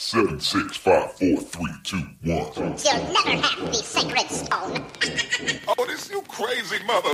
Seven, 0.00 0.38
six, 0.38 0.76
five, 0.76 1.12
four, 1.14 1.38
three, 1.38 1.72
two, 1.82 1.96
one. 2.22 2.52
You'll 2.54 3.12
never 3.12 3.30
have 3.30 3.66
the 3.66 3.72
sacred 3.74 4.30
stone. 4.30 4.86
oh, 5.76 5.86
this 5.86 6.08
you 6.08 6.22
crazy 6.28 6.76
mother. 6.86 7.10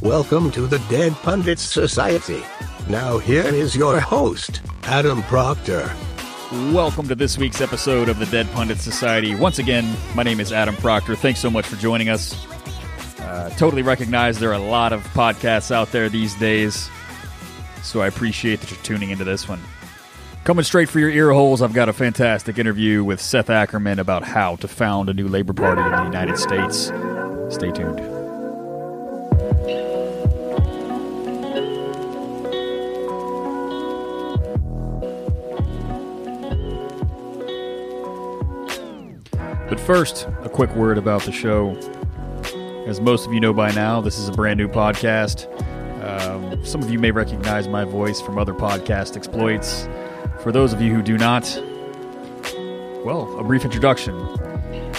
Welcome 0.00 0.52
to 0.52 0.68
the 0.68 0.78
Dead 0.88 1.12
Pundits 1.24 1.62
Society. 1.62 2.40
Now, 2.88 3.18
here 3.18 3.42
is 3.42 3.74
your 3.74 3.98
host, 3.98 4.60
Adam 4.84 5.24
Proctor. 5.24 5.92
Welcome 6.52 7.08
to 7.08 7.14
this 7.14 7.38
week's 7.38 7.62
episode 7.62 8.10
of 8.10 8.18
the 8.18 8.26
Dead 8.26 8.46
Pundit 8.52 8.76
Society. 8.76 9.34
Once 9.34 9.58
again, 9.58 9.96
my 10.14 10.22
name 10.22 10.38
is 10.38 10.52
Adam 10.52 10.76
Proctor. 10.76 11.16
Thanks 11.16 11.40
so 11.40 11.50
much 11.50 11.64
for 11.64 11.76
joining 11.76 12.10
us. 12.10 12.36
Uh, 13.20 13.48
totally 13.56 13.80
recognize 13.80 14.38
there 14.38 14.50
are 14.50 14.52
a 14.52 14.58
lot 14.58 14.92
of 14.92 15.02
podcasts 15.14 15.70
out 15.70 15.92
there 15.92 16.10
these 16.10 16.34
days, 16.34 16.90
so 17.82 18.02
I 18.02 18.06
appreciate 18.06 18.60
that 18.60 18.70
you're 18.70 18.82
tuning 18.82 19.08
into 19.08 19.24
this 19.24 19.48
one. 19.48 19.60
Coming 20.44 20.64
straight 20.64 20.90
for 20.90 20.98
your 20.98 21.08
ear 21.08 21.32
holes, 21.32 21.62
I've 21.62 21.72
got 21.72 21.88
a 21.88 21.94
fantastic 21.94 22.58
interview 22.58 23.02
with 23.02 23.18
Seth 23.18 23.48
Ackerman 23.48 23.98
about 23.98 24.22
how 24.22 24.56
to 24.56 24.68
found 24.68 25.08
a 25.08 25.14
new 25.14 25.28
labor 25.28 25.54
party 25.54 25.80
in 25.80 25.90
the 25.90 26.04
United 26.04 26.36
States. 26.36 26.92
Stay 27.48 27.70
tuned. 27.70 28.11
But 39.72 39.80
first, 39.80 40.28
a 40.42 40.50
quick 40.50 40.68
word 40.76 40.98
about 40.98 41.22
the 41.22 41.32
show. 41.32 41.70
As 42.86 43.00
most 43.00 43.26
of 43.26 43.32
you 43.32 43.40
know 43.40 43.54
by 43.54 43.72
now, 43.72 44.02
this 44.02 44.18
is 44.18 44.28
a 44.28 44.32
brand 44.32 44.58
new 44.58 44.68
podcast. 44.68 45.48
Um, 46.04 46.62
some 46.62 46.82
of 46.82 46.90
you 46.90 46.98
may 46.98 47.10
recognize 47.10 47.68
my 47.68 47.84
voice 47.84 48.20
from 48.20 48.36
other 48.36 48.52
podcast 48.52 49.16
exploits. 49.16 49.88
For 50.42 50.52
those 50.52 50.74
of 50.74 50.82
you 50.82 50.94
who 50.94 51.00
do 51.00 51.16
not, 51.16 51.44
well, 53.02 53.34
a 53.38 53.44
brief 53.44 53.64
introduction. 53.64 54.14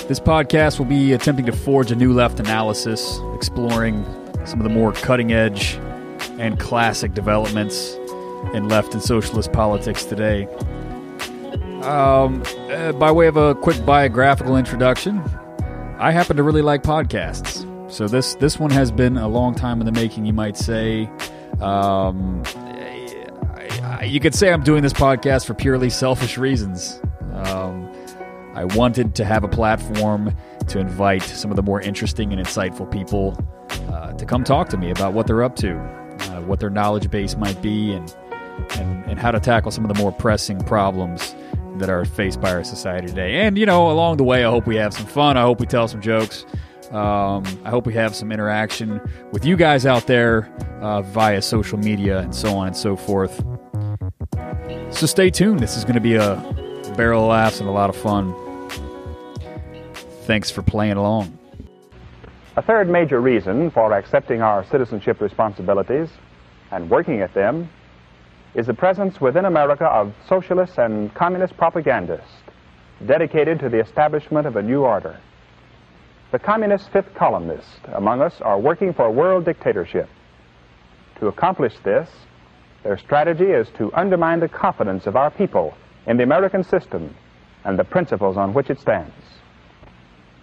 This 0.07 0.19
podcast 0.19 0.80
will 0.80 0.87
be 0.87 1.13
attempting 1.13 1.45
to 1.45 1.52
forge 1.52 1.91
a 1.91 1.95
new 1.95 2.11
left 2.11 2.39
analysis, 2.39 3.19
exploring 3.35 4.03
some 4.43 4.59
of 4.59 4.63
the 4.63 4.73
more 4.73 4.91
cutting 4.91 5.33
edge 5.33 5.75
and 6.39 6.59
classic 6.59 7.13
developments 7.13 7.93
in 8.55 8.69
left 8.69 8.95
and 8.95 9.03
socialist 9.03 9.53
politics 9.53 10.03
today. 10.03 10.47
Um, 11.83 12.41
uh, 12.73 12.91
by 12.93 13.11
way 13.11 13.27
of 13.27 13.38
a 13.38 13.55
quick 13.55 13.85
biographical 13.85 14.57
introduction, 14.57 15.19
I 15.99 16.11
happen 16.11 16.38
to 16.38 16.43
really 16.43 16.61
like 16.61 16.83
podcasts. 16.83 17.69
So 17.91 18.07
this 18.07 18.35
this 18.35 18.59
one 18.59 18.71
has 18.71 18.91
been 18.91 19.17
a 19.17 19.27
long 19.27 19.53
time 19.53 19.80
in 19.80 19.85
the 19.85 19.91
making, 19.91 20.25
you 20.25 20.33
might 20.33 20.57
say. 20.57 21.09
Um, 21.61 22.43
I, 22.55 23.80
I, 23.83 24.03
you 24.05 24.19
could 24.19 24.33
say 24.33 24.52
I'm 24.52 24.63
doing 24.63 24.81
this 24.81 24.93
podcast 24.93 25.45
for 25.45 25.53
purely 25.53 25.89
selfish 25.89 26.38
reasons. 26.38 26.99
Um, 27.33 27.91
I 28.55 28.65
wanted 28.65 29.15
to 29.15 29.25
have 29.25 29.43
a 29.43 29.47
platform 29.47 30.35
to 30.67 30.80
invite 30.80 31.21
some 31.21 31.52
of 31.52 31.55
the 31.55 31.63
more 31.63 31.81
interesting 31.81 32.33
and 32.33 32.41
insightful 32.41 32.89
people 32.91 33.37
uh, 33.91 34.13
to 34.13 34.25
come 34.25 34.43
talk 34.43 34.69
to 34.69 34.77
me 34.77 34.89
about 34.91 35.13
what 35.13 35.27
they're 35.27 35.43
up 35.43 35.55
to, 35.58 35.75
uh, 35.77 36.41
what 36.41 36.59
their 36.59 36.69
knowledge 36.69 37.09
base 37.11 37.35
might 37.35 37.61
be, 37.61 37.93
and, 37.93 38.15
and 38.77 39.05
and 39.05 39.19
how 39.19 39.30
to 39.31 39.39
tackle 39.39 39.71
some 39.71 39.85
of 39.85 39.93
the 39.93 39.99
more 40.02 40.11
pressing 40.11 40.59
problems 40.61 41.35
that 41.77 41.89
are 41.89 42.05
faced 42.05 42.41
by 42.41 42.52
our 42.52 42.63
society 42.63 43.07
today. 43.07 43.41
And, 43.41 43.57
you 43.57 43.66
know, 43.66 43.89
along 43.89 44.17
the 44.17 44.23
way, 44.23 44.43
I 44.45 44.49
hope 44.49 44.67
we 44.67 44.75
have 44.75 44.93
some 44.93 45.05
fun. 45.05 45.38
I 45.38 45.41
hope 45.41 45.59
we 45.59 45.66
tell 45.66 45.88
some 45.88 46.02
jokes. 46.02 46.45
Um, 46.91 47.43
I 47.65 47.69
hope 47.69 47.88
we 47.88 47.93
have 47.95 48.15
some 48.15 48.31
interaction 48.31 49.02
with 49.31 49.45
you 49.45 49.57
guys 49.57 49.85
out 49.85 50.05
there 50.05 50.53
uh, 50.81 51.02
via 51.02 51.41
social 51.41 51.80
media 51.80 52.19
and 52.19 52.35
so 52.35 52.55
on 52.55 52.67
and 52.67 52.77
so 52.77 52.95
forth. 52.95 53.43
So 54.92 55.08
stay 55.08 55.31
tuned. 55.31 55.59
This 55.59 55.75
is 55.75 55.83
going 55.83 55.95
to 55.95 56.02
be 56.02 56.15
a 56.15 56.36
barrel 56.95 57.23
of 57.23 57.30
laughs 57.30 57.59
and 57.59 57.67
a 57.67 57.71
lot 57.71 57.89
of 57.89 57.95
fun. 57.95 58.36
Thanks 60.25 60.52
for 60.52 60.61
playing 60.61 60.98
along. 60.98 61.37
A 62.55 62.61
third 62.61 62.87
major 62.87 63.19
reason 63.19 63.71
for 63.71 63.92
accepting 63.93 64.43
our 64.43 64.64
citizenship 64.65 65.19
responsibilities 65.19 66.09
and 66.69 66.87
working 66.89 67.21
at 67.21 67.33
them 67.33 67.67
is 68.55 68.67
the 68.67 68.73
presence 68.73 69.19
within 69.19 69.45
America 69.45 69.86
of 69.86 70.14
socialist 70.27 70.77
and 70.77 71.14
communist 71.14 71.58
propagandists 71.58 72.31
dedicated 73.05 73.59
to 73.59 73.69
the 73.69 73.80
establishment 73.80 74.45
of 74.45 74.55
a 74.55 74.61
new 74.61 74.81
order. 74.83 75.19
The 76.31 76.39
communist 76.39 76.89
fifth 76.89 77.13
columnists 77.15 77.80
among 77.93 78.21
us 78.21 78.42
are 78.42 78.59
working 78.59 78.93
for 78.93 79.11
world 79.11 79.45
dictatorship. 79.45 80.09
To 81.19 81.27
accomplish 81.27 81.73
this, 81.83 82.09
their 82.83 82.97
strategy 82.97 83.45
is 83.45 83.67
to 83.77 83.93
undermine 83.93 84.39
the 84.39 84.49
confidence 84.49 85.08
of 85.08 85.15
our 85.15 85.31
people 85.31 85.73
in 86.05 86.17
the 86.17 86.23
American 86.23 86.63
system 86.63 87.15
and 87.63 87.77
the 87.77 87.83
principles 87.83 88.37
on 88.37 88.53
which 88.53 88.69
it 88.69 88.80
stands. 88.80 89.13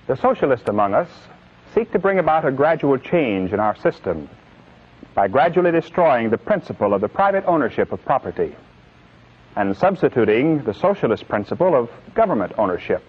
The 0.07 0.17
socialists 0.17 0.69
among 0.69 0.95
us 0.95 1.09
seek 1.75 1.93
to 1.93 1.99
bring 1.99 2.19
about 2.19 2.45
a 2.45 2.51
gradual 2.51 2.99
change 2.99 3.53
in 3.53 3.61
our 3.61 3.77
system 3.77 4.29
by 5.15 5.29
gradually 5.29 5.73
destroying 5.73 6.31
the 6.31 6.39
principle 6.39 6.95
of 6.95 7.01
the 7.01 7.09
private 7.09 7.45
ownership 7.47 7.93
of 7.93 8.05
property 8.05 8.55
and 9.57 9.77
substituting 9.77 10.63
the 10.65 10.75
socialist 10.75 11.27
principle 11.29 11.75
of 11.75 11.91
government 12.15 12.53
ownership. 12.57 13.03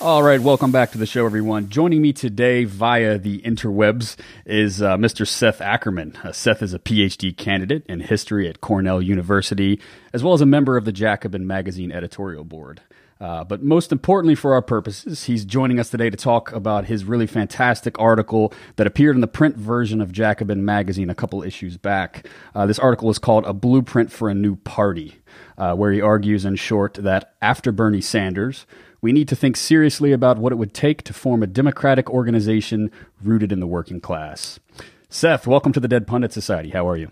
All 0.00 0.22
right, 0.22 0.38
welcome 0.38 0.70
back 0.70 0.92
to 0.92 0.98
the 0.98 1.06
show, 1.06 1.24
everyone. 1.24 1.70
Joining 1.70 2.02
me 2.02 2.12
today 2.12 2.64
via 2.64 3.16
the 3.16 3.40
interwebs 3.40 4.16
is 4.44 4.82
uh, 4.82 4.98
Mr. 4.98 5.26
Seth 5.26 5.62
Ackerman. 5.62 6.18
Uh, 6.22 6.30
Seth 6.30 6.62
is 6.62 6.74
a 6.74 6.78
PhD 6.78 7.34
candidate 7.34 7.86
in 7.86 8.00
history 8.00 8.46
at 8.46 8.60
Cornell 8.60 9.00
University, 9.00 9.80
as 10.12 10.22
well 10.22 10.34
as 10.34 10.42
a 10.42 10.46
member 10.46 10.76
of 10.76 10.84
the 10.84 10.92
Jacobin 10.92 11.46
Magazine 11.46 11.90
editorial 11.90 12.44
board. 12.44 12.82
Uh, 13.24 13.42
but 13.42 13.62
most 13.62 13.90
importantly 13.90 14.34
for 14.34 14.52
our 14.52 14.60
purposes, 14.60 15.24
he's 15.24 15.46
joining 15.46 15.80
us 15.80 15.88
today 15.88 16.10
to 16.10 16.16
talk 16.16 16.52
about 16.52 16.84
his 16.84 17.06
really 17.06 17.26
fantastic 17.26 17.98
article 17.98 18.52
that 18.76 18.86
appeared 18.86 19.14
in 19.14 19.22
the 19.22 19.26
print 19.26 19.56
version 19.56 20.02
of 20.02 20.12
Jacobin 20.12 20.62
magazine 20.62 21.08
a 21.08 21.14
couple 21.14 21.42
issues 21.42 21.78
back. 21.78 22.28
Uh, 22.54 22.66
this 22.66 22.78
article 22.78 23.08
is 23.08 23.18
called 23.18 23.46
A 23.46 23.54
Blueprint 23.54 24.12
for 24.12 24.28
a 24.28 24.34
New 24.34 24.56
Party, 24.56 25.16
uh, 25.56 25.74
where 25.74 25.90
he 25.90 26.02
argues 26.02 26.44
in 26.44 26.56
short 26.56 26.98
that 27.00 27.32
after 27.40 27.72
Bernie 27.72 28.02
Sanders, 28.02 28.66
we 29.00 29.10
need 29.10 29.28
to 29.28 29.36
think 29.36 29.56
seriously 29.56 30.12
about 30.12 30.36
what 30.36 30.52
it 30.52 30.56
would 30.56 30.74
take 30.74 31.02
to 31.04 31.14
form 31.14 31.42
a 31.42 31.46
democratic 31.46 32.10
organization 32.10 32.90
rooted 33.22 33.52
in 33.52 33.60
the 33.60 33.66
working 33.66 34.02
class. 34.02 34.60
Seth, 35.08 35.46
welcome 35.46 35.72
to 35.72 35.80
the 35.80 35.88
Dead 35.88 36.06
Pundit 36.06 36.34
Society. 36.34 36.68
How 36.68 36.86
are 36.86 36.96
you? 36.98 37.08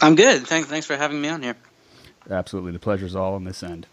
I'm 0.00 0.14
good. 0.14 0.46
Thanks, 0.46 0.70
thanks 0.70 0.86
for 0.86 0.96
having 0.96 1.20
me 1.20 1.28
on 1.28 1.42
here. 1.42 1.56
Absolutely. 2.30 2.72
The 2.72 2.78
pleasure's 2.78 3.14
all 3.14 3.34
on 3.34 3.44
this 3.44 3.62
end. 3.62 3.86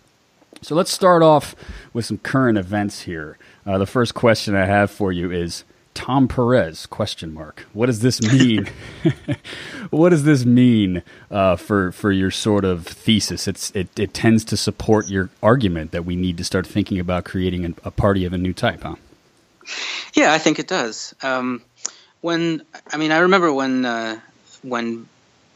So 0.61 0.75
let's 0.75 0.91
start 0.91 1.23
off 1.23 1.55
with 1.93 2.05
some 2.05 2.19
current 2.19 2.57
events 2.57 3.01
here. 3.01 3.37
Uh, 3.65 3.77
the 3.77 3.85
first 3.85 4.13
question 4.13 4.55
I 4.55 4.65
have 4.65 4.91
for 4.91 5.11
you 5.11 5.31
is 5.31 5.63
Tom 5.93 6.27
Perez 6.27 6.85
question 6.85 7.33
mark. 7.33 7.65
What 7.73 7.87
does 7.87 7.99
this 7.99 8.21
mean? 8.21 8.69
what 9.89 10.09
does 10.09 10.23
this 10.23 10.45
mean 10.45 11.03
uh, 11.29 11.55
for 11.55 11.91
for 11.91 12.11
your 12.11 12.31
sort 12.31 12.63
of 12.63 12.85
thesis? 12.85 13.47
It's 13.47 13.71
it, 13.71 13.87
it 13.99 14.13
tends 14.13 14.43
to 14.45 14.57
support 14.57 15.09
your 15.09 15.29
argument 15.43 15.91
that 15.91 16.05
we 16.05 16.15
need 16.15 16.37
to 16.37 16.43
start 16.43 16.65
thinking 16.65 16.99
about 16.99 17.25
creating 17.25 17.65
a, 17.65 17.87
a 17.87 17.91
party 17.91 18.25
of 18.25 18.33
a 18.33 18.37
new 18.37 18.53
type, 18.53 18.83
huh? 18.83 18.95
Yeah, 20.13 20.33
I 20.33 20.37
think 20.37 20.59
it 20.59 20.67
does. 20.67 21.13
Um, 21.21 21.61
when 22.21 22.63
I 22.91 22.97
mean, 22.97 23.11
I 23.11 23.19
remember 23.19 23.51
when 23.51 23.85
uh, 23.85 24.19
when 24.61 25.07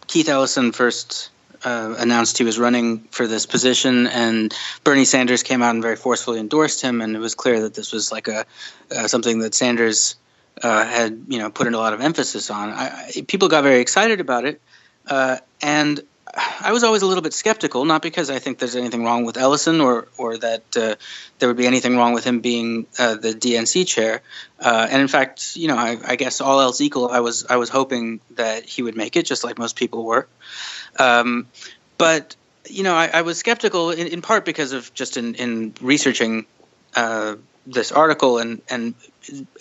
Keith 0.07 0.29
Ellison 0.29 0.71
first 0.71 1.29
uh, 1.65 1.95
announced 1.97 2.37
he 2.37 2.43
was 2.43 2.59
running 2.59 2.99
for 3.11 3.27
this 3.27 3.45
position, 3.45 4.07
and 4.07 4.55
Bernie 4.83 5.03
Sanders 5.03 5.43
came 5.43 5.63
out 5.63 5.71
and 5.71 5.81
very 5.81 5.95
forcefully 5.95 6.39
endorsed 6.39 6.81
him, 6.81 7.01
and 7.01 7.15
it 7.15 7.19
was 7.19 7.33
clear 7.33 7.61
that 7.61 7.73
this 7.73 7.91
was 7.91 8.11
like 8.11 8.27
a 8.27 8.45
uh, 8.95 9.07
something 9.07 9.39
that 9.39 9.55
Sanders 9.55 10.15
uh, 10.61 10.85
had 10.85 11.25
you 11.27 11.39
know 11.39 11.49
put 11.49 11.67
in 11.67 11.73
a 11.73 11.77
lot 11.77 11.93
of 11.93 12.01
emphasis 12.01 12.51
on. 12.51 12.69
I, 12.69 12.85
I, 12.85 13.21
people 13.27 13.47
got 13.47 13.63
very 13.63 13.81
excited 13.81 14.21
about 14.21 14.45
it, 14.45 14.61
uh, 15.07 15.37
and 15.61 15.99
I 16.59 16.71
was 16.71 16.83
always 16.83 17.01
a 17.01 17.07
little 17.07 17.23
bit 17.23 17.33
skeptical, 17.33 17.85
not 17.85 18.01
because 18.01 18.29
I 18.29 18.39
think 18.39 18.59
there's 18.59 18.75
anything 18.75 19.03
wrong 19.03 19.25
with 19.25 19.37
Ellison 19.37 19.81
or 19.81 20.07
or 20.17 20.37
that 20.37 20.77
uh, 20.77 20.95
there 21.39 21.49
would 21.49 21.57
be 21.57 21.65
anything 21.65 21.97
wrong 21.97 22.13
with 22.13 22.25
him 22.25 22.41
being 22.41 22.87
uh, 22.99 23.15
the 23.15 23.33
DNC 23.33 23.87
chair. 23.87 24.21
Uh, 24.59 24.87
and 24.89 25.01
in 25.01 25.07
fact, 25.07 25.55
you 25.55 25.67
know, 25.67 25.77
I, 25.77 25.97
I, 26.05 26.15
guess 26.15 26.41
all 26.41 26.61
else 26.61 26.79
equal, 26.81 27.09
I 27.09 27.21
was 27.21 27.45
I 27.49 27.55
was 27.57 27.69
hoping 27.69 28.19
that 28.35 28.65
he 28.65 28.81
would 28.81 28.95
make 28.95 29.15
it, 29.15 29.25
just 29.25 29.43
like 29.43 29.57
most 29.57 29.75
people 29.75 30.03
were. 30.03 30.27
Um, 30.99 31.47
but 31.97 32.35
you 32.67 32.83
know, 32.83 32.95
I, 32.95 33.07
I 33.07 33.21
was 33.21 33.37
skeptical 33.37 33.91
in, 33.91 34.07
in, 34.07 34.21
part 34.21 34.43
because 34.43 34.71
of 34.71 34.93
just 34.93 35.17
in, 35.17 35.35
in 35.35 35.73
researching 35.81 36.45
uh, 36.95 37.35
this 37.67 37.91
article 37.91 38.37
and 38.37 38.61
and 38.69 38.93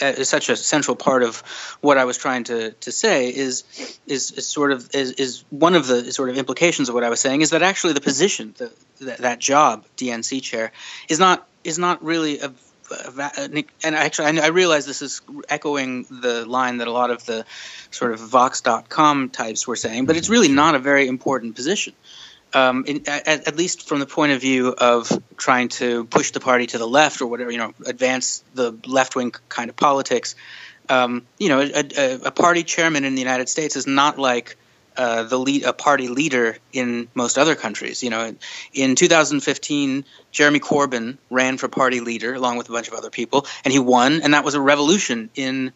is 0.01 0.29
such 0.29 0.51
a 0.51 0.57
central 0.57 0.97
part 0.97 1.23
of 1.23 1.39
what 1.81 1.97
I 1.97 2.05
was 2.05 2.19
trying 2.19 2.45
to 2.45 2.73
to 2.73 2.93
say 2.93 3.29
is 3.29 3.65
is, 4.07 4.33
is 4.33 4.47
sort 4.47 4.73
of 4.73 4.95
is, 4.95 5.13
is 5.13 5.45
one 5.51 5.75
of 5.75 5.87
the 5.87 6.13
sort 6.13 6.29
of 6.29 6.37
implications 6.37 6.89
of 6.89 6.95
what 6.95 7.05
I 7.05 7.09
was 7.09 7.21
saying 7.21 7.41
is 7.41 7.51
that 7.51 7.63
actually 7.63 7.95
the 7.95 8.01
position 8.01 8.55
the, 8.59 8.73
that, 9.01 9.19
that 9.19 9.39
job 9.39 9.85
DNC 9.97 10.43
chair 10.43 10.73
is 11.09 11.19
not 11.19 11.47
is 11.63 11.79
not 11.79 12.05
really 12.05 12.41
a 12.41 12.53
and 12.91 13.95
actually, 13.95 14.41
I 14.41 14.49
realize 14.49 14.87
this 14.87 15.03
is 15.03 15.23
echoing 15.49 16.05
the 16.11 16.45
line 16.47 16.79
that 16.79 16.89
a 16.89 16.93
lot 16.93 17.11
of 17.11 17.25
the 17.25 17.45
sort 17.91 18.13
of 18.13 18.21
Vox.com 18.21 19.31
types 19.31 19.67
were 19.67 19.77
saying, 19.77 20.07
but 20.07 20.17
it's 20.17 20.29
really 20.29 20.49
not 20.49 20.75
a 20.75 20.79
very 20.79 21.09
important 21.09 21.55
position 21.55 21.95
um, 22.55 22.85
in, 22.87 23.03
at, 23.09 23.49
at, 23.49 23.57
least 23.57 23.89
from 23.89 23.99
the 23.99 24.07
point 24.07 24.33
of 24.33 24.41
view 24.41 24.69
of 24.69 25.11
trying 25.37 25.69
to 25.69 26.05
push 26.05 26.31
the 26.31 26.41
party 26.41 26.67
to 26.69 26.79
the 26.79 26.87
left 26.87 27.21
or 27.21 27.27
whatever, 27.27 27.51
you 27.51 27.59
know, 27.59 27.75
advance 27.85 28.45
the 28.55 28.79
left 28.87 29.17
wing 29.17 29.33
kind 29.49 29.69
of 29.69 29.77
politics. 29.77 30.37
Um, 30.89 31.27
you 31.39 31.49
know, 31.49 31.61
a, 31.61 31.85
a, 31.97 32.15
a, 32.27 32.31
party 32.31 32.63
chairman 32.63 33.05
in 33.05 33.15
the 33.15 33.21
United 33.21 33.49
States 33.49 33.75
is 33.75 33.87
not 33.87 34.19
like 34.19 34.57
uh, 34.97 35.25
the 35.25 35.39
lead, 35.39 35.65
a 35.65 35.73
party 35.73 36.09
leader 36.09 36.57
in 36.73 37.09
most 37.15 37.39
other 37.39 37.55
countries. 37.55 38.03
You 38.03 38.11
know, 38.11 38.35
in 38.73 38.95
2015, 38.95 40.05
Jeremy 40.33 40.61
Corbyn 40.61 41.19
ran 41.31 41.59
for 41.59 41.69
party 41.69 42.01
leader 42.01 42.35
along 42.35 42.59
with 42.59 42.69
a 42.69 42.73
bunch 42.73 42.89
of 42.89 42.95
other 42.95 43.11
people, 43.11 43.47
and 43.65 43.73
he 43.73 43.79
won, 43.79 44.23
and 44.23 44.35
that 44.35 44.45
was 44.45 44.55
a 44.55 44.61
revolution 44.61 45.31
in 45.35 45.73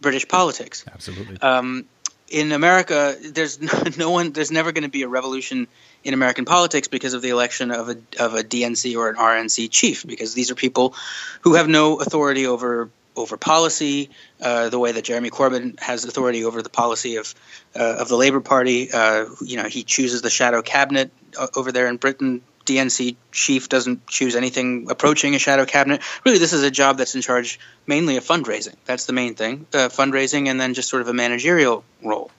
British 0.00 0.26
politics. 0.28 0.84
Absolutely. 0.92 1.40
Um, 1.40 1.86
in 2.28 2.52
America, 2.52 3.14
there's 3.22 3.60
no, 3.60 3.82
no 3.96 4.10
one. 4.10 4.32
There's 4.32 4.50
never 4.50 4.72
going 4.72 4.84
to 4.84 4.90
be 4.90 5.02
a 5.02 5.08
revolution 5.08 5.68
in 6.02 6.14
American 6.14 6.44
politics 6.44 6.88
because 6.88 7.14
of 7.14 7.22
the 7.22 7.28
election 7.28 7.70
of 7.70 7.88
a 7.88 7.96
of 8.18 8.34
a 8.34 8.42
DNC 8.42 8.96
or 8.96 9.10
an 9.10 9.16
RNC 9.16 9.70
chief, 9.70 10.06
because 10.06 10.34
these 10.34 10.50
are 10.50 10.54
people 10.54 10.94
who 11.42 11.54
have 11.54 11.68
no 11.68 12.00
authority 12.00 12.46
over 12.46 12.90
over 13.16 13.36
policy, 13.36 14.10
uh, 14.40 14.68
the 14.68 14.78
way 14.78 14.92
that 14.92 15.04
Jeremy 15.04 15.30
Corbyn 15.30 15.78
has 15.80 16.04
authority 16.04 16.44
over 16.44 16.62
the 16.62 16.70
policy 16.70 17.16
of 17.16 17.34
uh, 17.78 17.96
of 17.98 18.08
the 18.08 18.16
Labour 18.16 18.40
Party. 18.40 18.90
Uh, 18.92 19.26
you 19.40 19.56
know, 19.56 19.68
he 19.68 19.82
chooses 19.82 20.22
the 20.22 20.30
shadow 20.30 20.62
cabinet 20.62 21.10
uh, 21.38 21.48
over 21.54 21.72
there 21.72 21.86
in 21.88 21.96
Britain. 21.96 22.42
DNC 22.64 23.16
chief 23.32 23.68
doesn't 23.68 24.06
choose 24.06 24.36
anything 24.36 24.88
approaching 24.88 25.34
a 25.34 25.38
shadow 25.38 25.66
cabinet. 25.66 26.00
Really, 26.24 26.38
this 26.38 26.52
is 26.52 26.62
a 26.62 26.70
job 26.70 26.98
that's 26.98 27.14
in 27.14 27.20
charge 27.20 27.58
mainly 27.86 28.16
of 28.16 28.24
fundraising. 28.24 28.76
That's 28.84 29.06
the 29.06 29.12
main 29.12 29.34
thing, 29.34 29.66
uh, 29.74 29.88
fundraising, 29.88 30.48
and 30.48 30.60
then 30.60 30.74
just 30.74 30.88
sort 30.88 31.02
of 31.02 31.08
a 31.08 31.12
managerial 31.12 31.82
role. 32.02 32.30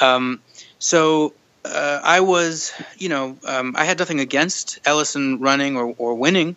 Um, 0.00 0.40
so 0.78 1.34
uh, 1.64 2.00
I 2.02 2.20
was, 2.20 2.72
you 2.96 3.08
know, 3.08 3.36
um, 3.44 3.74
I 3.76 3.84
had 3.84 3.98
nothing 3.98 4.20
against 4.20 4.78
Ellison 4.84 5.40
running 5.40 5.76
or, 5.76 5.94
or 5.98 6.14
winning, 6.14 6.56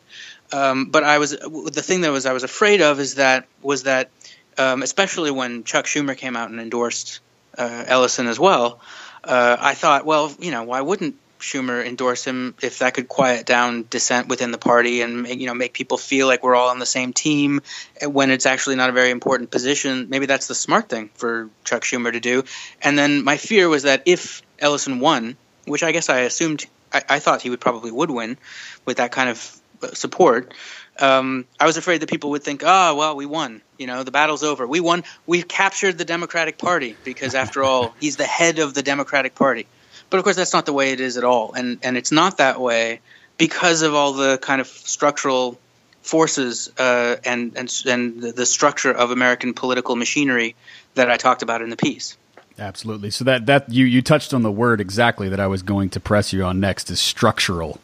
um, 0.51 0.85
but 0.85 1.03
I 1.03 1.17
was 1.17 1.31
the 1.31 1.83
thing 1.83 2.01
that 2.01 2.11
was 2.11 2.25
I 2.25 2.33
was 2.33 2.43
afraid 2.43 2.81
of 2.81 2.99
is 2.99 3.15
that 3.15 3.47
was 3.61 3.83
that 3.83 4.09
um, 4.57 4.83
especially 4.83 5.31
when 5.31 5.63
Chuck 5.63 5.85
Schumer 5.85 6.15
came 6.15 6.35
out 6.35 6.49
and 6.49 6.59
endorsed 6.59 7.19
uh, 7.57 7.85
Ellison 7.87 8.27
as 8.27 8.39
well, 8.39 8.79
uh, 9.23 9.57
I 9.59 9.73
thought, 9.73 10.05
well, 10.05 10.33
you 10.39 10.51
know, 10.51 10.63
why 10.63 10.81
wouldn't 10.81 11.15
Schumer 11.39 11.83
endorse 11.85 12.23
him 12.23 12.53
if 12.61 12.79
that 12.79 12.93
could 12.93 13.07
quiet 13.07 13.45
down 13.45 13.85
dissent 13.89 14.27
within 14.27 14.51
the 14.51 14.57
party 14.57 15.01
and 15.01 15.27
you 15.27 15.47
know 15.47 15.55
make 15.55 15.73
people 15.73 15.97
feel 15.97 16.27
like 16.27 16.43
we're 16.43 16.55
all 16.55 16.69
on 16.69 16.79
the 16.79 16.85
same 16.85 17.13
team 17.13 17.61
when 18.03 18.29
it's 18.29 18.45
actually 18.45 18.75
not 18.75 18.89
a 18.89 18.93
very 18.93 19.09
important 19.09 19.49
position. 19.49 20.07
Maybe 20.09 20.27
that's 20.27 20.47
the 20.47 20.55
smart 20.55 20.87
thing 20.87 21.09
for 21.15 21.49
Chuck 21.63 21.81
Schumer 21.81 22.11
to 22.11 22.19
do. 22.19 22.43
And 22.81 22.97
then 22.97 23.23
my 23.23 23.37
fear 23.37 23.67
was 23.69 23.83
that 23.83 24.03
if 24.05 24.43
Ellison 24.59 24.99
won, 24.99 25.35
which 25.65 25.83
I 25.83 25.91
guess 25.91 26.09
I 26.09 26.19
assumed 26.21 26.65
I, 26.93 27.01
I 27.09 27.19
thought 27.19 27.41
he 27.41 27.49
would 27.49 27.61
probably 27.61 27.91
would 27.91 28.11
win 28.11 28.37
with 28.85 28.97
that 28.97 29.11
kind 29.11 29.29
of 29.29 29.60
support. 29.93 30.53
Um, 30.99 31.45
I 31.59 31.65
was 31.65 31.77
afraid 31.77 32.01
that 32.01 32.09
people 32.09 32.31
would 32.31 32.43
think, 32.43 32.63
"Oh, 32.65 32.95
well, 32.95 33.15
we 33.15 33.25
won. 33.25 33.61
You 33.77 33.87
know, 33.87 34.03
the 34.03 34.11
battle's 34.11 34.43
over. 34.43 34.67
We 34.67 34.79
won. 34.79 35.03
We've 35.25 35.47
captured 35.47 35.97
the 35.97 36.05
Democratic 36.05 36.57
Party 36.57 36.95
because, 37.03 37.35
after 37.35 37.63
all, 37.67 37.95
he's 37.99 38.17
the 38.17 38.25
head 38.25 38.59
of 38.59 38.73
the 38.73 38.83
Democratic 38.83 39.35
Party." 39.35 39.67
But 40.09 40.17
of 40.17 40.23
course, 40.23 40.35
that's 40.35 40.53
not 40.53 40.65
the 40.65 40.73
way 40.73 40.91
it 40.91 40.99
is 40.99 41.17
at 41.17 41.23
all, 41.23 41.53
and 41.53 41.79
and 41.83 41.97
it's 41.97 42.11
not 42.11 42.37
that 42.37 42.59
way 42.59 42.99
because 43.37 43.81
of 43.81 43.95
all 43.95 44.13
the 44.13 44.37
kind 44.37 44.61
of 44.61 44.67
structural 44.67 45.57
forces 46.01 46.71
uh, 46.77 47.15
and 47.25 47.53
and 47.55 47.73
and 47.87 48.21
the 48.21 48.45
structure 48.45 48.91
of 48.91 49.11
American 49.11 49.53
political 49.53 49.95
machinery 49.95 50.55
that 50.95 51.09
I 51.09 51.17
talked 51.17 51.41
about 51.41 51.61
in 51.61 51.69
the 51.69 51.77
piece. 51.77 52.17
Absolutely. 52.61 53.09
So 53.09 53.23
that 53.23 53.47
that 53.47 53.69
you 53.71 53.85
you 53.85 54.03
touched 54.03 54.35
on 54.35 54.43
the 54.43 54.51
word 54.51 54.79
exactly 54.79 55.27
that 55.29 55.39
I 55.39 55.47
was 55.47 55.63
going 55.63 55.89
to 55.89 55.99
press 55.99 56.31
you 56.31 56.43
on 56.43 56.59
next 56.59 56.91
is 56.91 57.01
structural, 57.01 57.79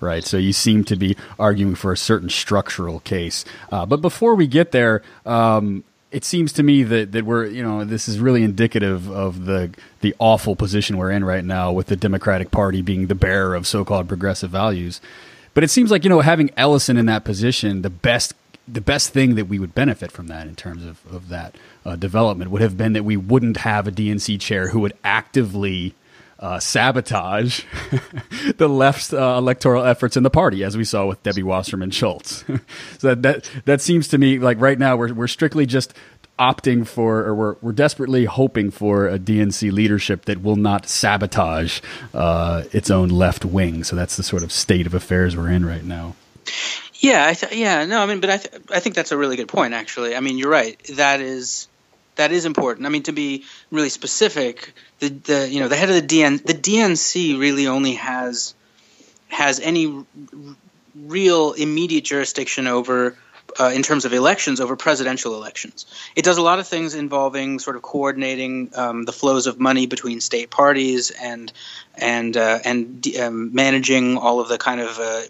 right? 0.00 0.24
So 0.24 0.38
you 0.38 0.54
seem 0.54 0.84
to 0.84 0.96
be 0.96 1.16
arguing 1.38 1.74
for 1.74 1.92
a 1.92 1.98
certain 1.98 2.30
structural 2.30 3.00
case. 3.00 3.44
Uh, 3.70 3.84
but 3.84 4.00
before 4.00 4.34
we 4.34 4.46
get 4.46 4.72
there, 4.72 5.02
um, 5.26 5.84
it 6.10 6.24
seems 6.24 6.50
to 6.54 6.62
me 6.62 6.82
that, 6.82 7.12
that 7.12 7.26
we're 7.26 7.44
you 7.44 7.62
know 7.62 7.84
this 7.84 8.08
is 8.08 8.18
really 8.18 8.42
indicative 8.42 9.10
of 9.10 9.44
the 9.44 9.70
the 10.00 10.14
awful 10.18 10.56
position 10.56 10.96
we're 10.96 11.10
in 11.10 11.24
right 11.24 11.44
now 11.44 11.70
with 11.70 11.88
the 11.88 11.96
Democratic 11.96 12.50
Party 12.50 12.80
being 12.80 13.08
the 13.08 13.14
bearer 13.14 13.54
of 13.54 13.66
so-called 13.66 14.08
progressive 14.08 14.50
values. 14.50 15.02
But 15.52 15.62
it 15.62 15.68
seems 15.68 15.90
like 15.90 16.04
you 16.04 16.10
know 16.10 16.20
having 16.20 16.50
Ellison 16.56 16.96
in 16.96 17.04
that 17.04 17.24
position, 17.24 17.82
the 17.82 17.90
best 17.90 18.32
the 18.68 18.80
best 18.80 19.10
thing 19.10 19.34
that 19.34 19.46
we 19.46 19.58
would 19.58 19.74
benefit 19.74 20.12
from 20.12 20.28
that 20.28 20.46
in 20.46 20.54
terms 20.54 20.84
of 20.84 21.00
of 21.12 21.28
that 21.28 21.56
uh, 21.84 21.96
development 21.96 22.50
would 22.50 22.62
have 22.62 22.76
been 22.76 22.92
that 22.92 23.04
we 23.04 23.16
wouldn't 23.16 23.58
have 23.58 23.86
a 23.86 23.92
DNC 23.92 24.40
chair 24.40 24.68
who 24.68 24.80
would 24.80 24.94
actively 25.04 25.94
uh, 26.38 26.58
sabotage 26.58 27.64
the 28.56 28.68
left's 28.68 29.12
uh, 29.12 29.36
electoral 29.38 29.84
efforts 29.84 30.16
in 30.16 30.24
the 30.24 30.30
party, 30.30 30.64
as 30.64 30.76
we 30.76 30.84
saw 30.84 31.06
with 31.06 31.22
Debbie 31.22 31.44
Wasserman 31.44 31.92
Schultz. 31.92 32.44
so 32.98 33.14
that, 33.14 33.22
that 33.22 33.50
that 33.64 33.80
seems 33.80 34.08
to 34.08 34.18
me 34.18 34.38
like 34.38 34.60
right 34.60 34.78
now 34.78 34.96
we're 34.96 35.12
we're 35.12 35.28
strictly 35.28 35.66
just 35.66 35.94
opting 36.38 36.84
for, 36.86 37.20
or 37.20 37.34
we're 37.34 37.56
we're 37.62 37.72
desperately 37.72 38.24
hoping 38.24 38.70
for 38.70 39.08
a 39.08 39.18
DNC 39.18 39.70
leadership 39.70 40.24
that 40.24 40.42
will 40.42 40.56
not 40.56 40.88
sabotage 40.88 41.80
uh, 42.12 42.64
its 42.72 42.90
own 42.90 43.08
left 43.08 43.44
wing. 43.44 43.84
So 43.84 43.94
that's 43.94 44.16
the 44.16 44.24
sort 44.24 44.42
of 44.42 44.50
state 44.50 44.86
of 44.86 44.94
affairs 44.94 45.36
we're 45.36 45.50
in 45.50 45.64
right 45.64 45.84
now. 45.84 46.16
Yeah, 47.02 47.26
I 47.26 47.34
th- 47.34 47.52
yeah, 47.52 47.84
no, 47.84 48.00
I 48.00 48.06
mean, 48.06 48.20
but 48.20 48.30
I 48.30 48.36
th- 48.38 48.62
I 48.70 48.78
think 48.80 48.94
that's 48.94 49.10
a 49.10 49.16
really 49.18 49.36
good 49.36 49.48
point. 49.48 49.74
Actually, 49.74 50.14
I 50.14 50.20
mean, 50.20 50.38
you're 50.38 50.50
right. 50.50 50.78
That 50.96 51.20
is 51.20 51.66
that 52.14 52.30
is 52.30 52.44
important. 52.44 52.86
I 52.86 52.90
mean, 52.90 53.02
to 53.04 53.12
be 53.12 53.44
really 53.72 53.88
specific, 53.88 54.72
the, 55.00 55.08
the 55.08 55.48
you 55.50 55.60
know 55.60 55.68
the 55.68 55.76
head 55.76 55.90
of 55.90 55.96
the 55.96 56.02
DN 56.02 56.44
the 56.46 56.54
DNC 56.54 57.38
really 57.38 57.66
only 57.66 57.94
has 57.94 58.54
has 59.28 59.60
any 59.60 60.04
real 60.94 61.52
immediate 61.52 62.04
jurisdiction 62.04 62.66
over 62.66 63.16
uh, 63.58 63.72
in 63.74 63.82
terms 63.82 64.04
of 64.04 64.12
elections 64.12 64.60
over 64.60 64.76
presidential 64.76 65.34
elections. 65.34 65.86
It 66.16 66.24
does 66.24 66.38
a 66.38 66.42
lot 66.42 66.58
of 66.58 66.66
things 66.66 66.94
involving 66.94 67.58
sort 67.58 67.76
of 67.76 67.82
coordinating 67.82 68.70
um, 68.74 69.04
the 69.04 69.12
flows 69.12 69.46
of 69.46 69.58
money 69.58 69.86
between 69.86 70.20
state 70.20 70.50
parties 70.50 71.10
and 71.10 71.52
and 71.94 72.36
uh, 72.36 72.58
and 72.64 73.06
um, 73.18 73.54
managing 73.54 74.16
all 74.16 74.40
of 74.40 74.48
the 74.48 74.58
kind 74.58 74.80
of 74.80 74.98
uh, 74.98 75.22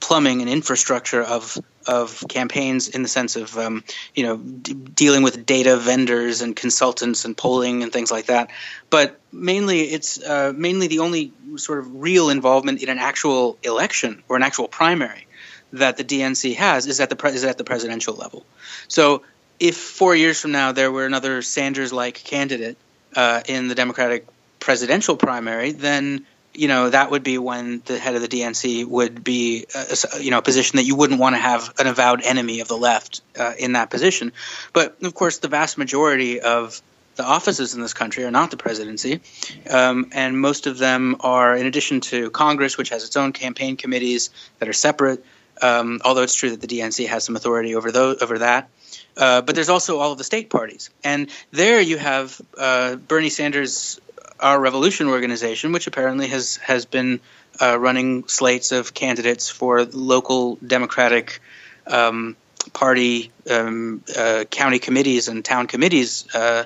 plumbing 0.00 0.40
and 0.40 0.50
infrastructure 0.50 1.22
of 1.22 1.58
of 1.86 2.24
campaigns 2.28 2.88
in 2.88 3.02
the 3.02 3.08
sense 3.08 3.36
of 3.36 3.56
um, 3.58 3.82
you 4.14 4.24
know 4.24 4.36
d- 4.36 4.74
dealing 4.74 5.22
with 5.22 5.46
data 5.46 5.76
vendors 5.76 6.42
and 6.42 6.54
consultants 6.54 7.24
and 7.24 7.36
polling 7.36 7.82
and 7.82 7.92
things 7.92 8.10
like 8.10 8.26
that. 8.26 8.50
But 8.90 9.18
mainly, 9.32 9.80
it's 9.80 10.22
uh, 10.22 10.52
mainly 10.54 10.86
the 10.86 11.00
only 11.00 11.32
sort 11.56 11.78
of 11.80 12.02
real 12.02 12.30
involvement 12.30 12.82
in 12.82 12.88
an 12.88 12.98
actual 12.98 13.58
election 13.62 14.22
or 14.28 14.36
an 14.36 14.42
actual 14.42 14.68
primary 14.68 15.26
that 15.72 15.96
the 15.96 16.04
DNC 16.04 16.56
has 16.56 16.86
is 16.86 17.00
at 17.00 17.10
the 17.10 17.16
pre- 17.16 17.32
is 17.32 17.44
at 17.44 17.58
the 17.58 17.64
presidential 17.64 18.14
level. 18.14 18.44
So 18.88 19.22
if 19.58 19.76
four 19.76 20.14
years 20.14 20.40
from 20.40 20.52
now 20.52 20.72
there 20.72 20.90
were 20.90 21.06
another 21.06 21.42
Sanders-like 21.42 22.14
candidate 22.14 22.76
uh, 23.14 23.42
in 23.46 23.68
the 23.68 23.74
Democratic 23.74 24.26
presidential 24.58 25.16
primary, 25.16 25.72
then 25.72 26.26
you 26.54 26.68
know 26.68 26.90
that 26.90 27.10
would 27.10 27.22
be 27.22 27.38
when 27.38 27.82
the 27.86 27.98
head 27.98 28.14
of 28.14 28.20
the 28.20 28.28
DNC 28.28 28.86
would 28.86 29.24
be 29.24 29.66
uh, 29.74 29.84
you 30.20 30.30
know 30.30 30.38
a 30.38 30.42
position 30.42 30.76
that 30.76 30.84
you 30.84 30.96
wouldn't 30.96 31.20
want 31.20 31.34
to 31.34 31.40
have 31.40 31.72
an 31.78 31.86
avowed 31.86 32.22
enemy 32.22 32.60
of 32.60 32.68
the 32.68 32.76
left 32.76 33.22
uh, 33.38 33.54
in 33.58 33.72
that 33.72 33.90
position. 33.90 34.32
But 34.72 35.02
of 35.02 35.14
course, 35.14 35.38
the 35.38 35.48
vast 35.48 35.78
majority 35.78 36.40
of 36.40 36.80
the 37.16 37.24
offices 37.24 37.74
in 37.74 37.82
this 37.82 37.92
country 37.92 38.24
are 38.24 38.30
not 38.30 38.50
the 38.50 38.56
presidency, 38.56 39.20
um, 39.68 40.10
and 40.12 40.38
most 40.38 40.66
of 40.66 40.78
them 40.78 41.16
are, 41.20 41.54
in 41.54 41.66
addition 41.66 42.00
to 42.00 42.30
Congress, 42.30 42.78
which 42.78 42.88
has 42.88 43.04
its 43.04 43.16
own 43.16 43.32
campaign 43.32 43.76
committees 43.76 44.30
that 44.58 44.68
are 44.68 44.72
separate. 44.72 45.24
Um, 45.62 46.00
although 46.04 46.22
it's 46.22 46.34
true 46.34 46.50
that 46.50 46.60
the 46.60 46.66
DNC 46.66 47.06
has 47.06 47.24
some 47.24 47.36
authority 47.36 47.74
over 47.74 47.92
those 47.92 48.20
over 48.22 48.38
that. 48.40 48.68
Uh, 49.16 49.42
but 49.42 49.54
there's 49.54 49.68
also 49.68 49.98
all 49.98 50.12
of 50.12 50.18
the 50.18 50.24
state 50.24 50.50
parties, 50.50 50.90
and 51.04 51.28
there 51.50 51.80
you 51.80 51.98
have 51.98 52.40
uh, 52.58 52.96
Bernie 52.96 53.28
Sanders 53.28 54.00
our 54.42 54.58
revolution 54.58 55.08
organization, 55.08 55.72
which 55.72 55.86
apparently 55.86 56.26
has 56.26 56.56
has 56.56 56.84
been 56.84 57.20
uh, 57.60 57.78
running 57.78 58.26
slates 58.26 58.72
of 58.72 58.92
candidates 58.92 59.48
for 59.48 59.84
local 59.84 60.56
Democratic 60.56 61.40
um, 61.86 62.36
Party 62.72 63.30
um, 63.50 64.02
uh, 64.16 64.44
county 64.50 64.78
committees 64.78 65.28
and 65.28 65.44
town 65.44 65.66
committees 65.66 66.26
uh, 66.34 66.64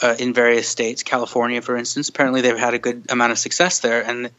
uh, 0.00 0.14
in 0.18 0.34
various 0.34 0.68
states. 0.68 1.02
California, 1.02 1.62
for 1.62 1.76
instance, 1.76 2.08
apparently 2.08 2.40
they've 2.40 2.58
had 2.58 2.74
a 2.74 2.78
good 2.78 3.06
amount 3.10 3.32
of 3.32 3.38
success 3.38 3.80
there, 3.80 4.02
and 4.02 4.30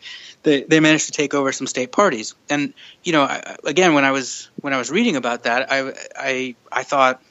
they 0.44 0.64
they 0.64 0.80
managed 0.80 1.08
to 1.08 1.12
take 1.12 1.34
over 1.34 1.52
some 1.52 1.68
state 1.68 1.92
parties. 1.92 2.36
And 2.50 2.74
you 3.04 3.12
know, 3.12 3.24
I, 3.24 3.56
again, 3.66 3.94
when 3.94 4.06
I 4.06 4.12
was 4.12 4.50
when 4.62 4.74
I 4.74 4.78
was 4.78 4.90
reading 4.90 5.16
about 5.16 5.44
that, 5.44 5.72
I 5.72 5.94
I 6.16 6.56
I 6.72 6.84
thought, 6.84 7.22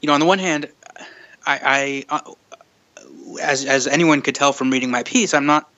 you 0.00 0.06
know, 0.06 0.14
on 0.14 0.20
the 0.20 0.26
one 0.26 0.38
hand, 0.38 0.68
I, 1.46 2.04
I 2.10 2.16
uh, 2.16 2.32
as 3.40 3.64
as 3.64 3.86
anyone 3.86 4.22
could 4.22 4.34
tell 4.34 4.52
from 4.52 4.70
reading 4.70 4.90
my 4.90 5.02
piece, 5.02 5.34
I'm 5.34 5.46
not 5.46 5.68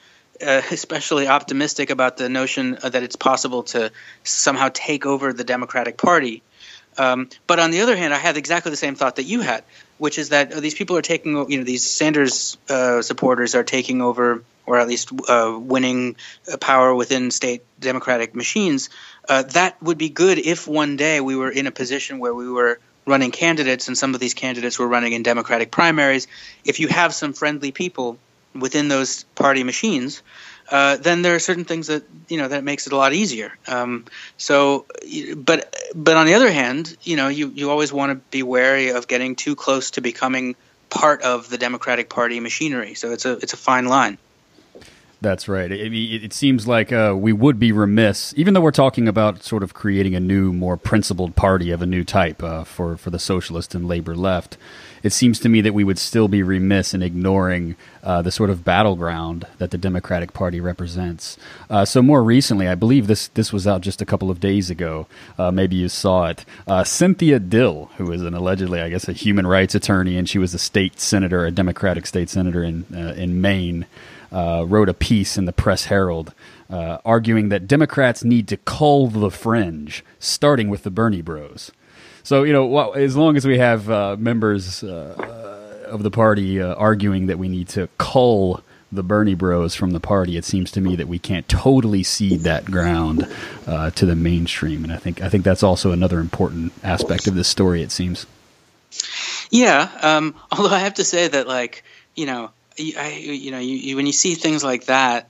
uh, 0.40 0.62
especially 0.70 1.26
optimistic 1.26 1.90
about 1.90 2.16
the 2.16 2.28
notion 2.28 2.78
that 2.82 3.02
it's 3.02 3.16
possible 3.16 3.64
to 3.64 3.90
somehow 4.24 4.70
take 4.72 5.06
over 5.06 5.32
the 5.32 5.44
Democratic 5.44 5.96
Party. 5.96 6.42
Um, 6.98 7.28
but 7.46 7.58
on 7.60 7.70
the 7.70 7.80
other 7.82 7.96
hand, 7.96 8.12
I 8.12 8.18
had 8.18 8.36
exactly 8.36 8.70
the 8.70 8.76
same 8.76 8.94
thought 8.94 9.16
that 9.16 9.22
you 9.22 9.40
had, 9.40 9.64
which 10.00 10.18
is 10.18 10.30
that 10.30 10.50
uh, 10.50 10.60
these 10.60 10.72
people 10.72 10.96
are 10.96 11.02
taking, 11.02 11.36
you 11.50 11.58
know, 11.58 11.64
these 11.64 11.84
Sanders 11.84 12.56
uh, 12.70 13.02
supporters 13.02 13.54
are 13.54 13.62
taking 13.62 14.00
over, 14.00 14.42
or 14.64 14.78
at 14.78 14.88
least 14.88 15.10
uh, 15.28 15.54
winning 15.60 16.16
uh, 16.50 16.56
power 16.56 16.94
within 16.94 17.30
state 17.30 17.62
Democratic 17.78 18.34
machines. 18.34 18.88
Uh, 19.28 19.42
that 19.42 19.80
would 19.82 19.98
be 19.98 20.08
good 20.08 20.38
if 20.38 20.66
one 20.66 20.96
day 20.96 21.20
we 21.20 21.36
were 21.36 21.50
in 21.50 21.66
a 21.66 21.70
position 21.70 22.18
where 22.18 22.34
we 22.34 22.48
were 22.50 22.80
running 23.04 23.30
candidates, 23.30 23.88
and 23.88 23.98
some 23.98 24.14
of 24.14 24.20
these 24.20 24.32
candidates 24.32 24.78
were 24.78 24.88
running 24.88 25.12
in 25.12 25.22
Democratic 25.22 25.70
primaries. 25.70 26.28
If 26.64 26.80
you 26.80 26.88
have 26.88 27.12
some 27.12 27.34
friendly 27.34 27.70
people 27.70 28.16
within 28.58 28.88
those 28.88 29.24
party 29.34 29.64
machines, 29.64 30.22
uh, 30.70 30.96
then 30.96 31.22
there 31.22 31.34
are 31.34 31.40
certain 31.40 31.64
things 31.64 31.88
that 31.88 32.04
you 32.28 32.38
know 32.38 32.48
that 32.48 32.62
makes 32.64 32.86
it 32.86 32.92
a 32.92 32.96
lot 32.96 33.12
easier. 33.12 33.52
Um, 33.66 34.04
so, 34.36 34.86
but 35.36 35.74
but 35.94 36.16
on 36.16 36.26
the 36.26 36.34
other 36.34 36.50
hand, 36.50 36.96
you 37.02 37.16
know, 37.16 37.28
you 37.28 37.48
you 37.48 37.70
always 37.70 37.92
want 37.92 38.10
to 38.12 38.16
be 38.30 38.42
wary 38.42 38.90
of 38.90 39.08
getting 39.08 39.36
too 39.36 39.56
close 39.56 39.92
to 39.92 40.00
becoming 40.00 40.54
part 40.88 41.22
of 41.22 41.48
the 41.48 41.58
Democratic 41.58 42.08
Party 42.08 42.40
machinery. 42.40 42.94
So 42.94 43.12
it's 43.12 43.24
a 43.24 43.32
it's 43.32 43.52
a 43.52 43.56
fine 43.56 43.86
line. 43.86 44.18
That's 45.22 45.48
right. 45.48 45.70
It, 45.70 45.92
it 45.92 46.32
seems 46.32 46.66
like 46.66 46.92
uh, 46.92 47.14
we 47.16 47.32
would 47.32 47.58
be 47.58 47.72
remiss, 47.72 48.32
even 48.36 48.54
though 48.54 48.62
we're 48.62 48.70
talking 48.70 49.06
about 49.06 49.42
sort 49.42 49.62
of 49.62 49.74
creating 49.74 50.14
a 50.14 50.20
new, 50.20 50.52
more 50.52 50.78
principled 50.78 51.36
party 51.36 51.70
of 51.70 51.82
a 51.82 51.86
new 51.86 52.04
type 52.04 52.42
uh, 52.42 52.64
for 52.64 52.96
for 52.96 53.10
the 53.10 53.18
socialist 53.18 53.74
and 53.74 53.86
labor 53.86 54.16
left 54.16 54.56
it 55.02 55.12
seems 55.12 55.40
to 55.40 55.48
me 55.48 55.60
that 55.62 55.74
we 55.74 55.84
would 55.84 55.98
still 55.98 56.28
be 56.28 56.42
remiss 56.42 56.94
in 56.94 57.02
ignoring 57.02 57.76
uh, 58.02 58.22
the 58.22 58.30
sort 58.30 58.50
of 58.50 58.64
battleground 58.64 59.46
that 59.58 59.70
the 59.70 59.78
Democratic 59.78 60.32
Party 60.32 60.60
represents. 60.60 61.36
Uh, 61.68 61.84
so 61.84 62.02
more 62.02 62.22
recently, 62.22 62.68
I 62.68 62.74
believe 62.74 63.06
this 63.06 63.28
this 63.28 63.52
was 63.52 63.66
out 63.66 63.80
just 63.80 64.02
a 64.02 64.06
couple 64.06 64.30
of 64.30 64.40
days 64.40 64.70
ago. 64.70 65.06
Uh, 65.38 65.50
maybe 65.50 65.76
you 65.76 65.88
saw 65.88 66.26
it. 66.26 66.44
Uh, 66.66 66.84
Cynthia 66.84 67.38
Dill, 67.38 67.90
who 67.96 68.10
is 68.12 68.22
an 68.22 68.34
allegedly, 68.34 68.80
I 68.80 68.90
guess, 68.90 69.08
a 69.08 69.12
human 69.12 69.46
rights 69.46 69.74
attorney, 69.74 70.16
and 70.16 70.28
she 70.28 70.38
was 70.38 70.54
a 70.54 70.58
state 70.58 71.00
senator, 71.00 71.44
a 71.44 71.50
Democratic 71.50 72.06
state 72.06 72.30
senator 72.30 72.62
in 72.62 72.84
in 73.16 73.40
Maine, 73.40 73.86
uh, 74.32 74.64
wrote 74.66 74.88
a 74.88 74.94
piece 74.94 75.36
in 75.36 75.44
the 75.44 75.52
Press 75.52 75.86
Herald. 75.86 76.32
arguing 76.70 77.48
that 77.48 77.66
Democrats 77.66 78.22
need 78.24 78.46
to 78.48 78.56
cull 78.58 79.08
the 79.08 79.30
fringe, 79.30 80.04
starting 80.18 80.68
with 80.68 80.82
the 80.82 80.90
Bernie 80.90 81.22
Bros. 81.22 81.72
So 82.22 82.42
you 82.44 82.52
know, 82.52 82.92
as 82.92 83.16
long 83.16 83.36
as 83.36 83.46
we 83.46 83.58
have 83.58 83.90
uh, 83.90 84.16
members 84.18 84.82
uh, 84.82 85.84
of 85.86 86.02
the 86.02 86.10
party 86.10 86.60
uh, 86.60 86.74
arguing 86.74 87.26
that 87.26 87.38
we 87.38 87.48
need 87.48 87.68
to 87.70 87.88
cull 87.98 88.62
the 88.92 89.02
Bernie 89.02 89.34
Bros 89.34 89.74
from 89.74 89.92
the 89.92 90.00
party, 90.00 90.36
it 90.36 90.44
seems 90.44 90.70
to 90.72 90.80
me 90.80 90.96
that 90.96 91.08
we 91.08 91.18
can't 91.18 91.48
totally 91.48 92.02
cede 92.02 92.40
that 92.40 92.64
ground 92.64 93.28
uh, 93.66 93.90
to 93.90 94.06
the 94.06 94.16
mainstream, 94.16 94.84
and 94.84 94.92
I 94.92 94.96
think 94.96 95.20
I 95.22 95.28
think 95.28 95.44
that's 95.44 95.62
also 95.62 95.92
another 95.92 96.20
important 96.20 96.72
aspect 96.82 97.26
of 97.26 97.34
this 97.34 97.48
story. 97.48 97.82
It 97.82 97.92
seems. 97.92 98.26
Yeah, 99.50 99.90
um, 100.02 100.34
although 100.52 100.74
I 100.74 100.80
have 100.80 100.94
to 100.94 101.04
say 101.04 101.28
that, 101.28 101.46
like, 101.46 101.84
you 102.14 102.26
know, 102.26 102.50
I, 102.96 103.08
you 103.44 103.50
know, 103.50 103.58
you, 103.58 103.76
you, 103.76 103.96
when 103.96 104.06
you 104.06 104.12
see 104.12 104.34
things 104.34 104.62
like 104.64 104.86
that, 104.86 105.28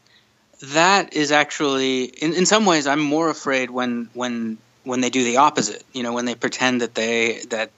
that 0.63 1.15
is 1.15 1.33
actually, 1.33 2.05
in, 2.05 2.35
in 2.35 2.47
some 2.47 2.67
ways, 2.67 2.87
I'm 2.87 3.01
more 3.01 3.31
afraid 3.31 3.71
when 3.71 4.09
when 4.15 4.59
when 4.85 5.01
they 5.01 5.11
do 5.11 5.25
the 5.25 5.39
opposite. 5.39 5.83
You 5.93 6.03
know, 6.03 6.13
when 6.13 6.27
they 6.27 6.35
pretend 6.35 6.83
that 6.83 6.95
they 6.95 7.41
that 7.51 7.71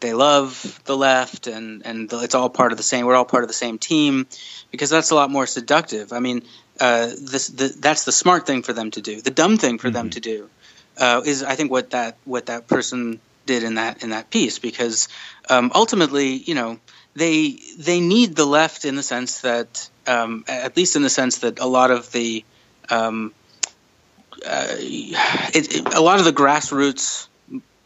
they 0.00 0.12
love 0.12 0.80
the 0.84 0.96
left 0.96 1.46
and 1.46 1.86
and 1.86 2.12
it's 2.12 2.34
all 2.34 2.50
part 2.50 2.72
of 2.72 2.78
the 2.78 2.84
same. 2.84 3.06
We're 3.06 3.16
all 3.16 3.24
part 3.24 3.44
of 3.44 3.48
the 3.48 3.60
same 3.66 3.78
team, 3.78 4.26
because 4.70 4.90
that's 4.90 5.10
a 5.10 5.14
lot 5.14 5.30
more 5.30 5.46
seductive. 5.46 6.12
I 6.12 6.20
mean, 6.20 6.42
uh, 6.80 7.06
this 7.06 7.48
the, 7.48 7.74
that's 7.80 8.04
the 8.04 8.12
smart 8.12 8.46
thing 8.46 8.62
for 8.62 8.74
them 8.74 8.90
to 8.92 9.00
do. 9.00 9.20
The 9.20 9.30
dumb 9.30 9.56
thing 9.56 9.78
for 9.78 9.88
mm-hmm. 9.88 9.94
them 9.94 10.10
to 10.10 10.20
do 10.20 10.50
uh, 10.98 11.22
is, 11.24 11.42
I 11.42 11.54
think, 11.56 11.70
what 11.70 11.90
that 11.90 12.16
what 12.24 12.46
that 12.46 12.68
person 12.68 13.20
did 13.46 13.62
in 13.62 13.76
that 13.76 14.02
in 14.02 14.10
that 14.10 14.28
piece, 14.30 14.58
because 14.58 15.08
um, 15.48 15.72
ultimately, 15.74 16.28
you 16.34 16.54
know, 16.54 16.78
they 17.16 17.58
they 17.78 18.00
need 18.00 18.36
the 18.36 18.44
left 18.44 18.84
in 18.84 18.94
the 18.94 19.02
sense 19.02 19.40
that, 19.40 19.88
um, 20.06 20.44
at 20.46 20.76
least 20.76 20.94
in 20.96 21.02
the 21.02 21.10
sense 21.10 21.38
that 21.38 21.58
a 21.58 21.66
lot 21.66 21.90
of 21.90 22.12
the 22.12 22.44
um, 22.90 23.32
uh, 24.46 24.66
it, 24.78 25.74
it, 25.74 25.94
a 25.94 26.00
lot 26.00 26.18
of 26.18 26.26
the 26.26 26.32
grassroots, 26.32 27.26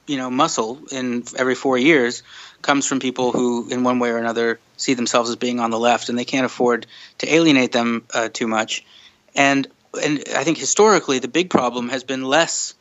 you 0.06 0.16
know, 0.16 0.30
muscle 0.30 0.80
in 0.90 1.22
every 1.38 1.54
four 1.54 1.78
years 1.78 2.22
comes 2.60 2.86
from 2.86 2.98
people 2.98 3.30
who, 3.32 3.68
in 3.70 3.84
one 3.84 4.00
way 4.00 4.10
or 4.10 4.18
another, 4.18 4.58
see 4.76 4.94
themselves 4.94 5.30
as 5.30 5.36
being 5.36 5.60
on 5.60 5.70
the 5.70 5.78
left, 5.78 6.08
and 6.08 6.18
they 6.18 6.24
can't 6.24 6.44
afford 6.44 6.86
to 7.18 7.32
alienate 7.32 7.72
them 7.72 8.04
uh, 8.12 8.28
too 8.28 8.48
much. 8.48 8.84
And 9.34 9.66
and 10.02 10.24
I 10.34 10.44
think 10.44 10.58
historically, 10.58 11.20
the 11.20 11.28
big 11.28 11.50
problem 11.50 11.88
has 11.88 12.02
been 12.02 12.24
less 12.24 12.74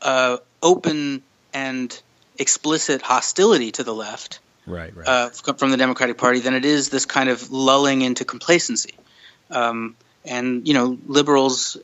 uh, 0.00 0.38
open 0.60 1.22
and 1.54 2.02
explicit 2.38 3.02
hostility 3.02 3.70
to 3.72 3.84
the 3.84 3.94
left, 3.94 4.40
right, 4.66 4.94
right. 4.96 5.06
Uh, 5.06 5.30
from 5.30 5.70
the 5.70 5.76
Democratic 5.76 6.18
Party 6.18 6.40
than 6.40 6.54
it 6.54 6.64
is 6.64 6.90
this 6.90 7.06
kind 7.06 7.28
of 7.28 7.50
lulling 7.50 8.02
into 8.02 8.24
complacency. 8.24 8.94
Um, 9.50 9.96
and 10.24 10.66
you 10.68 10.74
know 10.74 10.98
liberals 11.06 11.76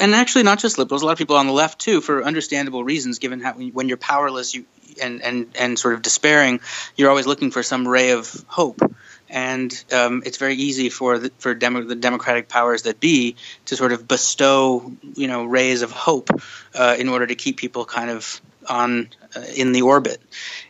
and 0.00 0.14
actually 0.14 0.44
not 0.44 0.58
just 0.58 0.78
liberals 0.78 1.02
a 1.02 1.06
lot 1.06 1.12
of 1.12 1.18
people 1.18 1.36
on 1.36 1.46
the 1.46 1.52
left 1.52 1.80
too 1.80 2.00
for 2.00 2.22
understandable 2.22 2.84
reasons 2.84 3.18
given 3.18 3.40
how 3.40 3.52
when 3.54 3.88
you're 3.88 3.96
powerless 3.96 4.54
you 4.54 4.64
and 5.02 5.22
and 5.22 5.48
and 5.58 5.78
sort 5.78 5.94
of 5.94 6.02
despairing 6.02 6.60
you're 6.96 7.10
always 7.10 7.26
looking 7.26 7.50
for 7.50 7.62
some 7.62 7.86
ray 7.86 8.10
of 8.10 8.44
hope 8.46 8.80
and 9.28 9.84
um, 9.92 10.22
it's 10.26 10.38
very 10.38 10.54
easy 10.54 10.88
for 10.88 11.18
the, 11.18 11.32
for 11.38 11.54
Demo- 11.54 11.84
the 11.84 11.94
democratic 11.94 12.48
powers 12.48 12.82
that 12.82 12.98
be 12.98 13.36
to 13.66 13.76
sort 13.76 13.92
of 13.92 14.06
bestow 14.06 14.92
you 15.14 15.28
know 15.28 15.44
rays 15.44 15.82
of 15.82 15.90
hope 15.90 16.30
uh, 16.74 16.96
in 16.98 17.08
order 17.08 17.26
to 17.26 17.34
keep 17.34 17.56
people 17.56 17.84
kind 17.84 18.10
of 18.10 18.40
on 18.70 19.08
uh, 19.36 19.40
in 19.54 19.72
the 19.72 19.82
orbit 19.82 20.20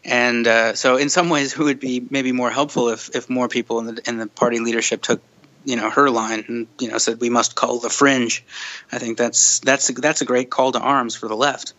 and 0.05 0.47
uh, 0.47 0.75
so 0.75 0.97
in 0.97 1.09
some 1.09 1.29
ways 1.29 1.53
it 1.53 1.59
would 1.59 1.81
be 1.81 2.05
maybe 2.11 2.33
more 2.33 2.51
helpful 2.51 2.89
if, 2.89 3.15
if 3.15 3.31
more 3.31 3.49
people 3.49 3.79
in 3.79 3.95
the 3.95 4.03
in 4.09 4.19
the 4.19 4.27
party 4.27 4.59
leadership 4.59 5.03
took 5.03 5.21
you 5.65 5.77
know 5.77 5.91
her 5.91 6.11
line 6.11 6.45
and 6.49 6.67
you 6.79 6.91
know 6.91 6.99
said 6.99 7.21
we 7.21 7.31
must 7.31 7.55
call 7.55 7.79
the 7.79 7.91
fringe. 7.91 8.45
I 8.91 8.99
think 8.99 9.19
that's 9.19 9.61
that's 9.61 9.91
a, 9.91 9.93
that's 9.93 10.21
a 10.21 10.25
great 10.25 10.51
call 10.51 10.73
to 10.73 10.81
arms 10.81 11.15
for 11.15 11.29
the 11.29 11.37
left. 11.37 11.75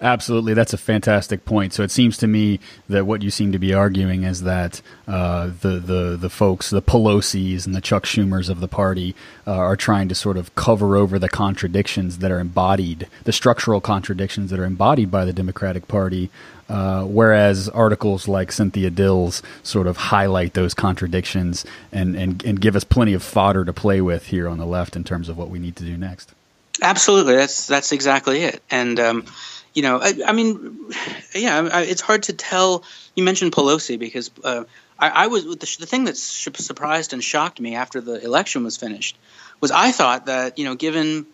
Absolutely, 0.00 0.54
that's 0.54 0.72
a 0.72 0.78
fantastic 0.78 1.44
point. 1.44 1.72
So 1.72 1.82
it 1.82 1.90
seems 1.90 2.16
to 2.18 2.28
me 2.28 2.60
that 2.88 3.04
what 3.04 3.22
you 3.22 3.30
seem 3.30 3.50
to 3.50 3.58
be 3.58 3.74
arguing 3.74 4.22
is 4.22 4.42
that 4.42 4.80
uh, 5.08 5.50
the 5.60 5.80
the 5.80 6.16
the 6.16 6.30
folks, 6.30 6.70
the 6.70 6.80
Pelosi's 6.80 7.66
and 7.66 7.74
the 7.74 7.80
Chuck 7.80 8.04
Schumers 8.04 8.48
of 8.48 8.60
the 8.60 8.68
party, 8.68 9.16
uh, 9.44 9.54
are 9.54 9.76
trying 9.76 10.08
to 10.08 10.14
sort 10.14 10.36
of 10.36 10.54
cover 10.54 10.96
over 10.96 11.18
the 11.18 11.28
contradictions 11.28 12.18
that 12.18 12.30
are 12.30 12.38
embodied, 12.38 13.08
the 13.24 13.32
structural 13.32 13.80
contradictions 13.80 14.50
that 14.50 14.60
are 14.60 14.64
embodied 14.64 15.10
by 15.10 15.24
the 15.24 15.32
Democratic 15.32 15.88
Party. 15.88 16.30
Uh, 16.68 17.02
whereas 17.04 17.68
articles 17.70 18.28
like 18.28 18.52
Cynthia 18.52 18.90
Dill's 18.90 19.42
sort 19.62 19.86
of 19.86 19.96
highlight 19.96 20.52
those 20.52 20.74
contradictions 20.74 21.64
and, 21.90 22.14
and, 22.14 22.44
and 22.44 22.60
give 22.60 22.76
us 22.76 22.84
plenty 22.84 23.14
of 23.14 23.22
fodder 23.22 23.64
to 23.64 23.72
play 23.72 24.02
with 24.02 24.26
here 24.26 24.46
on 24.46 24.58
the 24.58 24.66
left 24.66 24.94
in 24.94 25.02
terms 25.02 25.30
of 25.30 25.38
what 25.38 25.48
we 25.48 25.58
need 25.58 25.76
to 25.76 25.84
do 25.84 25.96
next. 25.96 26.34
Absolutely, 26.80 27.36
that's 27.36 27.66
that's 27.66 27.92
exactly 27.92 28.42
it. 28.42 28.62
And 28.70 28.98
um, 29.00 29.24
you 29.74 29.82
know, 29.82 30.00
I, 30.00 30.14
I 30.26 30.32
mean, 30.32 30.90
yeah, 31.34 31.68
I, 31.72 31.82
it's 31.82 32.00
hard 32.00 32.24
to 32.24 32.32
tell. 32.32 32.84
You 33.14 33.24
mentioned 33.24 33.52
Pelosi 33.52 33.98
because 33.98 34.30
uh, 34.44 34.64
I, 34.98 35.08
I, 35.08 35.26
was 35.26 35.44
the, 35.44 35.76
the 35.80 35.86
thing 35.86 36.04
that 36.04 36.16
surprised 36.16 37.12
and 37.12 37.22
shocked 37.22 37.60
me 37.60 37.74
after 37.74 38.00
the 38.00 38.22
election 38.24 38.64
was 38.64 38.76
finished 38.76 39.16
was 39.60 39.70
I 39.70 39.92
thought 39.92 40.26
that 40.26 40.58
you 40.58 40.64
know, 40.64 40.74
given 40.74 41.26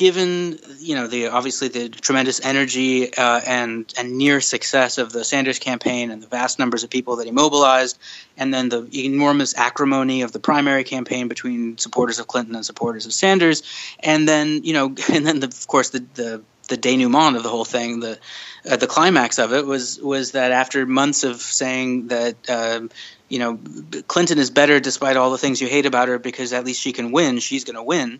given 0.00 0.58
you 0.78 0.94
know 0.94 1.06
the 1.06 1.28
obviously 1.28 1.68
the 1.68 1.90
tremendous 1.90 2.42
energy 2.42 3.14
uh, 3.14 3.38
and 3.46 3.92
and 3.98 4.16
near 4.16 4.40
success 4.40 4.96
of 4.96 5.12
the 5.12 5.22
Sanders 5.22 5.58
campaign 5.58 6.10
and 6.10 6.22
the 6.22 6.26
vast 6.26 6.58
numbers 6.58 6.84
of 6.84 6.88
people 6.88 7.16
that 7.16 7.26
he 7.26 7.32
mobilized, 7.32 7.98
and 8.38 8.52
then 8.52 8.70
the 8.70 8.88
enormous 9.04 9.54
acrimony 9.54 10.22
of 10.22 10.32
the 10.32 10.40
primary 10.40 10.84
campaign 10.84 11.28
between 11.28 11.76
supporters 11.76 12.18
of 12.18 12.26
Clinton 12.26 12.54
and 12.54 12.64
supporters 12.64 13.04
of 13.04 13.12
Sanders, 13.12 13.62
and 14.00 14.26
then 14.26 14.64
you 14.64 14.72
know 14.72 14.86
and 15.12 15.26
then 15.26 15.40
the, 15.40 15.48
of 15.48 15.66
course 15.66 15.90
the 15.90 16.02
the 16.14 16.42
the 16.68 16.78
denouement 16.78 17.36
of 17.36 17.42
the 17.42 17.50
whole 17.50 17.66
thing, 17.66 18.00
the 18.00 18.18
uh, 18.70 18.76
the 18.76 18.86
climax 18.86 19.38
of 19.38 19.52
it 19.52 19.66
was 19.66 20.00
was 20.00 20.32
that 20.32 20.50
after 20.50 20.86
months 20.86 21.24
of 21.24 21.42
saying 21.42 22.08
that 22.08 22.36
um, 22.48 22.90
you 23.28 23.38
know 23.38 23.60
Clinton 24.08 24.38
is 24.38 24.48
better 24.48 24.80
despite 24.80 25.18
all 25.18 25.30
the 25.30 25.36
things 25.36 25.60
you 25.60 25.68
hate 25.68 25.84
about 25.84 26.08
her 26.08 26.18
because 26.18 26.54
at 26.54 26.64
least 26.64 26.80
she 26.80 26.92
can 26.94 27.12
win, 27.12 27.38
she's 27.38 27.64
going 27.64 27.76
to 27.76 27.82
win, 27.82 28.18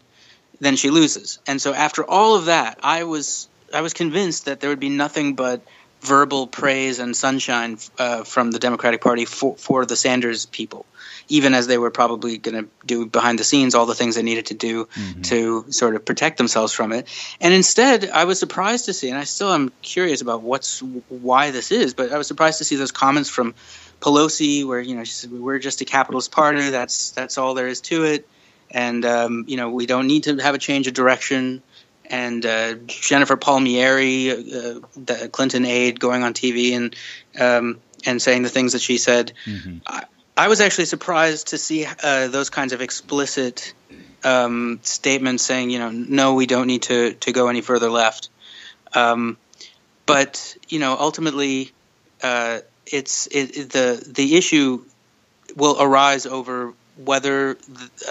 then 0.61 0.77
she 0.77 0.91
loses. 0.91 1.39
And 1.47 1.61
so 1.61 1.75
after 1.75 2.05
all 2.05 2.37
of 2.37 2.47
that, 2.47 2.79
I 2.83 3.05
was 3.05 3.49
I 3.73 3.81
was 3.81 3.95
convinced 3.95 4.47
that 4.47 4.61
there 4.61 4.71
would 4.71 4.81
be 4.81 4.89
nothing 4.89 5.35
but 5.35 5.63
verbal 6.01 6.47
praise 6.47 6.99
and 6.99 7.15
sunshine 7.15 7.79
uh, 7.99 8.25
from 8.25 8.51
the 8.51 8.59
Democratic 8.59 9.01
Party 9.01 9.27
for, 9.27 9.57
for 9.57 9.85
the 9.85 9.97
Sanders 9.97 10.47
people, 10.47 10.87
even 11.29 11.53
as 11.53 11.67
they 11.67 11.77
were 11.77 11.91
probably 11.91 12.39
going 12.39 12.65
to 12.65 12.71
do 12.87 13.07
behind 13.07 13.39
the 13.39 13.45
scenes 13.45 13.75
all 13.75 13.87
the 13.87 13.95
things 13.95 14.15
they 14.15 14.23
needed 14.23 14.47
to 14.47 14.55
do 14.55 14.87
mm-hmm. 14.87 15.21
to 15.23 15.71
sort 15.71 15.95
of 15.95 16.05
protect 16.05 16.39
themselves 16.39 16.73
from 16.73 16.93
it. 16.93 17.07
And 17.41 17.53
instead, 17.53 18.09
I 18.11 18.25
was 18.25 18.39
surprised 18.39 18.87
to 18.87 18.95
see, 18.95 19.11
and 19.11 19.19
I 19.19 19.25
still 19.25 19.53
am 19.53 19.73
curious 19.83 20.23
about 20.23 20.43
what's 20.43 20.81
why 21.09 21.51
this 21.51 21.71
is, 21.71 21.93
but 21.93 22.13
I 22.13 22.19
was 22.19 22.27
surprised 22.27 22.59
to 22.59 22.65
see 22.65 22.77
those 22.77 22.93
comments 22.93 23.29
from 23.29 23.55
Pelosi, 24.01 24.67
where 24.67 24.81
you 24.81 24.97
know 24.97 25.05
she 25.05 25.13
said, 25.13 25.31
we're 25.31 25.59
just 25.59 25.83
a 25.83 25.85
capitalist 25.85 26.33
party. 26.33 26.71
That's 26.71 27.11
that's 27.11 27.37
all 27.37 27.53
there 27.53 27.69
is 27.69 27.83
to 27.83 28.05
it, 28.05 28.27
and 28.71 29.05
um, 29.05 29.45
you 29.49 29.57
know 29.57 29.71
we 29.71 29.87
don't 29.87 30.07
need 30.07 30.25
to 30.25 30.37
have 30.37 30.55
a 30.55 30.59
change 30.59 30.87
of 30.87 30.95
direction 30.95 31.63
and 32.11 32.45
uh, 32.45 32.75
Jennifer 32.87 33.37
Palmieri, 33.37 34.31
uh, 34.31 34.81
the 34.97 35.31
Clinton 35.33 35.65
aide, 35.65 36.01
going 36.01 36.25
on 36.25 36.35
TV 36.35 36.73
and 36.73 36.97
um, 37.39 37.81
and 38.05 38.21
saying 38.21 38.43
the 38.43 38.49
things 38.49 38.73
that 38.73 38.83
she 38.83 38.99
said. 38.99 39.33
Mm-hmm. 39.47 39.79
I, 39.87 40.05
I, 40.37 40.49
was 40.49 40.61
actually 40.61 40.87
surprised 40.87 41.49
to 41.49 41.59
see 41.59 41.87
uh, 42.03 42.29
those 42.29 42.51
kinds 42.51 42.73
of 42.73 42.81
explicit 42.81 43.73
um, 44.25 44.81
statements 44.83 45.45
saying, 45.45 45.71
you 45.71 45.79
know, 45.79 45.91
no, 45.91 46.35
we 46.35 46.47
don't 46.47 46.67
need 46.67 46.83
to 46.83 47.15
to 47.15 47.33
go 47.33 47.49
any 47.49 47.61
further 47.61 47.91
left. 47.91 48.29
Um, 48.93 49.37
but 50.05 50.57
you 50.69 50.81
know, 50.81 50.97
ultimately, 50.99 51.71
uh, 52.23 52.61
it's 52.87 53.29
it, 53.29 53.57
it, 53.57 53.71
the 53.71 54.05
the 54.09 54.37
issue 54.37 54.85
will 55.55 55.77
arise 55.81 56.27
over 56.27 56.75
whether 57.05 57.57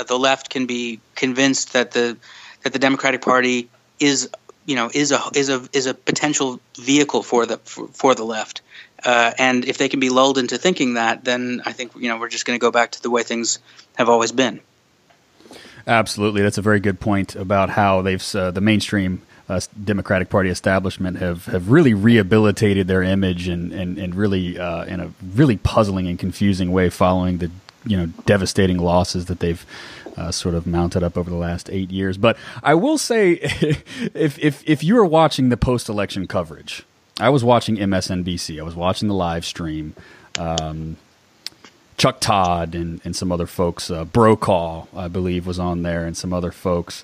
the, 0.07 0.17
left 0.17 0.49
can 0.49 0.65
be 0.65 0.99
convinced 1.15 1.73
that 1.73 1.91
the 1.91 2.17
that 2.63 2.73
the 2.73 2.79
Democratic 2.79 3.21
Party 3.21 3.69
is 3.99 4.29
you 4.65 4.75
know 4.75 4.89
is 4.93 5.11
a 5.11 5.19
is 5.35 5.49
a 5.49 5.67
is 5.73 5.85
a 5.85 5.93
potential 5.93 6.59
vehicle 6.77 7.23
for 7.23 7.45
the 7.45 7.57
for, 7.57 7.87
for 7.87 8.15
the 8.15 8.23
left. 8.23 8.61
Uh, 9.03 9.31
and 9.37 9.63
if 9.63 9.77
they 9.77 9.87
can 9.87 10.01
be 10.01 10.09
lulled 10.09 10.37
into 10.37 10.57
thinking 10.57 10.95
that, 10.95 11.23
then 11.23 11.61
I 11.65 11.71
think 11.71 11.95
you 11.95 12.09
know 12.09 12.17
we're 12.17 12.29
just 12.29 12.45
going 12.45 12.59
to 12.59 12.61
go 12.61 12.71
back 12.71 12.91
to 12.91 13.01
the 13.01 13.09
way 13.09 13.23
things 13.23 13.59
have 13.95 14.09
always 14.09 14.31
been. 14.31 14.59
Absolutely, 15.87 16.41
that's 16.41 16.57
a 16.57 16.61
very 16.61 16.79
good 16.79 16.99
point 16.99 17.35
about 17.35 17.69
how 17.69 18.01
they've 18.01 18.35
uh, 18.35 18.51
the 18.51 18.61
mainstream 18.61 19.21
uh, 19.47 19.59
Democratic 19.83 20.29
Party 20.29 20.49
establishment 20.49 21.17
have, 21.17 21.45
have 21.45 21.71
really 21.71 21.93
rehabilitated 21.93 22.87
their 22.87 23.01
image 23.01 23.47
and 23.47 23.71
and, 23.71 23.97
and 23.97 24.15
really 24.15 24.59
uh, 24.59 24.83
in 24.85 24.99
a 24.99 25.11
really 25.33 25.57
puzzling 25.57 26.07
and 26.07 26.19
confusing 26.19 26.71
way 26.71 26.89
following 26.89 27.39
the 27.39 27.49
you 27.89 27.97
know 27.97 28.05
devastating 28.25 28.77
losses 28.77 29.25
that 29.25 29.39
they've 29.39 29.65
uh, 30.15 30.31
sort 30.31 30.55
of 30.55 30.67
mounted 30.67 31.03
up 31.03 31.17
over 31.17 31.29
the 31.29 31.35
last 31.35 31.69
eight 31.71 31.91
years. 31.91 32.17
But 32.17 32.37
I 32.61 32.75
will 32.75 32.97
say, 32.97 33.31
if 33.41 34.39
if 34.39 34.63
if 34.67 34.83
you 34.83 34.97
are 34.97 35.05
watching 35.05 35.49
the 35.49 35.57
post 35.57 35.89
election 35.89 36.27
coverage, 36.27 36.83
I 37.19 37.29
was 37.29 37.43
watching 37.43 37.77
MSNBC. 37.77 38.59
I 38.59 38.63
was 38.63 38.75
watching 38.75 39.07
the 39.07 39.15
live 39.15 39.43
stream. 39.43 39.95
Um, 40.37 40.97
Chuck 41.97 42.21
Todd 42.21 42.75
and, 42.75 43.01
and 43.03 43.13
some 43.13 43.29
other 43.29 43.45
folks, 43.45 43.91
uh, 43.91 44.05
Brokaw, 44.05 44.87
I 44.95 45.09
believe, 45.09 45.45
was 45.45 45.59
on 45.59 45.81
there, 45.81 46.05
and 46.05 46.15
some 46.15 46.31
other 46.31 46.51
folks. 46.51 47.03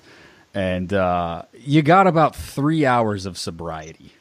And 0.54 0.90
uh, 0.90 1.42
you 1.52 1.82
got 1.82 2.06
about 2.06 2.34
three 2.34 2.86
hours 2.86 3.26
of 3.26 3.36
sobriety. 3.36 4.14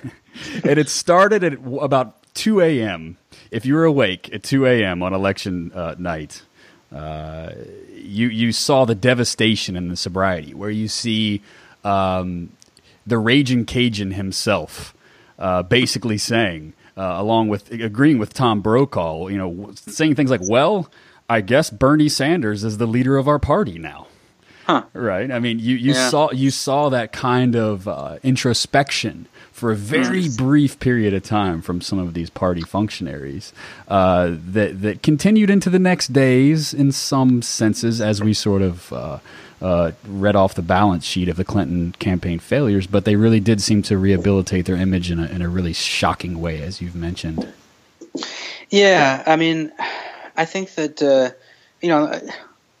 and 0.64 0.78
it 0.78 0.88
started 0.88 1.44
at 1.44 1.58
about 1.78 2.16
2 2.32 2.62
a.m. 2.62 3.18
If 3.54 3.64
you 3.64 3.74
were 3.74 3.84
awake 3.84 4.34
at 4.34 4.42
2 4.42 4.66
a.m. 4.66 5.00
on 5.00 5.14
election 5.14 5.70
uh, 5.72 5.94
night, 5.96 6.42
uh, 6.92 7.50
you 7.94 8.26
you 8.26 8.50
saw 8.50 8.84
the 8.84 8.96
devastation 8.96 9.76
in 9.76 9.86
the 9.86 9.96
sobriety, 9.96 10.54
where 10.54 10.70
you 10.70 10.88
see 10.88 11.40
um, 11.84 12.50
the 13.06 13.16
raging 13.16 13.64
Cajun 13.64 14.10
himself 14.10 14.92
uh, 15.38 15.62
basically 15.62 16.18
saying, 16.18 16.72
uh, 16.96 17.14
along 17.16 17.46
with 17.46 17.70
agreeing 17.70 18.18
with 18.18 18.34
Tom 18.34 18.60
Brokaw, 18.60 19.28
you 19.28 19.38
know, 19.38 19.72
saying 19.74 20.16
things 20.16 20.30
like, 20.30 20.42
"Well, 20.48 20.90
I 21.30 21.40
guess 21.40 21.70
Bernie 21.70 22.08
Sanders 22.08 22.64
is 22.64 22.78
the 22.78 22.86
leader 22.86 23.16
of 23.16 23.28
our 23.28 23.38
party 23.38 23.78
now." 23.78 24.08
Huh. 24.66 24.84
Right. 24.94 25.30
I 25.30 25.38
mean, 25.38 25.58
you, 25.58 25.76
you 25.76 25.92
yeah. 25.92 26.08
saw 26.08 26.32
you 26.32 26.50
saw 26.50 26.88
that 26.88 27.12
kind 27.12 27.54
of 27.54 27.86
uh, 27.86 28.18
introspection 28.22 29.28
for 29.64 29.72
a 29.72 29.76
very 29.76 30.28
brief 30.28 30.78
period 30.78 31.14
of 31.14 31.22
time 31.22 31.62
from 31.62 31.80
some 31.80 31.98
of 31.98 32.12
these 32.12 32.28
party 32.28 32.60
functionaries 32.60 33.50
uh, 33.88 34.30
that 34.30 34.82
that 34.82 35.02
continued 35.02 35.48
into 35.48 35.70
the 35.70 35.78
next 35.78 36.12
days 36.12 36.74
in 36.74 36.92
some 36.92 37.40
senses 37.40 37.98
as 37.98 38.22
we 38.22 38.34
sort 38.34 38.60
of 38.60 38.92
uh, 38.92 39.18
uh, 39.62 39.92
read 40.06 40.36
off 40.36 40.54
the 40.54 40.60
balance 40.60 41.02
sheet 41.06 41.30
of 41.30 41.38
the 41.38 41.46
Clinton 41.46 41.92
campaign 41.98 42.38
failures, 42.38 42.86
but 42.86 43.06
they 43.06 43.16
really 43.16 43.40
did 43.40 43.62
seem 43.62 43.80
to 43.80 43.96
rehabilitate 43.96 44.66
their 44.66 44.76
image 44.76 45.10
in 45.10 45.18
a, 45.18 45.28
in 45.28 45.40
a 45.40 45.48
really 45.48 45.72
shocking 45.72 46.42
way, 46.42 46.60
as 46.60 46.82
you've 46.82 46.94
mentioned. 46.94 47.50
Yeah, 48.68 49.22
I 49.26 49.36
mean, 49.36 49.72
I 50.36 50.44
think 50.44 50.74
that 50.74 51.02
uh, 51.02 51.30
you 51.80 51.88
know, 51.88 52.20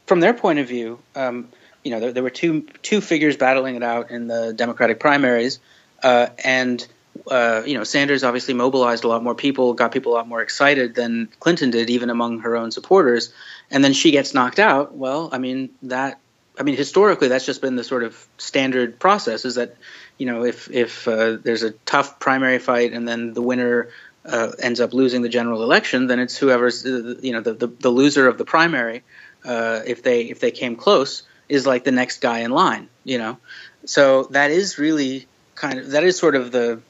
from 0.04 0.20
their 0.20 0.34
point 0.34 0.58
of 0.58 0.68
view. 0.68 0.98
Um, 1.16 1.48
you 1.82 1.90
know, 1.90 2.00
there, 2.00 2.12
there, 2.12 2.22
were 2.22 2.30
two 2.30 2.62
two 2.80 3.02
figures 3.02 3.36
battling 3.36 3.74
it 3.74 3.82
out 3.82 4.10
in 4.10 4.26
the 4.26 4.54
Democratic 4.54 5.00
primaries. 5.00 5.60
Uh, 6.04 6.28
and 6.44 6.86
uh, 7.30 7.62
you 7.64 7.76
know, 7.76 7.84
Sanders 7.84 8.22
obviously 8.24 8.54
mobilized 8.54 9.04
a 9.04 9.08
lot 9.08 9.22
more 9.22 9.34
people, 9.34 9.72
got 9.72 9.90
people 9.92 10.12
a 10.12 10.16
lot 10.16 10.28
more 10.28 10.42
excited 10.42 10.94
than 10.94 11.28
Clinton 11.40 11.70
did, 11.70 11.88
even 11.88 12.10
among 12.10 12.40
her 12.40 12.56
own 12.56 12.70
supporters. 12.70 13.32
And 13.70 13.82
then 13.82 13.94
she 13.94 14.10
gets 14.10 14.34
knocked 14.34 14.58
out. 14.58 14.94
Well, 14.94 15.30
I 15.32 15.38
mean 15.38 15.70
that. 15.84 16.20
I 16.56 16.62
mean, 16.62 16.76
historically, 16.76 17.28
that's 17.28 17.46
just 17.46 17.60
been 17.60 17.74
the 17.74 17.82
sort 17.82 18.04
of 18.04 18.28
standard 18.38 19.00
process. 19.00 19.44
Is 19.44 19.56
that 19.56 19.76
you 20.18 20.26
know, 20.26 20.44
if 20.44 20.70
if 20.70 21.08
uh, 21.08 21.38
there's 21.42 21.62
a 21.62 21.72
tough 21.72 22.20
primary 22.20 22.58
fight 22.58 22.92
and 22.92 23.08
then 23.08 23.32
the 23.32 23.42
winner 23.42 23.88
uh, 24.24 24.52
ends 24.58 24.80
up 24.80 24.92
losing 24.92 25.22
the 25.22 25.28
general 25.28 25.62
election, 25.62 26.06
then 26.06 26.20
it's 26.20 26.36
whoever's 26.36 26.84
uh, 26.84 27.16
you 27.20 27.32
know 27.32 27.40
the, 27.40 27.54
the, 27.54 27.66
the 27.66 27.90
loser 27.90 28.28
of 28.28 28.38
the 28.38 28.44
primary. 28.44 29.02
Uh, 29.44 29.80
if 29.86 30.02
they 30.02 30.22
if 30.22 30.40
they 30.40 30.50
came 30.50 30.76
close, 30.76 31.22
is 31.48 31.66
like 31.66 31.84
the 31.84 31.92
next 31.92 32.20
guy 32.20 32.40
in 32.40 32.50
line. 32.50 32.88
You 33.02 33.18
know, 33.18 33.38
so 33.86 34.24
that 34.30 34.50
is 34.50 34.78
really 34.78 35.26
kind 35.54 35.78
of 35.78 35.90
that 35.90 36.04
is 36.04 36.18
sort 36.18 36.34
of 36.34 36.52
the 36.52 36.80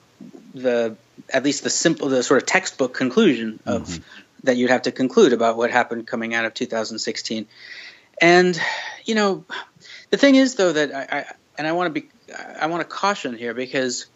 the 0.54 0.96
at 1.32 1.44
least 1.44 1.64
the 1.64 1.70
simple 1.70 2.08
the 2.08 2.22
sort 2.22 2.42
of 2.42 2.46
textbook 2.46 2.94
conclusion 2.94 3.58
of 3.66 3.88
mm-hmm. 3.88 4.02
that 4.44 4.56
you'd 4.56 4.70
have 4.70 4.82
to 4.82 4.92
conclude 4.92 5.32
about 5.32 5.56
what 5.56 5.70
happened 5.70 6.06
coming 6.06 6.34
out 6.34 6.44
of 6.44 6.54
2016 6.54 7.46
and 8.20 8.60
you 9.04 9.14
know 9.14 9.44
the 10.10 10.16
thing 10.16 10.34
is 10.34 10.54
though 10.54 10.72
that 10.72 10.94
I, 10.94 11.18
I 11.18 11.24
and 11.58 11.66
I 11.66 11.72
want 11.72 11.94
to 11.94 12.00
be 12.00 12.08
I 12.60 12.66
want 12.66 12.80
to 12.80 12.88
caution 12.88 13.36
here 13.36 13.54
because 13.54 14.06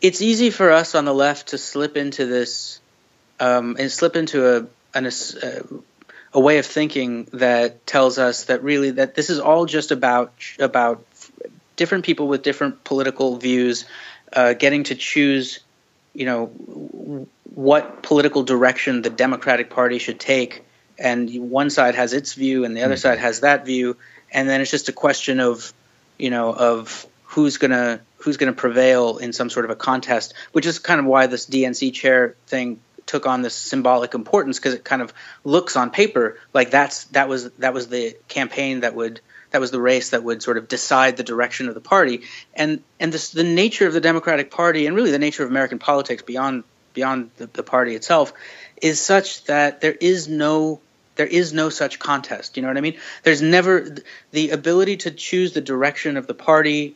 it's 0.00 0.22
easy 0.22 0.50
for 0.50 0.70
us 0.70 0.94
on 0.94 1.04
the 1.04 1.14
left 1.14 1.48
to 1.48 1.58
slip 1.58 1.96
into 1.96 2.26
this 2.26 2.80
um, 3.40 3.76
and 3.78 3.90
slip 3.90 4.16
into 4.16 4.56
a 4.56 4.66
an, 4.94 5.06
a, 5.06 5.62
a 6.32 6.40
way 6.40 6.58
of 6.58 6.66
thinking 6.66 7.24
that 7.32 7.86
tells 7.86 8.18
us 8.18 8.44
that 8.44 8.62
really 8.62 8.92
that 8.92 9.14
this 9.14 9.30
is 9.30 9.40
all 9.40 9.66
just 9.66 9.90
about 9.90 10.32
about 10.58 11.04
different 11.76 12.04
people 12.04 12.28
with 12.28 12.42
different 12.42 12.84
political 12.84 13.36
views 13.36 13.84
uh, 14.32 14.54
getting 14.54 14.84
to 14.84 14.94
choose, 14.94 15.60
you 16.14 16.26
know, 16.26 16.46
what 17.54 18.02
political 18.02 18.42
direction 18.42 19.02
the 19.02 19.10
Democratic 19.10 19.70
Party 19.70 19.98
should 19.98 20.18
take. 20.18 20.64
And 20.98 21.50
one 21.50 21.70
side 21.70 21.94
has 21.94 22.12
its 22.12 22.32
view, 22.32 22.64
and 22.64 22.76
the 22.76 22.82
other 22.82 22.94
mm-hmm. 22.94 23.00
side 23.00 23.18
has 23.18 23.40
that 23.40 23.66
view, 23.66 23.96
and 24.32 24.48
then 24.48 24.62
it's 24.62 24.70
just 24.70 24.88
a 24.88 24.92
question 24.92 25.40
of, 25.40 25.72
you 26.18 26.30
know, 26.30 26.54
of 26.54 27.06
who's 27.24 27.58
gonna 27.58 28.00
who's 28.18 28.38
gonna 28.38 28.54
prevail 28.54 29.18
in 29.18 29.34
some 29.34 29.50
sort 29.50 29.66
of 29.66 29.70
a 29.70 29.76
contest, 29.76 30.32
which 30.52 30.64
is 30.64 30.78
kind 30.78 30.98
of 30.98 31.04
why 31.04 31.26
this 31.26 31.46
DNC 31.46 31.92
chair 31.92 32.34
thing 32.46 32.80
took 33.04 33.26
on 33.26 33.42
this 33.42 33.54
symbolic 33.54 34.14
importance 34.14 34.58
because 34.58 34.74
it 34.74 34.84
kind 34.84 35.00
of 35.00 35.14
looks 35.44 35.76
on 35.76 35.90
paper 35.90 36.38
like 36.52 36.70
that's 36.70 37.04
that 37.04 37.28
was 37.28 37.50
that 37.52 37.72
was 37.72 37.86
the 37.88 38.16
campaign 38.28 38.80
that 38.80 38.94
would 38.94 39.20
that 39.50 39.60
was 39.60 39.70
the 39.70 39.80
race 39.80 40.10
that 40.10 40.22
would 40.22 40.42
sort 40.42 40.58
of 40.58 40.68
decide 40.68 41.16
the 41.16 41.22
direction 41.22 41.68
of 41.68 41.74
the 41.74 41.80
party. 41.80 42.22
And 42.54 42.82
and 43.00 43.12
this, 43.12 43.30
the 43.30 43.44
nature 43.44 43.86
of 43.86 43.92
the 43.92 44.00
Democratic 44.00 44.50
Party 44.50 44.86
and 44.86 44.96
really 44.96 45.10
the 45.10 45.18
nature 45.18 45.44
of 45.44 45.50
American 45.50 45.78
politics 45.78 46.22
beyond 46.22 46.64
beyond 46.92 47.30
the, 47.36 47.46
the 47.46 47.62
party 47.62 47.94
itself 47.94 48.32
is 48.80 49.00
such 49.00 49.44
that 49.44 49.80
there 49.80 49.96
is 50.00 50.28
no 50.28 50.80
there 51.16 51.26
is 51.26 51.52
no 51.52 51.70
such 51.70 51.98
contest. 51.98 52.56
You 52.56 52.62
know 52.62 52.68
what 52.68 52.76
I 52.76 52.82
mean? 52.82 52.98
There's 53.22 53.42
never 53.42 53.96
the 54.32 54.50
ability 54.50 54.98
to 54.98 55.10
choose 55.10 55.52
the 55.52 55.60
direction 55.60 56.16
of 56.16 56.26
the 56.26 56.34
party, 56.34 56.94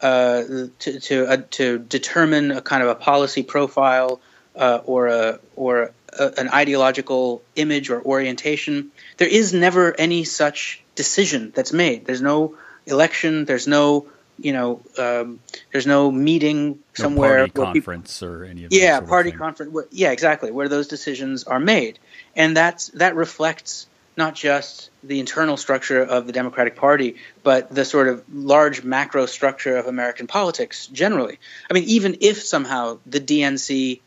uh, 0.00 0.42
to 0.80 1.00
to 1.00 1.26
uh, 1.26 1.36
to 1.52 1.78
determine 1.78 2.50
a 2.50 2.60
kind 2.60 2.82
of 2.82 2.88
a 2.88 2.94
policy 2.94 3.42
profile 3.42 4.20
uh, 4.56 4.80
or 4.84 5.06
a 5.08 5.38
or 5.56 5.92
a, 6.18 6.32
an 6.36 6.48
ideological 6.48 7.42
image 7.56 7.90
or 7.90 8.02
orientation. 8.02 8.90
There 9.16 9.28
is 9.28 9.52
never 9.54 9.98
any 9.98 10.24
such 10.24 10.81
decision 10.94 11.52
that's 11.54 11.72
made. 11.72 12.04
There's 12.06 12.22
no 12.22 12.56
election. 12.86 13.44
There's 13.44 13.66
no 13.66 14.06
you 14.38 14.52
know 14.52 14.80
um, 14.98 15.40
there's 15.70 15.86
no 15.86 16.10
meeting 16.10 16.78
somewhere 16.94 17.38
no 17.38 17.48
party 17.48 17.80
conference 17.80 18.20
people, 18.20 18.34
or 18.34 18.44
any 18.44 18.64
of 18.64 18.72
yeah 18.72 19.00
party 19.00 19.30
conference 19.30 19.72
where, 19.72 19.86
yeah 19.90 20.10
exactly 20.10 20.50
where 20.50 20.68
those 20.68 20.88
decisions 20.88 21.44
are 21.44 21.60
made 21.60 21.98
and 22.34 22.56
that's 22.56 22.88
that 22.88 23.14
reflects 23.14 23.86
not 24.16 24.34
just 24.34 24.90
the 25.02 25.20
internal 25.20 25.56
structure 25.56 26.02
of 26.02 26.26
the 26.26 26.32
Democratic 26.32 26.76
Party, 26.76 27.16
but 27.42 27.74
the 27.74 27.84
sort 27.84 28.08
of 28.08 28.22
large 28.32 28.84
macro 28.84 29.26
structure 29.26 29.76
of 29.76 29.86
American 29.86 30.26
politics 30.26 30.86
generally. 30.88 31.38
I 31.70 31.74
mean, 31.74 31.84
even 31.84 32.18
if 32.20 32.42
somehow 32.42 32.98
the 33.06 33.20
DNC, 33.20 34.00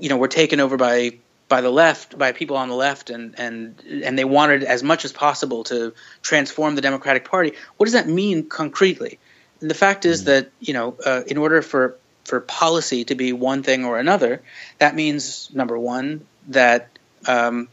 you 0.00 0.08
know, 0.08 0.16
were 0.16 0.28
taken 0.28 0.60
over 0.60 0.76
by 0.76 1.18
by 1.52 1.60
the 1.60 1.70
left, 1.70 2.16
by 2.16 2.32
people 2.32 2.56
on 2.56 2.70
the 2.70 2.74
left, 2.74 3.10
and 3.10 3.38
and 3.38 3.78
and 4.06 4.18
they 4.18 4.24
wanted 4.24 4.64
as 4.64 4.82
much 4.82 5.04
as 5.04 5.12
possible 5.12 5.64
to 5.64 5.92
transform 6.22 6.76
the 6.76 6.80
Democratic 6.80 7.26
Party. 7.26 7.52
What 7.76 7.84
does 7.84 7.92
that 7.92 8.08
mean 8.08 8.48
concretely? 8.48 9.18
And 9.60 9.70
the 9.70 9.74
fact 9.74 10.06
is 10.06 10.24
that 10.24 10.50
you 10.60 10.72
know, 10.72 10.96
uh, 11.04 11.20
in 11.26 11.36
order 11.36 11.60
for 11.60 11.98
for 12.24 12.40
policy 12.40 13.04
to 13.04 13.14
be 13.14 13.34
one 13.34 13.62
thing 13.62 13.84
or 13.84 13.98
another, 13.98 14.40
that 14.78 14.94
means 14.94 15.50
number 15.52 15.78
one 15.78 16.26
that 16.48 16.88
um, 17.26 17.68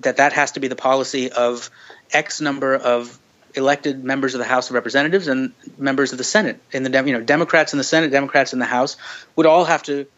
that 0.00 0.16
that 0.16 0.32
has 0.32 0.50
to 0.52 0.60
be 0.60 0.66
the 0.66 0.74
policy 0.90 1.30
of 1.30 1.70
X 2.12 2.40
number 2.40 2.74
of 2.74 3.16
elected 3.54 4.02
members 4.02 4.34
of 4.34 4.40
the 4.40 4.50
House 4.54 4.70
of 4.70 4.74
Representatives 4.74 5.28
and 5.28 5.52
members 5.78 6.10
of 6.10 6.18
the 6.18 6.24
Senate. 6.24 6.58
In 6.72 6.82
the 6.82 6.90
you 7.06 7.12
know 7.12 7.22
Democrats 7.22 7.72
in 7.74 7.78
the 7.78 7.84
Senate, 7.84 8.10
Democrats 8.10 8.52
in 8.52 8.58
the 8.58 8.72
House 8.78 8.96
would 9.36 9.46
all 9.46 9.66
have 9.66 9.84
to 9.84 10.08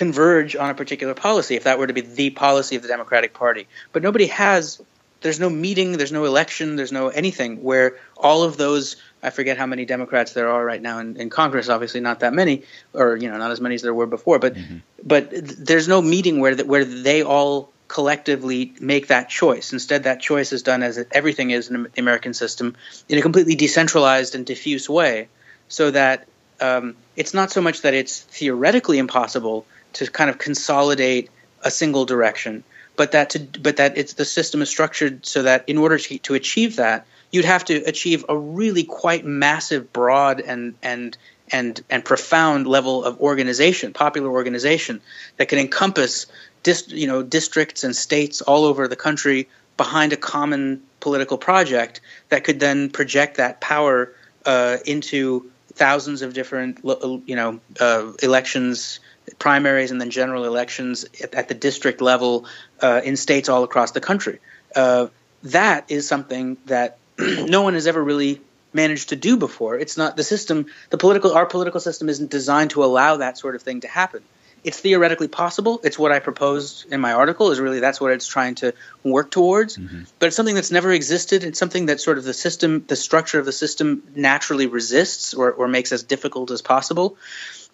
converge 0.00 0.56
on 0.56 0.70
a 0.70 0.74
particular 0.74 1.12
policy 1.12 1.56
if 1.56 1.64
that 1.64 1.78
were 1.78 1.86
to 1.86 1.92
be 1.92 2.00
the 2.00 2.30
policy 2.30 2.74
of 2.74 2.80
the 2.80 2.88
Democratic 2.88 3.34
Party. 3.34 3.68
But 3.92 4.02
nobody 4.02 4.28
has. 4.28 4.80
There's 5.20 5.38
no 5.38 5.50
meeting. 5.50 5.98
There's 5.98 6.10
no 6.10 6.24
election. 6.24 6.76
There's 6.76 6.90
no 6.90 7.08
anything 7.08 7.62
where 7.62 7.98
all 8.16 8.42
of 8.42 8.56
those. 8.56 8.96
I 9.22 9.28
forget 9.28 9.58
how 9.58 9.66
many 9.66 9.84
Democrats 9.84 10.32
there 10.32 10.48
are 10.48 10.64
right 10.64 10.80
now 10.80 11.00
in, 11.00 11.18
in 11.18 11.28
Congress. 11.28 11.68
Obviously, 11.68 12.00
not 12.00 12.20
that 12.20 12.32
many, 12.32 12.62
or 12.94 13.14
you 13.14 13.30
know, 13.30 13.36
not 13.36 13.50
as 13.50 13.60
many 13.60 13.74
as 13.74 13.82
there 13.82 13.92
were 13.92 14.06
before. 14.06 14.38
But 14.38 14.54
mm-hmm. 14.54 14.78
but 15.04 15.28
there's 15.30 15.86
no 15.86 16.00
meeting 16.00 16.40
where 16.40 16.56
where 16.56 16.86
they 16.86 17.22
all 17.22 17.70
collectively 17.86 18.72
make 18.80 19.08
that 19.08 19.28
choice. 19.28 19.74
Instead, 19.74 20.04
that 20.04 20.20
choice 20.20 20.50
is 20.54 20.62
done 20.62 20.82
as 20.82 21.04
everything 21.12 21.50
is 21.50 21.68
in 21.68 21.82
the 21.82 21.90
American 21.98 22.32
system 22.32 22.74
in 23.10 23.18
a 23.18 23.22
completely 23.28 23.54
decentralized 23.54 24.34
and 24.34 24.46
diffuse 24.46 24.88
way, 24.88 25.28
so 25.68 25.90
that 25.90 26.26
um, 26.58 26.96
it's 27.16 27.34
not 27.34 27.50
so 27.50 27.60
much 27.60 27.82
that 27.82 27.92
it's 27.92 28.20
theoretically 28.20 28.96
impossible 28.96 29.66
to 29.94 30.10
kind 30.10 30.30
of 30.30 30.38
consolidate 30.38 31.30
a 31.62 31.70
single 31.70 32.04
direction, 32.04 32.64
but 32.96 33.12
that 33.12 33.30
to, 33.30 33.38
but 33.38 33.76
that 33.76 33.98
it's 33.98 34.14
the 34.14 34.24
system 34.24 34.62
is 34.62 34.68
structured 34.68 35.26
so 35.26 35.42
that 35.42 35.68
in 35.68 35.78
order 35.78 35.98
to, 35.98 36.18
to 36.18 36.34
achieve 36.34 36.76
that, 36.76 37.06
you'd 37.30 37.44
have 37.44 37.64
to 37.66 37.76
achieve 37.84 38.24
a 38.28 38.36
really 38.36 38.84
quite 38.84 39.24
massive, 39.24 39.92
broad, 39.92 40.40
and 40.40 40.74
and 40.82 41.16
and 41.52 41.82
and 41.90 42.04
profound 42.04 42.66
level 42.66 43.04
of 43.04 43.20
organization, 43.20 43.92
popular 43.92 44.30
organization 44.30 45.00
that 45.36 45.48
can 45.48 45.58
encompass 45.58 46.26
dist, 46.62 46.90
you 46.90 47.06
know 47.06 47.22
districts 47.22 47.84
and 47.84 47.94
states 47.94 48.40
all 48.40 48.64
over 48.64 48.88
the 48.88 48.96
country 48.96 49.48
behind 49.76 50.12
a 50.12 50.16
common 50.16 50.82
political 51.00 51.38
project 51.38 52.00
that 52.28 52.44
could 52.44 52.60
then 52.60 52.90
project 52.90 53.38
that 53.38 53.60
power 53.60 54.12
uh, 54.44 54.76
into 54.84 55.50
thousands 55.80 56.20
of 56.20 56.34
different 56.34 56.78
you 57.26 57.36
know 57.36 57.58
uh, 57.80 58.12
elections 58.22 59.00
primaries 59.38 59.90
and 59.90 59.98
then 60.00 60.10
general 60.10 60.44
elections 60.44 61.06
at, 61.22 61.34
at 61.34 61.48
the 61.48 61.54
district 61.54 62.02
level 62.02 62.44
uh, 62.82 63.00
in 63.02 63.16
states 63.16 63.48
all 63.48 63.64
across 63.64 63.92
the 63.92 64.00
country. 64.00 64.40
Uh, 64.76 65.06
that 65.44 65.86
is 65.88 66.06
something 66.06 66.58
that 66.66 66.98
no 67.18 67.62
one 67.62 67.72
has 67.72 67.86
ever 67.86 68.02
really 68.02 68.42
managed 68.74 69.08
to 69.08 69.16
do 69.16 69.38
before. 69.38 69.78
It's 69.78 69.96
not 69.96 70.18
the 70.18 70.22
system 70.22 70.66
the 70.90 70.98
political 70.98 71.32
our 71.32 71.46
political 71.46 71.80
system 71.80 72.10
isn't 72.10 72.30
designed 72.30 72.70
to 72.70 72.84
allow 72.84 73.16
that 73.16 73.38
sort 73.38 73.54
of 73.54 73.62
thing 73.62 73.80
to 73.80 73.88
happen 73.88 74.22
it's 74.62 74.78
theoretically 74.78 75.28
possible. 75.28 75.80
It's 75.84 75.98
what 75.98 76.12
I 76.12 76.18
proposed 76.18 76.92
in 76.92 77.00
my 77.00 77.12
article. 77.12 77.50
Is 77.50 77.60
really 77.60 77.80
that's 77.80 78.00
what 78.00 78.12
it's 78.12 78.26
trying 78.26 78.56
to 78.56 78.74
work 79.02 79.30
towards. 79.30 79.76
Mm-hmm. 79.76 80.02
But 80.18 80.26
it's 80.26 80.36
something 80.36 80.54
that's 80.54 80.70
never 80.70 80.92
existed. 80.92 81.44
It's 81.44 81.58
something 81.58 81.86
that 81.86 82.00
sort 82.00 82.18
of 82.18 82.24
the 82.24 82.34
system, 82.34 82.84
the 82.86 82.96
structure 82.96 83.38
of 83.38 83.46
the 83.46 83.52
system, 83.52 84.02
naturally 84.14 84.66
resists 84.66 85.34
or, 85.34 85.52
or 85.52 85.68
makes 85.68 85.92
as 85.92 86.02
difficult 86.02 86.50
as 86.50 86.62
possible. 86.62 87.16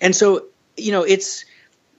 And 0.01 0.14
so, 0.14 0.46
you 0.77 0.92
know, 0.92 1.03
it's 1.03 1.44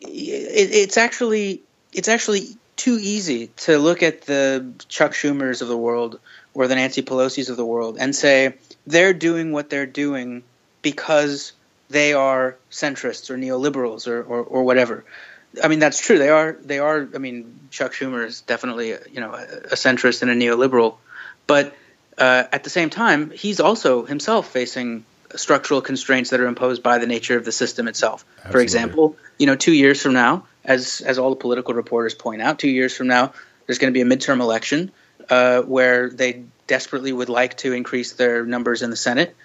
it, 0.02 0.08
it's 0.08 0.98
actually 0.98 1.62
it's 1.94 2.08
actually 2.08 2.56
too 2.76 2.98
easy 3.02 3.48
to 3.58 3.78
look 3.80 4.04
at 4.04 4.22
the 4.22 4.72
Chuck 4.88 5.12
Schumers 5.12 5.62
of 5.62 5.68
the 5.68 5.78
world 5.78 6.20
or 6.54 6.68
the 6.68 6.76
Nancy 6.76 7.02
Pelosi's 7.02 7.50
of 7.50 7.58
the 7.58 7.66
world 7.66 7.98
and 8.00 8.16
say 8.16 8.54
they're 8.86 9.14
doing 9.14 9.52
what 9.52 9.70
they're 9.70 9.86
doing 9.86 10.44
because 10.82 11.54
they 11.90 12.14
are 12.14 12.58
centrists 12.70 13.30
or 13.30 13.38
neoliberals 13.38 14.08
or, 14.08 14.22
or, 14.22 14.44
or 14.44 14.64
whatever. 14.64 15.06
I 15.64 15.68
mean, 15.70 15.80
that's 15.80 16.00
true. 16.00 16.18
They 16.20 16.30
are. 16.30 16.58
They 16.62 16.80
are. 16.80 17.08
I 17.16 17.18
mean, 17.18 17.60
Chuck 17.72 17.94
Schumer 17.94 18.26
is 18.26 18.42
definitely, 18.42 18.90
you 18.90 19.22
know, 19.22 19.34
a, 19.34 19.76
centrist 19.76 20.22
and 20.22 20.30
a 20.30 20.36
neoliberal, 20.36 20.98
but 21.48 21.76
uh, 22.18 22.44
at 22.52 22.64
the 22.64 22.70
same 22.70 22.90
time, 22.90 23.32
he's 23.32 23.60
also 23.60 24.06
himself 24.06 24.50
facing 24.50 25.06
structural 25.36 25.82
constraints 25.82 26.30
that 26.32 26.40
are 26.40 26.48
imposed 26.48 26.84
by 26.84 26.98
the 26.98 27.08
nature 27.08 27.38
of 27.38 27.46
the 27.46 27.52
system 27.52 27.88
itself. 27.88 28.26
Absolutely. 28.38 28.52
For 28.52 28.62
example, 28.62 29.16
you 29.38 29.46
know, 29.46 29.56
two 29.56 29.74
years 29.74 30.02
from 30.02 30.14
now, 30.14 30.46
as 30.66 31.02
as 31.02 31.18
all 31.18 31.30
the 31.30 31.36
political 31.38 31.74
reporters 31.74 32.14
point 32.14 32.42
out, 32.42 32.60
two 32.60 32.70
years 32.70 32.96
from 32.96 33.08
now, 33.08 33.34
there's 33.66 33.80
going 33.80 33.94
to 33.94 33.98
be 33.98 34.02
a 34.02 34.18
midterm 34.18 34.42
election 34.42 34.92
uh, 35.30 35.62
where 35.62 36.10
they 36.10 36.44
desperately 36.68 37.14
would 37.14 37.30
like 37.30 37.58
to 37.58 37.74
increase 37.74 38.14
their 38.14 38.46
numbers 38.46 38.82
in 38.82 38.90
the 38.90 38.96
Senate 38.96 39.36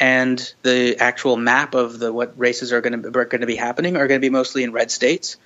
and 0.00 0.54
the 0.62 0.96
actual 0.98 1.36
map 1.36 1.74
of 1.74 1.98
the 1.98 2.10
what 2.10 2.36
races 2.38 2.72
are 2.72 2.80
going 2.80 3.00
to 3.02 3.10
going 3.10 3.42
to 3.42 3.46
be 3.46 3.54
happening 3.54 3.96
are 3.96 4.08
going 4.08 4.20
to 4.20 4.26
be 4.26 4.30
mostly 4.30 4.64
in 4.64 4.72
red 4.72 4.90
states, 4.90 5.36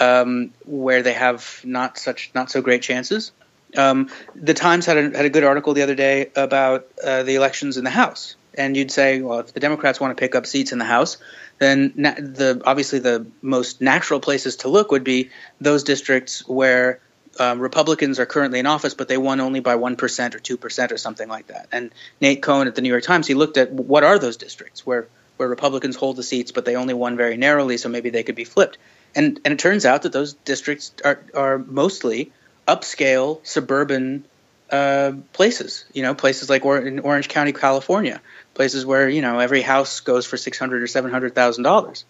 um, 0.00 0.50
where 0.64 1.02
they 1.02 1.12
have 1.12 1.60
not 1.62 1.98
such 1.98 2.30
not 2.34 2.50
so 2.50 2.62
great 2.62 2.82
chances. 2.82 3.30
Um, 3.76 4.08
the 4.34 4.54
Times 4.54 4.86
had 4.86 4.96
a, 4.96 5.02
had 5.14 5.26
a 5.26 5.30
good 5.30 5.44
article 5.44 5.74
the 5.74 5.82
other 5.82 5.94
day 5.94 6.30
about 6.34 6.88
uh, 7.04 7.22
the 7.22 7.34
elections 7.34 7.76
in 7.76 7.84
the 7.84 7.90
House, 7.90 8.34
and 8.54 8.74
you'd 8.74 8.90
say, 8.90 9.20
well, 9.20 9.40
if 9.40 9.52
the 9.52 9.60
Democrats 9.60 10.00
want 10.00 10.16
to 10.16 10.20
pick 10.20 10.34
up 10.34 10.46
seats 10.46 10.72
in 10.72 10.78
the 10.78 10.86
House, 10.86 11.18
then 11.58 11.92
na- 11.94 12.14
the 12.14 12.62
obviously 12.64 13.00
the 13.00 13.26
most 13.42 13.82
natural 13.82 14.20
places 14.20 14.56
to 14.56 14.68
look 14.68 14.90
would 14.90 15.04
be 15.04 15.28
those 15.60 15.84
districts 15.84 16.48
where 16.48 17.00
um, 17.40 17.60
Republicans 17.60 18.18
are 18.18 18.26
currently 18.26 18.58
in 18.58 18.66
office, 18.66 18.94
but 18.94 19.08
they 19.08 19.16
won 19.16 19.40
only 19.40 19.60
by 19.60 19.76
1% 19.76 20.34
or 20.34 20.38
2% 20.38 20.92
or 20.92 20.96
something 20.96 21.28
like 21.28 21.48
that. 21.48 21.68
And 21.72 21.90
Nate 22.20 22.42
Cohn 22.42 22.66
at 22.66 22.74
the 22.74 22.82
New 22.82 22.88
York 22.88 23.04
Times, 23.04 23.26
he 23.26 23.34
looked 23.34 23.56
at 23.56 23.72
what 23.72 24.04
are 24.04 24.18
those 24.18 24.36
districts 24.36 24.86
where, 24.86 25.08
where 25.36 25.48
Republicans 25.48 25.96
hold 25.96 26.16
the 26.16 26.22
seats, 26.22 26.52
but 26.52 26.64
they 26.64 26.76
only 26.76 26.94
won 26.94 27.16
very 27.16 27.36
narrowly, 27.36 27.76
so 27.76 27.88
maybe 27.88 28.10
they 28.10 28.22
could 28.22 28.34
be 28.34 28.44
flipped. 28.44 28.78
And, 29.14 29.40
and 29.44 29.52
it 29.52 29.58
turns 29.58 29.86
out 29.86 30.02
that 30.02 30.12
those 30.12 30.34
districts 30.34 30.92
are, 31.04 31.20
are 31.34 31.58
mostly 31.58 32.32
upscale 32.66 33.44
suburban 33.46 34.24
uh, 34.70 35.12
places, 35.32 35.86
you 35.94 36.02
know, 36.02 36.14
places 36.14 36.50
like 36.50 36.64
or- 36.64 36.78
in 36.78 36.98
Orange 36.98 37.28
County, 37.28 37.52
California, 37.52 38.20
places 38.54 38.84
where, 38.84 39.08
you 39.08 39.22
know, 39.22 39.38
every 39.38 39.62
house 39.62 40.00
goes 40.00 40.26
for 40.26 40.36
600 40.36 40.82
or 40.82 40.86
$700,000. 40.86 42.04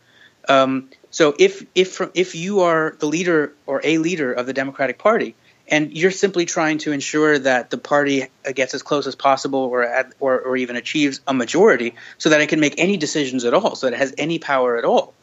Um, 0.48 0.88
so 1.10 1.34
if 1.38 1.64
if 1.74 2.00
if 2.14 2.34
you 2.34 2.60
are 2.60 2.96
the 2.98 3.06
leader 3.06 3.54
or 3.66 3.80
a 3.84 3.98
leader 3.98 4.32
of 4.32 4.46
the 4.46 4.52
Democratic 4.52 4.98
Party, 4.98 5.34
and 5.66 5.92
you're 5.92 6.10
simply 6.10 6.44
trying 6.44 6.78
to 6.78 6.92
ensure 6.92 7.38
that 7.38 7.70
the 7.70 7.78
party 7.78 8.28
gets 8.54 8.74
as 8.74 8.82
close 8.82 9.06
as 9.06 9.14
possible, 9.14 9.60
or 9.60 10.06
or, 10.20 10.40
or 10.40 10.56
even 10.56 10.76
achieves 10.76 11.20
a 11.26 11.34
majority, 11.34 11.94
so 12.18 12.30
that 12.30 12.40
it 12.40 12.48
can 12.48 12.60
make 12.60 12.74
any 12.78 12.96
decisions 12.96 13.44
at 13.44 13.54
all, 13.54 13.74
so 13.74 13.86
that 13.86 13.94
it 13.94 13.98
has 13.98 14.14
any 14.18 14.38
power 14.38 14.76
at 14.76 14.84
all, 14.84 15.14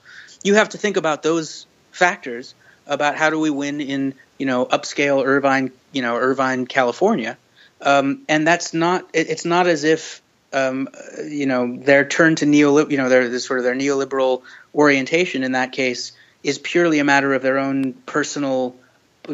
you 0.44 0.56
have 0.56 0.70
to 0.70 0.78
think 0.78 0.98
about 0.98 1.24
those 1.24 1.66
factors 1.92 2.56
about 2.88 3.16
how 3.16 3.30
do 3.30 3.40
we 3.40 3.50
win 3.50 3.82
in 3.82 4.14
you 4.38 4.46
know 4.46 4.66
upscale 4.66 5.26
Irvine, 5.26 5.72
you 5.92 6.02
know 6.02 6.16
Irvine, 6.16 6.66
California, 6.66 7.38
um, 7.82 8.24
and 8.28 8.48
that's 8.48 8.74
not. 8.74 9.08
It, 9.14 9.30
it's 9.30 9.46
not 9.46 9.68
as 9.68 9.84
if 9.84 10.22
um, 10.56 10.90
you 11.28 11.46
know 11.46 11.78
their 11.78 12.06
turn 12.06 12.36
to 12.38 12.46
neo, 12.46 12.88
you 12.88 12.98
know 12.98 13.10
their 13.10 13.38
sort 13.40 13.60
of 13.60 13.66
their 13.66 13.76
neoliberal 13.76 14.42
orientation 14.74 15.44
in 15.44 15.52
that 15.52 15.72
case 15.74 16.14
is 16.44 16.58
purely 16.58 17.00
a 17.00 17.04
matter 17.04 17.34
of 17.34 17.42
their 17.42 17.58
own 17.58 17.94
personal 18.06 18.76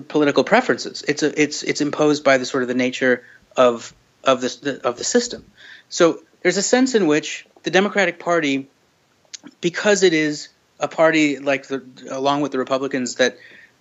political 0.07 0.43
preferences. 0.43 1.03
It's 1.07 1.23
a, 1.23 1.41
it's 1.41 1.63
it's 1.63 1.81
imposed 1.81 2.23
by 2.23 2.37
the 2.37 2.45
sort 2.45 2.63
of 2.63 2.69
the 2.69 2.75
nature 2.75 3.23
of 3.55 3.93
of 4.23 4.41
the, 4.41 4.81
of 4.83 4.97
the 4.97 5.03
system. 5.03 5.45
So 5.89 6.21
there's 6.41 6.57
a 6.57 6.61
sense 6.61 6.95
in 6.95 7.07
which 7.07 7.45
the 7.63 7.71
Democratic 7.71 8.19
Party, 8.19 8.67
because 9.61 10.03
it 10.03 10.13
is 10.13 10.49
a 10.79 10.87
party 10.87 11.39
like 11.39 11.67
the 11.67 11.83
along 12.09 12.41
with 12.41 12.51
the 12.51 12.57
Republicans 12.57 13.15
that 13.15 13.37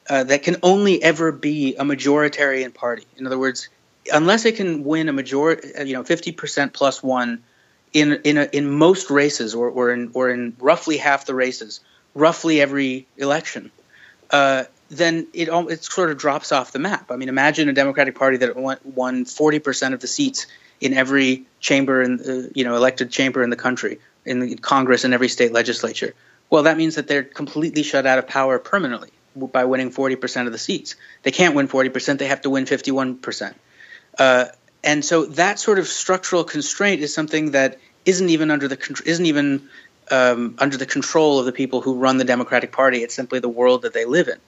uh, 0.08 0.24
that 0.24 0.42
can 0.42 0.56
only 0.62 1.02
ever 1.02 1.32
be 1.32 1.76
a 1.76 1.84
majoritarian 1.84 2.74
party. 2.74 3.06
In 3.16 3.26
other 3.26 3.38
words, 3.38 3.68
unless 4.12 4.44
it 4.44 4.56
can 4.56 4.84
win 4.84 5.08
a 5.08 5.12
majority, 5.12 5.68
you 5.84 5.94
know, 5.94 6.02
50% 6.02 6.72
plus 6.72 7.02
one 7.02 7.42
in 7.92 8.20
in 8.24 8.38
a, 8.38 8.44
in 8.44 8.70
most 8.70 9.10
races, 9.10 9.54
or 9.54 9.68
or 9.68 9.90
in 9.92 10.10
or 10.14 10.30
in 10.30 10.54
roughly 10.58 10.96
half 10.96 11.26
the 11.26 11.34
races, 11.34 11.80
roughly 12.14 12.60
every 12.60 13.06
election, 13.16 13.70
uh, 14.30 14.64
then 14.90 15.26
it 15.32 15.48
it 15.48 15.84
sort 15.84 16.10
of 16.10 16.18
drops 16.18 16.52
off 16.52 16.72
the 16.72 16.78
map. 16.78 17.10
I 17.10 17.16
mean, 17.16 17.28
imagine 17.28 17.68
a 17.68 17.72
Democratic 17.72 18.14
Party 18.14 18.36
that 18.38 18.56
won 18.56 19.24
forty 19.24 19.58
percent 19.58 19.94
of 19.94 20.00
the 20.00 20.06
seats 20.06 20.46
in 20.80 20.94
every 20.94 21.46
chamber 21.58 22.00
in 22.00 22.20
uh, 22.20 22.48
you 22.54 22.64
know 22.64 22.76
elected 22.76 23.10
chamber 23.10 23.42
in 23.42 23.50
the 23.50 23.56
country, 23.56 23.98
in 24.24 24.38
the 24.38 24.54
Congress 24.56 25.04
and 25.04 25.12
every 25.12 25.28
state 25.28 25.52
legislature. 25.52 26.14
Well, 26.48 26.64
that 26.64 26.76
means 26.76 26.96
that 26.96 27.06
they're 27.06 27.22
completely 27.22 27.82
shut 27.82 28.06
out 28.06 28.18
of 28.18 28.26
power 28.26 28.58
permanently 28.58 29.10
by 29.36 29.64
winning 29.64 29.90
40% 29.90 30.46
of 30.46 30.52
the 30.52 30.58
seats. 30.58 30.96
They 31.22 31.30
can't 31.30 31.54
win 31.54 31.68
40%, 31.68 32.18
they 32.18 32.26
have 32.26 32.40
to 32.42 32.50
win 32.50 32.64
51%. 32.64 33.54
Uh, 34.20 34.44
and 34.84 35.02
so 35.04 35.24
that 35.24 35.58
sort 35.58 35.78
of 35.78 35.88
structural 35.88 36.44
constraint 36.44 37.00
is 37.00 37.12
something 37.12 37.52
that 37.52 37.78
isn't 38.04 38.28
even 38.28 38.50
under 38.50 38.68
the 38.68 39.02
isn't 39.06 39.26
even 39.26 39.68
um, 40.10 40.56
under 40.58 40.76
the 40.76 40.86
control 40.86 41.38
of 41.38 41.46
the 41.46 41.52
people 41.52 41.80
who 41.80 41.94
run 41.94 42.18
the 42.18 42.24
Democratic 42.24 42.70
Party. 42.70 42.98
It's 42.98 43.14
simply 43.14 43.40
the 43.40 43.48
world 43.48 43.82
that 43.82 43.94
they 43.94 44.04
live 44.04 44.28
in. 44.28 44.38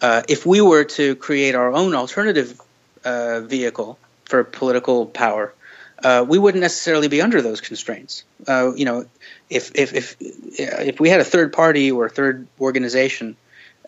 Uh, 0.00 0.22
if 0.28 0.46
we 0.46 0.60
were 0.60 0.84
to 0.84 1.16
create 1.16 1.54
our 1.54 1.72
own 1.72 1.94
alternative 1.94 2.60
uh, 3.04 3.40
vehicle 3.40 3.98
for 4.26 4.44
political 4.44 5.06
power, 5.06 5.52
uh, 6.04 6.24
we 6.28 6.38
wouldn't 6.38 6.60
necessarily 6.60 7.08
be 7.08 7.20
under 7.20 7.42
those 7.42 7.60
constraints. 7.60 8.24
Uh, 8.46 8.74
you 8.74 8.84
know, 8.84 9.06
if 9.50 9.72
if 9.74 9.92
if 9.92 10.16
if 10.20 11.00
we 11.00 11.08
had 11.08 11.20
a 11.20 11.24
third 11.24 11.52
party 11.52 11.90
or 11.90 12.06
a 12.06 12.10
third 12.10 12.46
organization 12.60 13.36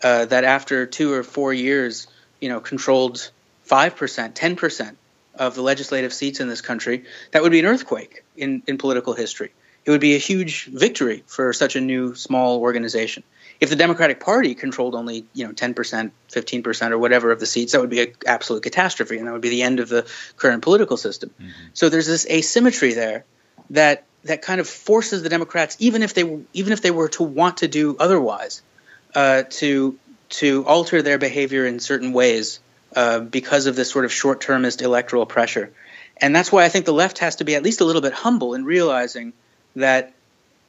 uh, 0.03 0.25
that 0.25 0.43
after 0.43 0.85
two 0.85 1.13
or 1.13 1.23
four 1.23 1.53
years, 1.53 2.07
you 2.41 2.49
know, 2.49 2.59
controlled 2.59 3.31
five 3.63 3.95
percent, 3.95 4.35
ten 4.35 4.57
percent 4.57 4.97
of 5.39 5.55
the 5.55 5.61
legislative 5.61 6.13
seats 6.13 6.39
in 6.39 6.49
this 6.49 6.61
country, 6.61 7.05
that 7.31 7.41
would 7.41 7.51
be 7.51 7.59
an 7.59 7.65
earthquake 7.65 8.23
in, 8.37 8.61
in 8.67 8.77
political 8.77 9.13
history. 9.13 9.51
It 9.85 9.91
would 9.91 10.01
be 10.01 10.13
a 10.15 10.19
huge 10.19 10.65
victory 10.65 11.23
for 11.25 11.53
such 11.53 11.75
a 11.75 11.81
new 11.81 12.13
small 12.13 12.59
organization. 12.59 13.23
If 13.59 13.69
the 13.69 13.75
Democratic 13.75 14.19
Party 14.19 14.53
controlled 14.53 14.95
only, 14.95 15.25
you 15.33 15.45
know, 15.45 15.53
10%, 15.53 16.11
15% 16.31 16.91
or 16.91 16.97
whatever 16.97 17.31
of 17.31 17.39
the 17.39 17.45
seats, 17.45 17.71
that 17.71 17.81
would 17.81 17.89
be 17.89 18.01
an 18.01 18.13
absolute 18.27 18.63
catastrophe 18.63 19.17
and 19.17 19.27
that 19.27 19.31
would 19.31 19.41
be 19.41 19.49
the 19.49 19.63
end 19.63 19.79
of 19.79 19.89
the 19.89 20.05
current 20.37 20.61
political 20.61 20.97
system. 20.97 21.31
Mm-hmm. 21.31 21.51
So 21.73 21.89
there's 21.89 22.07
this 22.07 22.27
asymmetry 22.29 22.93
there 22.93 23.25
that 23.71 24.05
that 24.25 24.41
kind 24.41 24.59
of 24.59 24.67
forces 24.67 25.23
the 25.23 25.29
Democrats, 25.29 25.77
even 25.79 26.03
if 26.03 26.13
they 26.13 26.39
even 26.53 26.73
if 26.73 26.81
they 26.81 26.91
were 26.91 27.09
to 27.09 27.23
want 27.23 27.57
to 27.57 27.67
do 27.67 27.95
otherwise, 27.97 28.61
uh, 29.15 29.43
to 29.49 29.97
to 30.29 30.65
alter 30.65 31.01
their 31.01 31.17
behavior 31.17 31.65
in 31.65 31.79
certain 31.79 32.13
ways 32.13 32.59
uh, 32.95 33.19
because 33.19 33.67
of 33.67 33.75
this 33.75 33.89
sort 33.89 34.05
of 34.05 34.11
short-termist 34.11 34.81
electoral 34.81 35.25
pressure. 35.25 35.71
And 36.17 36.35
that's 36.35 36.51
why 36.51 36.65
I 36.65 36.69
think 36.69 36.85
the 36.85 36.93
left 36.93 37.19
has 37.19 37.37
to 37.37 37.43
be 37.43 37.55
at 37.55 37.63
least 37.63 37.81
a 37.81 37.85
little 37.85 38.01
bit 38.01 38.13
humble 38.13 38.53
in 38.53 38.65
realizing 38.65 39.33
that 39.75 40.13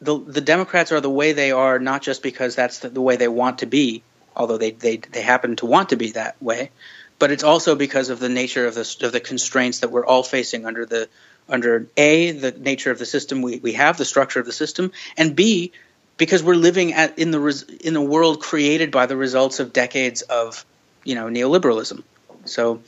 the 0.01 0.19
the 0.19 0.41
Democrats 0.41 0.93
are 0.93 1.01
the 1.01 1.11
way 1.11 1.33
they 1.33 1.53
are 1.53 1.79
not 1.79 2.03
just 2.03 2.23
because 2.23 2.55
that's 2.55 2.81
the, 2.81 2.89
the 2.89 3.01
way 3.01 3.17
they 3.17 3.29
want 3.29 3.59
to 3.59 3.67
be, 3.67 4.03
although 4.35 4.59
they, 4.59 4.71
they 4.71 4.97
they 4.97 5.23
happen 5.23 5.57
to 5.57 5.67
want 5.67 5.91
to 5.91 5.97
be 5.97 6.13
that 6.13 6.41
way, 6.43 6.71
but 7.19 7.31
it's 7.31 7.45
also 7.45 7.75
because 7.75 8.09
of 8.09 8.19
the 8.19 8.29
nature 8.29 8.67
of 8.67 8.75
the 8.75 8.97
of 9.03 9.13
the 9.13 9.21
constraints 9.21 9.81
that 9.81 9.91
we're 9.91 10.07
all 10.07 10.23
facing 10.23 10.67
under 10.67 10.87
the 10.87 11.09
under 11.49 11.87
a 11.97 12.33
the 12.33 12.53
nature 12.53 12.91
of 12.91 12.99
the 12.99 13.07
system 13.07 13.43
we, 13.43 13.59
we 13.59 13.75
have 13.75 13.97
the 13.97 14.05
structure 14.05 14.41
of 14.41 14.47
the 14.47 14.53
system 14.53 14.93
and 15.17 15.37
b 15.37 15.73
because 16.17 16.43
we're 16.43 16.55
living 16.55 16.93
at 16.95 17.19
in 17.19 17.31
the 17.31 17.79
in 17.83 17.97
a 17.97 18.03
world 18.03 18.41
created 18.41 18.91
by 18.91 19.07
the 19.07 19.17
results 19.17 19.61
of 19.61 19.73
decades 19.73 20.23
of 20.23 20.65
you 21.05 21.15
know 21.15 21.27
neoliberalism. 21.27 22.03
So 22.45 22.83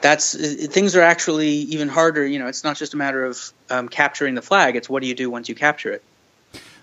that's 0.00 0.34
things 0.66 0.96
are 0.96 1.02
actually 1.02 1.48
even 1.48 1.88
harder 1.88 2.26
you 2.26 2.38
know 2.38 2.46
it's 2.46 2.64
not 2.64 2.76
just 2.76 2.94
a 2.94 2.96
matter 2.96 3.24
of 3.24 3.52
um, 3.70 3.88
capturing 3.88 4.34
the 4.34 4.42
flag 4.42 4.76
it's 4.76 4.88
what 4.88 5.00
do 5.02 5.08
you 5.08 5.14
do 5.14 5.30
once 5.30 5.48
you 5.48 5.54
capture 5.54 5.92
it. 5.92 6.02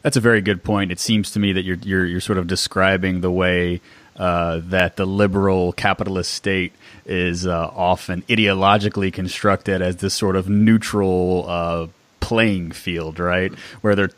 That's 0.02 0.18
a 0.18 0.22
very 0.22 0.42
good 0.42 0.64
point. 0.64 0.92
It 0.92 1.00
seems 1.00 1.32
to 1.32 1.40
me 1.40 1.54
that 1.54 1.64
you're 1.64 1.78
you're, 1.78 2.06
you're 2.06 2.22
sort 2.22 2.38
of 2.38 2.48
describing 2.48 3.22
the 3.22 3.32
way 3.32 3.82
uh, 4.18 4.62
that 4.66 4.98
the 4.98 5.06
liberal 5.06 5.74
capitalist 5.74 6.34
state 6.34 6.74
is 7.06 7.48
uh, 7.48 7.72
often 7.74 8.22
ideologically 8.24 9.12
constructed 9.12 9.82
as 9.82 9.98
this 9.98 10.14
sort 10.14 10.36
of 10.36 10.50
neutral 10.50 11.46
uh, 11.48 11.88
playing 12.20 12.72
field, 12.72 13.20
right? 13.20 13.54
Where 13.82 13.96
there 13.96 14.06
are 14.06 14.12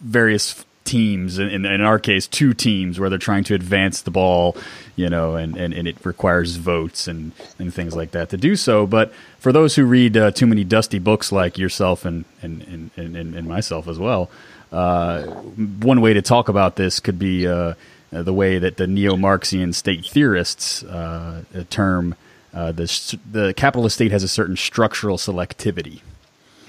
various 0.00 0.64
teams, 0.84 1.38
in, 1.38 1.64
in 1.64 1.80
our 1.80 1.98
case, 1.98 2.26
two 2.26 2.54
teams, 2.54 3.00
where 3.00 3.08
they're 3.08 3.18
trying 3.18 3.44
to 3.44 3.54
advance 3.54 4.02
the 4.02 4.10
ball, 4.10 4.56
you 4.96 5.08
know, 5.08 5.36
and, 5.36 5.56
and, 5.56 5.74
and 5.74 5.88
it 5.88 5.96
requires 6.04 6.56
votes 6.56 7.08
and, 7.08 7.32
and 7.58 7.72
things 7.72 7.96
like 7.96 8.10
that 8.12 8.28
to 8.30 8.36
do 8.36 8.54
so. 8.56 8.86
But 8.86 9.12
for 9.38 9.52
those 9.52 9.76
who 9.76 9.84
read 9.84 10.16
uh, 10.16 10.30
too 10.30 10.46
many 10.46 10.64
dusty 10.64 10.98
books 10.98 11.32
like 11.32 11.58
yourself 11.58 12.04
and, 12.04 12.24
and, 12.42 12.62
and, 12.96 13.16
and, 13.16 13.34
and 13.34 13.48
myself 13.48 13.88
as 13.88 13.98
well, 13.98 14.30
uh, 14.72 15.22
one 15.22 16.00
way 16.00 16.12
to 16.12 16.22
talk 16.22 16.48
about 16.48 16.76
this 16.76 17.00
could 17.00 17.18
be 17.18 17.46
uh, 17.46 17.74
the 18.10 18.32
way 18.32 18.58
that 18.58 18.76
the 18.76 18.86
neo 18.86 19.16
Marxian 19.16 19.72
state 19.72 20.04
theorists 20.06 20.82
uh, 20.84 21.42
term 21.70 22.14
uh, 22.54 22.70
the 22.70 23.18
the 23.30 23.52
capitalist 23.54 23.96
state 23.96 24.12
has 24.12 24.22
a 24.22 24.28
certain 24.28 24.56
structural 24.56 25.16
selectivity. 25.16 26.00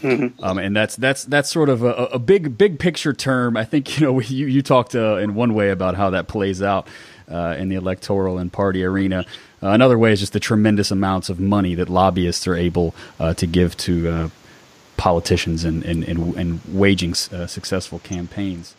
Mm-hmm. 0.02 0.44
Um, 0.44 0.58
and 0.58 0.76
that's 0.76 0.96
that's 0.96 1.24
that's 1.26 1.50
sort 1.50 1.70
of 1.70 1.84
a, 1.84 1.94
a, 1.94 2.20
big 2.20 2.58
big 2.58 2.80
picture 2.80 3.14
term. 3.14 3.58
I 3.58 3.64
think 3.64 4.00
you 4.00 4.06
know 4.06 4.20
you 4.22 4.48
you 4.48 4.62
talked 4.62 4.96
uh, 4.96 5.18
in 5.18 5.36
one 5.36 5.54
way 5.54 5.70
about 5.70 5.96
how 5.96 6.10
that 6.12 6.28
plays 6.28 6.62
out 6.62 6.88
uh, 7.30 7.56
in 7.58 7.70
the 7.70 7.76
electoral 7.76 8.38
and 8.38 8.52
party 8.52 8.84
arena. 8.84 9.26
Uh, 9.64 9.70
another 9.70 9.98
way 9.98 10.12
is 10.12 10.20
just 10.20 10.34
the 10.34 10.40
tremendous 10.40 10.92
amounts 10.92 11.30
of 11.30 11.40
money 11.40 11.76
that 11.76 11.90
lobbyists 11.90 12.48
are 12.48 12.56
able 12.56 12.94
uh, 13.20 13.34
to 13.36 13.48
give 13.48 13.76
to 13.78 14.10
uh, 14.10 14.30
politicians 14.98 15.64
and 15.64 15.84
and, 15.84 16.04
and, 16.04 16.36
and 16.36 16.62
waging 16.68 17.14
successful 17.14 18.00
campaigns. 18.00 18.76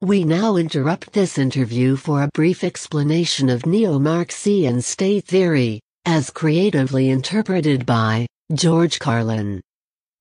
We 0.00 0.24
now 0.24 0.56
interrupt 0.56 1.14
this 1.14 1.38
interview 1.38 1.96
for 1.96 2.22
a 2.22 2.28
brief 2.34 2.62
explanation 2.62 3.48
of 3.48 3.64
neo-Marxian 3.64 4.82
state 4.82 5.24
theory, 5.24 5.80
as 6.04 6.28
creatively 6.28 7.08
interpreted 7.08 7.86
by 7.86 8.26
George 8.52 8.98
Carlin. 8.98 9.62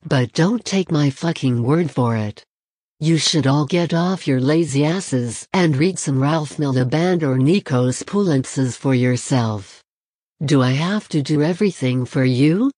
But 0.06 0.32
don't 0.32 0.64
take 0.64 0.90
my 0.90 1.10
fucking 1.10 1.62
word 1.62 1.92
for 1.92 2.16
it. 2.16 2.42
You 3.02 3.18
should 3.18 3.46
all 3.46 3.66
get 3.66 3.94
off 3.94 4.28
your 4.28 4.40
lazy 4.40 4.86
asses 4.86 5.46
and 5.52 5.76
read 5.76 6.00
some 6.00 6.22
Ralph 6.22 6.56
Miliband 6.56 7.22
or 7.22 7.36
Nikos 7.38 8.02
Poulantzas 8.06 8.78
for 8.78 8.96
yourself. 8.96 9.84
Do 10.42 10.62
I 10.62 10.72
have 10.72 11.10
to 11.10 11.22
do 11.22 11.42
everything 11.44 12.06
for 12.06 12.24
you? 12.24 12.72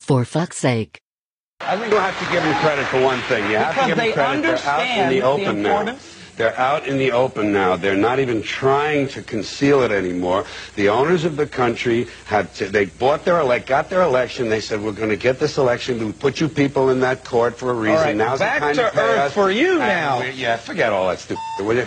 For 0.00 0.24
fuck's 0.24 0.56
sake. 0.56 0.98
I 1.60 1.76
think 1.76 1.92
you 1.92 1.98
have 1.98 2.18
to 2.18 2.32
give 2.32 2.42
them 2.42 2.58
credit 2.62 2.86
for 2.86 3.02
one 3.02 3.20
thing. 3.28 3.50
You 3.50 3.58
have 3.58 3.74
because 3.74 3.82
to 3.82 3.88
give 3.88 3.96
them 3.98 4.12
credit 4.14 4.60
for 4.60 4.68
out 4.68 4.80
in 4.80 5.08
the 5.10 5.22
open 5.22 5.62
the 5.62 5.84
now. 5.84 5.98
They're 6.36 6.58
out 6.58 6.86
in 6.86 6.98
the 6.98 7.12
open 7.12 7.52
now. 7.52 7.76
They're 7.76 7.96
not 7.96 8.20
even 8.20 8.42
trying 8.42 9.08
to 9.08 9.22
conceal 9.22 9.82
it 9.82 9.90
anymore. 9.90 10.44
The 10.74 10.90
owners 10.90 11.24
of 11.24 11.36
the 11.36 11.46
country 11.46 12.08
had 12.26 12.52
to, 12.56 12.68
they 12.68 12.84
bought 12.86 13.24
their 13.24 13.40
elect, 13.40 13.66
got 13.66 13.88
their 13.88 14.02
election. 14.02 14.48
They 14.48 14.60
said, 14.60 14.82
"We're 14.82 14.92
going 14.92 15.08
to 15.08 15.16
get 15.16 15.38
this 15.38 15.56
election. 15.56 16.04
We 16.04 16.12
put 16.12 16.40
you 16.40 16.48
people 16.48 16.90
in 16.90 17.00
that 17.00 17.24
court 17.24 17.58
for 17.58 17.70
a 17.70 17.74
reason." 17.74 17.96
Right, 17.96 18.16
Now's 18.16 18.38
back 18.40 18.60
the 18.60 18.66
time 18.66 18.76
to, 18.76 18.90
to 18.90 19.00
earth 19.00 19.32
for 19.32 19.50
you 19.50 19.78
now. 19.78 20.22
yeah, 20.22 20.56
forget 20.56 20.92
all 20.92 21.08
that 21.08 21.20
stupid. 21.20 21.42
Will 21.58 21.78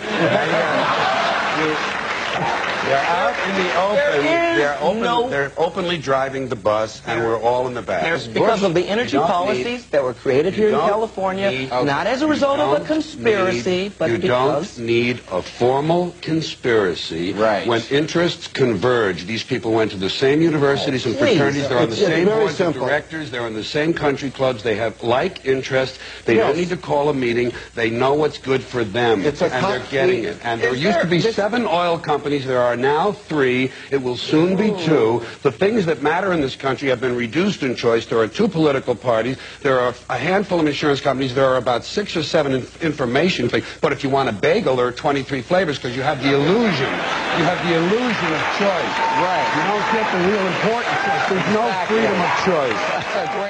you? 2.66 2.69
You 2.82 2.88
they're 2.88 3.06
out 3.06 3.48
in 3.48 3.54
the 3.56 3.70
open. 3.80 4.24
They're 4.56 4.78
open. 4.80 5.02
No 5.02 5.20
they're 5.28 5.52
openly 5.56 5.98
driving 5.98 6.48
the 6.48 6.56
bus, 6.56 7.02
and 7.06 7.24
we're 7.24 7.40
all 7.40 7.66
in 7.66 7.74
the 7.74 7.82
back. 7.82 8.02
There's 8.02 8.26
because 8.26 8.62
of 8.62 8.74
the 8.74 8.84
energy 8.86 9.16
policies 9.16 9.64
need, 9.64 9.90
that 9.92 10.02
were 10.02 10.14
created 10.14 10.54
here 10.54 10.68
in 10.68 10.74
California, 10.74 11.50
need, 11.50 11.70
not 11.70 12.06
as 12.06 12.22
a 12.22 12.26
result 12.26 12.58
of 12.58 12.82
a 12.82 12.84
conspiracy, 12.84 13.70
need, 13.70 13.98
but 13.98 14.10
you 14.10 14.18
because 14.18 14.76
don't 14.76 14.86
need 14.86 15.20
a 15.30 15.42
formal 15.42 16.14
conspiracy. 16.20 17.32
Right. 17.32 17.66
When 17.66 17.82
interests 17.90 18.48
converge, 18.48 19.24
these 19.24 19.44
people 19.44 19.72
went 19.72 19.92
to 19.92 19.96
the 19.96 20.10
same 20.10 20.40
universities 20.42 21.06
and 21.06 21.16
fraternities. 21.16 21.68
They're 21.68 21.78
on 21.78 21.90
the 21.90 21.96
same 21.96 22.26
boards 22.26 22.56
simple. 22.56 22.82
of 22.82 22.88
directors. 22.88 23.30
They're 23.30 23.46
in 23.46 23.54
the 23.54 23.64
same 23.64 23.94
country 23.94 24.30
clubs. 24.30 24.62
They 24.62 24.76
have 24.76 25.02
like 25.02 25.46
interests. 25.46 25.98
They 26.24 26.36
yes. 26.36 26.46
don't 26.46 26.56
need 26.56 26.68
to 26.70 26.76
call 26.76 27.08
a 27.08 27.14
meeting. 27.14 27.52
They 27.74 27.90
know 27.90 28.14
what's 28.14 28.38
good 28.38 28.62
for 28.62 28.84
them, 28.84 29.24
and 29.24 29.36
they're 29.36 29.86
getting 29.90 30.24
it. 30.24 30.38
And 30.44 30.60
there 30.60 30.74
used 30.74 31.00
to 31.00 31.06
be 31.06 31.20
seven 31.20 31.66
oil 31.66 31.98
companies. 31.98 32.46
There 32.46 32.60
are 32.60 32.69
now 32.76 33.12
three. 33.12 33.70
It 33.90 34.02
will 34.02 34.16
soon 34.16 34.56
be 34.56 34.70
oh. 34.70 34.86
two. 34.86 35.26
The 35.42 35.52
things 35.52 35.86
that 35.86 36.02
matter 36.02 36.32
in 36.32 36.40
this 36.40 36.56
country 36.56 36.88
have 36.88 37.00
been 37.00 37.16
reduced 37.16 37.62
in 37.62 37.74
choice. 37.74 38.06
There 38.06 38.18
are 38.18 38.28
two 38.28 38.48
political 38.48 38.94
parties. 38.94 39.36
There 39.62 39.78
are 39.78 39.94
a 40.08 40.18
handful 40.18 40.60
of 40.60 40.66
insurance 40.66 41.00
companies. 41.00 41.34
There 41.34 41.46
are 41.46 41.56
about 41.56 41.84
six 41.84 42.16
or 42.16 42.22
seven 42.22 42.66
information 42.80 43.48
things. 43.48 43.66
But 43.80 43.92
if 43.92 44.02
you 44.04 44.10
want 44.10 44.28
a 44.28 44.32
bagel, 44.32 44.76
there 44.76 44.86
are 44.86 44.92
23 44.92 45.42
flavors 45.42 45.76
because 45.76 45.96
you 45.96 46.02
have 46.02 46.22
the 46.22 46.34
illusion. 46.34 46.90
You 47.38 47.44
have 47.46 47.60
the 47.66 47.76
illusion 47.76 48.30
of 48.32 48.42
choice. 48.58 48.94
Right. 49.20 49.46
You 49.56 49.62
don't 49.70 49.88
get 49.92 50.06
the 50.12 50.20
real 50.28 50.46
importance. 50.46 51.00
There's 51.28 51.50
no 51.54 51.64
freedom 51.86 52.20
of 52.20 52.32
choice. 52.44 53.46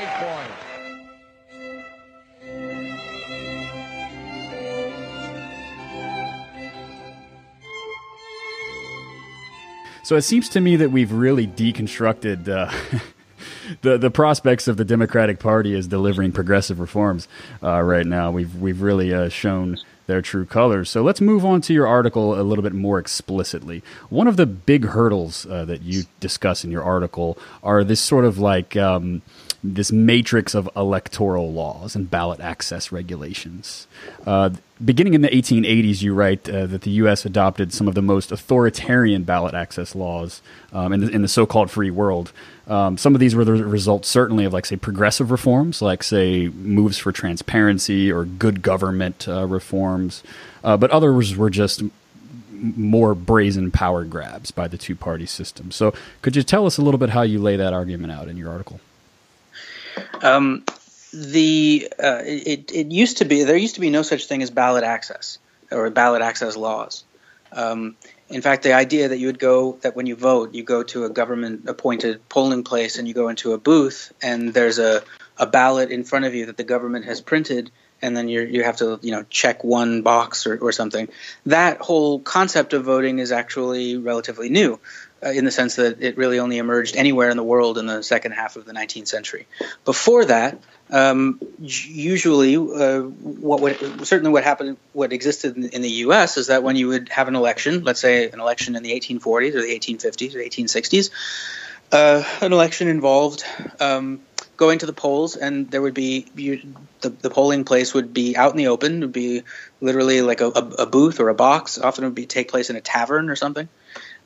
So 10.10 10.16
it 10.16 10.22
seems 10.22 10.48
to 10.48 10.60
me 10.60 10.74
that 10.74 10.90
we've 10.90 11.12
really 11.12 11.46
deconstructed 11.46 12.48
uh, 12.48 12.68
the 13.82 13.96
the 13.96 14.10
prospects 14.10 14.66
of 14.66 14.76
the 14.76 14.84
Democratic 14.84 15.38
Party 15.38 15.72
as 15.76 15.86
delivering 15.86 16.32
progressive 16.32 16.80
reforms 16.80 17.28
uh, 17.62 17.80
right 17.80 18.04
now. 18.04 18.32
We've 18.32 18.52
we've 18.56 18.82
really 18.82 19.14
uh, 19.14 19.28
shown 19.28 19.78
their 20.06 20.22
true 20.22 20.44
colors. 20.44 20.90
So 20.90 21.02
let's 21.02 21.20
move 21.20 21.44
on 21.44 21.60
to 21.62 21.72
your 21.72 21.86
article 21.86 22.38
a 22.38 22.42
little 22.42 22.62
bit 22.62 22.72
more 22.72 22.98
explicitly. 22.98 23.82
One 24.08 24.26
of 24.26 24.36
the 24.36 24.46
big 24.46 24.86
hurdles 24.86 25.46
uh, 25.46 25.64
that 25.66 25.82
you 25.82 26.04
discuss 26.18 26.64
in 26.64 26.70
your 26.70 26.82
article 26.82 27.38
are 27.62 27.84
this 27.84 28.00
sort 28.00 28.24
of 28.24 28.38
like 28.38 28.76
um, 28.76 29.22
this 29.62 29.92
matrix 29.92 30.54
of 30.54 30.68
electoral 30.74 31.52
laws 31.52 31.94
and 31.94 32.10
ballot 32.10 32.40
access 32.40 32.90
regulations. 32.90 33.86
Uh, 34.26 34.50
beginning 34.82 35.12
in 35.14 35.20
the 35.20 35.28
1880s, 35.28 36.00
you 36.00 36.14
write 36.14 36.48
uh, 36.48 36.66
that 36.66 36.82
the 36.82 36.90
U.S. 36.92 37.26
adopted 37.26 37.72
some 37.72 37.86
of 37.86 37.94
the 37.94 38.02
most 38.02 38.32
authoritarian 38.32 39.24
ballot 39.24 39.54
access 39.54 39.94
laws 39.94 40.40
um, 40.72 40.92
in, 40.92 41.00
the, 41.00 41.08
in 41.10 41.22
the 41.22 41.28
so-called 41.28 41.70
free 41.70 41.90
world. 41.90 42.32
Um, 42.70 42.96
some 42.96 43.14
of 43.16 43.20
these 43.20 43.34
were 43.34 43.44
the 43.44 43.52
results, 43.52 44.08
certainly, 44.08 44.44
of 44.44 44.52
like 44.52 44.64
say 44.64 44.76
progressive 44.76 45.32
reforms, 45.32 45.82
like 45.82 46.04
say 46.04 46.48
moves 46.48 46.98
for 46.98 47.10
transparency 47.10 48.12
or 48.12 48.24
good 48.24 48.62
government 48.62 49.26
uh, 49.26 49.44
reforms, 49.44 50.22
uh, 50.62 50.76
but 50.76 50.88
others 50.92 51.36
were 51.36 51.50
just 51.50 51.82
more 52.52 53.16
brazen 53.16 53.72
power 53.72 54.04
grabs 54.04 54.52
by 54.52 54.68
the 54.68 54.78
two-party 54.78 55.26
system. 55.26 55.72
So, 55.72 55.92
could 56.22 56.36
you 56.36 56.44
tell 56.44 56.64
us 56.64 56.78
a 56.78 56.82
little 56.82 56.98
bit 56.98 57.10
how 57.10 57.22
you 57.22 57.40
lay 57.40 57.56
that 57.56 57.72
argument 57.72 58.12
out 58.12 58.28
in 58.28 58.36
your 58.36 58.50
article? 58.50 58.78
Um, 60.22 60.64
the 61.12 61.92
uh, 61.98 62.22
it 62.24 62.70
it 62.72 62.92
used 62.92 63.18
to 63.18 63.24
be 63.24 63.42
there 63.42 63.56
used 63.56 63.74
to 63.74 63.80
be 63.80 63.90
no 63.90 64.02
such 64.02 64.26
thing 64.26 64.42
as 64.42 64.50
ballot 64.50 64.84
access 64.84 65.38
or 65.72 65.90
ballot 65.90 66.22
access 66.22 66.56
laws. 66.56 67.02
Um, 67.50 67.96
in 68.30 68.42
fact, 68.42 68.62
the 68.62 68.72
idea 68.72 69.08
that 69.08 69.18
you 69.18 69.26
would 69.26 69.38
go 69.38 69.78
that 69.82 69.96
when 69.96 70.06
you 70.06 70.14
vote, 70.14 70.54
you 70.54 70.62
go 70.62 70.82
to 70.84 71.04
a 71.04 71.10
government 71.10 71.68
appointed 71.68 72.28
polling 72.28 72.62
place 72.62 72.98
and 72.98 73.08
you 73.08 73.14
go 73.14 73.28
into 73.28 73.52
a 73.52 73.58
booth 73.58 74.12
and 74.22 74.54
there's 74.54 74.78
a, 74.78 75.02
a 75.36 75.46
ballot 75.46 75.90
in 75.90 76.04
front 76.04 76.24
of 76.24 76.34
you 76.34 76.46
that 76.46 76.56
the 76.56 76.64
government 76.64 77.04
has 77.06 77.20
printed 77.20 77.70
and 78.02 78.16
then 78.16 78.28
you 78.28 78.42
you 78.42 78.62
have 78.64 78.76
to 78.76 78.98
you 79.02 79.10
know 79.10 79.24
check 79.28 79.62
one 79.64 80.02
box 80.02 80.46
or, 80.46 80.56
or 80.58 80.72
something. 80.72 81.08
That 81.46 81.78
whole 81.78 82.20
concept 82.20 82.72
of 82.72 82.84
voting 82.84 83.18
is 83.18 83.32
actually 83.32 83.96
relatively 83.96 84.48
new 84.48 84.80
in 85.22 85.44
the 85.44 85.50
sense 85.50 85.76
that 85.76 86.02
it 86.02 86.16
really 86.16 86.38
only 86.38 86.58
emerged 86.58 86.96
anywhere 86.96 87.28
in 87.30 87.36
the 87.36 87.44
world 87.44 87.76
in 87.78 87.86
the 87.86 88.02
second 88.02 88.32
half 88.32 88.56
of 88.56 88.64
the 88.64 88.72
19th 88.72 89.08
century. 89.08 89.46
Before 89.84 90.24
that, 90.24 90.58
um, 90.90 91.40
usually, 91.60 92.56
uh, 92.56 93.02
what 93.02 93.60
would 93.60 94.06
certainly 94.06 94.32
what 94.32 94.44
happened, 94.44 94.76
what 94.92 95.12
existed 95.12 95.56
in, 95.56 95.68
in, 95.68 95.82
the 95.82 95.90
U.S. 96.04 96.36
is 96.36 96.48
that 96.48 96.62
when 96.62 96.74
you 96.74 96.88
would 96.88 97.10
have 97.10 97.28
an 97.28 97.36
election, 97.36 97.84
let's 97.84 98.00
say 98.00 98.28
an 98.28 98.40
election 98.40 98.74
in 98.76 98.82
the 98.82 98.92
1840s 98.92 99.54
or 99.54 99.62
the 99.62 99.78
1850s 99.78 100.34
or 100.34 100.38
1860s, 100.38 101.10
uh, 101.92 102.24
an 102.40 102.52
election 102.52 102.88
involved 102.88 103.44
um, 103.78 104.20
going 104.56 104.78
to 104.78 104.86
the 104.86 104.92
polls, 104.92 105.36
and 105.36 105.70
there 105.70 105.82
would 105.82 105.94
be 105.94 106.26
you, 106.34 106.74
the, 107.02 107.10
the 107.10 107.30
polling 107.30 107.64
place 107.64 107.94
would 107.94 108.12
be 108.12 108.36
out 108.36 108.50
in 108.50 108.56
the 108.56 108.68
open. 108.68 109.00
Would 109.00 109.12
be 109.12 109.42
literally 109.80 110.22
like 110.22 110.40
a, 110.40 110.48
a, 110.48 110.68
a 110.80 110.86
booth 110.86 111.20
or 111.20 111.28
a 111.28 111.34
box. 111.34 111.78
Often 111.78 112.04
it 112.04 112.06
would 112.08 112.14
be 112.14 112.26
take 112.26 112.50
place 112.50 112.70
in 112.70 112.76
a 112.76 112.80
tavern 112.80 113.30
or 113.30 113.36
something. 113.36 113.68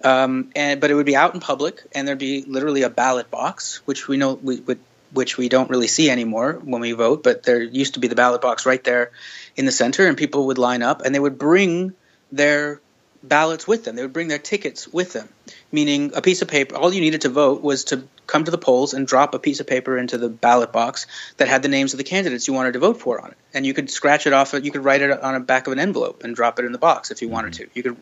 Um, 0.04 0.50
and 0.54 0.80
but 0.80 0.90
it 0.90 0.94
would 0.94 1.06
be 1.06 1.16
out 1.16 1.34
in 1.34 1.40
public, 1.40 1.82
and 1.92 2.06
there'd 2.06 2.18
be 2.18 2.42
literally 2.42 2.82
a 2.82 2.90
ballot 2.90 3.30
box, 3.30 3.80
which 3.86 4.06
we 4.06 4.18
know 4.18 4.34
we 4.34 4.62
which 5.12 5.38
we 5.38 5.48
don't 5.48 5.70
really 5.70 5.86
see 5.86 6.10
anymore 6.10 6.60
when 6.62 6.80
we 6.80 6.92
vote, 6.92 7.22
but 7.22 7.44
there 7.44 7.62
used 7.62 7.94
to 7.94 8.00
be 8.00 8.08
the 8.08 8.16
ballot 8.16 8.42
box 8.42 8.66
right 8.66 8.82
there 8.82 9.12
in 9.56 9.64
the 9.64 9.72
center, 9.72 10.06
and 10.06 10.16
people 10.18 10.46
would 10.46 10.58
line 10.58 10.82
up 10.82 11.02
and 11.02 11.14
they 11.14 11.20
would 11.20 11.38
bring 11.38 11.94
their 12.32 12.80
ballots 13.22 13.66
with 13.66 13.84
them. 13.84 13.96
They 13.96 14.02
would 14.02 14.12
bring 14.12 14.28
their 14.28 14.38
tickets 14.38 14.86
with 14.88 15.12
them, 15.12 15.28
meaning 15.72 16.12
a 16.14 16.20
piece 16.20 16.42
of 16.42 16.48
paper. 16.48 16.76
All 16.76 16.92
you 16.92 17.00
needed 17.00 17.22
to 17.22 17.28
vote 17.28 17.62
was 17.62 17.84
to 17.84 18.04
come 18.26 18.44
to 18.44 18.50
the 18.50 18.58
polls 18.58 18.94
and 18.94 19.06
drop 19.06 19.34
a 19.34 19.38
piece 19.38 19.60
of 19.60 19.66
paper 19.66 19.98
into 19.98 20.18
the 20.18 20.28
ballot 20.28 20.72
box 20.72 21.06
that 21.36 21.48
had 21.48 21.62
the 21.62 21.68
names 21.68 21.92
of 21.92 21.98
the 21.98 22.04
candidates 22.04 22.48
you 22.48 22.54
wanted 22.54 22.72
to 22.72 22.78
vote 22.78 23.00
for 23.00 23.20
on 23.20 23.30
it. 23.30 23.36
And 23.52 23.64
you 23.64 23.74
could 23.74 23.90
scratch 23.90 24.26
it 24.26 24.32
off. 24.32 24.52
You 24.52 24.70
could 24.70 24.84
write 24.84 25.02
it 25.02 25.10
on 25.22 25.34
the 25.34 25.40
back 25.40 25.66
of 25.66 25.72
an 25.72 25.78
envelope 25.78 26.24
and 26.24 26.34
drop 26.34 26.58
it 26.58 26.64
in 26.64 26.72
the 26.72 26.78
box 26.78 27.10
if 27.10 27.22
you 27.22 27.28
wanted 27.28 27.52
mm-hmm. 27.52 27.64
to. 27.64 27.70
You 27.74 27.82
could. 27.82 27.96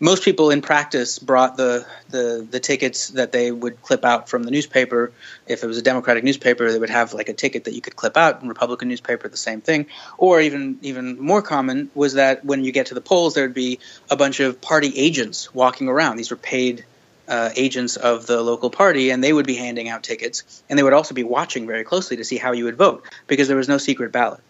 Most 0.00 0.24
people 0.24 0.50
in 0.50 0.62
practice 0.62 1.18
brought 1.18 1.56
the 1.56 1.86
the 2.08 2.46
the 2.50 2.58
tickets 2.58 3.08
that 3.08 3.32
they 3.32 3.52
would 3.52 3.82
clip 3.82 4.04
out 4.04 4.28
from 4.28 4.42
the 4.42 4.50
newspaper. 4.50 5.12
If 5.46 5.62
it 5.62 5.66
was 5.66 5.78
a 5.78 5.82
Democratic 5.82 6.24
newspaper, 6.24 6.72
they 6.72 6.78
would 6.78 6.90
have 6.90 7.14
like 7.14 7.28
a 7.28 7.34
ticket 7.34 7.64
that 7.64 7.74
you 7.74 7.80
could 7.80 7.94
clip 7.94 8.16
out. 8.16 8.42
In 8.42 8.48
Republican 8.48 8.88
newspaper, 8.88 9.28
the 9.28 9.36
same 9.36 9.60
thing. 9.60 9.86
Or 10.18 10.40
even 10.40 10.78
even 10.82 11.20
more 11.20 11.42
common 11.42 11.90
was 11.94 12.14
that 12.14 12.44
when 12.44 12.64
you 12.64 12.72
get 12.72 12.86
to 12.86 12.94
the 12.94 13.00
polls, 13.00 13.34
there 13.34 13.44
would 13.44 13.54
be 13.54 13.78
a 14.10 14.16
bunch 14.16 14.40
of 14.40 14.60
party 14.60 14.92
agents 14.96 15.54
walking 15.54 15.88
around. 15.88 16.16
These 16.16 16.30
were 16.30 16.36
paid 16.36 16.84
uh, 17.30 17.50
agents 17.56 17.96
of 17.96 18.26
the 18.26 18.42
local 18.42 18.68
party, 18.68 19.10
and 19.10 19.22
they 19.22 19.32
would 19.32 19.46
be 19.46 19.54
handing 19.54 19.88
out 19.88 20.02
tickets, 20.02 20.62
and 20.68 20.78
they 20.78 20.82
would 20.82 20.92
also 20.92 21.14
be 21.14 21.22
watching 21.22 21.66
very 21.66 21.84
closely 21.84 22.16
to 22.18 22.24
see 22.24 22.36
how 22.36 22.52
you 22.52 22.64
would 22.64 22.76
vote 22.76 23.04
because 23.26 23.48
there 23.48 23.56
was 23.56 23.68
no 23.68 23.78
secret 23.78 24.12
ballot. 24.12 24.40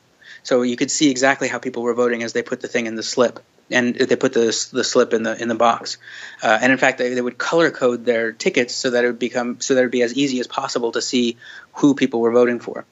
So 0.43 0.62
you 0.62 0.77
could 0.77 0.90
see 0.90 1.11
exactly 1.11 1.49
how 1.49 1.59
people 1.59 1.83
were 1.83 1.95
voting 1.95 2.23
as 2.23 2.33
they 2.33 2.43
put 2.43 2.61
the 2.61 2.69
thing 2.69 2.87
in 2.87 2.97
the 2.97 3.03
slip 3.03 3.40
and 3.70 3.94
they 3.94 4.16
put 4.16 4.33
the 4.33 4.46
the 4.72 4.85
slip 4.85 5.12
in 5.12 5.22
the 5.22 5.40
in 5.40 5.48
the 5.48 5.54
box. 5.54 5.98
Uh, 6.42 6.59
and 6.61 6.72
in 6.72 6.78
fact, 6.78 6.98
they, 6.98 7.14
they 7.14 7.20
would 7.20 7.38
color 7.38 7.70
code 7.70 8.04
their 8.04 8.33
tickets 8.33 8.74
so 8.74 8.90
that 8.90 9.04
it 9.04 9.06
would 9.06 9.18
become 9.18 9.61
so 9.61 9.74
that 9.74 9.80
it 9.80 9.85
would 9.85 9.92
be 9.92 10.02
as 10.02 10.14
easy 10.14 10.40
as 10.40 10.46
possible 10.46 10.92
to 10.92 11.02
see 11.02 11.37
who 11.74 11.94
people 11.94 12.20
were 12.20 12.33
voting 12.33 12.59
for. 12.59 12.85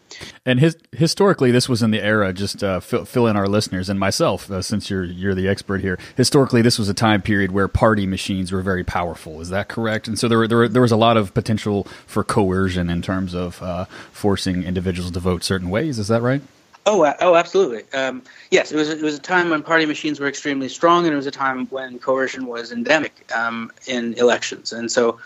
And 0.47 0.61
his, 0.61 0.77
historically, 0.93 1.51
this 1.51 1.69
was 1.69 1.83
in 1.83 1.91
the 1.91 2.03
era. 2.03 2.33
Just 2.33 2.63
uh, 2.63 2.81
fill, 2.81 3.05
fill, 3.05 3.27
in 3.27 3.37
our 3.37 3.47
listeners 3.47 3.89
and 3.89 3.99
myself, 3.99 4.51
uh, 4.51 4.63
since 4.63 4.89
you're 4.91 5.05
you're 5.05 5.35
the 5.35 5.49
expert 5.49 5.81
here. 5.81 5.99
Historically, 6.17 6.63
this 6.63 6.79
was 6.79 6.89
a 6.89 6.95
time 6.95 7.23
period 7.23 7.53
where 7.53 7.69
party 7.69 8.07
machines 8.07 8.53
were 8.53 8.63
very 8.63 8.85
powerful. 8.85 9.41
Is 9.41 9.51
that 9.51 9.69
correct? 9.69 10.09
And 10.09 10.19
so 10.19 10.29
there 10.29 10.39
were, 10.39 10.49
there, 10.49 10.59
were, 10.59 10.69
there 10.69 10.83
was 10.83 10.93
a 10.93 10.97
lot 10.97 11.17
of 11.17 11.35
potential 11.35 11.85
for 12.07 12.25
coercion 12.25 12.89
in 12.89 13.03
terms 13.03 13.35
of 13.35 13.63
uh, 13.63 13.85
forcing 14.13 14.63
individuals 14.63 15.11
to 15.13 15.21
vote 15.21 15.45
certain 15.45 15.71
ways. 15.71 15.99
Is 15.99 16.09
that 16.09 16.23
right? 16.23 16.43
Oh, 16.91 17.15
oh, 17.21 17.35
absolutely. 17.35 17.85
Um, 17.93 18.23
yes, 18.51 18.73
it 18.73 18.77
was. 18.77 18.89
It 18.89 19.03
was 19.03 19.15
a 19.15 19.21
time 19.21 19.51
when 19.51 19.63
party 19.63 19.85
machines 19.85 20.19
were 20.19 20.27
extremely 20.27 20.71
strong, 20.71 21.05
and 21.05 21.13
it 21.13 21.17
was 21.17 21.27
a 21.27 21.31
time 21.31 21.67
when 21.67 21.99
coercion 21.99 22.47
was 22.47 22.73
endemic 22.73 23.31
um, 23.37 23.71
in 23.87 24.15
elections. 24.15 24.73
And 24.73 24.91
so, 24.91 25.19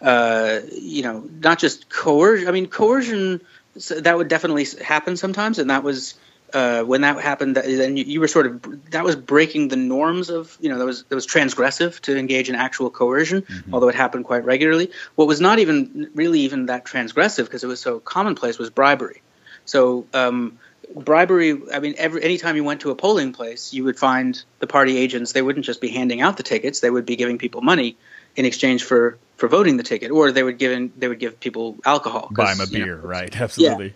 uh, 0.00 0.60
you 0.70 1.02
know, 1.02 1.28
not 1.40 1.58
just 1.58 1.88
coercion. 1.88 2.46
I 2.46 2.52
mean, 2.52 2.68
coercion 2.68 3.40
that 3.88 4.16
would 4.16 4.28
definitely 4.28 4.64
happen 4.80 5.16
sometimes, 5.16 5.58
and 5.58 5.70
that 5.70 5.82
was 5.82 6.14
uh, 6.54 6.84
when 6.84 7.00
that 7.00 7.20
happened. 7.20 7.56
Then 7.56 7.96
you, 7.96 8.04
you, 8.04 8.20
were 8.20 8.28
sort 8.28 8.46
of 8.46 8.90
that 8.92 9.02
was 9.02 9.16
breaking 9.16 9.68
the 9.68 9.76
norms 9.76 10.30
of 10.30 10.56
you 10.60 10.68
know 10.68 10.78
that 10.78 10.86
was 10.86 11.02
that 11.02 11.16
was 11.16 11.26
transgressive 11.26 11.98
to 12.02 12.16
engage 12.16 12.48
in 12.48 12.54
actual 12.54 12.90
coercion, 12.90 13.42
mm-hmm. 13.42 13.74
although 13.74 13.88
it 13.88 13.96
happened 13.96 14.24
quite 14.24 14.44
regularly. 14.44 14.92
What 15.16 15.26
was 15.26 15.40
not 15.40 15.58
even 15.58 16.12
really 16.14 16.42
even 16.42 16.66
that 16.66 16.84
transgressive 16.84 17.46
because 17.46 17.64
it 17.64 17.66
was 17.66 17.80
so 17.80 17.98
commonplace 17.98 18.56
was 18.56 18.70
bribery. 18.70 19.20
So. 19.64 20.06
Um, 20.14 20.60
bribery 20.94 21.60
i 21.72 21.80
mean 21.80 21.94
every 21.98 22.22
anytime 22.22 22.56
you 22.56 22.64
went 22.64 22.80
to 22.80 22.90
a 22.90 22.94
polling 22.94 23.32
place 23.32 23.74
you 23.74 23.84
would 23.84 23.98
find 23.98 24.42
the 24.58 24.66
party 24.66 24.96
agents 24.96 25.32
they 25.32 25.42
wouldn't 25.42 25.64
just 25.64 25.80
be 25.80 25.88
handing 25.88 26.22
out 26.22 26.36
the 26.36 26.42
tickets 26.42 26.80
they 26.80 26.90
would 26.90 27.04
be 27.04 27.16
giving 27.16 27.36
people 27.36 27.60
money 27.60 27.96
in 28.36 28.44
exchange 28.44 28.84
for 28.84 29.18
for 29.36 29.48
voting 29.48 29.76
the 29.76 29.82
ticket 29.82 30.10
or 30.10 30.32
they 30.32 30.42
would 30.42 30.58
give 30.58 30.72
in, 30.72 30.92
they 30.96 31.08
would 31.08 31.18
give 31.18 31.40
people 31.40 31.76
alcohol. 31.84 32.28
Buy 32.30 32.54
them 32.54 32.66
a 32.66 32.70
beer 32.70 32.96
know, 32.96 33.02
right? 33.02 33.40
Absolutely. 33.40 33.94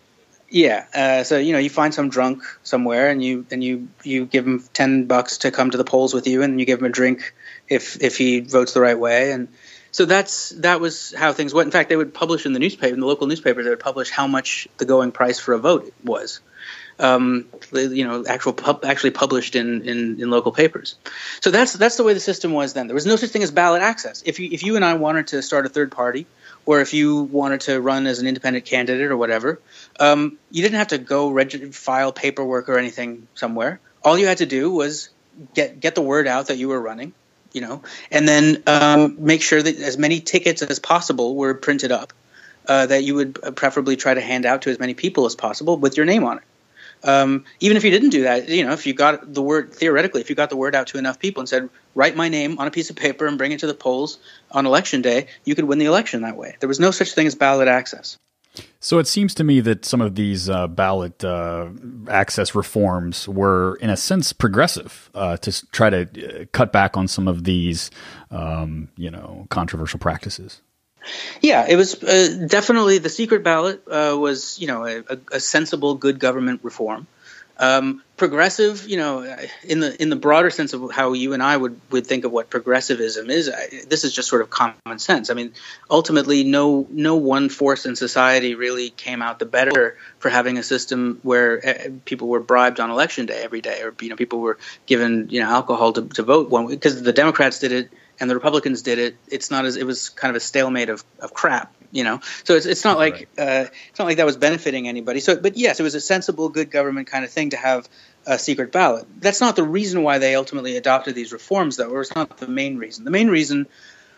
Yeah, 0.49 0.85
yeah. 0.95 1.21
Uh, 1.21 1.25
so 1.25 1.39
you 1.39 1.53
know 1.53 1.59
you 1.59 1.71
find 1.71 1.95
some 1.95 2.09
drunk 2.09 2.43
somewhere 2.63 3.09
and 3.09 3.23
you 3.23 3.47
and 3.51 3.63
you 3.63 3.89
you 4.03 4.27
give 4.27 4.47
him 4.47 4.65
10 4.73 5.07
bucks 5.07 5.39
to 5.39 5.51
come 5.51 5.71
to 5.71 5.79
the 5.79 5.85
polls 5.85 6.15
with 6.15 6.27
you 6.27 6.43
and 6.43 6.59
you 6.59 6.67
give 6.67 6.81
him 6.81 6.87
a 6.87 6.91
drink 6.91 7.35
if 7.69 8.03
if 8.03 8.17
he 8.17 8.41
votes 8.41 8.73
the 8.73 8.81
right 8.81 8.99
way. 8.99 9.33
And 9.33 9.49
so 9.91 10.05
that's 10.05 10.51
that 10.51 10.81
was 10.81 11.13
how 11.17 11.33
things 11.33 11.53
went. 11.53 11.67
In 11.67 11.73
fact 11.73 11.89
they 11.89 11.97
would 11.97 12.15
publish 12.15 12.47
in 12.47 12.53
the 12.53 12.61
newspaper 12.61 12.95
in 12.95 13.01
the 13.01 13.07
local 13.07 13.27
newspaper 13.27 13.63
they 13.63 13.71
would 13.71 13.81
publish 13.81 14.11
how 14.11 14.27
much 14.27 14.69
the 14.79 14.85
going 14.85 15.13
price 15.13 15.39
for 15.39 15.55
a 15.55 15.59
vote 15.59 15.93
was 16.03 16.41
um, 16.99 17.47
you 17.73 18.07
know, 18.07 18.25
actual 18.27 18.53
pub, 18.53 18.85
actually 18.85 19.11
published 19.11 19.57
in, 19.57 19.83
in, 19.83 20.21
in 20.21 20.31
local 20.31 20.53
papers. 20.53 20.97
So 21.41 21.51
that's 21.51 21.73
that's 21.73 21.97
the 21.97 22.05
way 22.05 22.15
the 22.15 22.21
system 22.21 22.53
was 22.53 22.75
then. 22.75 22.87
There 22.87 22.95
was 22.95 23.07
no 23.07 23.17
such 23.17 23.31
thing 23.31 23.43
as 23.43 23.51
ballot 23.51 23.83
access. 23.83 24.23
If 24.25 24.39
you 24.39 24.49
if 24.53 24.63
you 24.63 24.77
and 24.77 24.85
I 24.85 24.95
wanted 24.95 25.29
to 25.29 25.43
start 25.43 25.67
a 25.67 25.69
third 25.69 25.91
party, 25.93 26.27
or 26.67 26.81
if 26.81 26.95
you 26.95 27.23
wanted 27.23 27.63
to 27.63 27.81
run 27.81 28.07
as 28.07 28.19
an 28.19 28.27
independent 28.27 28.65
candidate 28.65 29.11
or 29.11 29.17
whatever, 29.17 29.61
um, 29.99 30.39
you 30.51 30.63
didn't 30.63 30.79
have 30.79 30.89
to 30.89 30.99
go 30.99 31.31
reg- 31.31 31.75
file 31.75 32.13
paperwork 32.13 32.69
or 32.69 32.79
anything 32.79 33.27
somewhere. 33.35 33.81
All 34.05 34.19
you 34.19 34.27
had 34.27 34.39
to 34.39 34.47
do 34.47 34.71
was 34.71 35.11
get 35.55 35.81
get 35.81 35.95
the 35.95 36.03
word 36.03 36.27
out 36.27 36.49
that 36.49 36.59
you 36.59 36.69
were 36.69 36.81
running, 36.81 37.13
you 37.53 37.61
know, 37.61 37.83
and 38.11 38.29
then 38.29 38.63
um, 38.67 39.17
make 39.19 39.43
sure 39.43 39.63
that 39.63 39.77
as 39.79 39.99
many 39.99 40.21
tickets 40.21 40.63
as 40.63 40.79
possible 40.79 41.35
were 41.35 41.55
printed 41.55 41.93
up. 41.93 42.13
Uh, 42.65 42.87
that 42.87 43.03
you 43.03 43.17
would 43.17 43.57
preferably 43.57 43.97
try 43.97 44.15
to 44.15 44.21
hand 44.21 44.47
out 44.47 44.63
to 44.63 44.71
as 44.71 44.79
many 44.79 44.95
people 44.95 45.27
as 45.27 45.35
possible 45.35 45.77
with 45.77 45.97
your 45.97 46.07
name 46.07 46.23
on 46.23 46.39
it. 46.39 46.45
Um, 47.05 47.45
even 47.61 47.77
if 47.77 47.85
you 47.85 47.91
didn't 47.91 48.11
do 48.11 48.23
that, 48.23 48.49
you 48.49 48.65
know, 48.65 48.73
if 48.73 48.87
you 48.87 48.95
got 48.95 49.35
the 49.35 49.43
word 49.43 49.75
theoretically, 49.75 50.21
if 50.21 50.31
you 50.31 50.37
got 50.37 50.51
the 50.51 50.57
word 50.57 50.75
out 50.75 50.87
to 50.89 50.99
enough 50.99 51.19
people 51.19 51.41
and 51.41 51.49
said, 51.49 51.69
"Write 51.95 52.17
my 52.17 52.29
name 52.29 52.59
on 52.59 52.67
a 52.67 52.71
piece 52.71 52.91
of 52.91 52.97
paper 52.97 53.27
and 53.27 53.39
bring 53.39 53.53
it 53.53 53.61
to 53.61 53.67
the 53.67 53.75
polls 53.75 54.19
on 54.53 54.67
election 54.67 55.03
day," 55.03 55.27
you 55.45 55.55
could 55.55 55.65
win 55.65 55.79
the 55.79 55.87
election 55.87 56.23
that 56.23 56.37
way. 56.37 56.57
There 56.61 56.69
was 56.69 56.81
no 56.81 56.91
such 56.91 57.13
thing 57.13 57.27
as 57.27 57.35
ballot 57.35 57.69
access. 57.69 58.19
So 58.81 58.99
it 58.99 59.07
seems 59.07 59.35
to 59.35 59.45
me 59.45 59.61
that 59.61 59.85
some 59.85 60.01
of 60.01 60.15
these 60.15 60.51
uh, 60.51 60.67
ballot 60.67 61.25
uh, 61.25 61.69
access 62.09 62.55
reforms 62.55 63.29
were, 63.29 63.77
in 63.77 63.91
a 63.91 63.97
sense, 63.97 64.33
progressive 64.33 65.11
uh, 65.15 65.37
to 65.39 65.67
try 65.69 65.89
to 65.89 66.03
uh, 66.03 66.45
cut 66.53 66.73
back 66.73 66.97
on 66.97 67.09
some 67.09 67.29
of 67.29 67.45
these, 67.45 67.91
um, 68.31 68.89
you 68.97 69.11
know, 69.11 69.47
controversial 69.51 69.99
practices. 69.99 70.61
Yeah, 71.41 71.67
it 71.69 71.77
was 71.77 72.03
uh, 72.03 72.47
definitely 72.47 72.99
the 72.99 73.09
secret 73.09 73.43
ballot 73.43 73.83
uh, 73.89 74.17
was, 74.19 74.59
you 74.59 74.67
know, 74.67 74.87
a, 74.87 75.03
a, 75.33 75.41
sensible, 75.41 75.95
good 75.95 76.19
government 76.19 76.61
reform. 76.63 77.07
Um, 77.59 78.03
progressive, 78.17 78.89
you 78.89 78.97
know, 78.97 79.37
in 79.63 79.81
the 79.81 80.01
in 80.03 80.09
the 80.09 80.17
broader 80.17 80.51
sense 80.51 80.73
of 80.73 80.91
how 80.91 81.13
you 81.13 81.33
and 81.33 81.43
I 81.43 81.57
would 81.57 81.79
would 81.91 82.07
think 82.07 82.25
of 82.25 82.33
what 82.33 82.51
progressivism 82.51 83.31
is, 83.31 83.49
I, 83.49 83.85
this 83.89 84.05
is 84.05 84.13
just 84.13 84.29
sort 84.29 84.43
of 84.43 84.51
common 84.51 84.99
sense. 84.99 85.29
I 85.29 85.35
mean, 85.35 85.53
ultimately, 85.91 86.45
no 86.45 86.87
no 86.91 87.17
one 87.17 87.51
force 87.51 87.85
in 87.85 87.95
society 87.95 88.55
really 88.55 88.91
came 88.91 89.23
out 89.23 89.39
the 89.39 89.45
better 89.45 89.97
for 90.19 90.29
having 90.29 90.57
a 90.57 90.63
system 90.63 91.21
where 91.23 91.65
uh, 91.65 91.91
people 92.05 92.29
were 92.29 92.41
bribed 92.41 92.81
on 92.81 92.91
election 92.91 93.27
day 93.27 93.43
every 93.43 93.61
day, 93.61 93.83
or 93.83 93.95
you 94.01 94.09
know, 94.09 94.17
people 94.17 94.41
were 94.41 94.59
given 94.87 95.29
you 95.31 95.41
know 95.41 95.49
alcohol 95.49 95.93
to, 95.93 96.03
to 96.09 96.23
vote 96.23 96.51
because 96.69 97.03
the 97.03 97.13
Democrats 97.13 97.59
did 97.59 97.71
it 97.71 97.91
and 98.23 98.31
the 98.31 98.37
Republicans 98.37 98.83
did 98.83 99.01
it. 99.01 99.17
It's 99.27 99.51
not 99.51 99.65
as 99.65 99.77
it 99.77 99.85
was 99.85 100.09
kind 100.09 100.31
of 100.31 100.37
a 100.37 100.41
stalemate 100.41 100.91
of, 100.91 101.05
of 101.19 101.35
crap, 101.35 101.75
you 101.91 102.05
know. 102.05 102.21
So 102.45 102.55
it's 102.55 102.67
it's 102.67 102.85
not 102.85 102.97
like 102.97 103.29
uh, 103.37 103.67
it's 103.89 103.99
not 103.99 104.05
like 104.05 104.19
that 104.19 104.27
was 104.27 104.37
benefiting 104.37 104.87
anybody. 104.87 105.19
So, 105.19 105.35
but 105.35 105.57
yes, 105.57 105.81
it 105.81 105.83
was 105.83 105.97
a 105.97 106.01
sensible, 106.01 106.49
good 106.49 106.71
government 106.71 107.09
kind 107.09 107.25
of 107.25 107.33
thing 107.33 107.51
to 107.51 107.57
have 107.57 107.89
a 108.25 108.39
secret 108.39 108.71
ballot. 108.71 109.07
That's 109.19 109.41
not 109.41 109.57
the 109.57 109.65
reason 109.65 110.05
why 110.05 110.19
they 110.19 110.37
ultimately 110.37 110.77
adopted 110.77 111.17
these 111.17 111.33
reforms, 111.33 111.77
though, 111.77 111.91
or 111.91 112.01
it's 112.01 112.15
not 112.15 112.39
the 112.39 112.47
main 112.47 112.79
reason. 112.79 113.05
The 113.05 113.11
main 113.11 113.27
reason 113.27 113.67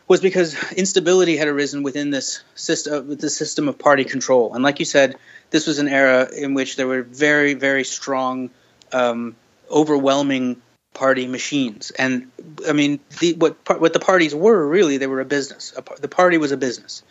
was 0.06 0.20
because 0.20 0.54
instability 0.74 1.38
had 1.38 1.48
arisen 1.48 1.82
within 1.82 2.10
this 2.10 2.42
system, 2.54 3.16
the 3.16 3.30
system 3.30 3.68
of 3.68 3.78
party 3.78 4.04
control. 4.04 4.52
And 4.52 4.62
like 4.62 4.80
you 4.80 4.84
said, 4.84 5.16
this 5.48 5.66
was 5.66 5.78
an 5.78 5.88
era 5.88 6.28
in 6.30 6.52
which 6.52 6.76
there 6.76 6.86
were 6.86 7.02
very, 7.02 7.54
very 7.54 7.84
strong, 7.84 8.50
um, 8.92 9.34
overwhelming 9.70 10.60
party 10.94 11.26
machines. 11.26 11.90
And 11.90 12.30
I 12.66 12.72
mean, 12.72 13.00
the, 13.20 13.34
what 13.34 13.56
what 13.80 13.92
the 13.92 14.00
parties 14.00 14.34
were 14.34 14.66
really, 14.66 14.96
they 14.96 15.06
were 15.06 15.20
a 15.20 15.24
business. 15.24 15.74
A, 15.76 16.00
the 16.00 16.08
party 16.08 16.38
was 16.38 16.52
a 16.52 16.56
business. 16.56 17.02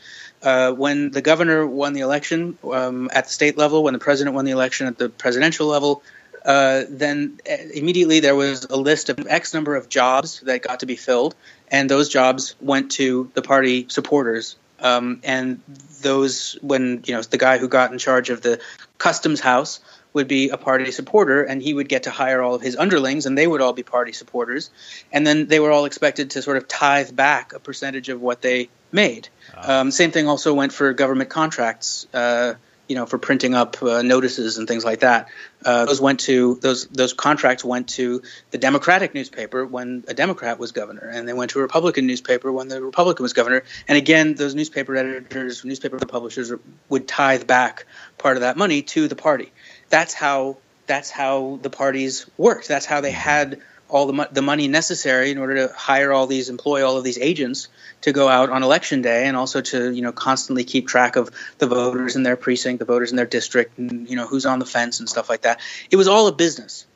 Uh, 0.42 0.72
when 0.74 1.12
the 1.12 1.22
governor 1.22 1.66
won 1.66 1.94
the 1.94 2.02
election 2.02 2.58
um, 2.72 3.10
at 3.14 3.26
the 3.26 3.32
state 3.32 3.58
level, 3.58 3.84
when 3.84 3.94
the 3.94 4.00
president 4.00 4.36
won 4.36 4.46
the 4.46 4.52
election 4.52 4.88
at 4.88 4.98
the 4.98 5.10
presidential 5.10 5.68
level, 5.68 6.04
uh, 6.46 6.84
then 6.90 7.40
uh, 7.50 7.56
immediately 7.74 8.20
there 8.20 8.36
was 8.36 8.66
a 8.66 8.76
list 8.76 9.10
of 9.10 9.26
X 9.28 9.54
number 9.54 9.76
of 9.76 9.88
jobs 9.88 10.42
that 10.42 10.62
got 10.62 10.82
to 10.82 10.86
be 10.86 10.96
filled, 10.96 11.36
and 11.70 11.90
those 11.90 12.10
jobs 12.10 12.56
went 12.60 12.92
to 12.92 13.32
the 13.36 13.42
party 13.42 13.86
supporters. 13.90 14.58
Um, 14.80 15.22
and 15.24 15.62
those, 16.02 16.58
when 16.62 17.04
you 17.06 17.16
know, 17.16 17.22
the 17.22 17.38
guy 17.38 17.58
who 17.58 17.70
got 17.70 17.94
in 17.94 17.98
charge 17.98 18.30
of 18.30 18.42
the 18.42 18.60
customs 18.98 19.40
house 19.40 19.80
would 20.14 20.28
be 20.28 20.50
a 20.50 20.58
party 20.58 20.92
supporter, 20.92 21.44
and 21.44 21.62
he 21.62 21.74
would 21.74 21.90
get 21.90 22.04
to 22.04 22.12
hire 22.12 22.42
all 22.42 22.56
of 22.56 22.62
his 22.62 22.76
underlings, 22.76 23.26
and 23.26 23.38
they 23.38 23.48
would 23.48 23.62
all 23.62 23.74
be 23.74 23.84
party 23.84 24.14
supporters, 24.14 24.70
and 25.12 25.26
then 25.26 25.48
they 25.48 25.60
were 25.60 25.72
all 25.72 25.86
expected 25.86 26.32
to 26.32 26.42
sort 26.42 26.58
of 26.58 26.68
tithe 26.68 27.16
back 27.16 27.54
a 27.54 27.60
percentage 27.60 28.10
of 28.10 28.22
what 28.22 28.42
they 28.42 28.70
made. 28.92 29.30
Um, 29.58 29.92
same 29.92 30.12
thing 30.12 30.28
also 30.28 30.54
went 30.54 30.72
for 30.72 30.94
government 30.94 31.30
contracts. 31.30 32.08
Uh, 32.14 32.56
you 32.88 32.96
know, 32.96 33.06
for 33.06 33.18
printing 33.18 33.56
up 33.56 33.82
uh, 33.82 34.02
notices 34.02 34.58
and 34.58 34.68
things 34.68 34.84
like 34.84 35.00
that. 35.00 35.30
Uh, 35.64 35.86
those 35.86 36.02
went 36.02 36.20
to 36.22 36.56
those 36.56 36.86
those 36.88 37.14
contracts 37.14 37.64
went 37.64 37.88
to 37.90 38.22
the 38.52 38.58
Democratic 38.58 39.14
newspaper 39.14 39.66
when 39.66 40.04
a 40.10 40.14
Democrat 40.14 40.60
was 40.60 40.74
governor, 40.74 41.08
and 41.08 41.28
they 41.28 41.34
went 41.34 41.52
to 41.52 41.60
a 41.60 41.62
Republican 41.62 42.06
newspaper 42.08 42.52
when 42.52 42.68
the 42.68 42.82
Republican 42.84 43.24
was 43.24 43.32
governor. 43.32 43.64
And 43.88 43.98
again, 43.98 44.36
those 44.36 44.54
newspaper 44.54 44.98
editors, 44.98 45.64
newspaper 45.64 45.98
publishers 45.98 46.52
would 46.90 47.08
tithe 47.08 47.48
back 47.48 47.86
part 48.18 48.36
of 48.36 48.42
that 48.42 48.58
money 48.58 48.82
to 48.82 49.08
the 49.08 49.16
party. 49.16 49.54
That's 49.94 50.16
how 50.16 50.58
that's 50.88 51.12
how 51.12 51.60
the 51.62 51.70
parties 51.70 52.26
worked. 52.36 52.68
That's 52.68 52.88
how 52.88 53.00
they 53.02 53.12
had 53.12 53.62
all 53.88 54.08
the, 54.08 54.14
mo- 54.14 54.32
the 54.32 54.42
money 54.42 54.68
necessary 54.68 55.30
in 55.30 55.38
order 55.38 55.68
to 55.68 55.74
hire 55.74 56.12
all 56.12 56.26
these, 56.26 56.50
employ 56.50 56.84
all 56.84 56.98
of 56.98 57.04
these 57.04 57.20
agents 57.20 57.68
to 58.02 58.12
go 58.12 58.28
out 58.28 58.50
on 58.50 58.64
election 58.64 59.04
day, 59.04 59.28
and 59.28 59.38
also 59.38 59.62
to 59.62 59.92
you 59.92 60.02
know 60.02 60.12
constantly 60.12 60.64
keep 60.64 60.88
track 60.88 61.16
of 61.16 61.30
the 61.60 61.68
voters 61.68 62.16
in 62.16 62.24
their 62.24 62.36
precinct, 62.36 62.80
the 62.80 62.86
voters 62.86 63.12
in 63.12 63.18
their 63.18 63.28
district, 63.28 63.78
and 63.78 64.10
you 64.10 64.16
know 64.16 64.26
who's 64.26 64.48
on 64.48 64.58
the 64.58 64.66
fence 64.66 65.00
and 65.00 65.08
stuff 65.08 65.30
like 65.30 65.44
that. 65.44 65.62
It 65.92 65.96
was 65.96 66.08
all 66.08 66.26
a 66.28 66.32
business. 66.32 66.88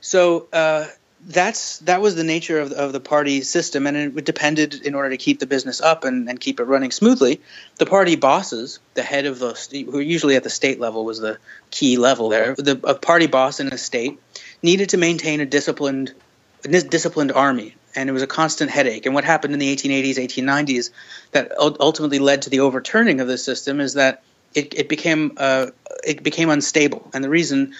So 0.00 0.48
uh, 0.52 0.86
that's 1.26 1.78
that 1.80 2.00
was 2.00 2.14
the 2.16 2.24
nature 2.24 2.60
of, 2.60 2.72
of 2.72 2.92
the 2.92 3.00
party 3.00 3.42
system, 3.42 3.86
and 3.86 3.96
it 3.96 4.24
depended 4.24 4.74
in 4.74 4.94
order 4.94 5.10
to 5.10 5.16
keep 5.16 5.38
the 5.38 5.46
business 5.46 5.80
up 5.80 6.04
and, 6.04 6.28
and 6.28 6.40
keep 6.40 6.58
it 6.58 6.64
running 6.64 6.90
smoothly. 6.90 7.40
The 7.78 7.86
party 7.86 8.16
bosses, 8.16 8.80
the 8.94 9.02
head 9.02 9.26
of 9.26 9.38
the 9.38 9.54
who 9.90 10.00
usually 10.00 10.36
at 10.36 10.42
the 10.42 10.50
state 10.50 10.80
level 10.80 11.04
was 11.04 11.20
the 11.20 11.38
key 11.70 11.96
level 11.96 12.28
there, 12.28 12.54
the 12.54 12.80
a 12.84 12.94
party 12.94 13.28
boss 13.28 13.60
in 13.60 13.68
a 13.68 13.78
state 13.78 14.18
needed 14.62 14.90
to 14.90 14.96
maintain 14.96 15.40
a 15.40 15.46
disciplined 15.46 16.12
disciplined 16.62 17.32
army, 17.32 17.76
and 17.94 18.08
it 18.08 18.12
was 18.12 18.22
a 18.22 18.26
constant 18.26 18.70
headache. 18.70 19.06
And 19.06 19.14
what 19.14 19.24
happened 19.24 19.54
in 19.54 19.60
the 19.60 19.74
1880s, 19.74 20.16
1890s, 20.16 20.90
that 21.32 21.52
ultimately 21.58 22.18
led 22.18 22.42
to 22.42 22.50
the 22.50 22.60
overturning 22.60 23.20
of 23.20 23.28
the 23.28 23.38
system 23.38 23.80
is 23.80 23.94
that 23.94 24.22
it, 24.54 24.74
it 24.74 24.88
became 24.88 25.32
uh, 25.36 25.66
it 26.04 26.22
became 26.22 26.50
unstable, 26.50 27.08
and 27.14 27.22
the 27.22 27.30
reason 27.30 27.74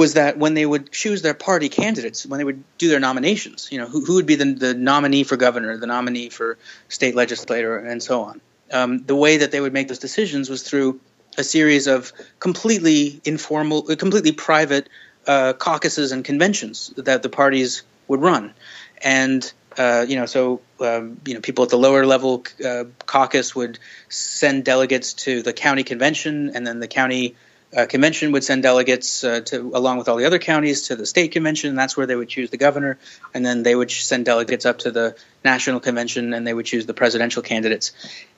was 0.00 0.14
that 0.14 0.38
when 0.38 0.54
they 0.54 0.64
would 0.64 0.90
choose 0.90 1.20
their 1.20 1.34
party 1.34 1.68
candidates, 1.68 2.24
when 2.24 2.38
they 2.38 2.44
would 2.44 2.64
do 2.78 2.88
their 2.88 3.00
nominations, 3.00 3.68
you 3.70 3.76
know, 3.76 3.86
who, 3.86 4.02
who 4.02 4.14
would 4.14 4.24
be 4.24 4.34
the, 4.34 4.54
the 4.54 4.72
nominee 4.72 5.24
for 5.24 5.36
governor, 5.36 5.76
the 5.76 5.86
nominee 5.86 6.30
for 6.30 6.56
state 6.88 7.14
legislator, 7.14 7.76
and 7.76 8.02
so 8.02 8.22
on. 8.22 8.40
Um, 8.72 9.04
the 9.04 9.14
way 9.14 9.36
that 9.36 9.50
they 9.50 9.60
would 9.60 9.74
make 9.74 9.88
those 9.88 9.98
decisions 9.98 10.48
was 10.48 10.62
through 10.62 11.00
a 11.36 11.44
series 11.44 11.86
of 11.86 12.14
completely 12.38 13.20
informal, 13.26 13.82
completely 13.82 14.32
private 14.32 14.88
uh, 15.26 15.52
caucuses 15.52 16.12
and 16.12 16.24
conventions 16.24 16.94
that 16.96 17.22
the 17.22 17.28
parties 17.28 17.82
would 18.08 18.22
run, 18.22 18.54
and 19.02 19.52
uh, 19.76 20.06
you 20.08 20.16
know, 20.16 20.24
so 20.24 20.62
um, 20.80 21.20
you 21.26 21.34
know, 21.34 21.40
people 21.40 21.62
at 21.64 21.68
the 21.68 21.76
lower 21.76 22.06
level 22.06 22.42
uh, 22.64 22.84
caucus 23.04 23.54
would 23.54 23.78
send 24.08 24.64
delegates 24.64 25.12
to 25.12 25.42
the 25.42 25.52
county 25.52 25.84
convention, 25.84 26.52
and 26.54 26.66
then 26.66 26.80
the 26.80 26.88
county 26.88 27.36
uh, 27.76 27.86
convention 27.86 28.32
would 28.32 28.42
send 28.42 28.62
delegates 28.62 29.22
uh, 29.22 29.40
to, 29.40 29.70
along 29.74 29.98
with 29.98 30.08
all 30.08 30.16
the 30.16 30.24
other 30.24 30.40
counties, 30.40 30.88
to 30.88 30.96
the 30.96 31.06
state 31.06 31.32
convention. 31.32 31.76
That's 31.76 31.96
where 31.96 32.06
they 32.06 32.16
would 32.16 32.28
choose 32.28 32.50
the 32.50 32.56
governor, 32.56 32.98
and 33.32 33.46
then 33.46 33.62
they 33.62 33.76
would 33.76 33.90
send 33.90 34.24
delegates 34.24 34.66
up 34.66 34.80
to 34.80 34.90
the 34.90 35.16
national 35.44 35.78
convention, 35.78 36.34
and 36.34 36.44
they 36.44 36.52
would 36.52 36.66
choose 36.66 36.86
the 36.86 36.94
presidential 36.94 37.42
candidates. 37.42 37.92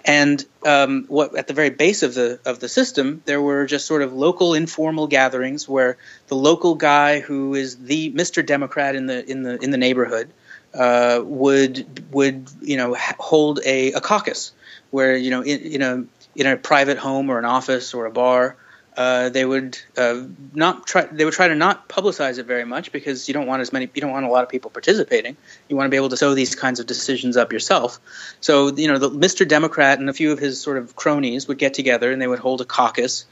And 0.05 0.45
um, 0.67 1.07
what 1.09 1.35
at 1.35 1.47
the 1.47 1.55
very 1.55 1.71
base 1.71 2.03
of 2.03 2.15
the 2.15 2.41
of 2.45 2.61
the 2.61 2.69
system, 2.69 3.23
there 3.25 3.41
were 3.41 3.65
just 3.65 3.87
sort 3.87 4.03
of 4.03 4.13
local 4.13 4.53
informal 4.53 5.07
gatherings 5.07 5.67
where 5.67 5.97
the 6.27 6.37
local 6.37 6.75
guy 6.75 7.21
who 7.21 7.55
is 7.55 7.77
the 7.79 8.13
Mr. 8.13 8.45
Democrat 8.45 8.95
in 8.97 9.07
the 9.07 9.31
in 9.31 9.43
the 9.43 9.57
in 9.63 9.71
the 9.71 9.79
neighborhood 9.79 10.29
uh, 10.75 11.21
would 11.25 12.13
would 12.13 12.51
you 12.61 12.77
know 12.77 12.95
hold 13.19 13.61
a, 13.65 13.93
a 13.93 14.01
caucus 14.01 14.53
where 14.91 15.17
you 15.17 15.31
know 15.31 15.41
in, 15.41 15.61
in 15.61 15.83
a 15.83 16.05
in 16.35 16.47
a 16.47 16.57
private 16.57 16.99
home 16.99 17.31
or 17.31 17.39
an 17.39 17.45
office 17.47 17.95
or 17.95 18.05
a 18.07 18.11
bar 18.11 18.57
uh, 18.97 19.31
they 19.31 19.45
would 19.45 19.79
uh, 19.97 20.23
not 20.53 20.87
try. 20.87 21.07
They 21.07 21.25
would 21.25 21.33
try 21.33 21.49
to 21.49 21.55
not 21.55 21.89
publicize 21.89 22.39
it 22.39 22.45
very 22.45 22.65
much 22.65 22.93
because 22.93 23.27
you 23.27 23.33
don't 23.33 23.47
want 23.47 23.63
as 23.63 23.73
many. 23.73 23.89
You 23.95 24.01
don't 24.03 24.11
want 24.11 24.27
a 24.27 24.29
lot 24.29 24.45
of 24.45 24.51
people 24.51 24.71
participating. 24.71 25.37
You 25.69 25.77
want 25.77 25.87
to 25.87 25.91
be 25.91 25.97
able 25.97 26.11
to 26.11 26.17
sew 26.17 26.35
these 26.35 26.55
kinds 26.55 26.79
of 26.79 26.87
decisions 26.87 27.37
up 27.37 27.53
yourself. 27.53 28.01
So 28.41 28.71
you 28.75 28.89
know, 28.89 28.99
the, 28.99 29.11
Mr. 29.11 29.49
Democrat 29.49 29.99
and 29.99 30.11
a 30.11 30.13
few 30.13 30.33
of 30.33 30.39
his 30.39 30.61
sort 30.61 30.77
of 30.77 30.95
cronies 30.95 31.49
would 31.49 31.59
get 31.59 31.73
together 31.73 32.13
and 32.13 32.21
they 32.21 32.27
would 32.27 32.39
hold 32.39 32.61
a 32.61 32.67
caucus. 32.67 33.25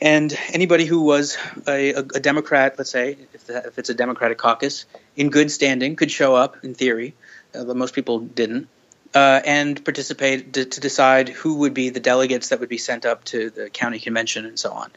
And 0.00 0.36
anybody 0.52 0.86
who 0.86 1.02
was 1.02 1.36
a, 1.68 1.92
a, 1.92 1.98
a 1.98 2.20
Democrat, 2.20 2.74
let's 2.78 2.90
say, 2.90 3.16
if, 3.32 3.46
the, 3.46 3.66
if, 3.66 3.78
it's 3.78 3.90
a 3.90 3.94
Democratic 3.94 4.38
caucus, 4.38 4.86
in 5.16 5.30
good 5.30 5.50
standing, 5.50 5.96
could 5.96 6.10
show 6.10 6.34
up 6.34 6.64
in 6.64 6.74
theory. 6.74 7.14
Uh, 7.54 7.62
most 7.74 7.94
people 7.94 8.18
didn't 8.18 8.68
uh, 9.14 9.40
and 9.44 9.82
participate 9.84 10.54
to, 10.54 10.64
to, 10.64 10.80
decide 10.80 11.28
who 11.28 11.56
would 11.58 11.72
be 11.72 11.90
the 11.90 12.00
delegates 12.00 12.48
that 12.48 12.60
would 12.60 12.68
be 12.68 12.78
sent 12.78 13.06
up 13.06 13.22
to 13.24 13.50
the 13.50 13.70
county 13.70 14.00
convention 14.00 14.44
and 14.44 14.58
so 14.58 14.72
on. 14.72 14.90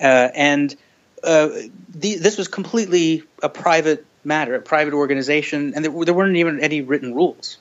Uh, 0.00 0.28
and 0.34 0.74
uh, 1.22 1.48
the, 1.94 2.16
this 2.16 2.36
was 2.36 2.48
completely 2.48 3.22
a 3.42 3.48
private 3.48 4.04
matter, 4.24 4.54
a 4.54 4.60
private 4.60 4.94
organization, 4.94 5.74
and 5.74 5.84
there, 5.84 6.04
there 6.04 6.14
weren't 6.14 6.36
even 6.36 6.60
any 6.60 6.82
written 6.82 7.14
rules. 7.14 7.58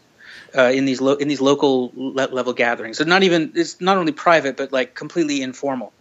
Uh, 0.58 0.72
in 0.74 0.86
these 0.86 1.00
lo- 1.00 1.14
in 1.14 1.28
these 1.28 1.42
local 1.42 1.92
le- 1.94 2.28
level 2.32 2.54
gatherings, 2.54 2.98
so 2.98 3.04
not 3.04 3.22
even 3.22 3.52
it's 3.54 3.80
not 3.80 3.98
only 3.98 4.12
private 4.12 4.58
but 4.58 4.72
like 4.72 4.96
completely 4.96 5.44
informal, 5.44 5.94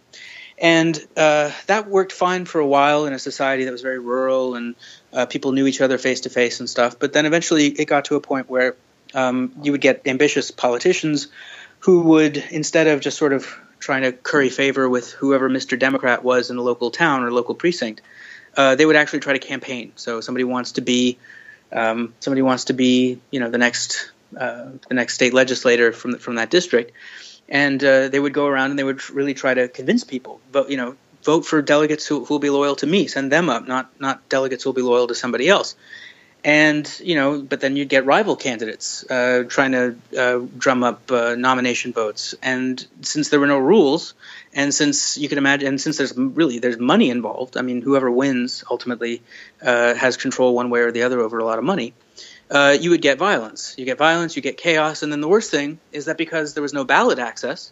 and 0.57 0.99
uh, 1.15 1.51
that 1.67 1.87
worked 1.87 2.11
fine 2.11 2.45
for 2.45 2.59
a 2.59 2.65
while 2.65 3.05
in 3.05 3.13
a 3.13 3.19
society 3.19 3.65
that 3.65 3.71
was 3.71 3.83
very 3.83 3.99
rural 3.99 4.55
and 4.55 4.73
uh, 5.13 5.27
people 5.27 5.51
knew 5.51 5.67
each 5.67 5.81
other 5.81 5.99
face 5.99 6.21
to 6.21 6.31
face 6.31 6.59
and 6.59 6.69
stuff. 6.69 6.97
But 6.97 7.13
then 7.13 7.27
eventually 7.27 7.67
it 7.67 7.85
got 7.85 8.05
to 8.05 8.15
a 8.15 8.21
point 8.21 8.49
where 8.49 8.75
um, 9.13 9.53
you 9.61 9.71
would 9.71 9.81
get 9.81 10.01
ambitious 10.05 10.51
politicians 10.51 11.27
who 11.79 12.01
would, 12.01 12.37
instead 12.37 12.87
of 12.87 12.99
just 12.99 13.17
sort 13.17 13.33
of 13.33 13.47
trying 13.79 14.03
to 14.03 14.11
curry 14.11 14.49
favor 14.49 14.89
with 14.89 15.11
whoever 15.11 15.49
Mr. 15.49 15.79
Democrat 15.79 16.23
was 16.23 16.49
in 16.49 16.57
a 16.57 16.61
local 16.61 16.91
town 16.91 17.23
or 17.23 17.31
local 17.31 17.55
precinct, 17.55 18.01
uh, 18.57 18.75
they 18.75 18.85
would 18.85 18.95
actually 18.95 19.19
try 19.19 19.33
to 19.33 19.39
campaign. 19.39 19.93
So 19.95 20.21
somebody 20.21 20.43
wants 20.43 20.73
to 20.73 20.81
be 20.81 21.17
um, 21.71 22.13
somebody 22.19 22.41
wants 22.41 22.65
to 22.65 22.73
be 22.73 23.19
you 23.31 23.39
know 23.39 23.49
the 23.49 23.57
next 23.57 24.11
uh, 24.37 24.71
the 24.87 24.95
next 24.95 25.13
state 25.13 25.33
legislator 25.33 25.91
from 25.93 26.17
from 26.17 26.35
that 26.35 26.49
district, 26.49 26.91
and 27.47 27.81
uh, 27.83 28.09
they 28.09 28.19
would 28.19 28.33
go 28.33 28.47
around 28.47 28.71
and 28.71 28.79
they 28.79 28.83
would 28.83 29.07
really 29.11 29.33
try 29.33 29.53
to 29.53 29.67
convince 29.67 30.03
people, 30.03 30.41
vote 30.51 30.69
you 30.69 30.77
know 30.77 30.95
vote 31.23 31.45
for 31.45 31.61
delegates 31.61 32.07
who 32.07 32.25
who 32.25 32.33
will 32.33 32.39
be 32.39 32.49
loyal 32.49 32.75
to 32.77 32.87
me, 32.87 33.07
send 33.07 33.31
them 33.31 33.49
up, 33.49 33.67
not 33.67 33.89
not 33.99 34.27
delegates 34.29 34.63
who 34.63 34.69
will 34.69 34.75
be 34.75 34.81
loyal 34.81 35.07
to 35.07 35.15
somebody 35.15 35.47
else 35.47 35.75
and 36.43 36.99
you 37.03 37.15
know, 37.15 37.41
but 37.41 37.59
then 37.59 37.75
you'd 37.75 37.89
get 37.89 38.05
rival 38.05 38.35
candidates 38.35 39.03
uh, 39.09 39.43
trying 39.47 39.71
to 39.73 39.95
uh, 40.17 40.45
drum 40.57 40.83
up 40.83 41.11
uh, 41.11 41.35
nomination 41.35 41.91
votes. 41.93 42.35
And 42.41 42.85
since 43.01 43.29
there 43.29 43.39
were 43.39 43.47
no 43.47 43.59
rules, 43.59 44.13
and 44.53 44.73
since 44.73 45.17
you 45.17 45.27
can 45.27 45.37
imagine, 45.37 45.67
and 45.67 45.81
since 45.81 45.97
there's 45.97 46.15
really 46.17 46.59
there's 46.59 46.79
money 46.79 47.09
involved, 47.09 47.57
I 47.57 47.61
mean, 47.61 47.81
whoever 47.81 48.09
wins 48.09 48.63
ultimately 48.69 49.21
uh, 49.61 49.95
has 49.95 50.17
control 50.17 50.55
one 50.55 50.69
way 50.69 50.81
or 50.81 50.91
the 50.91 51.03
other 51.03 51.19
over 51.19 51.39
a 51.39 51.45
lot 51.45 51.57
of 51.57 51.65
money. 51.65 51.93
Uh, 52.49 52.75
you 52.79 52.89
would 52.89 53.01
get 53.01 53.17
violence. 53.17 53.75
You 53.77 53.85
get 53.85 53.97
violence. 53.97 54.35
You 54.35 54.41
get 54.41 54.57
chaos. 54.57 55.03
And 55.03 55.11
then 55.11 55.21
the 55.21 55.27
worst 55.27 55.51
thing 55.51 55.79
is 55.91 56.05
that 56.05 56.17
because 56.17 56.55
there 56.55 56.63
was 56.63 56.73
no 56.73 56.83
ballot 56.83 57.19
access, 57.19 57.71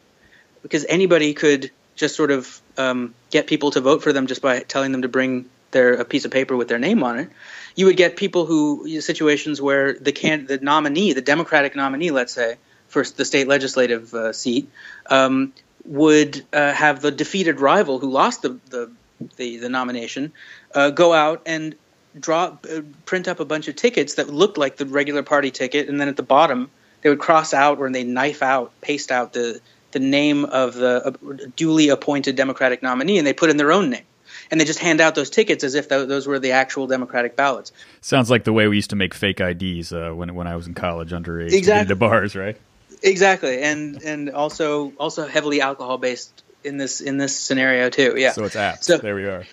because 0.61 0.86
anybody 0.88 1.34
could 1.34 1.72
just 1.95 2.15
sort 2.15 2.30
of 2.30 2.61
um, 2.78 3.15
get 3.32 3.47
people 3.47 3.72
to 3.72 3.82
vote 3.82 4.03
for 4.03 4.13
them 4.13 4.28
just 4.28 4.41
by 4.41 4.59
telling 4.59 4.91
them 4.91 5.01
to 5.01 5.07
bring 5.07 5.49
their 5.78 5.93
a 5.93 6.05
piece 6.13 6.25
of 6.25 6.32
paper 6.32 6.55
with 6.57 6.67
their 6.67 6.80
name 6.88 7.03
on 7.03 7.19
it 7.19 7.30
you 7.78 7.86
would 7.86 7.95
get 7.95 8.17
people 8.17 8.45
who 8.45 8.99
situations 8.99 9.61
where 9.61 9.93
the 9.93 10.11
can 10.11 10.47
the 10.47 10.57
nominee, 10.57 11.13
the 11.13 11.21
Democratic 11.21 11.75
nominee, 11.75 12.11
let's 12.11 12.34
say, 12.34 12.57
for 12.88 13.03
the 13.03 13.23
state 13.23 13.47
legislative 13.47 14.13
uh, 14.13 14.34
seat, 14.34 14.69
um, 15.09 15.53
would 15.86 16.43
uh, 16.51 16.73
have 16.73 17.01
the 17.01 17.11
defeated 17.11 17.61
rival 17.61 17.99
who 17.99 18.09
lost 18.09 18.41
the 18.41 18.57
the, 18.69 18.91
the, 19.38 19.57
the 19.57 19.69
nomination 19.69 20.34
uh, 20.73 20.89
go 20.89 21.13
out 21.13 21.43
and 21.45 21.75
draw 22.19 22.57
uh, 22.69 22.82
print 23.05 23.28
up 23.28 23.39
a 23.39 23.45
bunch 23.45 23.67
of 23.67 23.75
tickets 23.75 24.15
that 24.15 24.28
looked 24.28 24.57
like 24.57 24.78
the 24.78 24.86
regular 24.88 25.21
party 25.21 25.51
ticket, 25.51 25.88
and 25.88 26.01
then 26.01 26.07
at 26.07 26.17
the 26.17 26.23
bottom 26.23 26.71
they 27.03 27.09
would 27.09 27.19
cross 27.19 27.53
out 27.53 27.78
or 27.78 27.91
they 27.91 28.03
knife 28.03 28.41
out, 28.41 28.73
paste 28.82 29.11
out 29.11 29.34
the 29.34 29.61
the 29.91 29.99
name 29.99 30.45
of 30.45 30.73
the 30.73 31.07
uh, 31.07 31.47
duly 31.55 31.89
appointed 31.89 32.36
Democratic 32.36 32.82
nominee, 32.82 33.19
and 33.19 33.28
they 33.28 33.34
put 33.34 33.51
in 33.51 33.57
their 33.57 33.71
own 33.71 33.91
name 33.91 34.05
and 34.52 34.60
they 34.60 34.66
just 34.66 34.80
hand 34.80 35.02
out 35.02 35.16
those 35.16 35.30
tickets 35.30 35.64
as 35.64 35.76
if 35.76 35.89
th- 35.89 36.08
those 36.08 36.28
were 36.28 36.39
the 36.39 36.52
actual 36.52 36.88
Democratic 36.88 37.36
ballots. 37.36 37.72
Sounds 38.02 38.30
like 38.30 38.43
the 38.43 38.54
way 38.54 38.68
we 38.68 38.76
used 38.76 38.89
to 38.91 38.95
make 38.95 39.14
fake 39.14 39.39
IDs 39.39 39.91
uh, 39.91 40.12
when 40.12 40.36
when 40.36 40.48
I 40.48 40.56
was 40.56 40.68
in 40.68 40.74
college 40.74 41.12
underage. 41.12 41.54
Exactly. 41.54 41.88
The 41.88 41.95
bars, 41.95 42.36
right? 42.36 42.58
Exactly, 43.04 43.62
and 43.62 44.02
and 44.02 44.30
also 44.32 44.91
also 45.00 45.28
heavily 45.28 45.62
alcohol 45.62 45.98
based 45.98 46.43
in 46.64 46.78
this 46.78 47.02
in 47.02 47.18
this 47.18 47.38
scenario 47.38 47.89
too. 47.89 48.16
Yeah. 48.18 48.32
So 48.32 48.45
it's 48.45 48.56
apps. 48.56 48.84
So 48.84 48.98
there 48.98 49.16
we 49.16 49.26
are. 49.26 49.45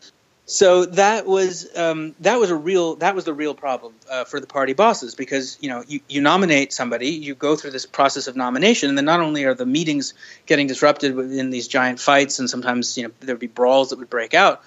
So 0.46 0.84
that 0.84 1.26
was 1.26 1.74
um, 1.74 2.14
that 2.20 2.38
was 2.38 2.50
a 2.50 2.56
real 2.56 2.96
that 2.96 3.14
was 3.14 3.24
the 3.24 3.32
real 3.32 3.54
problem 3.54 3.94
uh, 4.10 4.24
for 4.24 4.40
the 4.40 4.46
party 4.46 4.74
bosses 4.74 5.14
because 5.14 5.56
you 5.60 5.70
know 5.70 5.82
you, 5.86 6.00
you 6.06 6.20
nominate 6.20 6.72
somebody 6.72 7.08
you 7.08 7.34
go 7.34 7.56
through 7.56 7.70
this 7.70 7.86
process 7.86 8.26
of 8.26 8.36
nomination 8.36 8.90
and 8.90 8.98
then 8.98 9.06
not 9.06 9.20
only 9.20 9.44
are 9.44 9.54
the 9.54 9.64
meetings 9.64 10.12
getting 10.44 10.66
disrupted 10.66 11.18
in 11.18 11.48
these 11.48 11.66
giant 11.66 11.98
fights 11.98 12.40
and 12.40 12.50
sometimes 12.50 12.98
you 12.98 13.04
know 13.04 13.14
there 13.20 13.34
would 13.34 13.40
be 13.40 13.46
brawls 13.46 13.88
that 13.88 13.98
would 13.98 14.10
break 14.10 14.34
out 14.34 14.62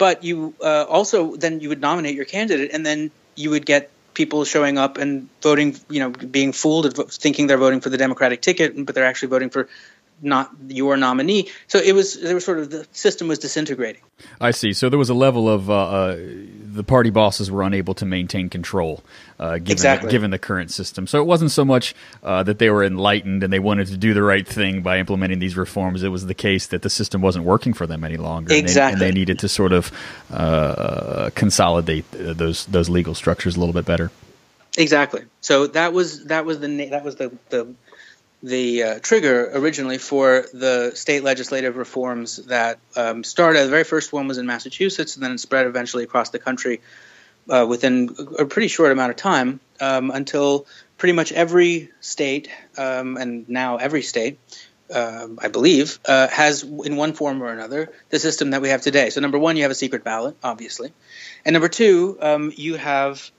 but 0.00 0.24
you 0.24 0.54
uh, 0.64 0.86
also 0.88 1.36
then 1.36 1.60
you 1.60 1.68
would 1.68 1.82
nominate 1.82 2.14
your 2.16 2.24
candidate, 2.24 2.70
and 2.72 2.84
then 2.88 3.10
you 3.36 3.50
would 3.50 3.66
get 3.66 3.90
people 4.14 4.44
showing 4.44 4.78
up 4.78 4.96
and 4.96 5.28
voting, 5.42 5.76
you 5.90 6.00
know, 6.00 6.10
being 6.10 6.52
fooled, 6.52 6.86
thinking 7.12 7.46
they're 7.46 7.64
voting 7.66 7.80
for 7.80 7.90
the 7.90 7.98
Democratic 7.98 8.40
ticket, 8.40 8.74
but 8.86 8.94
they're 8.94 9.04
actually 9.04 9.28
voting 9.28 9.50
for 9.50 9.68
not 10.22 10.50
your 10.68 10.96
nominee. 10.96 11.48
So 11.66 11.78
it 11.78 11.92
was 11.92 12.20
there 12.20 12.34
was 12.34 12.44
sort 12.44 12.58
of 12.58 12.70
the 12.70 12.86
system 12.92 13.28
was 13.28 13.38
disintegrating. 13.38 14.02
I 14.40 14.50
see. 14.50 14.72
So 14.72 14.88
there 14.88 14.98
was 14.98 15.10
a 15.10 15.14
level 15.14 15.48
of 15.48 15.70
uh, 15.70 15.74
uh, 15.74 16.16
the 16.16 16.84
party 16.84 17.10
bosses 17.10 17.50
were 17.50 17.62
unable 17.62 17.94
to 17.94 18.06
maintain 18.06 18.48
control, 18.48 19.02
uh, 19.38 19.58
given 19.58 19.72
exactly. 19.72 20.08
the, 20.08 20.12
given 20.12 20.30
the 20.30 20.38
current 20.38 20.70
system. 20.70 21.06
So 21.06 21.20
it 21.20 21.26
wasn't 21.26 21.50
so 21.50 21.64
much 21.64 21.94
uh, 22.22 22.42
that 22.42 22.58
they 22.58 22.70
were 22.70 22.84
enlightened 22.84 23.42
and 23.42 23.52
they 23.52 23.58
wanted 23.58 23.88
to 23.88 23.96
do 23.96 24.14
the 24.14 24.22
right 24.22 24.46
thing 24.46 24.82
by 24.82 24.98
implementing 24.98 25.38
these 25.38 25.56
reforms. 25.56 26.02
It 26.02 26.08
was 26.08 26.26
the 26.26 26.34
case 26.34 26.66
that 26.68 26.82
the 26.82 26.90
system 26.90 27.22
wasn't 27.22 27.44
working 27.44 27.72
for 27.72 27.86
them 27.86 28.04
any 28.04 28.16
longer, 28.16 28.54
exactly. 28.54 28.92
and, 28.92 29.00
they, 29.00 29.06
and 29.06 29.16
they 29.16 29.18
needed 29.18 29.38
to 29.40 29.48
sort 29.48 29.72
of 29.72 29.92
uh, 30.30 31.30
consolidate 31.34 32.04
those 32.12 32.66
those 32.66 32.88
legal 32.88 33.14
structures 33.14 33.56
a 33.56 33.60
little 33.60 33.74
bit 33.74 33.84
better. 33.84 34.10
Exactly. 34.78 35.22
So 35.40 35.66
that 35.68 35.92
was 35.92 36.24
that 36.26 36.44
was 36.44 36.60
the 36.60 36.88
that 36.90 37.04
was 37.04 37.16
the 37.16 37.36
the 37.48 37.74
the 38.42 38.82
uh, 38.82 38.98
trigger 39.00 39.50
originally 39.52 39.98
for 39.98 40.46
the 40.52 40.92
state 40.94 41.22
legislative 41.22 41.76
reforms 41.76 42.36
that 42.46 42.78
um, 42.96 43.22
started. 43.22 43.64
The 43.64 43.70
very 43.70 43.84
first 43.84 44.12
one 44.12 44.28
was 44.28 44.38
in 44.38 44.46
Massachusetts, 44.46 45.16
and 45.16 45.22
then 45.22 45.32
it 45.32 45.40
spread 45.40 45.66
eventually 45.66 46.04
across 46.04 46.30
the 46.30 46.38
country 46.38 46.80
uh, 47.48 47.66
within 47.68 48.14
a 48.38 48.46
pretty 48.46 48.68
short 48.68 48.92
amount 48.92 49.10
of 49.10 49.16
time 49.16 49.60
um, 49.80 50.10
until 50.10 50.66
pretty 50.96 51.12
much 51.12 51.32
every 51.32 51.90
state, 52.00 52.48
um, 52.78 53.16
and 53.16 53.48
now 53.48 53.76
every 53.76 54.02
state, 54.02 54.38
uh, 54.92 55.28
I 55.38 55.48
believe, 55.48 55.98
uh, 56.06 56.28
has 56.28 56.62
in 56.62 56.96
one 56.96 57.12
form 57.12 57.42
or 57.42 57.50
another 57.50 57.92
the 58.08 58.18
system 58.18 58.50
that 58.50 58.62
we 58.62 58.70
have 58.70 58.82
today. 58.82 59.10
So, 59.10 59.20
number 59.20 59.38
one, 59.38 59.56
you 59.56 59.62
have 59.62 59.70
a 59.70 59.76
secret 59.76 60.02
ballot, 60.04 60.36
obviously. 60.42 60.92
And 61.44 61.52
number 61.52 61.68
two, 61.68 62.18
um, 62.20 62.52
you 62.54 62.76
have 62.76 63.30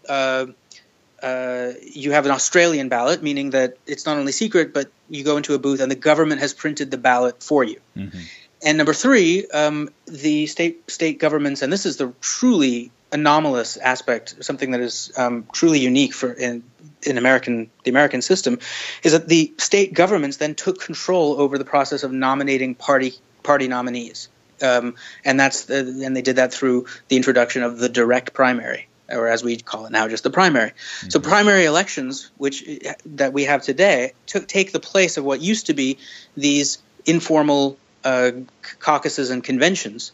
uh, 1.22 1.32
uh, 1.62 1.74
you 1.82 2.12
have 2.12 2.26
an 2.26 2.32
Australian 2.32 2.90
ballot, 2.90 3.22
meaning 3.22 3.52
that 3.52 3.78
it's 3.86 4.06
not 4.06 4.18
only 4.18 4.32
secret, 4.32 4.74
but 4.74 4.92
you 5.10 5.24
go 5.24 5.38
into 5.38 5.54
a 5.54 5.60
booth 5.60 5.80
and 5.80 5.92
the 5.92 5.96
government 5.96 6.42
has 6.42 6.54
printed 6.54 6.92
the 6.92 6.98
ballot 6.98 7.44
for 7.44 7.64
you. 7.64 7.80
Mm-hmm. 7.96 8.20
And 8.64 8.78
number 8.78 8.94
three, 8.94 9.48
um, 9.48 9.90
the 10.06 10.48
state 10.48 10.90
state 10.90 11.20
governments, 11.20 11.62
and 11.62 11.74
this 11.74 11.86
is 11.86 11.98
the 11.98 12.14
truly 12.22 12.92
anomalous 13.12 13.78
aspect, 13.78 14.44
something 14.44 14.72
that 14.72 14.80
is 14.80 15.12
um, 15.18 15.46
truly 15.52 15.80
unique 15.80 16.14
for 16.14 16.32
in, 16.32 16.64
in 17.04 17.18
American 17.18 17.70
the 17.84 17.90
American 17.90 18.22
system, 18.22 18.60
is 19.04 19.14
that 19.14 19.28
the 19.28 19.54
state 19.58 19.94
governments 19.94 20.38
then 20.38 20.54
took 20.54 20.80
control 20.80 21.42
over 21.42 21.58
the 21.58 21.66
process 21.66 22.04
of 22.04 22.12
nominating 22.12 22.76
party 22.76 23.14
party 23.42 23.68
nominees, 23.68 24.30
um, 24.62 24.96
and 25.26 25.40
that's 25.40 25.66
the, 25.66 26.04
and 26.06 26.16
they 26.16 26.22
did 26.22 26.36
that 26.36 26.54
through 26.54 26.86
the 27.08 27.16
introduction 27.16 27.64
of 27.64 27.80
the 27.80 27.90
direct 27.90 28.34
primary 28.34 28.88
or 29.12 29.28
as 29.28 29.44
we 29.44 29.58
call 29.58 29.86
it 29.86 29.92
now, 29.92 30.08
just 30.08 30.24
the 30.24 30.30
primary. 30.30 30.70
Mm-hmm. 30.70 31.10
So 31.10 31.20
primary 31.20 31.66
elections, 31.66 32.32
which 32.38 32.64
that 33.06 33.34
we 33.34 33.46
have 33.46 33.62
today, 33.64 34.14
took 34.26 34.48
take 34.48 34.72
the 34.72 34.80
place 34.80 35.18
of 35.18 35.24
what 35.24 35.42
used 35.42 35.68
to 35.68 35.74
be 35.74 35.98
these 36.36 36.78
informal 37.06 37.78
uh, 38.04 38.32
caucuses 38.80 39.30
and 39.30 39.44
conventions 39.44 40.12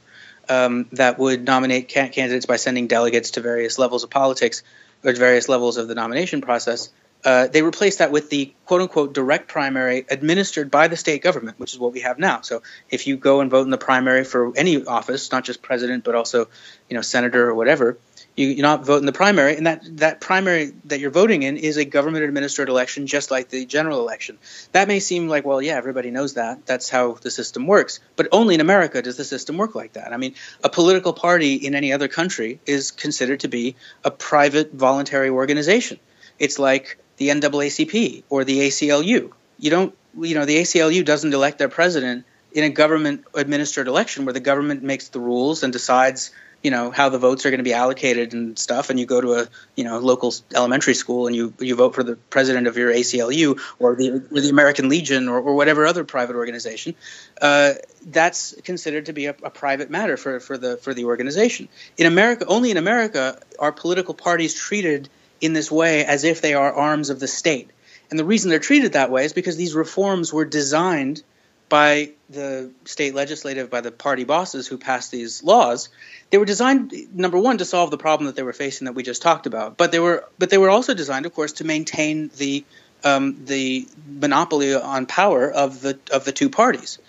um, 0.50 0.88
that 0.94 1.20
would 1.20 1.46
nominate 1.46 1.92
ca- 1.94 2.10
candidates 2.10 2.46
by 2.46 2.56
sending 2.58 2.88
delegates 2.88 3.32
to 3.32 3.42
various 3.42 3.80
levels 3.80 4.04
of 4.04 4.10
politics 4.10 4.64
or 5.04 5.14
various 5.14 5.50
levels 5.50 5.78
of 5.78 5.88
the 5.88 5.96
nomination 5.96 6.42
process. 6.42 6.90
Uh, 7.26 7.48
they 7.48 7.62
replaced 7.62 8.00
that 8.00 8.12
with 8.12 8.30
the 8.30 8.54
quote 8.66 8.82
unquote 8.82 9.14
direct 9.14 9.48
primary 9.48 10.06
administered 10.10 10.70
by 10.70 10.88
the 10.88 10.96
state 10.96 11.22
government, 11.22 11.60
which 11.60 11.74
is 11.74 11.80
what 11.80 11.92
we 11.92 12.02
have 12.02 12.20
now. 12.20 12.42
So 12.42 12.62
if 12.90 13.08
you 13.08 13.18
go 13.18 13.42
and 13.42 13.50
vote 13.50 13.64
in 13.64 13.70
the 13.70 13.78
primary 13.78 14.24
for 14.24 14.56
any 14.56 14.86
office, 14.86 15.32
not 15.32 15.44
just 15.44 15.62
president, 15.62 16.04
but 16.04 16.16
also, 16.16 16.48
you 16.90 16.96
know, 16.96 17.02
senator 17.02 17.50
or 17.50 17.56
whatever, 17.56 17.98
you, 18.38 18.50
you 18.50 18.62
not 18.62 18.86
vote 18.86 18.98
in 18.98 19.06
the 19.06 19.12
primary, 19.12 19.58
and 19.58 19.66
that, 19.66 19.82
that 19.98 20.22
primary 20.22 20.72
that 20.86 21.00
you're 21.00 21.12
voting 21.12 21.42
in 21.44 21.58
is 21.58 21.78
a 21.78 21.84
government 21.84 22.24
administered 22.24 22.70
election, 22.70 23.08
just 23.08 23.32
like 23.32 23.50
the 23.50 23.66
general 23.66 24.00
election. 24.00 24.38
That 24.72 24.88
may 24.88 25.00
seem 25.00 25.28
like, 25.28 25.44
well, 25.44 25.62
yeah, 25.62 25.76
everybody 25.76 26.12
knows 26.12 26.36
that. 26.36 26.66
That's 26.68 26.88
how 26.88 27.14
the 27.14 27.32
system 27.32 27.66
works. 27.66 28.00
But 28.16 28.28
only 28.32 28.54
in 28.56 28.62
America 28.62 29.02
does 29.02 29.18
the 29.18 29.26
system 29.26 29.58
work 29.58 29.74
like 29.74 29.94
that. 29.94 30.14
I 30.14 30.18
mean, 30.18 30.36
a 30.64 30.70
political 30.70 31.14
party 31.14 31.56
in 31.56 31.74
any 31.74 31.92
other 31.92 32.08
country 32.08 32.60
is 32.68 32.92
considered 32.92 33.42
to 33.42 33.48
be 33.48 33.76
a 34.06 34.12
private 34.12 34.72
voluntary 34.72 35.30
organization. 35.30 36.00
It's 36.38 36.60
like 36.60 37.00
the 37.18 37.30
NAACP 37.30 38.24
or 38.30 38.44
the 38.44 38.60
ACLU. 38.60 39.32
You 39.58 39.70
don't, 39.72 39.98
you 40.20 40.36
know, 40.36 40.46
the 40.46 40.58
ACLU 40.58 41.04
doesn't 41.04 41.34
elect 41.34 41.58
their 41.58 41.70
president 41.70 42.26
in 42.52 42.64
a 42.64 42.70
government 42.70 43.26
administered 43.34 43.88
election 43.88 44.26
where 44.26 44.34
the 44.34 44.40
government 44.40 44.84
makes 44.84 45.10
the 45.10 45.20
rules 45.20 45.64
and 45.64 45.74
decides 45.74 46.32
you 46.64 46.72
know 46.72 46.92
how 46.92 47.10
the 47.10 47.20
votes 47.20 47.46
are 47.46 47.50
going 47.50 47.60
to 47.60 47.64
be 47.64 47.74
allocated 47.74 48.34
and 48.34 48.58
stuff 48.58 48.90
and 48.90 49.00
you 49.00 49.06
go 49.06 49.22
to 49.22 49.34
a 49.34 49.48
you 49.76 49.84
know 49.84 50.00
local 50.00 50.34
elementary 50.56 50.94
school 50.94 51.28
and 51.28 51.36
you 51.36 51.54
you 51.60 51.76
vote 51.76 51.96
for 51.96 52.04
the 52.04 52.16
president 52.16 52.68
of 52.68 52.78
your 52.78 52.92
ACLU 52.92 53.60
or 53.80 53.96
the 53.96 54.24
or 54.32 54.42
the 54.42 54.50
American 54.50 54.90
Legion 54.90 55.30
or, 55.30 55.40
or 55.40 55.56
whatever 55.56 55.86
other 55.86 56.04
private 56.04 56.36
organization 56.36 56.96
uh, 57.42 57.74
that's 58.06 58.56
considered 58.64 59.06
to 59.06 59.14
be 59.14 59.28
a, 59.28 59.36
a, 59.44 59.50
private 59.50 59.90
matter 59.90 60.18
for, 60.18 60.40
for 60.40 60.58
the 60.58 60.78
for 60.78 60.94
the 60.94 61.06
organization. 61.06 61.68
In 61.98 62.08
America 62.08 62.46
only 62.48 62.72
in 62.72 62.78
America 62.78 63.40
are 63.60 63.72
political 63.72 64.14
parties 64.14 64.54
treated 64.54 65.10
in 65.40 65.54
this 65.54 65.72
way 65.72 66.06
as 66.06 66.24
if 66.24 66.42
they 66.42 66.54
are 66.54 66.74
arms 66.74 67.10
of 67.10 67.20
the 67.20 67.28
state. 67.28 67.70
And 68.10 68.18
the 68.18 68.26
reason 68.26 68.50
they're 68.50 68.60
treated 68.60 68.94
that 68.94 69.12
way 69.12 69.26
is 69.26 69.34
because 69.34 69.58
these 69.58 69.76
reforms 69.76 70.32
were 70.32 70.46
designed 70.46 71.24
by 71.70 72.12
the 72.30 72.72
state 72.86 73.14
legislative, 73.14 73.70
by 73.70 73.82
the 73.82 73.92
party 73.92 74.24
bosses 74.24 74.68
who 74.68 74.78
passed 74.78 75.12
these 75.12 75.44
laws, 75.44 75.90
they 76.30 76.38
were 76.38 76.46
designed 76.46 76.94
number 77.14 77.38
one 77.38 77.58
to 77.58 77.66
solve 77.66 77.92
the 77.92 77.98
problem 77.98 78.28
that 78.28 78.36
they 78.36 78.44
were 78.44 78.54
facing 78.54 78.86
that 78.86 78.94
we 78.94 79.04
just 79.04 79.22
talked 79.22 79.46
about. 79.46 79.78
But 79.78 79.92
they 79.92 80.00
were 80.00 80.26
but 80.40 80.50
they 80.50 80.58
were 80.58 80.70
also 80.70 80.94
designed, 80.94 81.26
of 81.26 81.34
course, 81.34 81.54
to 81.54 81.64
maintain 81.64 82.30
the 82.38 82.66
um, 83.04 83.46
the 83.46 83.88
monopoly 84.08 84.74
on 84.76 85.06
power 85.06 85.52
of 85.52 85.82
the 85.82 86.00
of 86.12 86.26
the 86.26 86.32
two 86.32 86.50
parties. 86.50 87.00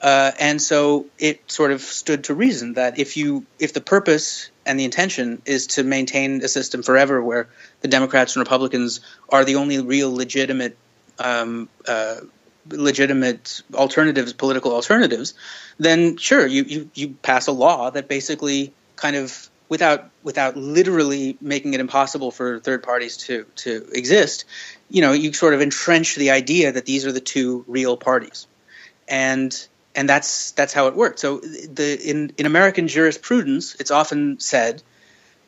Uh, 0.00 0.32
and 0.38 0.60
so 0.60 1.06
it 1.18 1.50
sort 1.50 1.70
of 1.70 1.80
stood 1.80 2.24
to 2.24 2.34
reason 2.34 2.74
that 2.74 2.98
if 2.98 3.16
you 3.16 3.46
if 3.58 3.72
the 3.72 3.80
purpose 3.80 4.50
and 4.66 4.78
the 4.78 4.84
intention 4.84 5.40
is 5.46 5.66
to 5.66 5.82
maintain 5.82 6.42
a 6.44 6.48
system 6.48 6.82
forever 6.82 7.22
where 7.22 7.48
the 7.80 7.88
Democrats 7.88 8.36
and 8.36 8.40
Republicans 8.40 9.00
are 9.30 9.44
the 9.44 9.56
only 9.56 9.80
real 9.80 10.14
legitimate 10.14 10.76
um, 11.18 11.68
uh, 11.88 12.16
legitimate 12.68 13.62
alternatives, 13.74 14.32
political 14.32 14.72
alternatives, 14.72 15.34
then 15.78 16.16
sure, 16.16 16.46
you, 16.46 16.64
you, 16.64 16.90
you 16.94 17.08
pass 17.22 17.46
a 17.46 17.52
law 17.52 17.90
that 17.90 18.08
basically 18.08 18.72
kind 18.96 19.16
of 19.16 19.50
without 19.68 20.10
without 20.22 20.56
literally 20.56 21.36
making 21.40 21.74
it 21.74 21.80
impossible 21.80 22.30
for 22.30 22.58
third 22.60 22.82
parties 22.82 23.16
to 23.16 23.44
to 23.56 23.86
exist, 23.92 24.44
you 24.88 25.00
know, 25.00 25.12
you 25.12 25.32
sort 25.32 25.54
of 25.54 25.60
entrench 25.60 26.14
the 26.14 26.30
idea 26.30 26.72
that 26.72 26.86
these 26.86 27.06
are 27.06 27.12
the 27.12 27.20
two 27.20 27.64
real 27.66 27.96
parties, 27.96 28.46
and 29.08 29.66
and 29.94 30.08
that's 30.08 30.52
that's 30.52 30.72
how 30.72 30.86
it 30.88 30.94
worked. 30.94 31.18
So 31.18 31.38
the 31.38 31.98
in 32.04 32.32
in 32.36 32.46
American 32.46 32.88
jurisprudence, 32.88 33.74
it's 33.76 33.90
often 33.90 34.38
said 34.38 34.82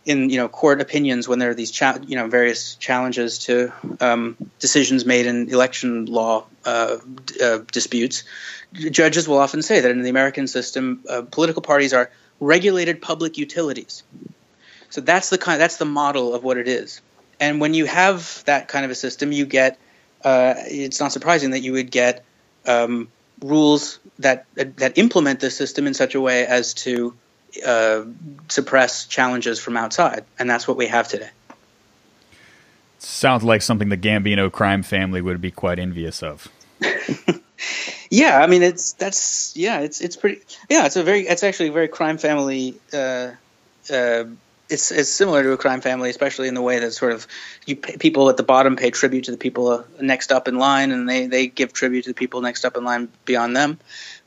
in 0.07 0.31
you 0.31 0.39
know 0.39 0.49
court 0.49 0.81
opinions 0.81 1.29
when 1.29 1.39
there 1.41 1.51
are 1.51 1.55
these 1.55 1.73
cha- 1.73 1.99
you 2.07 2.17
know 2.17 2.29
various 2.29 2.77
challenges 2.77 3.41
to 3.41 3.73
um, 4.01 4.37
decisions 4.61 5.05
made 5.05 5.27
in 5.27 5.51
election 5.51 6.07
law 6.07 6.47
uh, 6.65 6.97
uh, 7.43 7.59
disputes, 7.73 8.25
judges 8.73 9.29
will 9.29 9.39
often 9.39 9.63
say 9.63 9.81
that 9.81 9.91
in 9.91 10.03
the 10.03 10.11
American 10.11 10.47
system, 10.47 11.03
uh, 11.11 11.23
political 11.23 11.61
parties 11.61 11.93
are 11.93 12.11
regulated 12.41 13.03
public 13.03 13.37
utilities. 13.37 14.05
So 14.91 15.01
that's 15.01 15.29
the 15.29 15.39
kind 15.39 15.61
that's 15.61 15.77
the 15.77 15.85
model 15.85 16.35
of 16.35 16.45
what 16.45 16.57
it 16.57 16.69
is. 16.69 17.03
And 17.41 17.61
when 17.61 17.75
you 17.75 17.85
have 17.87 18.43
that 18.47 18.69
kind 18.69 18.85
of 18.85 18.91
a 18.91 18.95
system, 18.95 19.33
you 19.33 19.45
get 19.45 19.77
uh, 20.25 20.55
it's 20.57 21.01
not 21.01 21.13
surprising 21.13 21.51
that 21.51 21.61
you 21.61 21.73
would 21.73 21.91
get 21.91 22.25
um, 22.67 23.09
rules 23.43 23.99
that 24.21 24.47
that 24.55 24.97
implement 24.99 25.41
the 25.41 25.51
system 25.51 25.87
in 25.89 25.95
such 25.95 26.15
a 26.15 26.21
way 26.21 26.47
as 26.47 26.75
to 26.75 27.15
uh, 27.65 28.05
suppress 28.49 29.07
challenges 29.07 29.59
from 29.59 29.77
outside, 29.77 30.25
and 30.39 30.49
that's 30.49 30.67
what 30.67 30.77
we 30.77 30.87
have 30.87 31.09
today. 31.09 31.31
Sounds 32.99 33.45
like 33.45 33.63
something 33.63 33.89
the 33.89 33.97
Gambino 33.97 34.51
crime 34.51 34.83
family 34.83 35.21
would 35.21 35.41
be 35.41 35.51
quite 35.51 35.79
envious 35.79 36.23
of. 36.23 36.49
yeah, 38.11 38.39
I 38.41 38.47
mean 38.47 38.63
it's 38.63 38.93
that's 38.93 39.57
yeah, 39.57 39.81
it's 39.81 40.01
it's 40.01 40.17
pretty 40.17 40.43
yeah, 40.69 40.87
it's 40.87 40.97
a 40.97 41.03
very 41.03 41.27
it's 41.27 41.43
actually 41.43 41.69
a 41.69 41.73
very 41.73 41.89
crime 41.89 42.19
family. 42.19 42.75
Uh, 42.93 43.33
uh, 43.93 44.25
it's 44.69 44.91
it's 44.91 45.09
similar 45.09 45.43
to 45.43 45.53
a 45.53 45.57
crime 45.57 45.81
family, 45.81 46.11
especially 46.11 46.49
in 46.49 46.55
the 46.55 46.63
way 46.63 46.81
that 46.81 46.91
sort 46.93 47.13
of 47.13 47.27
you 47.67 47.77
pay, 47.77 47.97
people 47.97 48.29
at 48.29 48.37
the 48.37 48.43
bottom 48.43 48.77
pay 48.77 48.91
tribute 48.91 49.25
to 49.25 49.31
the 49.31 49.37
people 49.37 49.69
uh, 49.69 49.83
next 50.01 50.33
up 50.33 50.49
in 50.49 50.59
line, 50.59 50.93
and 50.93 51.09
they 51.09 51.27
they 51.27 51.47
give 51.47 51.73
tribute 51.73 52.03
to 52.03 52.11
the 52.11 52.15
people 52.15 52.41
next 52.41 52.65
up 52.65 52.77
in 52.77 52.85
line 52.85 53.09
beyond 53.25 53.57
them. 53.57 53.79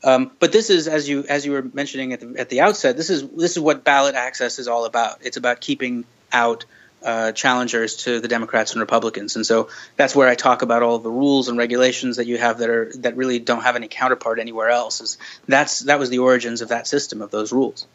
Um, 0.02 0.30
but 0.38 0.52
this 0.52 0.70
is, 0.70 0.88
as 0.88 1.08
you 1.08 1.24
as 1.28 1.44
you 1.44 1.52
were 1.52 1.62
mentioning 1.62 2.12
at 2.12 2.20
the, 2.20 2.34
at 2.38 2.48
the 2.48 2.62
outset, 2.62 2.96
this 2.96 3.10
is 3.10 3.28
this 3.28 3.52
is 3.52 3.60
what 3.60 3.84
ballot 3.84 4.14
access 4.14 4.58
is 4.58 4.66
all 4.66 4.86
about. 4.86 5.18
It's 5.22 5.36
about 5.36 5.60
keeping 5.60 6.04
out 6.32 6.64
uh, 7.02 7.32
challengers 7.32 7.96
to 7.96 8.20
the 8.20 8.28
Democrats 8.28 8.72
and 8.72 8.80
Republicans, 8.80 9.36
and 9.36 9.44
so 9.44 9.68
that's 9.96 10.16
where 10.16 10.28
I 10.28 10.36
talk 10.36 10.62
about 10.62 10.82
all 10.82 10.98
the 10.98 11.10
rules 11.10 11.48
and 11.48 11.58
regulations 11.58 12.16
that 12.16 12.26
you 12.26 12.38
have 12.38 12.58
that 12.58 12.70
are 12.70 12.92
that 12.96 13.16
really 13.16 13.40
don't 13.40 13.62
have 13.62 13.76
any 13.76 13.88
counterpart 13.88 14.38
anywhere 14.38 14.70
else. 14.70 15.02
Is 15.02 15.18
that's 15.46 15.80
that 15.80 15.98
was 15.98 16.08
the 16.08 16.20
origins 16.20 16.62
of 16.62 16.70
that 16.70 16.86
system 16.86 17.20
of 17.20 17.30
those 17.30 17.52
rules. 17.52 17.86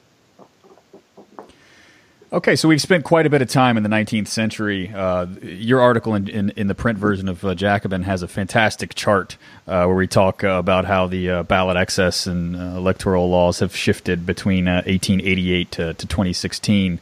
Okay, 2.35 2.57
so 2.57 2.67
we've 2.67 2.81
spent 2.81 3.05
quite 3.05 3.25
a 3.25 3.29
bit 3.29 3.41
of 3.41 3.47
time 3.47 3.77
in 3.77 3.83
the 3.83 3.87
19th 3.87 4.27
century. 4.27 4.91
Uh, 4.93 5.25
your 5.41 5.79
article 5.79 6.15
in, 6.15 6.27
in, 6.27 6.49
in, 6.57 6.67
the 6.67 6.75
print 6.75 6.99
version 6.99 7.29
of 7.29 7.45
uh, 7.45 7.55
Jacobin 7.55 8.03
has 8.03 8.23
a 8.23 8.27
fantastic 8.27 8.93
chart 8.93 9.37
uh, 9.69 9.85
where 9.85 9.95
we 9.95 10.05
talk 10.05 10.43
uh, 10.43 10.49
about 10.49 10.83
how 10.83 11.07
the 11.07 11.29
uh, 11.29 11.43
ballot 11.43 11.77
access 11.77 12.27
and 12.27 12.57
uh, 12.57 12.59
electoral 12.75 13.29
laws 13.29 13.59
have 13.59 13.73
shifted 13.73 14.25
between 14.25 14.65
1888 14.65 15.71
to, 15.71 15.93
to 15.93 16.05
2016 16.05 16.99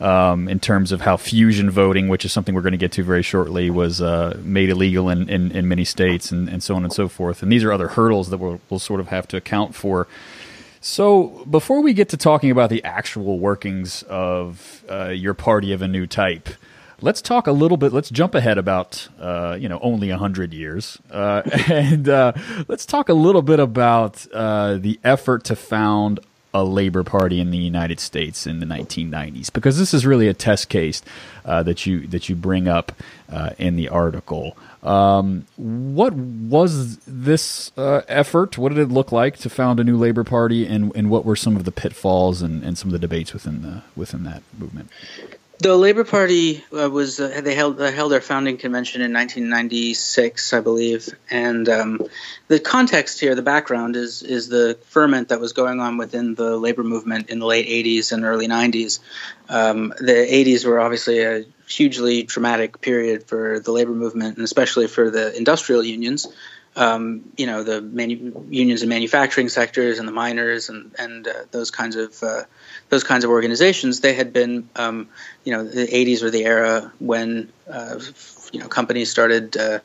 um, 0.00 0.48
in 0.48 0.58
terms 0.58 0.92
of 0.92 1.02
how 1.02 1.18
fusion 1.18 1.68
voting, 1.68 2.08
which 2.08 2.24
is 2.24 2.32
something 2.32 2.54
we're 2.54 2.62
going 2.62 2.72
to 2.72 2.78
get 2.78 2.92
to 2.92 3.02
very 3.02 3.22
shortly, 3.22 3.68
was 3.68 4.00
made 4.38 4.70
illegal 4.70 5.10
in, 5.10 5.28
in, 5.28 5.52
in, 5.52 5.68
many 5.68 5.84
states 5.84 6.32
and, 6.32 6.48
and 6.48 6.62
so 6.62 6.74
on 6.74 6.84
and 6.84 6.92
so 6.94 7.06
forth. 7.06 7.42
And 7.42 7.52
these 7.52 7.64
are 7.64 7.72
other 7.72 7.88
hurdles 7.88 8.30
that 8.30 8.38
we'll, 8.38 8.62
we'll 8.70 8.80
sort 8.80 9.00
of 9.00 9.08
have 9.08 9.28
to 9.28 9.36
account 9.36 9.74
for. 9.74 10.08
So, 10.82 11.44
before 11.50 11.82
we 11.82 11.92
get 11.92 12.08
to 12.08 12.16
talking 12.16 12.50
about 12.50 12.70
the 12.70 12.82
actual 12.84 13.38
workings 13.38 14.02
of 14.04 14.82
uh, 14.90 15.08
your 15.08 15.34
party 15.34 15.74
of 15.74 15.82
a 15.82 15.88
new 15.88 16.06
type, 16.06 16.48
let's 17.02 17.20
talk 17.20 17.46
a 17.46 17.52
little 17.52 17.76
bit. 17.76 17.92
Let's 17.92 18.08
jump 18.08 18.34
ahead 18.34 18.56
about 18.56 19.06
uh, 19.20 19.58
you 19.60 19.68
know 19.68 19.78
only 19.82 20.08
hundred 20.08 20.54
years, 20.54 20.96
uh, 21.10 21.42
and 21.68 22.08
uh, 22.08 22.32
let's 22.66 22.86
talk 22.86 23.10
a 23.10 23.14
little 23.14 23.42
bit 23.42 23.60
about 23.60 24.26
uh, 24.32 24.78
the 24.78 24.98
effort 25.04 25.44
to 25.44 25.56
found 25.56 26.18
a 26.54 26.64
labor 26.64 27.04
party 27.04 27.40
in 27.40 27.50
the 27.50 27.58
United 27.58 28.00
States 28.00 28.46
in 28.46 28.58
the 28.58 28.66
1990s, 28.66 29.52
because 29.52 29.78
this 29.78 29.92
is 29.92 30.06
really 30.06 30.28
a 30.28 30.34
test 30.34 30.70
case 30.70 31.02
uh, 31.44 31.62
that 31.62 31.84
you 31.84 32.06
that 32.06 32.30
you 32.30 32.34
bring 32.34 32.68
up 32.68 32.92
in 33.58 33.76
the 33.76 33.90
article. 33.90 34.56
Um, 34.82 35.46
what 35.56 36.14
was 36.14 36.96
this 36.98 37.70
uh, 37.76 38.02
effort? 38.08 38.56
What 38.56 38.70
did 38.70 38.78
it 38.78 38.88
look 38.88 39.12
like 39.12 39.36
to 39.38 39.50
found 39.50 39.78
a 39.78 39.84
new 39.84 39.96
labor 39.96 40.24
party, 40.24 40.66
and, 40.66 40.94
and 40.94 41.10
what 41.10 41.24
were 41.24 41.36
some 41.36 41.56
of 41.56 41.64
the 41.64 41.72
pitfalls 41.72 42.40
and, 42.40 42.64
and 42.64 42.78
some 42.78 42.88
of 42.88 42.92
the 42.92 42.98
debates 42.98 43.32
within 43.34 43.62
the 43.62 43.82
within 43.94 44.24
that 44.24 44.42
movement? 44.58 44.90
The 45.58 45.76
Labor 45.76 46.04
Party 46.04 46.64
uh, 46.72 46.88
was 46.88 47.20
uh, 47.20 47.42
they 47.44 47.54
held 47.54 47.76
they 47.76 47.92
held 47.92 48.10
their 48.10 48.22
founding 48.22 48.56
convention 48.56 49.02
in 49.02 49.12
1996, 49.12 50.54
I 50.54 50.60
believe, 50.60 51.10
and 51.30 51.68
um, 51.68 52.00
the 52.48 52.58
context 52.58 53.20
here, 53.20 53.34
the 53.34 53.42
background 53.42 53.94
is 53.94 54.22
is 54.22 54.48
the 54.48 54.78
ferment 54.86 55.28
that 55.28 55.38
was 55.38 55.52
going 55.52 55.78
on 55.78 55.98
within 55.98 56.34
the 56.34 56.56
labor 56.56 56.82
movement 56.82 57.28
in 57.28 57.40
the 57.40 57.46
late 57.46 57.68
80s 57.68 58.10
and 58.10 58.24
early 58.24 58.48
90s. 58.48 59.00
Um, 59.50 59.92
the 59.98 60.26
80s 60.30 60.64
were 60.64 60.80
obviously 60.80 61.18
a 61.20 61.44
hugely 61.70 62.24
traumatic 62.24 62.80
period 62.80 63.24
for 63.24 63.60
the 63.60 63.72
labor 63.72 63.92
movement 63.92 64.36
and 64.36 64.44
especially 64.44 64.88
for 64.88 65.10
the 65.10 65.36
industrial 65.36 65.84
unions. 65.84 66.26
Um, 66.76 67.32
you 67.36 67.46
know, 67.46 67.64
the 67.64 67.82
manu- 67.82 68.46
unions 68.48 68.82
in 68.82 68.88
manufacturing 68.88 69.48
sectors 69.48 69.98
and 69.98 70.06
the 70.06 70.12
miners 70.12 70.68
and 70.68 70.94
and 70.98 71.26
uh, 71.26 71.32
those 71.50 71.72
kinds 71.72 71.96
of 71.96 72.22
uh, 72.22 72.44
those 72.90 73.02
kinds 73.02 73.24
of 73.24 73.30
organizations. 73.30 74.00
They 74.00 74.14
had 74.14 74.32
been, 74.32 74.68
um, 74.76 75.08
you 75.42 75.52
know, 75.52 75.64
the 75.64 75.86
80s 75.86 76.22
were 76.22 76.30
the 76.30 76.44
era 76.44 76.92
when 77.00 77.52
uh, 77.68 77.98
you 78.52 78.60
know 78.60 78.68
companies 78.68 79.10
started 79.10 79.56
uh, 79.56 79.80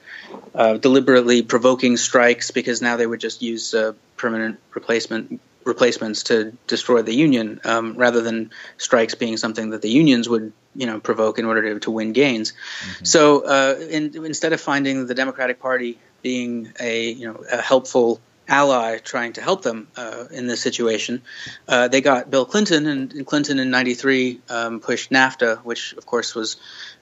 uh, 0.53 0.77
deliberately 0.77 1.41
provoking 1.41 1.97
strikes 1.97 2.51
because 2.51 2.83
now 2.83 2.97
they 2.97 3.07
would 3.07 3.19
just 3.19 3.41
use 3.41 3.73
uh, 3.73 3.93
permanent 4.15 4.59
replacement 4.75 5.41
replacements 5.65 6.23
to 6.23 6.55
destroy 6.67 7.01
the 7.01 7.13
union 7.13 7.59
um, 7.65 7.95
rather 7.95 8.21
than 8.21 8.51
strikes 8.77 9.15
being 9.15 9.35
something 9.35 9.71
that 9.71 9.81
the 9.81 9.89
unions 9.89 10.29
would 10.29 10.53
you 10.75 10.85
know 10.85 10.99
provoke 10.99 11.39
in 11.39 11.45
order 11.45 11.73
to, 11.73 11.79
to 11.79 11.91
win 11.91 12.13
gains. 12.13 12.51
Mm-hmm. 12.51 13.05
So 13.05 13.45
uh, 13.45 13.75
in, 13.89 14.25
instead 14.25 14.53
of 14.53 14.61
finding 14.61 15.07
the 15.07 15.15
Democratic 15.15 15.59
Party 15.59 15.97
being 16.21 16.71
a 16.79 17.11
you 17.11 17.27
know 17.27 17.43
a 17.51 17.61
helpful 17.61 18.21
ally 18.47 18.99
trying 18.99 19.33
to 19.33 19.41
help 19.41 19.63
them 19.63 19.87
uh, 19.97 20.25
in 20.29 20.45
this 20.45 20.61
situation, 20.61 21.23
uh, 21.67 21.87
they 21.87 22.01
got 22.01 22.29
Bill 22.29 22.45
Clinton, 22.45 22.85
and, 22.85 23.25
Clinton 23.25 23.57
in 23.57 23.71
'93 23.71 24.41
um, 24.49 24.79
pushed 24.79 25.09
NAFTA, 25.09 25.57
which 25.59 25.93
of 25.93 26.05
course 26.05 26.35
was 26.35 26.57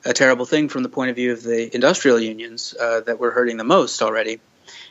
a 0.05 0.13
terrible 0.13 0.45
thing 0.45 0.69
from 0.69 0.83
the 0.83 0.89
point 0.89 1.09
of 1.09 1.17
view 1.17 1.33
of 1.33 1.43
the 1.43 1.73
industrial 1.75 2.19
unions 2.19 2.73
uh, 2.79 3.01
that 3.01 3.19
were 3.19 3.31
hurting 3.31 3.57
the 3.57 3.63
most 3.65 4.01
already. 4.01 4.39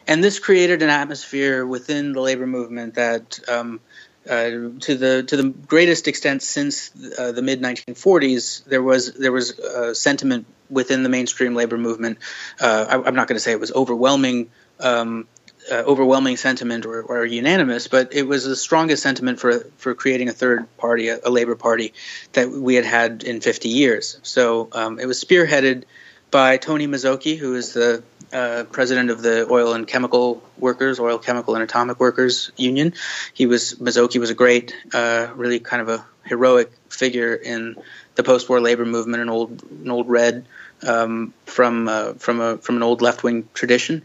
And 0.06 0.22
this 0.22 0.38
created 0.38 0.82
an 0.82 0.90
atmosphere 0.90 1.64
within 1.64 2.12
the 2.12 2.20
labor 2.20 2.46
movement 2.46 2.94
that 2.94 3.38
um, 3.48 3.80
uh, 4.28 4.50
to 4.80 4.94
the 4.94 5.24
to 5.24 5.36
the 5.36 5.48
greatest 5.48 6.06
extent 6.08 6.42
since 6.42 6.90
uh, 7.18 7.32
the 7.32 7.42
mid 7.42 7.60
1940s, 7.60 8.64
there 8.66 8.82
was 8.82 9.12
there 9.14 9.32
was 9.32 9.58
a 9.58 9.94
sentiment 9.94 10.46
within 10.70 11.02
the 11.02 11.08
mainstream 11.08 11.54
labor 11.54 11.76
movement. 11.76 12.18
Uh, 12.60 12.86
I, 12.88 13.08
am 13.08 13.14
not 13.14 13.28
going 13.28 13.36
to 13.36 13.40
say 13.40 13.52
it 13.52 13.60
was 13.60 13.72
overwhelming. 13.72 14.50
Um, 14.80 15.26
uh, 15.70 15.76
overwhelming 15.76 16.36
sentiment 16.36 16.86
or, 16.86 17.02
or, 17.02 17.24
unanimous, 17.24 17.86
but 17.86 18.12
it 18.12 18.26
was 18.26 18.44
the 18.44 18.56
strongest 18.56 19.00
sentiment 19.00 19.38
for 19.38 19.60
for 19.76 19.94
creating 19.94 20.28
a 20.28 20.32
third 20.32 20.66
party, 20.76 21.08
a, 21.08 21.20
a 21.24 21.30
labor 21.30 21.54
party, 21.54 21.94
that 22.32 22.50
we 22.50 22.74
had 22.74 22.84
had 22.84 23.22
in 23.22 23.40
50 23.40 23.68
years. 23.68 24.18
So 24.24 24.68
um, 24.72 24.98
it 24.98 25.06
was 25.06 25.22
spearheaded 25.22 25.84
by 26.32 26.56
Tony 26.56 26.88
Mazzocchi, 26.88 27.38
who 27.38 27.54
is 27.54 27.74
the 27.74 28.02
uh, 28.32 28.64
president 28.70 29.10
of 29.10 29.22
the 29.22 29.46
Oil 29.50 29.74
and 29.74 29.86
Chemical 29.86 30.42
Workers, 30.58 30.98
Oil, 30.98 31.18
Chemical, 31.18 31.54
and 31.54 31.62
Atomic 31.62 32.00
Workers 32.00 32.50
Union. 32.56 32.94
He 33.34 33.46
was 33.46 33.74
Mazzocchi 33.74 34.18
was 34.18 34.30
a 34.30 34.34
great, 34.34 34.74
uh, 34.92 35.28
really 35.34 35.60
kind 35.60 35.82
of 35.82 35.88
a 35.88 36.06
heroic 36.24 36.72
figure 36.88 37.34
in 37.34 37.76
the 38.14 38.22
post-war 38.22 38.60
labor 38.60 38.84
movement, 38.84 39.22
an 39.22 39.28
old, 39.28 39.62
an 39.70 39.90
old 39.90 40.08
red 40.08 40.46
um, 40.86 41.34
from 41.46 41.88
uh, 41.88 42.14
from 42.14 42.40
a 42.40 42.58
from 42.58 42.76
an 42.76 42.82
old 42.82 43.02
left-wing 43.02 43.48
tradition, 43.54 44.02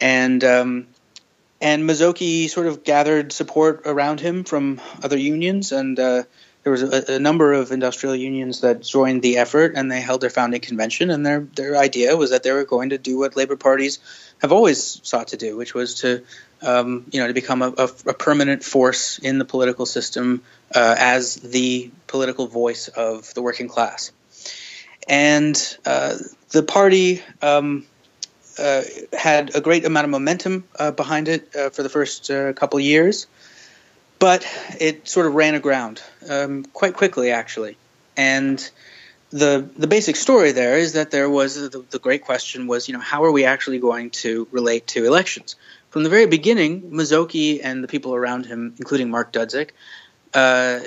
and 0.00 0.42
um, 0.44 0.86
and 1.60 1.88
Mazzocchi 1.88 2.48
sort 2.50 2.66
of 2.66 2.84
gathered 2.84 3.32
support 3.32 3.82
around 3.86 4.20
him 4.20 4.44
from 4.44 4.80
other 5.02 5.16
unions 5.16 5.72
and 5.72 5.98
uh, 5.98 6.24
there 6.64 6.72
was 6.72 6.82
a, 6.82 7.16
a, 7.16 7.18
number 7.18 7.52
of 7.52 7.72
industrial 7.72 8.16
unions 8.16 8.62
that 8.62 8.82
joined 8.82 9.20
the 9.22 9.36
effort, 9.36 9.74
and 9.76 9.92
they 9.92 10.00
held 10.00 10.22
their 10.22 10.30
founding 10.30 10.62
convention. 10.62 11.10
And 11.10 11.24
their 11.24 11.40
their 11.40 11.76
idea 11.76 12.16
was 12.16 12.30
that 12.30 12.42
they 12.42 12.52
were 12.52 12.64
going 12.64 12.90
to 12.90 12.98
do 12.98 13.18
what 13.18 13.36
labor 13.36 13.56
parties 13.56 13.98
have 14.40 14.50
always 14.50 15.00
sought 15.06 15.28
to 15.28 15.36
do, 15.36 15.56
which 15.56 15.74
was 15.74 16.00
to 16.00 16.24
um, 16.62 17.04
you 17.12 17.20
know 17.20 17.28
to 17.28 17.34
become 17.34 17.60
a, 17.60 17.68
a, 17.76 17.88
a, 18.06 18.14
permanent 18.14 18.64
force 18.64 19.18
in 19.18 19.38
the 19.38 19.44
political 19.44 19.84
system 19.84 20.42
uh, 20.74 20.96
as 20.98 21.36
the 21.36 21.90
political 22.06 22.46
voice 22.46 22.88
of 22.88 23.32
the 23.34 23.42
working 23.42 23.68
class. 23.68 24.10
And 25.06 25.54
uh, 25.86 26.16
the 26.50 26.62
party. 26.62 27.22
Um, 27.40 27.86
uh, 28.56 28.82
had 29.12 29.56
a 29.56 29.60
great 29.60 29.84
amount 29.84 30.04
of 30.04 30.10
momentum 30.12 30.62
uh, 30.78 30.92
behind 30.92 31.26
it 31.26 31.56
uh, 31.56 31.70
for 31.70 31.82
the 31.82 31.88
first 31.88 32.30
uh, 32.30 32.52
couple 32.52 32.78
years 32.78 33.26
but 34.18 34.46
it 34.80 35.06
sort 35.08 35.26
of 35.26 35.34
ran 35.34 35.54
aground 35.54 36.02
um, 36.28 36.64
quite 36.64 36.94
quickly, 36.94 37.30
actually. 37.30 37.76
and 38.16 38.70
the 39.34 39.68
the 39.76 39.88
basic 39.88 40.14
story 40.14 40.52
there 40.52 40.78
is 40.78 40.92
that 40.92 41.10
there 41.10 41.28
was 41.28 41.56
the, 41.56 41.84
the 41.90 41.98
great 41.98 42.22
question 42.22 42.68
was 42.68 42.86
you 42.88 42.94
know 42.94 43.00
how 43.00 43.24
are 43.24 43.32
we 43.32 43.44
actually 43.44 43.80
going 43.80 44.10
to 44.10 44.46
relate 44.52 44.86
to 44.86 45.04
elections 45.04 45.56
from 45.90 46.04
the 46.04 46.08
very 46.08 46.26
beginning 46.26 46.82
Mazzocchi 46.92 47.60
and 47.62 47.82
the 47.82 47.88
people 47.88 48.14
around 48.14 48.46
him 48.46 48.74
including 48.78 49.10
Mark 49.10 49.32
Dudzic 49.32 49.70
uh, 50.34 50.80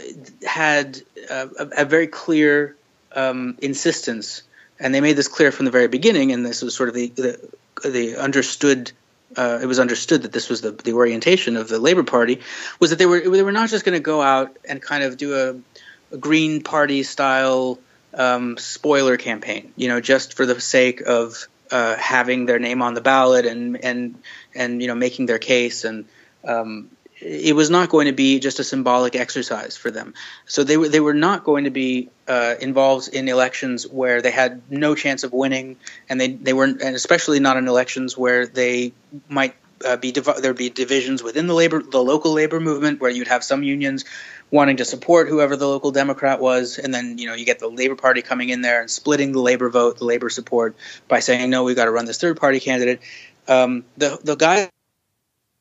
had 0.45 1.01
a, 1.29 1.49
a, 1.77 1.85
very 1.85 2.07
clear 2.07 2.75
um, 3.13 3.57
insistence 3.61 4.43
and 4.79 4.95
they 4.95 5.01
made 5.01 5.17
this 5.17 5.27
clear 5.27 5.51
from 5.51 5.65
the 5.65 5.71
very 5.71 5.89
beginning 5.89 6.31
and 6.31 6.45
this 6.45 6.61
was 6.61 6.73
sort 6.73 6.87
of 6.87 6.95
the 6.95 7.07
the, 7.07 7.49
the 7.89 8.15
understood 8.15 8.93
uh, 9.35 9.59
it 9.61 9.65
was 9.65 9.79
understood 9.79 10.21
that 10.23 10.31
this 10.31 10.49
was 10.49 10.61
the, 10.61 10.71
the 10.71 10.93
orientation 10.93 11.57
of 11.57 11.67
the 11.67 11.79
Labor 11.79 12.03
Party 12.03 12.41
was 12.79 12.91
that 12.91 12.99
they 12.99 13.05
were 13.05 13.19
they 13.19 13.43
were 13.43 13.51
not 13.51 13.69
just 13.69 13.83
going 13.83 13.97
to 13.97 14.03
go 14.03 14.21
out 14.21 14.57
and 14.67 14.81
kind 14.81 15.03
of 15.03 15.17
do 15.17 15.35
a, 15.35 16.15
a 16.15 16.17
Green 16.17 16.61
Party 16.61 17.03
style 17.03 17.79
um, 18.13 18.57
spoiler 18.57 19.17
campaign, 19.17 19.73
you 19.75 19.87
know, 19.89 19.99
just 19.99 20.33
for 20.33 20.45
the 20.45 20.59
sake 20.59 21.01
of 21.01 21.47
uh, 21.71 21.95
having 21.95 22.45
their 22.45 22.59
name 22.59 22.81
on 22.81 22.93
the 22.93 23.01
ballot 23.01 23.45
and 23.45 23.83
and 23.83 24.21
and 24.55 24.81
you 24.81 24.87
know 24.87 24.95
making 24.95 25.25
their 25.25 25.39
case 25.39 25.83
and 25.83 26.05
um, 26.45 26.89
it 27.19 27.55
was 27.55 27.69
not 27.69 27.89
going 27.89 28.05
to 28.05 28.11
be 28.11 28.39
just 28.39 28.59
a 28.59 28.63
symbolic 28.63 29.15
exercise 29.15 29.75
for 29.75 29.89
them. 29.89 30.13
So 30.45 30.63
they 30.63 30.77
were 30.77 30.89
they 30.89 30.99
were 30.99 31.13
not 31.13 31.43
going 31.43 31.63
to 31.63 31.69
be 31.69 32.09
uh, 32.27 32.55
involved 32.59 33.09
in 33.09 33.27
elections 33.27 33.87
where 33.87 34.21
they 34.21 34.31
had 34.31 34.61
no 34.69 34.95
chance 34.95 35.23
of 35.23 35.33
winning, 35.33 35.77
and 36.09 36.21
they 36.21 36.29
they 36.33 36.53
weren't, 36.53 36.81
and 36.81 36.95
especially 36.95 37.39
not 37.39 37.57
in 37.57 37.67
elections 37.67 38.17
where 38.17 38.45
they 38.45 38.93
might 39.29 39.55
uh, 39.85 39.97
be 39.97 40.11
div- 40.11 40.41
there'd 40.41 40.57
be 40.57 40.69
divisions 40.69 41.23
within 41.23 41.47
the 41.47 41.53
labor 41.53 41.81
the 41.81 42.01
local 42.01 42.33
labor 42.33 42.59
movement 42.59 43.01
where 43.01 43.11
you'd 43.11 43.27
have 43.27 43.43
some 43.43 43.63
unions 43.63 44.05
wanting 44.49 44.77
to 44.77 44.85
support 44.85 45.27
whoever 45.27 45.57
the 45.57 45.67
local 45.67 45.91
Democrat 45.91 46.39
was, 46.39 46.77
and 46.77 46.93
then 46.93 47.17
you 47.17 47.27
know 47.27 47.33
you 47.33 47.45
get 47.45 47.59
the 47.59 47.67
Labor 47.67 47.95
Party 47.95 48.21
coming 48.21 48.49
in 48.49 48.61
there 48.61 48.81
and 48.81 48.91
splitting 48.91 49.31
the 49.31 49.41
labor 49.41 49.69
vote, 49.69 49.97
the 49.97 50.05
labor 50.05 50.29
support 50.29 50.75
by 51.07 51.19
saying 51.19 51.49
no, 51.49 51.63
we've 51.63 51.75
got 51.75 51.85
to 51.85 51.91
run 51.91 52.05
this 52.05 52.19
third 52.19 52.37
party 52.39 52.59
candidate. 52.59 53.01
Um, 53.47 53.85
the 53.97 54.19
the 54.23 54.35
guy 54.35 54.69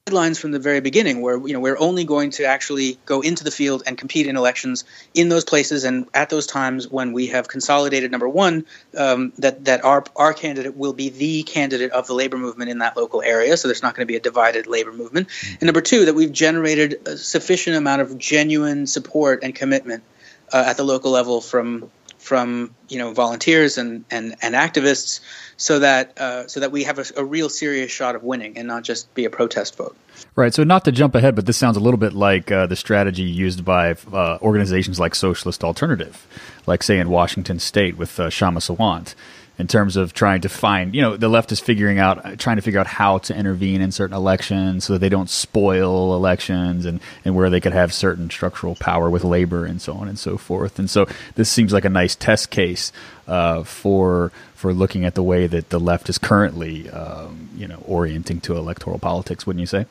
guidelines 0.07 0.39
from 0.39 0.53
the 0.53 0.61
very 0.61 0.81
beginning 0.81 1.21
where 1.21 1.37
you 1.49 1.53
know 1.53 1.59
we're 1.59 1.79
only 1.81 2.05
going 2.05 2.31
to 2.31 2.45
actually 2.45 2.97
go 3.07 3.23
into 3.23 3.43
the 3.43 3.51
field 3.51 3.83
and 3.87 3.99
compete 3.99 4.29
in 4.29 4.37
elections 4.37 4.85
in 5.15 5.29
those 5.29 5.45
places 5.45 5.83
and 5.83 6.07
at 6.15 6.31
those 6.31 6.47
times 6.47 6.87
when 6.87 7.13
we 7.13 7.27
have 7.27 7.49
consolidated 7.49 8.13
number 8.13 8.29
one 8.29 8.65
um, 8.97 9.33
that 9.39 9.65
that 9.65 9.85
our 9.85 10.05
our 10.15 10.33
candidate 10.33 10.77
will 10.77 10.93
be 10.93 11.09
the 11.09 11.43
candidate 11.43 11.91
of 11.91 12.07
the 12.07 12.15
labor 12.15 12.39
movement 12.39 12.71
in 12.71 12.79
that 12.79 12.97
local 12.97 13.21
area. 13.21 13.57
So 13.57 13.67
there's 13.67 13.83
not 13.83 13.97
going 13.97 14.07
to 14.07 14.13
be 14.13 14.15
a 14.15 14.21
divided 14.21 14.69
labor 14.69 14.93
movement. 14.93 15.27
And 15.45 15.63
number 15.63 15.81
two 15.81 16.05
that 16.05 16.15
we've 16.15 16.31
generated 16.31 17.01
a 17.09 17.17
sufficient 17.17 17.77
amount 17.77 18.01
of 18.01 18.17
genuine 18.17 18.87
support 18.87 19.41
and 19.43 19.57
commitment 19.57 20.05
uh, 20.53 20.63
at 20.69 20.77
the 20.77 20.85
local 20.85 21.11
level 21.11 21.41
from 21.41 21.91
from 22.27 22.75
you 22.89 22.99
know 22.99 23.13
volunteers 23.13 23.79
and 23.79 24.05
and, 24.11 24.35
and 24.43 24.57
activists, 24.57 25.21
so 25.57 25.79
that 25.79 26.19
uh, 26.19 26.49
so 26.49 26.59
that 26.59 26.73
we 26.73 26.83
have 26.83 26.99
a, 26.99 27.05
a, 27.17 27.25
real 27.25 27.49
serious 27.49 27.93
shot 27.93 28.17
of 28.17 28.25
winning 28.25 28.59
and 28.59 28.67
not 28.67 28.83
just 28.83 29.15
be 29.15 29.25
a 29.25 29.31
protest 29.31 29.77
vote. 29.77 29.97
Right. 30.35 30.53
So 30.53 30.65
not 30.65 30.85
to 30.87 30.93
jump 30.93 31.15
ahead, 31.15 31.37
but 31.37 31.47
this 31.47 31.57
sounds 31.57 31.77
a 31.77 31.81
little 31.81 31.99
bit 31.99 32.15
like 32.15 32.51
uh, 32.51 32.67
the 32.67 32.75
strategy 32.75 33.23
used 33.23 33.65
by 33.65 33.93
uh, 34.13 34.39
organizations 34.43 34.99
like 34.99 35.15
Socialist 35.15 35.63
Alternative, 35.63 36.27
like 36.67 36.83
say 36.83 36.99
in 36.99 37.11
Washington 37.11 37.61
State 37.61 37.97
with 37.97 38.19
uh, 38.19 38.27
Kshama 38.29 38.59
Sawant 38.59 39.15
in 39.59 39.67
terms 39.67 39.97
of 39.97 40.13
trying 40.13 40.43
to 40.43 40.49
find, 40.49 40.95
you 40.95 41.01
know, 41.01 41.17
the 41.17 41.29
left 41.29 41.51
is 41.51 41.61
figuring 41.61 41.99
out, 41.99 42.39
trying 42.39 42.57
to 42.57 42.63
figure 42.63 42.79
out 42.79 42.87
how 42.87 43.19
to 43.19 43.35
intervene 43.35 43.81
in 43.81 43.91
certain 43.91 44.15
elections 44.15 44.85
so 44.85 44.93
that 44.93 44.99
they 44.99 45.09
don't 45.09 45.31
spoil 45.31 46.15
elections 46.15 46.85
and, 46.85 47.01
and 47.25 47.35
where 47.35 47.49
they 47.49 47.61
could 47.61 47.73
have 47.73 47.93
certain 47.93 48.29
structural 48.29 48.75
power 48.75 49.09
with 49.09 49.25
labor 49.25 49.65
and 49.65 49.81
so 49.81 49.95
on 49.95 50.09
and 50.09 50.19
so 50.19 50.37
forth. 50.37 50.79
And 50.79 50.91
so 50.91 51.07
this 51.37 51.49
seems 51.49 51.73
like 51.73 51.85
a 51.85 51.91
nice 51.91 52.15
test 52.15 52.51
case 52.51 52.93
uh, 53.27 53.65
for 53.65 54.31
for 54.55 54.73
looking 54.73 55.05
at 55.05 55.15
the 55.15 55.23
way 55.23 55.47
that 55.47 55.69
the 55.69 55.79
left 55.79 56.09
is 56.09 56.17
currently, 56.17 56.89
um, 56.91 57.51
you 57.57 57.69
know, 57.69 57.83
orienting 57.87 58.41
to 58.41 58.57
electoral 58.57 58.99
politics. 58.99 59.47
Wouldn't 59.47 59.61
you 59.61 59.67
say? 59.67 59.87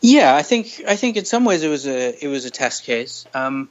Yeah, 0.00 0.34
I 0.34 0.42
think 0.42 0.82
I 0.86 0.96
think 0.96 1.16
in 1.16 1.24
some 1.24 1.44
ways 1.44 1.62
it 1.62 1.68
was 1.68 1.86
a 1.86 2.24
it 2.24 2.28
was 2.28 2.44
a 2.44 2.50
test 2.50 2.84
case. 2.84 3.26
Um, 3.34 3.68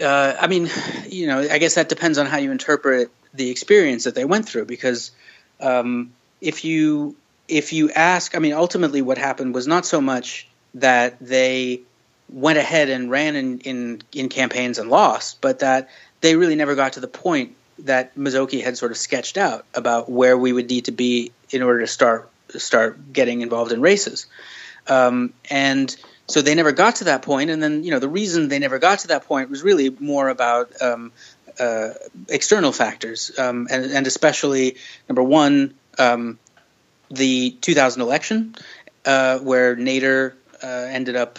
uh, 0.00 0.34
I 0.40 0.46
mean, 0.46 0.70
you 1.08 1.26
know, 1.26 1.40
I 1.40 1.58
guess 1.58 1.74
that 1.74 1.88
depends 1.88 2.18
on 2.18 2.26
how 2.26 2.38
you 2.38 2.50
interpret 2.50 3.10
the 3.34 3.50
experience 3.50 4.04
that 4.04 4.14
they 4.14 4.24
went 4.24 4.48
through 4.48 4.66
because 4.66 5.10
um, 5.60 6.12
if 6.40 6.64
you 6.64 7.16
if 7.48 7.72
you 7.72 7.90
ask, 7.90 8.34
I 8.34 8.38
mean, 8.38 8.52
ultimately 8.52 9.02
what 9.02 9.18
happened 9.18 9.54
was 9.54 9.66
not 9.66 9.84
so 9.84 10.00
much 10.00 10.48
that 10.74 11.18
they 11.20 11.82
went 12.32 12.58
ahead 12.58 12.88
and 12.88 13.10
ran 13.10 13.36
in, 13.36 13.60
in, 13.60 14.02
in 14.12 14.28
campaigns 14.28 14.78
and 14.78 14.88
lost, 14.88 15.40
but 15.40 15.58
that 15.58 15.90
they 16.22 16.34
really 16.34 16.54
never 16.54 16.74
got 16.74 16.94
to 16.94 17.00
the 17.00 17.08
point 17.08 17.54
that 17.80 18.16
Mazzocchi 18.16 18.62
had 18.62 18.78
sort 18.78 18.90
of 18.90 18.96
sketched 18.96 19.36
out 19.36 19.66
about 19.74 20.10
where 20.10 20.38
we 20.38 20.52
would 20.52 20.68
need 20.70 20.86
to 20.86 20.92
be 20.92 21.32
in 21.50 21.62
order 21.62 21.80
to 21.80 21.86
start 21.86 22.28
start 22.50 23.12
getting 23.12 23.40
involved 23.40 23.72
in 23.72 23.80
races. 23.80 24.26
Um, 24.86 25.32
and 25.50 25.94
so 26.26 26.42
they 26.42 26.54
never 26.54 26.72
got 26.72 26.96
to 26.96 27.04
that 27.04 27.22
point. 27.22 27.50
And 27.50 27.62
then, 27.62 27.82
you 27.82 27.90
know, 27.90 27.98
the 27.98 28.08
reason 28.08 28.48
they 28.48 28.58
never 28.58 28.78
got 28.78 29.00
to 29.00 29.08
that 29.08 29.24
point 29.26 29.48
was 29.50 29.62
really 29.62 29.90
more 29.90 30.28
about 30.28 30.80
um, 30.82 31.12
uh, 31.58 31.90
external 32.28 32.72
factors, 32.72 33.30
um, 33.38 33.68
and, 33.70 33.84
and, 33.86 34.06
especially 34.06 34.76
number 35.08 35.22
one, 35.22 35.74
um, 35.98 36.38
the 37.10 37.50
2000 37.60 38.02
election, 38.02 38.54
uh, 39.04 39.38
where 39.38 39.76
Nader 39.76 40.34
uh, 40.62 40.66
ended 40.66 41.16
up, 41.16 41.38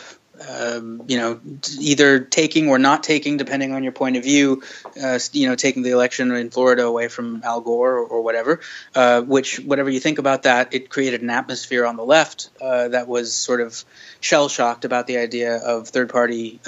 um, 0.50 1.04
you 1.08 1.18
know, 1.18 1.40
either 1.80 2.20
taking 2.20 2.70
or 2.70 2.78
not 2.78 3.04
taking, 3.04 3.38
depending 3.38 3.74
on 3.74 3.84
your 3.84 3.92
point 3.92 4.18
of 4.18 4.24
view, 4.24 4.64
uh, 5.02 5.20
you 5.32 5.48
know, 5.48 5.56
taking 5.56 5.84
the 5.84 5.92
election 5.92 6.32
in 6.32 6.50
Florida 6.50 6.86
away 6.86 7.08
from 7.08 7.42
Al 7.44 7.62
Gore 7.62 7.98
or, 7.98 8.06
or 8.06 8.22
whatever. 8.22 8.60
Uh, 8.94 9.22
which, 9.22 9.60
whatever 9.60 9.90
you 9.90 10.00
think 10.00 10.20
about 10.20 10.44
that, 10.44 10.74
it 10.74 10.90
created 10.90 11.22
an 11.22 11.30
atmosphere 11.30 11.86
on 11.86 11.96
the 11.96 12.04
left 12.04 12.50
uh, 12.62 12.90
that 12.90 13.08
was 13.08 13.34
sort 13.34 13.62
of 13.62 13.84
shell 14.20 14.50
shocked 14.50 14.86
about 14.86 15.08
the 15.08 15.18
idea 15.18 15.58
of 15.58 15.88
third 15.88 16.10
party 16.10 16.60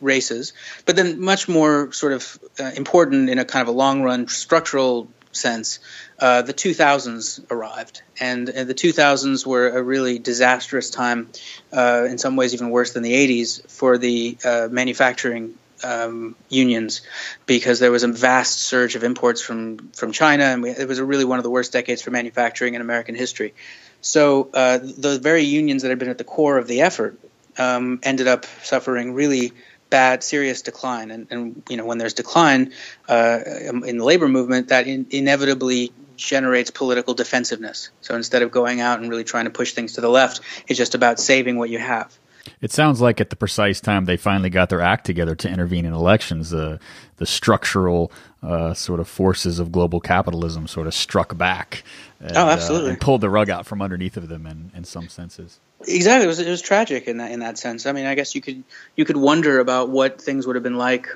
races, 0.00 0.52
but 0.86 0.96
then 0.96 1.20
much 1.20 1.48
more 1.48 1.92
sort 1.92 2.12
of 2.12 2.38
uh, 2.58 2.70
important 2.76 3.30
in 3.30 3.38
a 3.38 3.44
kind 3.44 3.62
of 3.62 3.68
a 3.68 3.76
long 3.76 4.02
run 4.02 4.28
structural 4.28 5.08
sense, 5.32 5.78
uh, 6.18 6.42
the 6.42 6.54
2000s 6.54 7.50
arrived. 7.50 8.02
And, 8.18 8.46
the 8.48 8.74
2000s 8.74 9.46
were 9.46 9.68
a 9.68 9.82
really 9.82 10.18
disastrous 10.18 10.90
time, 10.90 11.30
uh, 11.72 12.06
in 12.08 12.18
some 12.18 12.36
ways 12.36 12.54
even 12.54 12.70
worse 12.70 12.92
than 12.92 13.02
the 13.02 13.12
80s, 13.12 13.68
for 13.70 13.96
the 13.98 14.36
uh, 14.44 14.68
manufacturing 14.70 15.54
um, 15.82 16.36
unions 16.48 17.00
because 17.46 17.78
there 17.78 17.90
was 17.90 18.02
a 18.02 18.08
vast 18.08 18.58
surge 18.58 18.96
of 18.96 19.04
imports 19.04 19.40
from, 19.40 19.90
from 19.92 20.12
China, 20.12 20.44
and 20.44 20.62
we, 20.62 20.70
it 20.70 20.86
was 20.86 21.00
really 21.00 21.24
one 21.24 21.38
of 21.38 21.42
the 21.42 21.50
worst 21.50 21.72
decades 21.72 22.02
for 22.02 22.10
manufacturing 22.10 22.74
in 22.74 22.80
American 22.80 23.14
history. 23.14 23.54
So 24.02 24.50
uh, 24.52 24.78
the 24.78 25.18
very 25.18 25.42
unions 25.42 25.82
that 25.82 25.88
had 25.88 25.98
been 25.98 26.08
at 26.08 26.18
the 26.18 26.24
core 26.24 26.58
of 26.58 26.66
the 26.66 26.82
effort 26.82 27.18
um, 27.58 28.00
ended 28.02 28.28
up 28.28 28.46
suffering 28.62 29.14
really 29.14 29.52
bad, 29.90 30.22
serious 30.22 30.62
decline. 30.62 31.10
And, 31.10 31.26
and 31.30 31.62
you 31.68 31.76
know, 31.76 31.84
when 31.84 31.98
there's 31.98 32.14
decline 32.14 32.72
uh, 33.08 33.40
in 33.84 33.98
the 33.98 34.04
labor 34.04 34.28
movement, 34.28 34.68
that 34.68 34.86
in, 34.86 35.06
inevitably 35.10 35.92
generates 36.16 36.70
political 36.70 37.14
defensiveness. 37.14 37.90
So 38.00 38.14
instead 38.14 38.42
of 38.42 38.50
going 38.50 38.80
out 38.80 39.00
and 39.00 39.10
really 39.10 39.24
trying 39.24 39.46
to 39.46 39.50
push 39.50 39.72
things 39.72 39.94
to 39.94 40.00
the 40.00 40.08
left, 40.08 40.40
it's 40.68 40.78
just 40.78 40.94
about 40.94 41.18
saving 41.18 41.56
what 41.56 41.70
you 41.70 41.78
have. 41.78 42.16
It 42.60 42.72
sounds 42.72 43.00
like 43.00 43.20
at 43.20 43.30
the 43.30 43.36
precise 43.36 43.80
time 43.80 44.04
they 44.04 44.16
finally 44.16 44.50
got 44.50 44.68
their 44.68 44.80
act 44.80 45.06
together 45.06 45.34
to 45.36 45.48
intervene 45.48 45.84
in 45.84 45.92
elections, 45.92 46.50
the 46.50 46.80
the 47.16 47.26
structural 47.26 48.10
uh, 48.42 48.72
sort 48.72 49.00
of 49.00 49.08
forces 49.08 49.58
of 49.58 49.70
global 49.70 50.00
capitalism 50.00 50.66
sort 50.66 50.86
of 50.86 50.94
struck 50.94 51.36
back. 51.36 51.82
And, 52.18 52.36
oh, 52.36 52.48
absolutely, 52.48 52.88
uh, 52.88 52.92
and 52.92 53.00
pulled 53.00 53.20
the 53.20 53.30
rug 53.30 53.50
out 53.50 53.66
from 53.66 53.82
underneath 53.82 54.16
of 54.16 54.28
them 54.28 54.46
in, 54.46 54.70
in 54.74 54.84
some 54.84 55.08
senses. 55.08 55.58
Exactly, 55.86 56.24
it 56.24 56.28
was, 56.28 56.38
it 56.38 56.48
was 56.48 56.62
tragic 56.62 57.08
in 57.08 57.18
that 57.18 57.30
in 57.30 57.40
that 57.40 57.58
sense. 57.58 57.86
I 57.86 57.92
mean, 57.92 58.06
I 58.06 58.14
guess 58.14 58.34
you 58.34 58.40
could 58.40 58.62
you 58.96 59.04
could 59.04 59.16
wonder 59.16 59.60
about 59.60 59.90
what 59.90 60.20
things 60.20 60.46
would 60.46 60.56
have 60.56 60.62
been 60.62 60.78
like, 60.78 61.08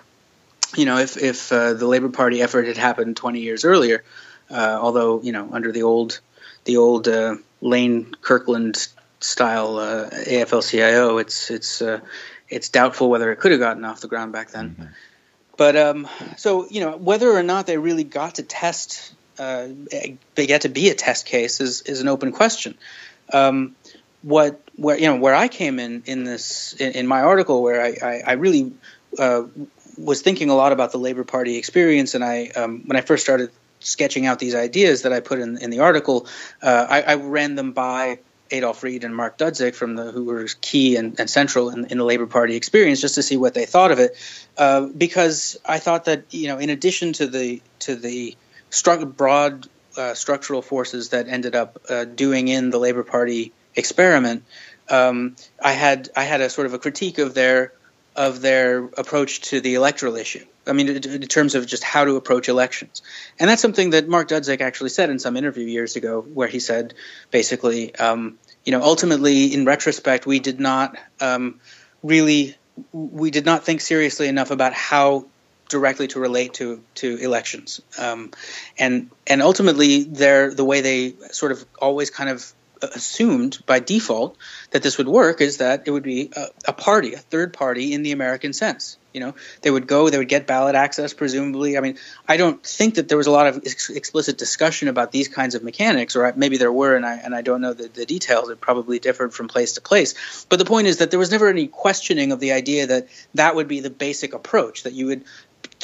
you 0.77 0.85
know, 0.85 0.99
if 0.99 1.16
if 1.16 1.53
uh, 1.53 1.75
the 1.75 1.87
Labor 1.87 2.09
Party 2.09 2.43
effort 2.43 2.66
had 2.66 2.77
happened 2.77 3.16
20 3.16 3.41
years 3.41 3.64
earlier. 3.64 4.05
Uh, 4.51 4.79
although 4.81 5.22
you 5.22 5.33
know, 5.33 5.49
under 5.53 5.72
the 5.72 5.83
old 5.83 6.20
the 6.64 6.77
old 6.77 7.09
uh, 7.09 7.37
Lane 7.61 8.14
Kirkland 8.20 8.89
style 9.25 9.79
uh, 9.79 10.11
AFL-CIO, 10.11 11.18
it's 11.18 11.51
it's 11.51 11.83
uh, 11.83 12.01
it's 12.49 12.68
doubtful 12.68 13.09
whether 13.09 13.33
it 13.33 13.37
could 13.37 13.53
have 13.53 13.61
gotten 13.61 13.85
off 13.85 14.01
the 14.01 14.09
ground 14.09 14.33
back 14.33 14.51
then. 14.51 14.70
Mm-hmm. 14.70 14.85
But 15.57 15.77
um, 15.77 16.09
so 16.37 16.66
you 16.68 16.81
know, 16.81 16.97
whether 16.97 17.31
or 17.31 17.43
not 17.43 17.66
they 17.66 17.79
really 17.79 18.05
got 18.05 18.37
to 18.37 18.43
test, 18.43 19.14
uh, 19.39 19.68
they 20.35 20.47
get 20.47 20.62
to 20.62 20.68
be 20.68 20.91
a 20.91 20.95
test 20.95 21.27
case 21.27 21.61
is 21.61 21.83
is 21.83 22.01
an 22.01 22.09
open 22.09 22.33
question. 22.33 22.77
Um, 23.33 23.77
what 24.22 24.61
where 24.77 24.99
you 24.99 25.07
know 25.07 25.16
where 25.16 25.35
I 25.35 25.49
came 25.49 25.79
in 25.79 26.03
in 26.07 26.25
this 26.25 26.75
in, 26.75 26.93
in 26.93 27.07
my 27.07 27.22
article 27.22 27.62
where 27.62 27.83
I 27.83 27.97
I, 28.03 28.22
I 28.27 28.33
really 28.33 28.72
uh, 29.18 29.45
was 29.97 30.22
thinking 30.22 30.51
a 30.51 30.55
lot 30.55 30.72
about 30.72 30.93
the 30.93 30.99
Labor 30.99 31.25
Party 31.25 31.57
experience, 31.57 32.14
and 32.14 32.25
I 32.25 32.49
um, 32.49 32.83
when 32.87 32.97
I 32.97 33.01
first 33.01 33.25
started 33.25 33.51
sketching 33.81 34.27
out 34.27 34.39
these 34.39 34.55
ideas 34.55 35.03
that 35.03 35.12
I 35.12 35.20
put 35.20 35.39
in 35.39 35.59
in 35.59 35.70
the 35.70 35.81
article, 35.81 36.27
uh, 36.62 36.87
I, 36.89 37.03
I, 37.03 37.14
ran 37.16 37.55
them 37.55 37.72
by 37.72 38.18
Adolph 38.51 38.83
Reed 38.83 39.05
and 39.05 39.15
Mark 39.15 39.39
Dudzic 39.39 39.75
from 39.75 39.97
the 39.97 40.13
who 40.13 40.25
were 40.25 40.47
key 40.61 40.97
and, 40.97 41.19
and 41.19 41.29
central 41.29 41.71
in, 41.71 41.87
in, 41.87 41.99
the 41.99 42.05
Labor 42.05 42.27
Party 42.27 42.57
experience, 42.57 43.01
just 43.01 43.15
to 43.17 43.23
see 43.23 43.37
what 43.37 43.55
they 43.55 43.67
thought 43.67 43.91
of 43.91 43.99
it, 43.99 44.17
uh, 44.59 44.87
because 44.87 45.59
I 45.65 45.79
thought 45.79 46.05
that 46.05 46.25
you 46.31 46.49
know, 46.49 46.59
in 46.59 46.71
addition 46.71 47.13
to 47.15 47.27
the 47.27 47.63
to 47.81 47.97
the 47.97 48.37
stru- 48.71 49.17
broad 49.17 49.69
uh, 49.97 50.15
structural 50.15 50.63
forces 50.63 51.11
that 51.11 51.29
ended 51.29 51.55
up 51.55 51.79
uh, 51.89 52.05
doing 52.05 52.49
in 52.49 52.71
the 52.71 52.79
Labor 52.79 53.03
Party 53.03 53.53
experiment, 53.75 54.45
um, 54.91 55.37
I 55.63 55.73
had 55.73 56.11
I 56.17 56.25
had 56.25 56.41
a 56.41 56.51
sort 56.51 56.67
of 56.67 56.75
a 56.75 56.79
critique 56.79 57.19
of 57.19 57.35
their 57.35 57.73
of 58.15 58.41
their 58.41 58.85
approach 58.85 59.41
to 59.43 59.61
the 59.61 59.75
electoral 59.75 60.17
issue. 60.17 60.45
I 60.67 60.73
mean, 60.73 60.89
in 60.89 61.23
terms 61.23 61.55
of 61.55 61.67
just 61.67 61.85
how 61.85 62.05
to 62.05 62.17
approach 62.17 62.49
elections, 62.49 63.03
and 63.39 63.49
that's 63.49 63.62
something 63.62 63.91
that 63.91 64.09
Mark 64.09 64.29
Dudzic 64.29 64.61
actually 64.61 64.91
said 64.91 65.11
in 65.11 65.19
some 65.19 65.37
interview 65.37 65.67
years 65.67 65.97
ago, 65.97 66.21
where 66.21 66.49
he 66.49 66.61
said 66.61 66.95
basically, 67.31 67.95
um, 67.97 68.39
you 68.65 68.73
know, 68.73 68.83
ultimately, 68.83 69.53
in 69.53 69.65
retrospect, 69.65 70.27
we 70.27 70.41
did 70.41 70.61
not 70.61 70.97
um, 71.21 71.61
really, 72.03 72.57
we 72.93 73.31
did 73.31 73.45
not 73.45 73.65
think 73.65 73.81
seriously 73.81 74.29
enough 74.29 74.51
about 74.51 74.73
how 74.73 75.27
directly 75.69 76.09
to 76.09 76.21
relate 76.21 76.55
to 76.55 76.83
to 76.95 77.17
elections, 77.17 77.81
um, 77.99 78.31
and 78.79 79.11
and 79.27 79.43
ultimately, 79.43 80.05
they're 80.05 80.53
the 80.53 80.65
way 80.65 80.81
they 80.81 81.15
sort 81.31 81.53
of 81.53 81.65
always 81.79 82.11
kind 82.11 82.31
of 82.31 82.53
assumed 82.83 83.59
by 83.67 83.81
default 83.81 84.37
that 84.71 84.83
this 84.83 84.99
would 84.99 85.09
work 85.09 85.41
is 85.41 85.59
that 85.59 85.85
it 85.87 85.91
would 85.91 86.03
be 86.03 86.31
a, 86.37 86.47
a, 86.67 86.73
party, 86.73 87.15
a 87.15 87.19
third 87.19 87.53
party 87.53 87.93
in 87.93 88.03
the 88.03 88.12
American 88.12 88.53
sense. 88.53 88.99
You 89.15 89.21
know, 89.21 89.35
they 89.62 89.71
would 89.71 89.87
go, 89.87 90.11
they 90.11 90.19
would 90.19 90.29
get 90.29 90.47
ballot 90.47 90.75
access, 90.75 91.15
presumably. 91.15 91.79
I 91.79 91.81
mean, 91.81 91.99
I 92.29 92.37
don't 92.37 92.61
think 92.62 92.97
that 92.97 93.09
there 93.09 93.17
was 93.17 93.29
a 93.29 93.31
lot 93.31 93.47
of 93.47 93.62
ex- 93.65 93.89
explicit 93.89 94.37
discussion 94.37 94.89
about 94.89 95.12
these 95.12 95.29
kinds 95.29 95.55
of 95.55 95.62
mechanics, 95.62 96.17
or 96.17 96.33
maybe 96.37 96.57
there 96.57 96.73
were, 96.73 96.97
and 96.97 97.07
I 97.07 97.15
and 97.15 97.33
I 97.33 97.41
don't 97.43 97.61
know 97.61 97.73
the, 97.73 97.87
the 97.87 98.07
details. 98.07 98.51
It 98.51 98.61
probably 98.61 98.99
differed 98.99 99.33
from 99.33 99.47
place 99.47 99.75
to 99.75 99.81
place. 99.81 100.45
But 100.49 100.59
the 100.59 100.65
point 100.65 100.89
is 100.89 100.99
that 100.99 101.11
there 101.11 101.21
was 101.21 101.31
never 101.31 101.49
any 101.49 101.69
questioning 101.69 102.33
of 102.33 102.41
the 102.41 102.53
idea 102.53 102.89
that 102.89 103.09
that 103.35 103.55
would 103.55 103.69
be 103.69 103.81
the 103.81 103.91
basic 103.91 104.35
approach, 104.35 104.83
that 104.83 104.93
you 104.93 105.07
would 105.07 105.25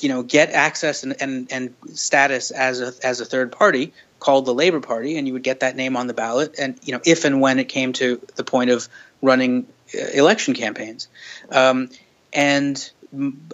you 0.03 0.09
know 0.09 0.23
get 0.23 0.51
access 0.51 1.05
and, 1.05 1.15
and, 1.23 1.53
and 1.53 1.75
status 1.95 2.51
as 2.51 2.81
a 2.81 2.93
as 3.03 3.21
a 3.21 3.25
third 3.25 3.53
party 3.53 3.93
called 4.19 4.45
the 4.45 4.55
Labor 4.55 4.81
Party, 4.81 5.17
and 5.17 5.27
you 5.27 5.33
would 5.33 5.43
get 5.43 5.61
that 5.61 5.77
name 5.77 5.97
on 5.97 6.07
the 6.07 6.15
ballot. 6.15 6.55
And 6.59 6.79
you 6.83 6.93
know, 6.93 7.01
if 7.05 7.25
and 7.25 7.41
when 7.41 7.59
it 7.59 7.69
came 7.69 7.93
to 7.95 8.21
the 8.37 8.45
point 8.45 8.71
of 8.71 8.89
running 9.23 9.67
uh, 9.95 10.07
election 10.15 10.55
campaigns, 10.55 11.09
um, 11.51 11.91
and 12.33 12.91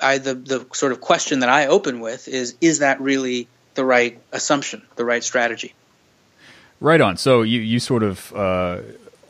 I, 0.03 0.19
the 0.19 0.35
the 0.35 0.67
sort 0.73 0.93
of 0.93 1.01
question 1.01 1.41
that 1.41 1.49
I 1.49 1.67
open 1.67 2.01
with 2.01 2.29
is: 2.29 2.55
Is 2.61 2.81
that 2.81 3.01
really 3.01 3.49
the 3.75 3.85
right 3.85 4.21
assumption, 4.33 4.83
the 4.97 5.05
right 5.05 5.25
strategy? 5.25 5.75
Right 6.81 7.01
on. 7.01 7.17
So 7.17 7.43
you 7.43 7.61
you 7.61 7.81
sort 7.81 8.03
of 8.03 8.33
uh, 8.35 8.81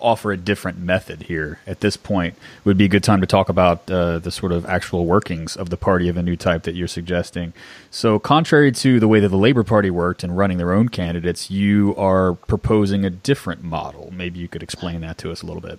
offer 0.01 0.33
a 0.33 0.37
different 0.37 0.79
method 0.79 1.23
here 1.23 1.59
at 1.67 1.81
this 1.81 1.97
point 1.97 2.35
would 2.65 2.77
be 2.77 2.85
a 2.85 2.89
good 2.89 3.05
time 3.05 3.21
to 3.21 3.27
talk 3.27 3.49
about 3.49 3.91
uh, 3.91 4.19
the 4.19 4.31
sort 4.31 4.53
of 4.53 4.67
actual 4.67 5.07
workings 5.07 5.57
of 5.57 5.71
the 5.71 5.77
party 5.77 6.09
of 6.09 6.17
a 6.17 6.23
new 6.23 6.37
type 6.37 6.65
that 6.65 6.75
you're 6.75 6.89
suggesting. 6.89 7.53
So, 7.91 8.19
contrary 8.19 8.73
to 8.73 9.01
the 9.01 9.09
way 9.09 9.21
that 9.21 9.29
the 9.29 9.37
Labor 9.37 9.65
Party 9.65 9.91
worked 9.91 10.25
in 10.25 10.33
running 10.33 10.59
their 10.59 10.73
own 10.73 10.89
candidates, 10.89 11.51
you 11.51 11.95
are 11.97 12.35
proposing 12.35 13.05
a 13.05 13.11
different 13.11 13.63
model. 13.63 14.13
Maybe 14.15 14.39
you 14.39 14.49
could 14.49 14.63
explain 14.63 15.01
that 15.01 15.19
to 15.19 15.33
us 15.33 15.43
a 15.43 15.47
little 15.47 15.63
bit. 15.63 15.79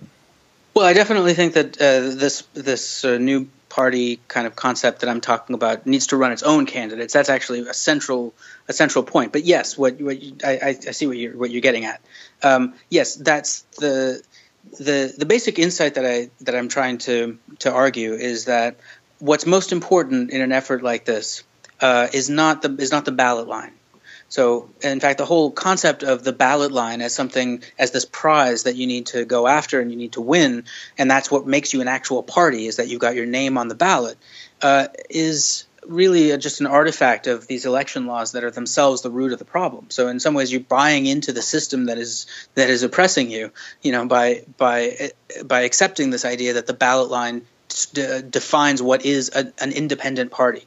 Well, 0.74 0.86
I 0.86 0.92
definitely 0.92 1.34
think 1.34 1.54
that 1.54 1.76
uh, 1.76 2.14
this 2.14 2.42
this 2.54 3.04
uh, 3.04 3.18
new 3.18 3.48
party 3.78 4.18
kind 4.26 4.44
of 4.48 4.56
concept 4.56 5.00
that 5.00 5.08
I'm 5.08 5.20
talking 5.20 5.54
about 5.54 5.86
needs 5.86 6.08
to 6.08 6.16
run 6.16 6.32
its 6.32 6.42
own 6.42 6.66
candidates. 6.66 7.12
That's 7.12 7.28
actually 7.28 7.60
a 7.60 7.72
central 7.72 8.34
a 8.66 8.72
central 8.72 9.04
point. 9.04 9.32
But 9.32 9.44
yes, 9.44 9.78
what, 9.78 10.00
what 10.00 10.20
you, 10.20 10.36
I, 10.44 10.58
I, 10.68 10.72
see 10.72 11.06
what 11.06 11.16
you're 11.16 11.36
what 11.36 11.50
you're 11.52 11.60
getting 11.62 11.84
at. 11.84 12.00
Um, 12.42 12.74
yes, 12.90 13.14
that's 13.14 13.62
the 13.78 14.20
the 14.80 15.14
the 15.16 15.26
basic 15.26 15.60
insight 15.60 15.94
that 15.94 16.04
I 16.04 16.30
that 16.40 16.56
I'm 16.56 16.68
trying 16.68 16.98
to 17.06 17.38
to 17.60 17.72
argue 17.72 18.14
is 18.14 18.46
that 18.46 18.80
what's 19.20 19.46
most 19.46 19.70
important 19.70 20.32
in 20.32 20.40
an 20.40 20.50
effort 20.50 20.82
like 20.82 21.04
this 21.04 21.44
uh, 21.80 22.08
is 22.12 22.28
not 22.28 22.62
the 22.62 22.74
is 22.80 22.90
not 22.90 23.04
the 23.04 23.12
ballot 23.12 23.46
line. 23.46 23.77
So, 24.28 24.68
in 24.82 25.00
fact, 25.00 25.18
the 25.18 25.24
whole 25.24 25.50
concept 25.50 26.02
of 26.02 26.22
the 26.22 26.32
ballot 26.32 26.70
line 26.70 27.00
as 27.00 27.14
something, 27.14 27.62
as 27.78 27.92
this 27.92 28.04
prize 28.04 28.64
that 28.64 28.76
you 28.76 28.86
need 28.86 29.06
to 29.06 29.24
go 29.24 29.46
after 29.46 29.80
and 29.80 29.90
you 29.90 29.96
need 29.96 30.12
to 30.12 30.20
win, 30.20 30.64
and 30.98 31.10
that's 31.10 31.30
what 31.30 31.46
makes 31.46 31.72
you 31.72 31.80
an 31.80 31.88
actual 31.88 32.22
party, 32.22 32.66
is 32.66 32.76
that 32.76 32.88
you've 32.88 33.00
got 33.00 33.14
your 33.14 33.24
name 33.24 33.56
on 33.56 33.68
the 33.68 33.74
ballot, 33.74 34.18
uh, 34.60 34.88
is 35.08 35.64
really 35.86 36.36
just 36.36 36.60
an 36.60 36.66
artifact 36.66 37.26
of 37.26 37.46
these 37.46 37.64
election 37.64 38.06
laws 38.06 38.32
that 38.32 38.44
are 38.44 38.50
themselves 38.50 39.00
the 39.00 39.10
root 39.10 39.32
of 39.32 39.38
the 39.38 39.46
problem. 39.46 39.86
So, 39.88 40.08
in 40.08 40.20
some 40.20 40.34
ways, 40.34 40.52
you're 40.52 40.60
buying 40.60 41.06
into 41.06 41.32
the 41.32 41.42
system 41.42 41.86
that 41.86 41.96
is 41.96 42.26
that 42.54 42.68
is 42.68 42.82
oppressing 42.82 43.30
you, 43.30 43.50
you 43.80 43.92
know, 43.92 44.06
by 44.06 44.44
by 44.58 45.10
by 45.42 45.62
accepting 45.62 46.10
this 46.10 46.26
idea 46.26 46.54
that 46.54 46.66
the 46.66 46.74
ballot 46.74 47.10
line 47.10 47.46
d- 47.94 48.20
defines 48.28 48.82
what 48.82 49.06
is 49.06 49.30
a, 49.34 49.52
an 49.58 49.72
independent 49.72 50.30
party. 50.30 50.66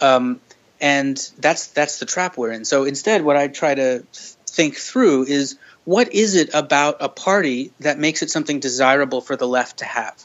Um, 0.00 0.40
and 0.80 1.16
that's 1.38 1.68
that's 1.68 1.98
the 1.98 2.06
trap 2.06 2.36
we're 2.36 2.52
in. 2.52 2.64
So 2.64 2.84
instead, 2.84 3.22
what 3.22 3.36
I 3.36 3.48
try 3.48 3.74
to 3.74 4.04
think 4.46 4.76
through 4.76 5.24
is 5.24 5.58
what 5.84 6.12
is 6.12 6.34
it 6.34 6.50
about 6.54 6.98
a 7.00 7.08
party 7.08 7.72
that 7.80 7.98
makes 7.98 8.22
it 8.22 8.30
something 8.30 8.60
desirable 8.60 9.20
for 9.20 9.36
the 9.36 9.48
left 9.48 9.78
to 9.78 9.84
have? 9.84 10.24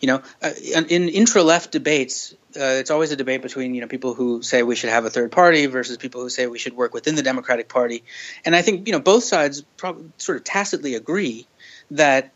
You 0.00 0.08
know, 0.08 0.22
uh, 0.42 0.50
in 0.88 1.08
intra-left 1.08 1.72
debates, 1.72 2.34
uh, 2.54 2.80
it's 2.80 2.90
always 2.90 3.12
a 3.12 3.16
debate 3.16 3.40
between 3.40 3.74
you 3.74 3.80
know 3.80 3.86
people 3.86 4.14
who 4.14 4.42
say 4.42 4.62
we 4.62 4.76
should 4.76 4.90
have 4.90 5.04
a 5.04 5.10
third 5.10 5.32
party 5.32 5.66
versus 5.66 5.96
people 5.96 6.20
who 6.20 6.28
say 6.28 6.46
we 6.46 6.58
should 6.58 6.74
work 6.74 6.92
within 6.92 7.14
the 7.14 7.22
Democratic 7.22 7.68
Party, 7.68 8.02
and 8.44 8.54
I 8.54 8.62
think 8.62 8.86
you 8.86 8.92
know 8.92 9.00
both 9.00 9.24
sides 9.24 9.62
probably 9.76 10.10
sort 10.18 10.38
of 10.38 10.44
tacitly 10.44 10.94
agree 10.94 11.46
that 11.92 12.32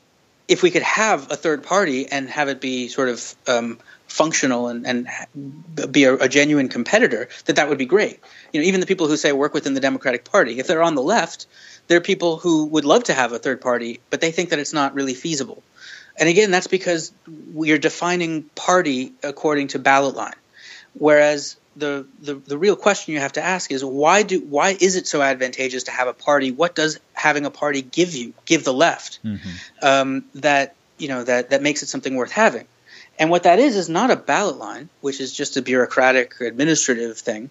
if 0.48 0.62
we 0.62 0.70
could 0.70 0.82
have 0.82 1.30
a 1.30 1.36
third 1.36 1.62
party 1.62 2.10
and 2.10 2.28
have 2.28 2.48
it 2.48 2.60
be 2.60 2.88
sort 2.88 3.08
of 3.08 3.36
um, 3.46 3.78
functional 4.10 4.66
and, 4.68 4.86
and 4.86 5.08
be 5.92 6.04
a, 6.04 6.14
a, 6.14 6.28
genuine 6.28 6.68
competitor, 6.68 7.28
that 7.44 7.56
that 7.56 7.68
would 7.68 7.78
be 7.78 7.86
great. 7.86 8.18
You 8.52 8.60
know, 8.60 8.66
even 8.66 8.80
the 8.80 8.86
people 8.86 9.06
who 9.06 9.16
say 9.16 9.32
work 9.32 9.54
within 9.54 9.74
the 9.74 9.80
Democratic 9.80 10.24
Party, 10.24 10.58
if 10.58 10.66
they're 10.66 10.82
on 10.82 10.96
the 10.96 11.02
left, 11.02 11.46
there 11.86 11.96
are 11.96 12.02
people 12.02 12.36
who 12.36 12.66
would 12.66 12.84
love 12.84 13.04
to 13.04 13.14
have 13.14 13.32
a 13.32 13.38
third 13.38 13.60
party, 13.60 14.00
but 14.10 14.20
they 14.20 14.32
think 14.32 14.50
that 14.50 14.58
it's 14.58 14.72
not 14.72 14.94
really 14.94 15.14
feasible. 15.14 15.62
And 16.18 16.28
again, 16.28 16.50
that's 16.50 16.66
because 16.66 17.12
we 17.54 17.70
are 17.70 17.78
defining 17.78 18.42
party 18.42 19.12
according 19.22 19.68
to 19.68 19.78
ballot 19.78 20.16
line, 20.16 20.34
whereas 20.92 21.56
the, 21.76 22.04
the 22.20 22.34
the 22.34 22.58
real 22.58 22.74
question 22.74 23.14
you 23.14 23.20
have 23.20 23.34
to 23.34 23.42
ask 23.42 23.70
is 23.70 23.84
why 23.84 24.24
do 24.24 24.40
why 24.40 24.76
is 24.78 24.96
it 24.96 25.06
so 25.06 25.22
advantageous 25.22 25.84
to 25.84 25.92
have 25.92 26.08
a 26.08 26.12
party? 26.12 26.50
What 26.50 26.74
does 26.74 26.98
having 27.12 27.46
a 27.46 27.50
party 27.50 27.80
give 27.80 28.14
you, 28.14 28.34
give 28.44 28.64
the 28.64 28.74
left, 28.74 29.20
mm-hmm. 29.24 29.50
um, 29.80 30.24
that 30.34 30.74
you 30.98 31.08
know 31.08 31.22
that 31.22 31.50
that 31.50 31.62
makes 31.62 31.84
it 31.84 31.88
something 31.88 32.16
worth 32.16 32.32
having? 32.32 32.66
And 33.20 33.28
what 33.28 33.42
that 33.42 33.58
is 33.58 33.76
is 33.76 33.90
not 33.90 34.10
a 34.10 34.16
ballot 34.16 34.56
line, 34.56 34.88
which 35.02 35.20
is 35.20 35.30
just 35.30 35.58
a 35.58 35.62
bureaucratic 35.62 36.40
or 36.40 36.46
administrative 36.46 37.18
thing, 37.18 37.50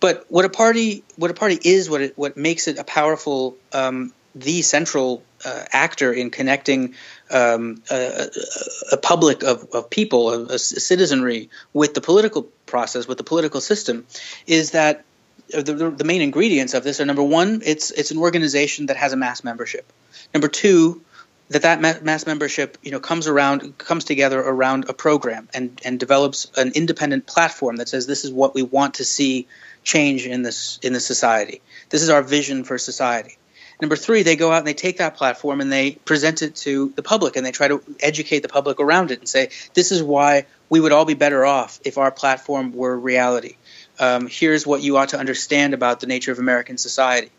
but 0.00 0.24
what 0.30 0.46
a 0.46 0.48
party 0.48 1.04
what 1.16 1.30
a 1.30 1.34
party 1.34 1.58
is, 1.62 1.90
what 1.90 2.00
it, 2.00 2.16
what 2.16 2.38
makes 2.38 2.66
it 2.68 2.78
a 2.78 2.84
powerful, 2.84 3.58
um, 3.74 4.14
the 4.34 4.62
central 4.62 5.22
uh, 5.44 5.64
actor 5.72 6.10
in 6.10 6.30
connecting 6.30 6.94
um, 7.30 7.82
a, 7.90 8.28
a, 8.92 8.96
public 8.96 9.42
of, 9.42 9.68
of 9.74 9.90
people, 9.90 10.32
a, 10.32 10.54
a, 10.54 10.58
citizenry, 10.58 11.50
with 11.74 11.92
the 11.92 12.00
political 12.00 12.44
process, 12.64 13.06
with 13.06 13.18
the 13.18 13.24
political 13.24 13.60
system, 13.60 14.06
is 14.46 14.70
that 14.70 15.04
the, 15.48 15.92
the, 15.96 16.04
main 16.04 16.22
ingredients 16.22 16.72
of 16.72 16.82
this 16.82 16.98
are 17.00 17.04
number 17.04 17.22
one, 17.22 17.60
it's 17.64 17.90
it's 17.90 18.10
an 18.10 18.18
organization 18.18 18.86
that 18.86 18.96
has 18.96 19.12
a 19.12 19.16
mass 19.16 19.44
membership. 19.44 19.92
Number 20.32 20.48
two, 20.48 21.02
that 21.50 21.62
that 21.62 22.04
mass 22.04 22.26
membership 22.26 22.78
you 22.82 22.92
know 22.92 23.00
comes 23.00 23.26
around 23.26 23.76
comes 23.76 24.04
together 24.04 24.40
around 24.40 24.88
a 24.88 24.94
program 24.94 25.48
and 25.52 25.80
and 25.84 26.00
develops 26.00 26.50
an 26.56 26.72
independent 26.74 27.26
platform 27.26 27.76
that 27.76 27.88
says 27.88 28.06
this 28.06 28.24
is 28.24 28.32
what 28.32 28.54
we 28.54 28.62
want 28.62 28.94
to 28.94 29.04
see 29.04 29.46
change 29.82 30.26
in 30.26 30.42
this 30.42 30.78
in 30.82 30.92
the 30.92 31.00
society. 31.00 31.60
This 31.90 32.02
is 32.02 32.10
our 32.10 32.22
vision 32.22 32.64
for 32.64 32.78
society. 32.78 33.36
Number 33.80 33.96
three 33.96 34.22
they 34.22 34.36
go 34.36 34.52
out 34.52 34.58
and 34.58 34.66
they 34.66 34.74
take 34.74 34.98
that 34.98 35.16
platform 35.16 35.60
and 35.60 35.72
they 35.72 35.92
present 35.92 36.42
it 36.42 36.54
to 36.56 36.92
the 36.94 37.02
public 37.02 37.36
and 37.36 37.44
they 37.44 37.52
try 37.52 37.68
to 37.68 37.82
educate 37.98 38.40
the 38.40 38.48
public 38.48 38.78
around 38.78 39.10
it 39.10 39.18
and 39.18 39.28
say 39.28 39.50
this 39.74 39.90
is 39.90 40.02
why 40.02 40.46
we 40.68 40.80
would 40.80 40.92
all 40.92 41.04
be 41.04 41.14
better 41.14 41.44
off 41.44 41.80
if 41.84 41.98
our 41.98 42.12
platform 42.12 42.72
were 42.72 42.96
reality. 42.96 43.56
Um, 43.98 44.28
here's 44.30 44.66
what 44.66 44.82
you 44.82 44.96
ought 44.96 45.10
to 45.10 45.18
understand 45.18 45.74
about 45.74 46.00
the 46.00 46.06
nature 46.06 46.30
of 46.30 46.38
american 46.38 46.78
society 46.78 47.30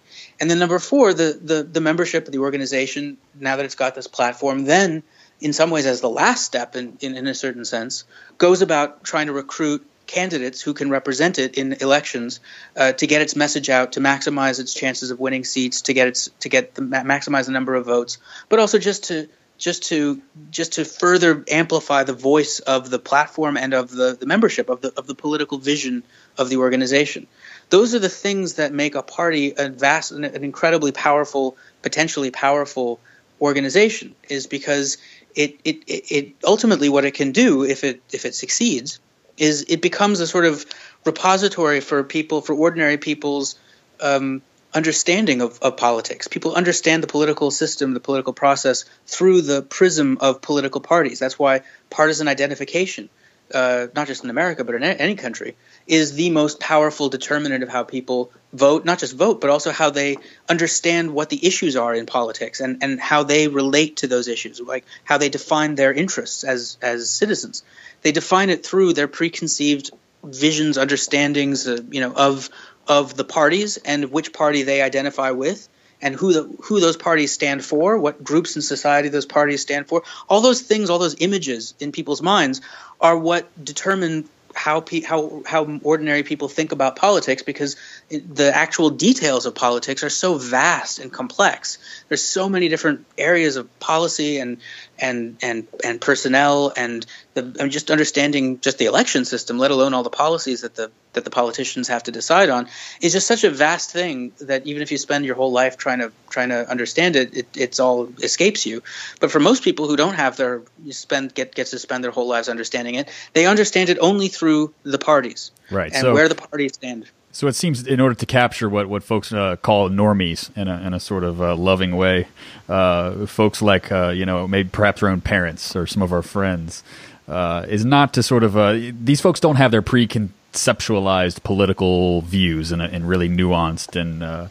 and 0.41 0.49
then 0.49 0.57
number 0.57 0.79
four, 0.79 1.13
the, 1.13 1.39
the, 1.39 1.61
the 1.61 1.81
membership 1.81 2.25
of 2.25 2.31
the 2.33 2.39
organization, 2.39 3.17
now 3.39 3.57
that 3.57 3.65
it's 3.65 3.75
got 3.75 3.93
this 3.93 4.07
platform, 4.07 4.65
then 4.65 5.03
in 5.39 5.53
some 5.53 5.69
ways 5.69 5.85
as 5.85 6.01
the 6.01 6.09
last 6.09 6.43
step 6.43 6.75
in, 6.75 6.97
in, 6.99 7.15
in 7.15 7.27
a 7.27 7.35
certain 7.35 7.63
sense, 7.63 8.05
goes 8.39 8.63
about 8.63 9.03
trying 9.03 9.27
to 9.27 9.33
recruit 9.33 9.85
candidates 10.07 10.59
who 10.59 10.73
can 10.73 10.89
represent 10.89 11.37
it 11.37 11.59
in 11.59 11.73
elections 11.73 12.39
uh, 12.75 12.91
to 12.93 13.05
get 13.05 13.21
its 13.21 13.35
message 13.35 13.69
out, 13.69 13.93
to 13.93 13.99
maximize 13.99 14.59
its 14.59 14.73
chances 14.73 15.11
of 15.11 15.19
winning 15.19 15.43
seats, 15.43 15.83
to 15.83 15.93
get 15.93 16.07
its 16.07 16.31
to 16.39 16.49
get 16.49 16.73
the 16.73 16.81
maximize 16.81 17.45
the 17.45 17.51
number 17.51 17.75
of 17.75 17.85
votes, 17.85 18.17
but 18.49 18.59
also 18.59 18.79
just 18.79 19.05
to 19.05 19.29
just 19.59 19.83
to 19.83 20.21
just 20.49 20.73
to 20.73 20.85
further 20.85 21.45
amplify 21.49 22.03
the 22.03 22.13
voice 22.13 22.59
of 22.59 22.89
the 22.89 22.99
platform 22.99 23.57
and 23.57 23.73
of 23.75 23.91
the, 23.91 24.17
the 24.19 24.25
membership 24.25 24.69
of 24.69 24.81
the 24.81 24.91
of 24.97 25.05
the 25.05 25.15
political 25.15 25.59
vision 25.59 26.03
of 26.37 26.49
the 26.49 26.57
organization 26.57 27.27
those 27.71 27.95
are 27.95 27.99
the 27.99 28.09
things 28.09 28.53
that 28.55 28.73
make 28.73 28.95
a 28.95 29.01
party 29.01 29.53
a 29.57 29.69
vast, 29.69 30.11
an 30.11 30.23
incredibly 30.23 30.91
powerful, 30.91 31.57
potentially 31.81 32.29
powerful 32.29 32.99
organization 33.41 34.13
is 34.29 34.45
because 34.45 34.97
it, 35.35 35.59
it, 35.63 35.83
it 35.87 36.33
ultimately 36.43 36.89
what 36.89 37.05
it 37.05 37.15
can 37.15 37.31
do 37.31 37.63
if 37.63 37.83
it 37.83 38.01
if 38.11 38.25
it 38.25 38.35
succeeds 38.35 38.99
is 39.37 39.65
it 39.69 39.81
becomes 39.81 40.19
a 40.19 40.27
sort 40.27 40.45
of 40.45 40.65
repository 41.05 41.79
for 41.79 42.03
people 42.03 42.41
for 42.41 42.53
ordinary 42.53 42.97
people's 42.97 43.57
um, 44.01 44.41
understanding 44.73 45.41
of, 45.41 45.59
of 45.61 45.77
politics. 45.77 46.27
People 46.27 46.53
understand 46.55 47.01
the 47.01 47.07
political 47.07 47.51
system, 47.51 47.93
the 47.93 47.99
political 47.99 48.33
process 48.33 48.85
through 49.05 49.41
the 49.41 49.61
prism 49.61 50.17
of 50.21 50.41
political 50.41 50.81
parties. 50.81 51.19
That's 51.19 51.39
why 51.39 51.61
partisan 51.89 52.27
identification, 52.27 53.09
uh, 53.53 53.87
not 53.95 54.07
just 54.07 54.23
in 54.23 54.29
America 54.29 54.63
but 54.63 54.75
in 54.75 54.83
any 54.83 55.15
country, 55.15 55.55
is 55.87 56.13
the 56.13 56.29
most 56.29 56.59
powerful 56.59 57.09
determinant 57.09 57.63
of 57.63 57.69
how 57.69 57.83
people 57.83 58.31
vote, 58.53 58.85
not 58.85 58.99
just 58.99 59.15
vote, 59.15 59.41
but 59.41 59.49
also 59.49 59.71
how 59.71 59.89
they 59.89 60.17
understand 60.49 61.13
what 61.13 61.29
the 61.29 61.45
issues 61.45 61.75
are 61.75 61.93
in 61.93 62.05
politics 62.05 62.59
and, 62.59 62.83
and 62.83 62.99
how 62.99 63.23
they 63.23 63.47
relate 63.47 63.97
to 63.97 64.07
those 64.07 64.27
issues, 64.27 64.59
like 64.59 64.85
how 65.03 65.17
they 65.17 65.29
define 65.29 65.75
their 65.75 65.93
interests 65.93 66.43
as, 66.43 66.77
as 66.81 67.09
citizens. 67.09 67.63
They 68.01 68.11
define 68.11 68.49
it 68.49 68.65
through 68.65 68.93
their 68.93 69.07
preconceived 69.07 69.91
visions, 70.23 70.77
understandings, 70.77 71.67
uh, 71.67 71.81
you 71.89 72.01
know, 72.01 72.13
of 72.13 72.49
of 72.87 73.15
the 73.15 73.23
parties 73.23 73.77
and 73.77 74.11
which 74.11 74.33
party 74.33 74.63
they 74.63 74.81
identify 74.81 75.31
with 75.31 75.69
and 76.01 76.15
who 76.15 76.33
the, 76.33 76.55
who 76.63 76.79
those 76.79 76.97
parties 76.97 77.31
stand 77.31 77.63
for, 77.63 77.97
what 77.97 78.23
groups 78.23 78.55
in 78.55 78.61
society 78.61 79.09
those 79.09 79.25
parties 79.25 79.61
stand 79.61 79.87
for. 79.87 80.03
All 80.27 80.41
those 80.41 80.61
things, 80.61 80.89
all 80.89 80.99
those 80.99 81.15
images 81.19 81.73
in 81.79 81.91
people's 81.91 82.21
minds 82.21 82.61
are 82.99 83.17
what 83.17 83.47
determine 83.63 84.27
how 84.53 84.81
pe- 84.81 85.01
how 85.01 85.43
how 85.45 85.79
ordinary 85.83 86.23
people 86.23 86.47
think 86.47 86.71
about 86.71 86.95
politics 86.95 87.43
because 87.43 87.75
the 88.09 88.51
actual 88.53 88.89
details 88.89 89.45
of 89.45 89.55
politics 89.55 90.03
are 90.03 90.09
so 90.09 90.37
vast 90.37 90.99
and 90.99 91.11
complex. 91.11 91.77
There's 92.09 92.23
so 92.23 92.49
many 92.49 92.67
different 92.67 93.05
areas 93.17 93.55
of 93.55 93.79
policy 93.79 94.39
and 94.39 94.57
and 95.01 95.37
and 95.41 95.67
and 95.83 95.99
personnel 95.99 96.71
and 96.77 97.05
the, 97.33 97.41
I 97.59 97.63
mean, 97.63 97.71
just 97.71 97.89
understanding 97.89 98.59
just 98.59 98.77
the 98.77 98.85
election 98.85 99.25
system, 99.25 99.57
let 99.57 99.71
alone 99.71 99.93
all 99.93 100.03
the 100.03 100.09
policies 100.09 100.61
that 100.61 100.75
the 100.75 100.91
that 101.13 101.23
the 101.23 101.29
politicians 101.29 101.87
have 101.87 102.03
to 102.03 102.11
decide 102.11 102.49
on, 102.49 102.67
is 103.01 103.11
just 103.11 103.27
such 103.27 103.43
a 103.43 103.49
vast 103.49 103.91
thing 103.91 104.31
that 104.41 104.65
even 104.65 104.81
if 104.81 104.91
you 104.91 104.97
spend 104.97 105.25
your 105.25 105.35
whole 105.35 105.51
life 105.51 105.77
trying 105.77 105.99
to 105.99 106.11
trying 106.29 106.49
to 106.49 106.69
understand 106.69 107.15
it, 107.15 107.35
it 107.35 107.47
it's 107.55 107.79
all 107.79 108.09
escapes 108.21 108.65
you. 108.65 108.83
But 109.19 109.31
for 109.31 109.39
most 109.39 109.63
people 109.63 109.87
who 109.87 109.95
don't 109.95 110.15
have 110.15 110.37
their 110.37 110.61
you 110.83 110.93
spend 110.93 111.33
get 111.33 111.55
gets 111.55 111.71
to 111.71 111.79
spend 111.79 112.03
their 112.03 112.11
whole 112.11 112.27
lives 112.27 112.47
understanding 112.49 112.95
it, 112.95 113.09
they 113.33 113.45
understand 113.45 113.89
it 113.89 113.97
only 113.99 114.27
through 114.27 114.73
the 114.83 114.99
parties, 114.99 115.51
right? 115.71 115.91
And 115.91 116.01
so, 116.01 116.13
where 116.13 116.29
the 116.29 116.35
parties 116.35 116.73
stand. 116.75 117.09
So 117.33 117.47
it 117.47 117.53
seems, 117.53 117.87
in 117.87 118.01
order 118.01 118.15
to 118.15 118.25
capture 118.25 118.67
what 118.67 118.87
what 118.87 119.03
folks 119.03 119.31
uh, 119.31 119.55
call 119.55 119.89
normies 119.89 120.55
in 120.57 120.67
a 120.67 120.81
in 120.81 120.93
a 120.93 120.99
sort 120.99 121.23
of 121.23 121.41
uh, 121.41 121.55
loving 121.55 121.95
way, 121.95 122.27
uh, 122.67 123.25
folks 123.25 123.61
like 123.61 123.91
uh, 123.91 124.09
you 124.09 124.25
know 124.25 124.47
maybe 124.47 124.69
perhaps 124.69 125.01
our 125.01 125.09
own 125.09 125.21
parents 125.21 125.75
or 125.75 125.87
some 125.87 126.01
of 126.01 126.11
our 126.11 126.21
friends, 126.21 126.83
uh, 127.29 127.65
is 127.69 127.85
not 127.85 128.13
to 128.15 128.23
sort 128.23 128.43
of 128.43 128.57
uh, 128.57 128.77
these 128.91 129.21
folks 129.21 129.39
don't 129.39 129.55
have 129.55 129.71
their 129.71 129.81
preconceptualized 129.81 131.41
political 131.43 132.21
views 132.21 132.73
in, 132.73 132.81
a, 132.81 132.87
in 132.89 133.05
really 133.05 133.29
nuanced 133.29 133.99
and 133.99 134.49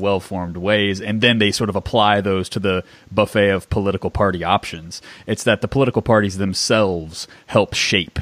well 0.00 0.20
formed 0.20 0.56
ways, 0.56 1.00
and 1.00 1.20
then 1.20 1.38
they 1.38 1.50
sort 1.50 1.70
of 1.70 1.74
apply 1.74 2.20
those 2.20 2.48
to 2.48 2.60
the 2.60 2.84
buffet 3.10 3.50
of 3.50 3.68
political 3.68 4.10
party 4.10 4.44
options. 4.44 5.02
It's 5.26 5.42
that 5.42 5.60
the 5.60 5.68
political 5.68 6.02
parties 6.02 6.38
themselves 6.38 7.26
help 7.46 7.74
shape 7.74 8.20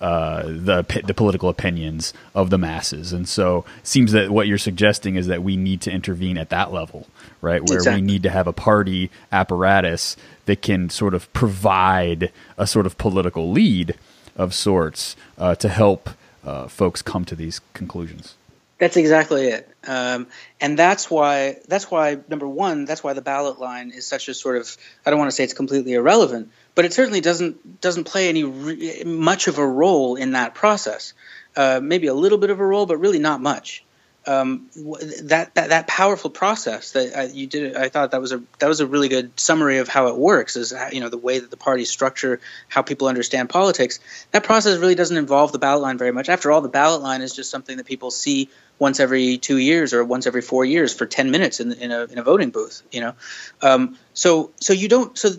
uh, 0.00 0.44
the 0.44 1.02
the 1.04 1.12
political 1.12 1.50
opinions 1.50 2.14
of 2.34 2.48
the 2.48 2.56
masses, 2.56 3.12
and 3.12 3.28
so 3.28 3.66
it 3.78 3.86
seems 3.86 4.12
that 4.12 4.30
what 4.30 4.46
you're 4.46 4.56
suggesting 4.56 5.16
is 5.16 5.26
that 5.26 5.42
we 5.42 5.58
need 5.58 5.82
to 5.82 5.90
intervene 5.90 6.38
at 6.38 6.48
that 6.48 6.72
level, 6.72 7.06
right? 7.42 7.62
Where 7.68 7.78
exactly. 7.78 8.00
we 8.00 8.06
need 8.06 8.22
to 8.22 8.30
have 8.30 8.46
a 8.46 8.52
party 8.52 9.10
apparatus 9.30 10.16
that 10.46 10.62
can 10.62 10.88
sort 10.88 11.12
of 11.12 11.30
provide 11.34 12.32
a 12.56 12.66
sort 12.66 12.86
of 12.86 12.96
political 12.96 13.50
lead 13.50 13.94
of 14.36 14.54
sorts 14.54 15.16
uh, 15.36 15.54
to 15.56 15.68
help 15.68 16.08
uh, 16.44 16.66
folks 16.66 17.02
come 17.02 17.26
to 17.26 17.36
these 17.36 17.60
conclusions. 17.74 18.36
That's 18.78 18.96
exactly 18.96 19.48
it, 19.48 19.68
um, 19.86 20.28
and 20.62 20.78
that's 20.78 21.10
why 21.10 21.58
that's 21.68 21.90
why 21.90 22.16
number 22.26 22.48
one, 22.48 22.86
that's 22.86 23.04
why 23.04 23.12
the 23.12 23.20
ballot 23.20 23.60
line 23.60 23.90
is 23.90 24.06
such 24.06 24.28
a 24.28 24.34
sort 24.34 24.56
of 24.56 24.74
I 25.04 25.10
don't 25.10 25.18
want 25.18 25.30
to 25.30 25.36
say 25.36 25.44
it's 25.44 25.52
completely 25.52 25.92
irrelevant, 25.92 26.50
but 26.74 26.84
it 26.84 26.92
certainly 26.92 27.20
doesn't 27.20 27.80
doesn't 27.80 28.04
play 28.04 28.28
any 28.28 28.44
re- 28.44 29.04
much 29.04 29.48
of 29.48 29.58
a 29.58 29.66
role 29.66 30.16
in 30.16 30.32
that 30.32 30.54
process. 30.54 31.12
Uh, 31.56 31.80
maybe 31.82 32.06
a 32.06 32.14
little 32.14 32.38
bit 32.38 32.50
of 32.50 32.60
a 32.60 32.64
role, 32.64 32.86
but 32.86 32.96
really 32.98 33.18
not 33.18 33.40
much. 33.40 33.84
Um, 34.26 34.68
that, 34.74 35.54
that 35.54 35.70
that 35.70 35.86
powerful 35.86 36.28
process 36.28 36.92
that 36.92 37.18
uh, 37.18 37.22
you 37.32 37.46
did, 37.46 37.74
I 37.74 37.88
thought 37.88 38.10
that 38.10 38.20
was 38.20 38.32
a 38.32 38.42
that 38.58 38.68
was 38.68 38.80
a 38.80 38.86
really 38.86 39.08
good 39.08 39.40
summary 39.40 39.78
of 39.78 39.88
how 39.88 40.08
it 40.08 40.16
works. 40.16 40.56
Is 40.56 40.72
how, 40.72 40.90
you 40.92 41.00
know 41.00 41.08
the 41.08 41.16
way 41.16 41.38
that 41.38 41.50
the 41.50 41.56
parties 41.56 41.88
structure 41.88 42.38
how 42.68 42.82
people 42.82 43.08
understand 43.08 43.48
politics. 43.48 43.98
That 44.32 44.44
process 44.44 44.78
really 44.78 44.94
doesn't 44.94 45.16
involve 45.16 45.52
the 45.52 45.58
ballot 45.58 45.80
line 45.80 45.96
very 45.96 46.12
much. 46.12 46.28
After 46.28 46.52
all, 46.52 46.60
the 46.60 46.68
ballot 46.68 47.00
line 47.00 47.22
is 47.22 47.34
just 47.34 47.50
something 47.50 47.78
that 47.78 47.86
people 47.86 48.10
see 48.10 48.50
once 48.78 49.00
every 49.00 49.38
two 49.38 49.56
years 49.56 49.94
or 49.94 50.04
once 50.04 50.26
every 50.26 50.42
four 50.42 50.66
years 50.66 50.92
for 50.92 51.06
ten 51.06 51.30
minutes 51.30 51.58
in, 51.58 51.72
in 51.72 51.90
a 51.90 52.04
in 52.04 52.18
a 52.18 52.22
voting 52.22 52.50
booth. 52.50 52.82
You 52.92 53.00
know, 53.00 53.14
um, 53.62 53.96
so 54.12 54.50
so 54.60 54.74
you 54.74 54.88
don't 54.88 55.16
so 55.16 55.30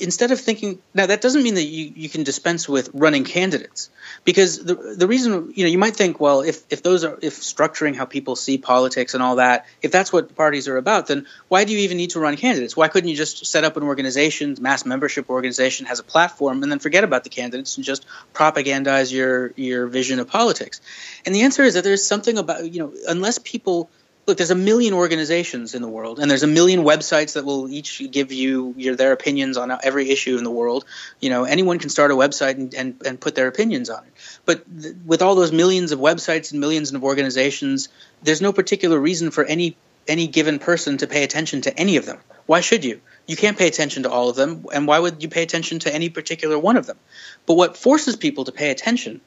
instead 0.00 0.30
of 0.30 0.40
thinking 0.40 0.80
now 0.94 1.06
that 1.06 1.20
doesn't 1.20 1.42
mean 1.42 1.54
that 1.54 1.64
you, 1.64 1.92
you 1.94 2.08
can 2.08 2.22
dispense 2.22 2.68
with 2.68 2.90
running 2.92 3.24
candidates. 3.24 3.90
Because 4.24 4.62
the 4.62 4.74
the 4.74 5.06
reason 5.06 5.52
you 5.54 5.64
know 5.64 5.70
you 5.70 5.78
might 5.78 5.96
think 5.96 6.20
well 6.20 6.40
if 6.40 6.62
if 6.70 6.82
those 6.82 7.04
are 7.04 7.18
if 7.22 7.34
structuring 7.40 7.94
how 7.94 8.04
people 8.04 8.36
see 8.36 8.58
politics 8.58 9.14
and 9.14 9.22
all 9.22 9.36
that 9.36 9.66
if 9.82 9.92
that's 9.92 10.12
what 10.12 10.34
parties 10.34 10.68
are 10.68 10.76
about 10.76 11.06
then 11.06 11.26
why 11.48 11.64
do 11.64 11.72
you 11.72 11.80
even 11.80 11.96
need 11.96 12.10
to 12.10 12.20
run 12.20 12.36
candidates? 12.36 12.76
Why 12.76 12.88
couldn't 12.88 13.08
you 13.08 13.16
just 13.16 13.46
set 13.46 13.64
up 13.64 13.76
an 13.76 13.82
organization 13.82 14.56
mass 14.60 14.84
membership 14.84 15.28
organization 15.30 15.86
has 15.86 16.00
a 16.00 16.04
platform 16.04 16.62
and 16.62 16.70
then 16.70 16.78
forget 16.78 17.04
about 17.04 17.24
the 17.24 17.30
candidates 17.30 17.76
and 17.76 17.84
just 17.84 18.06
propagandize 18.34 19.12
your 19.12 19.52
your 19.56 19.86
vision 19.86 20.18
of 20.20 20.28
politics? 20.28 20.80
And 21.26 21.34
the 21.34 21.42
answer 21.42 21.62
is 21.62 21.74
that 21.74 21.84
there's 21.84 22.04
something 22.04 22.38
about 22.38 22.72
you 22.72 22.80
know 22.80 22.92
unless 23.08 23.38
people 23.38 23.90
look, 24.28 24.36
there's 24.36 24.50
a 24.50 24.54
million 24.54 24.92
organizations 24.92 25.74
in 25.74 25.80
the 25.80 25.88
world, 25.88 26.20
and 26.20 26.30
there's 26.30 26.42
a 26.42 26.46
million 26.46 26.84
websites 26.84 27.32
that 27.32 27.46
will 27.46 27.68
each 27.68 28.02
give 28.10 28.30
you 28.30 28.74
your, 28.76 28.94
their 28.94 29.12
opinions 29.12 29.56
on 29.56 29.76
every 29.82 30.10
issue 30.10 30.36
in 30.36 30.44
the 30.44 30.50
world. 30.50 30.84
You 31.18 31.30
know, 31.30 31.44
anyone 31.44 31.78
can 31.78 31.88
start 31.88 32.10
a 32.10 32.14
website 32.14 32.52
and, 32.52 32.74
and, 32.74 33.02
and 33.06 33.18
put 33.18 33.34
their 33.34 33.48
opinions 33.48 33.88
on 33.88 34.04
it. 34.04 34.12
But 34.44 34.64
th- 34.80 34.94
with 35.06 35.22
all 35.22 35.34
those 35.34 35.50
millions 35.50 35.92
of 35.92 35.98
websites 35.98 36.52
and 36.52 36.60
millions 36.60 36.92
of 36.92 37.02
organizations, 37.02 37.88
there's 38.22 38.42
no 38.42 38.52
particular 38.52 38.98
reason 39.00 39.30
for 39.30 39.44
any 39.44 39.76
any 40.06 40.26
given 40.26 40.58
person 40.58 40.96
to 40.96 41.06
pay 41.06 41.22
attention 41.22 41.60
to 41.60 41.78
any 41.78 41.98
of 41.98 42.06
them. 42.06 42.18
Why 42.46 42.62
should 42.62 42.82
you? 42.82 43.02
You 43.26 43.36
can't 43.36 43.58
pay 43.58 43.68
attention 43.68 44.04
to 44.04 44.10
all 44.10 44.30
of 44.30 44.36
them, 44.36 44.64
and 44.72 44.86
why 44.86 44.98
would 44.98 45.22
you 45.22 45.28
pay 45.28 45.42
attention 45.42 45.80
to 45.80 45.94
any 45.94 46.08
particular 46.08 46.58
one 46.58 46.78
of 46.78 46.86
them? 46.86 46.96
But 47.44 47.54
what 47.54 47.76
forces 47.76 48.16
people 48.16 48.44
to 48.44 48.52
pay 48.52 48.70
attention 48.70 49.20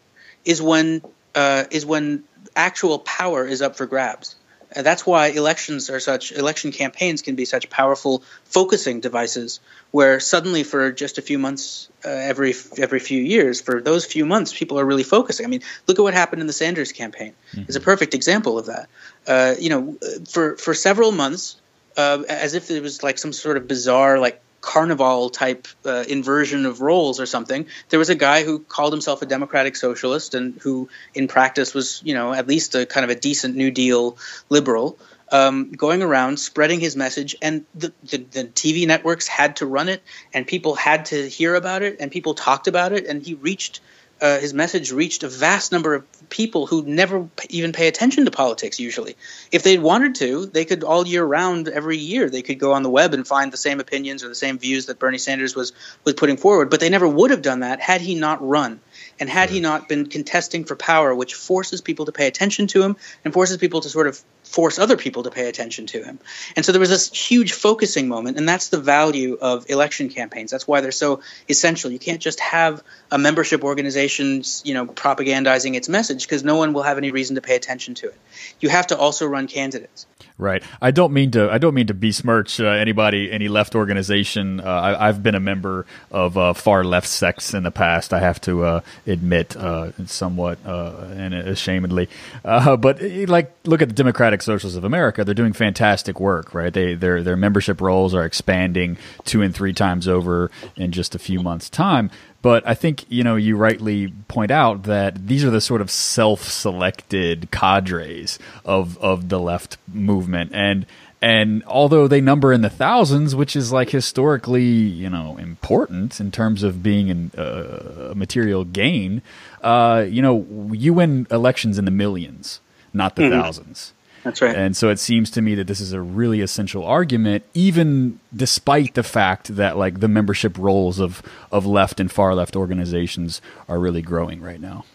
is 0.43 0.59
when 0.59 1.03
uh, 1.35 1.65
is 1.71 1.85
when 1.85 2.23
actual 2.55 2.99
power 2.99 3.45
is 3.45 3.61
up 3.61 3.75
for 3.75 3.85
grabs 3.85 4.35
and 4.73 4.85
that's 4.85 5.05
why 5.05 5.27
elections 5.27 5.89
are 5.89 5.99
such 5.99 6.31
election 6.31 6.71
campaigns 6.71 7.21
can 7.21 7.35
be 7.35 7.45
such 7.45 7.69
powerful 7.69 8.23
focusing 8.45 9.01
devices 9.01 9.59
where 9.91 10.19
suddenly 10.19 10.63
for 10.63 10.91
just 10.91 11.17
a 11.17 11.21
few 11.21 11.37
months 11.37 11.89
uh, 12.05 12.09
every 12.09 12.53
every 12.77 12.99
few 12.99 13.21
years 13.21 13.61
for 13.61 13.81
those 13.81 14.05
few 14.05 14.25
months 14.25 14.57
people 14.57 14.79
are 14.79 14.85
really 14.85 15.03
focusing. 15.03 15.45
I 15.45 15.49
mean 15.49 15.61
look 15.87 15.99
at 15.99 16.01
what 16.01 16.13
happened 16.13 16.41
in 16.41 16.47
the 16.47 16.53
sanders 16.53 16.91
campaign. 16.91 17.33
Mm-hmm. 17.51 17.63
it's 17.67 17.75
a 17.75 17.81
perfect 17.81 18.13
example 18.13 18.57
of 18.57 18.67
that. 18.67 18.89
Uh, 19.27 19.55
you 19.59 19.69
know 19.69 19.97
for 20.29 20.57
for 20.57 20.73
several 20.73 21.11
months 21.11 21.57
uh, 21.97 22.23
as 22.29 22.53
if 22.53 22.71
it 22.71 22.81
was 22.81 23.03
like 23.03 23.17
some 23.17 23.33
sort 23.33 23.57
of 23.57 23.67
bizarre 23.67 24.19
like 24.19 24.41
carnival 24.61 25.29
type 25.29 25.67
uh, 25.85 26.05
inversion 26.07 26.65
of 26.65 26.81
roles 26.81 27.19
or 27.19 27.25
something. 27.25 27.65
There 27.89 27.99
was 27.99 28.09
a 28.09 28.15
guy 28.15 28.43
who 28.43 28.59
called 28.59 28.93
himself 28.93 29.21
a 29.21 29.25
democratic 29.25 29.75
socialist 29.75 30.35
and 30.35 30.55
who, 30.61 30.89
in 31.13 31.27
practice, 31.27 31.73
was 31.73 32.01
you 32.05 32.13
know 32.13 32.33
at 32.33 32.47
least 32.47 32.75
a 32.75 32.85
kind 32.85 33.03
of 33.03 33.09
a 33.09 33.15
decent 33.15 33.55
New 33.55 33.71
Deal 33.71 34.17
liberal. 34.49 34.97
Um, 35.33 35.71
going 35.71 36.03
around 36.03 36.39
spreading 36.39 36.81
his 36.81 36.97
message, 36.97 37.37
and 37.41 37.63
the, 37.73 37.93
the, 38.03 38.17
the, 38.17 38.43
TV 38.43 38.85
networks 38.85 39.27
had 39.29 39.55
to 39.57 39.65
run 39.65 39.87
it, 39.87 40.03
and 40.33 40.45
people 40.45 40.75
had 40.75 41.05
to 41.05 41.29
hear 41.29 41.55
about 41.55 41.83
it, 41.83 42.01
and 42.01 42.11
people 42.11 42.33
talked 42.33 42.67
about 42.67 42.91
it, 42.91 43.05
and 43.07 43.23
he 43.23 43.35
reached 43.35 43.79
uh, 44.21 44.39
his 44.39 44.53
message 44.53 44.91
reached 44.91 45.23
a 45.23 45.27
vast 45.27 45.71
number 45.71 45.95
of 45.95 46.29
people 46.29 46.67
who 46.67 46.83
never 46.83 47.27
even 47.49 47.73
pay 47.73 47.87
attention 47.87 48.25
to 48.25 48.31
politics 48.31 48.79
usually. 48.79 49.17
If 49.51 49.63
they 49.63 49.79
wanted 49.79 50.15
to, 50.15 50.45
they 50.45 50.63
could 50.63 50.83
all 50.83 51.07
year 51.07 51.25
round, 51.25 51.67
every 51.67 51.97
year, 51.97 52.29
they 52.29 52.43
could 52.43 52.59
go 52.59 52.73
on 52.73 52.83
the 52.83 52.89
web 52.89 53.13
and 53.15 53.27
find 53.27 53.51
the 53.51 53.57
same 53.57 53.79
opinions 53.79 54.23
or 54.23 54.29
the 54.29 54.35
same 54.35 54.59
views 54.59 54.85
that 54.85 54.99
Bernie 54.99 55.17
Sanders 55.17 55.55
was 55.55 55.73
was 56.03 56.13
putting 56.13 56.37
forward. 56.37 56.69
But 56.69 56.79
they 56.79 56.89
never 56.89 57.07
would 57.07 57.31
have 57.31 57.41
done 57.41 57.61
that 57.61 57.81
had 57.81 58.01
he 58.01 58.13
not 58.13 58.47
run. 58.47 58.79
And 59.19 59.29
had 59.29 59.49
he 59.49 59.59
not 59.59 59.89
been 59.89 60.05
contesting 60.05 60.65
for 60.65 60.75
power, 60.75 61.13
which 61.13 61.33
forces 61.33 61.81
people 61.81 62.05
to 62.05 62.11
pay 62.11 62.27
attention 62.27 62.67
to 62.67 62.83
him 62.83 62.97
and 63.25 63.33
forces 63.33 63.57
people 63.57 63.81
to 63.81 63.89
sort 63.89 64.07
of 64.07 64.21
force 64.51 64.77
other 64.79 64.97
people 64.97 65.23
to 65.23 65.31
pay 65.31 65.47
attention 65.47 65.85
to 65.87 66.03
him. 66.03 66.19
And 66.55 66.65
so 66.65 66.73
there 66.73 66.79
was 66.79 66.89
this 66.89 67.11
huge 67.11 67.53
focusing 67.53 68.09
moment, 68.09 68.37
and 68.37 68.47
that's 68.47 68.67
the 68.67 68.79
value 68.79 69.37
of 69.39 69.69
election 69.69 70.09
campaigns. 70.09 70.51
That's 70.51 70.67
why 70.67 70.81
they're 70.81 70.91
so 70.91 71.21
essential. 71.47 71.89
You 71.89 71.99
can't 71.99 72.21
just 72.21 72.41
have 72.41 72.83
a 73.09 73.17
membership 73.17 73.63
organization, 73.63 74.43
you 74.63 74.73
know, 74.73 74.85
propagandizing 74.85 75.75
its 75.75 75.87
message 75.87 76.23
because 76.27 76.43
no 76.43 76.57
one 76.57 76.73
will 76.73 76.83
have 76.83 76.97
any 76.97 77.11
reason 77.11 77.35
to 77.35 77.41
pay 77.41 77.55
attention 77.55 77.95
to 77.95 78.07
it. 78.07 78.19
You 78.59 78.69
have 78.69 78.87
to 78.87 78.97
also 78.97 79.25
run 79.25 79.47
candidates. 79.47 80.05
Right. 80.41 80.63
I 80.81 80.89
don't 80.89 81.13
mean 81.13 81.29
to. 81.31 81.51
I 81.51 81.59
don't 81.59 81.75
mean 81.75 81.85
to 81.87 81.93
besmirch 81.93 82.59
uh, 82.59 82.65
anybody, 82.65 83.31
any 83.31 83.47
left 83.47 83.75
organization. 83.75 84.59
Uh, 84.59 84.97
I, 84.99 85.05
have 85.05 85.21
been 85.21 85.35
a 85.35 85.39
member 85.39 85.85
of 86.09 86.35
uh, 86.35 86.53
far 86.53 86.83
left 86.83 87.07
sects 87.07 87.53
in 87.53 87.61
the 87.61 87.69
past. 87.69 88.11
I 88.11 88.19
have 88.19 88.41
to 88.41 88.63
uh, 88.63 88.81
admit, 89.05 89.55
uh, 89.55 89.91
somewhat 90.07 90.57
uh, 90.65 91.09
and 91.11 91.35
ashamedly. 91.35 92.07
but 92.43 93.01
like, 93.29 93.53
look 93.65 93.83
at 93.83 93.89
the 93.89 93.93
Democratic 93.93 94.40
Socialists 94.41 94.77
of 94.77 94.83
America. 94.83 95.23
They're 95.23 95.33
doing 95.33 95.53
fantastic 95.53 96.19
work. 96.19 96.53
Right. 96.53 96.73
They 96.73 96.95
their 96.95 97.23
their 97.23 97.37
membership 97.37 97.81
rolls 97.81 98.13
are 98.13 98.25
expanding 98.25 98.97
two 99.25 99.41
and 99.41 99.53
three 99.53 99.73
times 99.73 100.07
over 100.07 100.51
in 100.75 100.91
just 100.91 101.15
a 101.15 101.19
few 101.19 101.41
months' 101.41 101.69
time. 101.69 102.09
But 102.41 102.67
I 102.67 102.73
think 102.73 103.05
you 103.09 103.23
know 103.23 103.35
you 103.35 103.55
rightly 103.55 104.13
point 104.27 104.51
out 104.51 104.83
that 104.83 105.27
these 105.27 105.43
are 105.43 105.51
the 105.51 105.61
sort 105.61 105.81
of 105.81 105.91
self-selected 105.91 107.51
cadres 107.51 108.39
of 108.65 108.97
of 108.97 109.29
the 109.29 109.39
left 109.39 109.77
movement, 109.87 110.51
and 110.53 110.85
and 111.21 111.63
although 111.67 112.07
they 112.07 112.19
number 112.19 112.51
in 112.51 112.61
the 112.61 112.69
thousands, 112.69 113.35
which 113.35 113.55
is 113.55 113.71
like 113.71 113.91
historically 113.91 114.63
you 114.63 115.09
know 115.09 115.37
important 115.37 116.19
in 116.19 116.31
terms 116.31 116.63
of 116.63 116.81
being 116.81 117.31
uh, 117.37 118.09
a 118.11 118.15
material 118.15 118.65
gain, 118.65 119.21
uh, 119.61 120.03
you 120.07 120.23
know 120.23 120.71
you 120.71 120.93
win 120.93 121.27
elections 121.29 121.77
in 121.77 121.85
the 121.85 121.91
millions, 121.91 122.59
not 122.91 123.15
the 123.15 123.23
mm-hmm. 123.23 123.39
thousands. 123.39 123.93
That's 124.23 124.41
right. 124.41 124.55
And 124.55 124.77
so 124.77 124.89
it 124.89 124.99
seems 124.99 125.31
to 125.31 125.41
me 125.41 125.55
that 125.55 125.67
this 125.67 125.81
is 125.81 125.93
a 125.93 126.01
really 126.01 126.41
essential 126.41 126.85
argument, 126.85 127.43
even 127.53 128.19
despite 128.35 128.93
the 128.93 129.03
fact 129.03 129.55
that 129.55 129.77
like 129.77 129.99
the 129.99 130.07
membership 130.07 130.57
rolls 130.57 130.99
of 130.99 131.23
of 131.51 131.65
left 131.65 131.99
and 131.99 132.11
far 132.11 132.35
left 132.35 132.55
organizations 132.55 133.41
are 133.67 133.79
really 133.79 134.01
growing 134.01 134.41
right 134.41 134.61
now. 134.61 134.85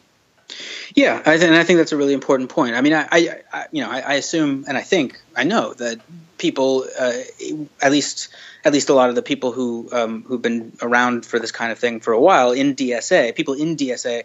Yeah, 0.94 1.20
I 1.26 1.36
th- 1.36 1.42
and 1.42 1.56
I 1.56 1.64
think 1.64 1.78
that's 1.78 1.92
a 1.92 1.96
really 1.96 2.14
important 2.14 2.50
point. 2.50 2.76
I 2.76 2.80
mean, 2.80 2.92
I, 2.92 3.08
I, 3.10 3.42
I 3.52 3.66
you 3.72 3.82
know, 3.82 3.90
I, 3.90 4.00
I, 4.00 4.14
assume 4.14 4.64
and 4.68 4.76
I 4.76 4.82
think 4.82 5.20
I 5.34 5.42
know 5.42 5.74
that 5.74 6.00
people, 6.38 6.86
uh, 6.98 7.12
at 7.82 7.90
least 7.90 8.28
at 8.64 8.72
least 8.72 8.88
a 8.88 8.94
lot 8.94 9.08
of 9.08 9.16
the 9.16 9.22
people 9.22 9.52
who 9.52 9.88
um, 9.92 10.22
who've 10.22 10.40
been 10.40 10.72
around 10.80 11.26
for 11.26 11.38
this 11.38 11.50
kind 11.50 11.72
of 11.72 11.78
thing 11.78 12.00
for 12.00 12.12
a 12.12 12.20
while 12.20 12.52
in 12.52 12.76
DSA, 12.76 13.34
people 13.34 13.54
in 13.54 13.76
DSA 13.76 14.22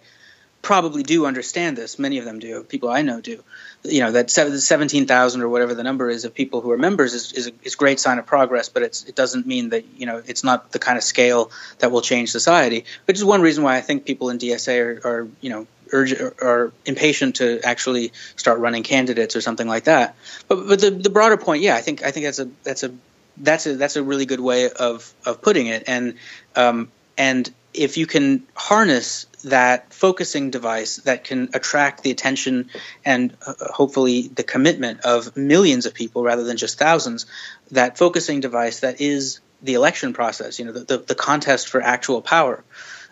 probably 0.62 1.04
do 1.04 1.26
understand 1.26 1.78
this. 1.78 1.98
Many 1.98 2.18
of 2.18 2.26
them 2.26 2.40
do. 2.40 2.64
People 2.64 2.90
I 2.90 3.02
know 3.02 3.22
do. 3.22 3.44
You 3.84 4.02
know 4.02 4.12
that 4.12 4.30
seventeen 4.30 5.08
thousand 5.08 5.42
or 5.42 5.50
whatever 5.50 5.74
the 5.74 5.84
number 5.84 6.10
is 6.10 6.26
of 6.26 6.34
people 6.34 6.62
who 6.62 6.72
are 6.72 6.78
members 6.78 7.14
is 7.14 7.34
is 7.34 7.48
a, 7.48 7.52
is 7.64 7.76
great 7.76 8.00
sign 8.00 8.20
of 8.20 8.26
progress, 8.26 8.70
but 8.70 8.84
it 8.84 9.16
doesn't 9.16 9.48
mean 9.48 9.70
that 9.70 9.86
you 9.98 10.06
know 10.06 10.22
it's 10.26 10.44
not 10.44 10.72
the 10.72 10.80
kind 10.80 10.98
of 10.98 11.04
scale 11.04 11.52
that 11.80 11.92
will 11.92 12.02
change 12.02 12.32
society. 12.32 12.86
Which 13.06 13.18
is 13.18 13.26
one 13.26 13.42
reason 13.42 13.64
why 13.64 13.78
I 13.78 13.82
think 13.82 14.06
people 14.06 14.30
in 14.30 14.38
DSA 14.38 15.04
are, 15.04 15.08
are 15.08 15.28
you 15.42 15.50
know 15.50 15.68
urge 15.92 16.14
are 16.14 16.72
impatient 16.86 17.38
to 17.38 17.60
actually 17.64 18.12
start 18.36 18.60
running 18.60 18.84
candidates 18.84 19.36
or 19.36 19.42
something 19.42 19.68
like 19.68 19.86
that. 19.86 20.16
But 20.48 20.68
but 20.68 20.80
the 20.80 20.92
the 20.92 21.10
broader 21.10 21.38
point, 21.38 21.64
yeah, 21.64 21.76
I 21.76 21.82
think 21.82 22.04
I 22.04 22.12
think 22.12 22.26
that's 22.26 22.40
a 22.40 22.50
that's 22.64 22.84
a 22.84 22.94
that's 23.38 23.66
a 23.66 23.76
that's 23.76 23.96
a 23.96 24.04
really 24.04 24.26
good 24.26 24.40
way 24.40 24.70
of 24.70 25.12
of 25.26 25.42
putting 25.42 25.68
it, 25.68 25.84
and 25.88 26.16
um, 26.56 26.92
and 27.22 27.54
if 27.72 27.98
you 27.98 28.08
can 28.08 28.48
harness 28.56 29.28
that 29.44 29.94
focusing 29.94 30.50
device 30.50 30.96
that 31.10 31.24
can 31.24 31.50
attract 31.54 32.02
the 32.02 32.10
attention 32.10 32.72
and 33.06 33.38
uh, 33.46 33.54
hopefully 33.60 34.28
the 34.28 34.44
commitment 34.44 35.02
of 35.02 35.38
millions 35.38 35.86
of 35.86 35.94
people 35.94 36.24
rather 36.24 36.44
than 36.44 36.58
just 36.58 36.80
thousands, 36.80 37.28
that 37.70 38.00
focusing 38.00 38.40
device 38.40 38.80
that 38.80 39.02
is 39.02 39.40
the 39.62 39.76
election 39.76 40.14
process, 40.14 40.58
you 40.58 40.66
know, 40.66 40.72
the, 40.72 40.80
the, 40.80 40.98
the 40.98 41.16
contest 41.16 41.70
for 41.70 41.80
actual 41.80 42.24
power, 42.24 42.64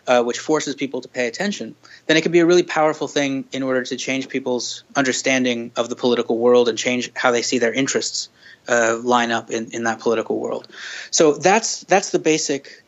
uh, 0.07 0.23
which 0.23 0.39
forces 0.39 0.73
people 0.73 1.01
to 1.01 1.07
pay 1.07 1.27
attention, 1.27 1.75
then 2.07 2.17
it 2.17 2.21
can 2.21 2.31
be 2.31 2.39
a 2.39 2.47
really 2.47 2.63
powerful 2.63 3.07
thing 3.07 3.45
in 3.51 3.61
order 3.61 3.83
to 3.83 3.95
change 3.95 4.27
people's 4.27 4.83
understanding 4.95 5.71
of 5.75 5.87
the 5.87 5.95
political 5.95 6.35
world 6.39 6.67
and 6.67 6.79
change 6.79 7.11
how 7.15 7.29
they 7.29 7.43
see 7.43 7.59
their 7.59 7.73
interests 7.73 8.29
uh, 8.67 8.97
line 9.03 9.31
up 9.31 9.51
in, 9.51 9.71
in 9.71 9.83
that 9.83 9.99
political 9.99 10.39
world. 10.39 10.67
So 11.11 11.33
that's 11.33 11.81
that's 11.81 12.09
the 12.09 12.19
basic 12.19 12.83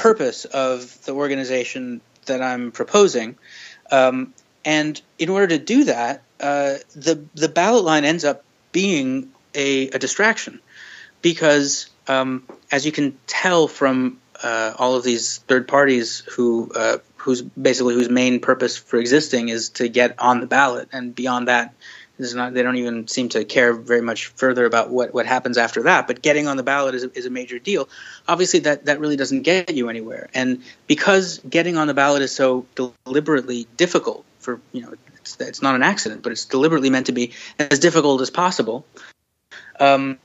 purpose 0.00 0.46
of 0.46 1.04
the 1.04 1.12
organization 1.12 2.00
that 2.26 2.42
I'm 2.42 2.72
proposing. 2.72 3.36
Um, 3.90 4.34
and 4.64 5.00
in 5.18 5.28
order 5.28 5.48
to 5.48 5.58
do 5.58 5.84
that, 5.84 6.22
uh, 6.40 6.74
the 6.94 7.24
the 7.34 7.48
ballot 7.48 7.84
line 7.84 8.04
ends 8.04 8.24
up 8.24 8.44
being 8.72 9.30
a, 9.54 9.88
a 9.88 9.98
distraction 9.98 10.60
because, 11.22 11.90
um, 12.08 12.46
as 12.70 12.86
you 12.86 12.92
can 12.92 13.18
tell 13.26 13.68
from 13.68 14.18
uh, 14.42 14.72
all 14.78 14.96
of 14.96 15.04
these 15.04 15.38
third 15.38 15.68
parties 15.68 16.20
who 16.34 16.70
uh, 16.74 16.98
whose 17.16 17.42
basically 17.42 17.94
whose 17.94 18.08
main 18.08 18.40
purpose 18.40 18.76
for 18.76 18.98
existing 18.98 19.50
is 19.50 19.70
to 19.70 19.88
get 19.88 20.18
on 20.18 20.40
the 20.40 20.46
ballot, 20.46 20.88
and 20.92 21.14
beyond 21.14 21.48
that, 21.48 21.74
not 22.34 22.54
they 22.54 22.62
don't 22.62 22.76
even 22.76 23.08
seem 23.08 23.28
to 23.30 23.44
care 23.44 23.72
very 23.72 24.00
much 24.00 24.26
further 24.28 24.64
about 24.64 24.90
what, 24.90 25.12
what 25.12 25.26
happens 25.26 25.58
after 25.58 25.84
that. 25.84 26.06
But 26.06 26.22
getting 26.22 26.46
on 26.46 26.56
the 26.56 26.62
ballot 26.62 26.94
is 26.94 27.04
a, 27.04 27.18
is 27.18 27.26
a 27.26 27.30
major 27.30 27.58
deal. 27.58 27.88
Obviously, 28.28 28.60
that 28.60 28.86
that 28.86 29.00
really 29.00 29.16
doesn't 29.16 29.42
get 29.42 29.74
you 29.74 29.88
anywhere, 29.88 30.28
and 30.34 30.62
because 30.86 31.38
getting 31.48 31.76
on 31.76 31.86
the 31.86 31.94
ballot 31.94 32.22
is 32.22 32.32
so 32.32 32.66
deliberately 32.74 33.66
difficult 33.76 34.24
for 34.38 34.60
you 34.72 34.82
know 34.82 34.94
it's, 35.16 35.36
it's 35.40 35.62
not 35.62 35.74
an 35.74 35.82
accident, 35.82 36.22
but 36.22 36.32
it's 36.32 36.44
deliberately 36.44 36.90
meant 36.90 37.06
to 37.06 37.12
be 37.12 37.32
as 37.58 37.78
difficult 37.78 38.20
as 38.20 38.30
possible. 38.30 38.84
Um, 39.78 40.18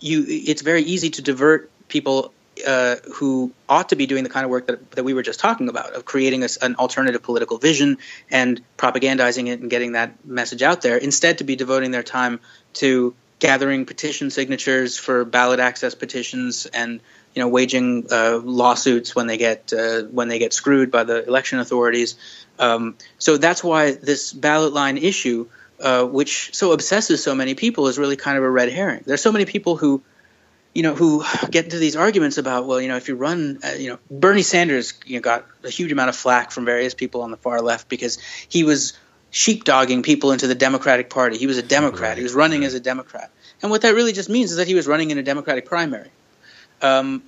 you 0.00 0.24
it's 0.26 0.62
very 0.62 0.82
easy 0.82 1.10
to 1.10 1.22
divert 1.22 1.70
people 1.88 2.32
uh, 2.66 2.96
who 3.14 3.52
ought 3.68 3.88
to 3.90 3.96
be 3.96 4.06
doing 4.06 4.24
the 4.24 4.30
kind 4.30 4.44
of 4.44 4.50
work 4.50 4.66
that, 4.66 4.90
that 4.92 5.04
we 5.04 5.14
were 5.14 5.22
just 5.22 5.40
talking 5.40 5.68
about 5.68 5.94
of 5.94 6.04
creating 6.04 6.42
a, 6.42 6.48
an 6.62 6.76
alternative 6.76 7.22
political 7.22 7.58
vision 7.58 7.98
and 8.30 8.60
propagandizing 8.76 9.48
it 9.48 9.60
and 9.60 9.70
getting 9.70 9.92
that 9.92 10.24
message 10.24 10.62
out 10.62 10.82
there 10.82 10.96
instead 10.96 11.38
to 11.38 11.44
be 11.44 11.56
devoting 11.56 11.90
their 11.90 12.02
time 12.02 12.40
to 12.74 13.14
gathering 13.38 13.86
petition 13.86 14.30
signatures 14.30 14.98
for 14.98 15.24
ballot 15.24 15.60
access 15.60 15.94
petitions 15.94 16.66
and 16.66 17.00
you 17.34 17.42
know 17.42 17.48
waging 17.48 18.06
uh, 18.10 18.38
lawsuits 18.42 19.14
when 19.14 19.26
they 19.26 19.36
get 19.36 19.72
uh, 19.72 20.02
when 20.02 20.28
they 20.28 20.38
get 20.38 20.52
screwed 20.52 20.90
by 20.90 21.04
the 21.04 21.26
election 21.26 21.58
authorities. 21.58 22.16
Um, 22.58 22.96
so 23.18 23.36
that's 23.36 23.62
why 23.62 23.92
this 23.92 24.32
ballot 24.32 24.72
line 24.72 24.98
issue 24.98 25.48
uh, 25.80 26.04
which 26.04 26.54
so 26.54 26.72
obsesses 26.72 27.22
so 27.22 27.34
many 27.34 27.54
people 27.54 27.86
is 27.86 27.98
really 27.98 28.16
kind 28.16 28.36
of 28.36 28.44
a 28.44 28.50
red 28.50 28.72
herring. 28.72 29.02
There's 29.06 29.20
so 29.20 29.32
many 29.32 29.44
people 29.44 29.76
who 29.76 30.02
you 30.74 30.82
know, 30.82 30.94
who 30.94 31.24
get 31.50 31.64
into 31.64 31.78
these 31.78 31.96
arguments 31.96 32.38
about, 32.38 32.66
well, 32.66 32.80
you 32.80 32.88
know, 32.88 32.96
if 32.96 33.08
you 33.08 33.16
run, 33.16 33.58
uh, 33.64 33.72
you 33.78 33.90
know, 33.90 33.98
Bernie 34.10 34.42
Sanders, 34.42 34.94
you 35.06 35.16
know, 35.16 35.20
got 35.20 35.46
a 35.64 35.70
huge 35.70 35.90
amount 35.92 36.08
of 36.08 36.16
flack 36.16 36.50
from 36.50 36.64
various 36.64 36.94
people 36.94 37.22
on 37.22 37.30
the 37.30 37.36
far 37.36 37.60
left 37.60 37.88
because 37.88 38.18
he 38.48 38.64
was 38.64 38.96
sheepdogging 39.32 40.02
people 40.02 40.32
into 40.32 40.46
the 40.46 40.54
Democratic 40.54 41.10
Party. 41.10 41.36
He 41.38 41.46
was 41.46 41.58
a 41.58 41.62
Democrat. 41.62 42.10
Right. 42.10 42.18
He 42.18 42.22
was 42.22 42.34
running 42.34 42.60
right. 42.60 42.66
as 42.66 42.74
a 42.74 42.80
Democrat, 42.80 43.30
and 43.62 43.70
what 43.70 43.82
that 43.82 43.94
really 43.94 44.12
just 44.12 44.28
means 44.28 44.50
is 44.50 44.58
that 44.58 44.68
he 44.68 44.74
was 44.74 44.86
running 44.86 45.10
in 45.10 45.18
a 45.18 45.22
Democratic 45.22 45.66
primary. 45.66 46.10
Um, 46.80 47.22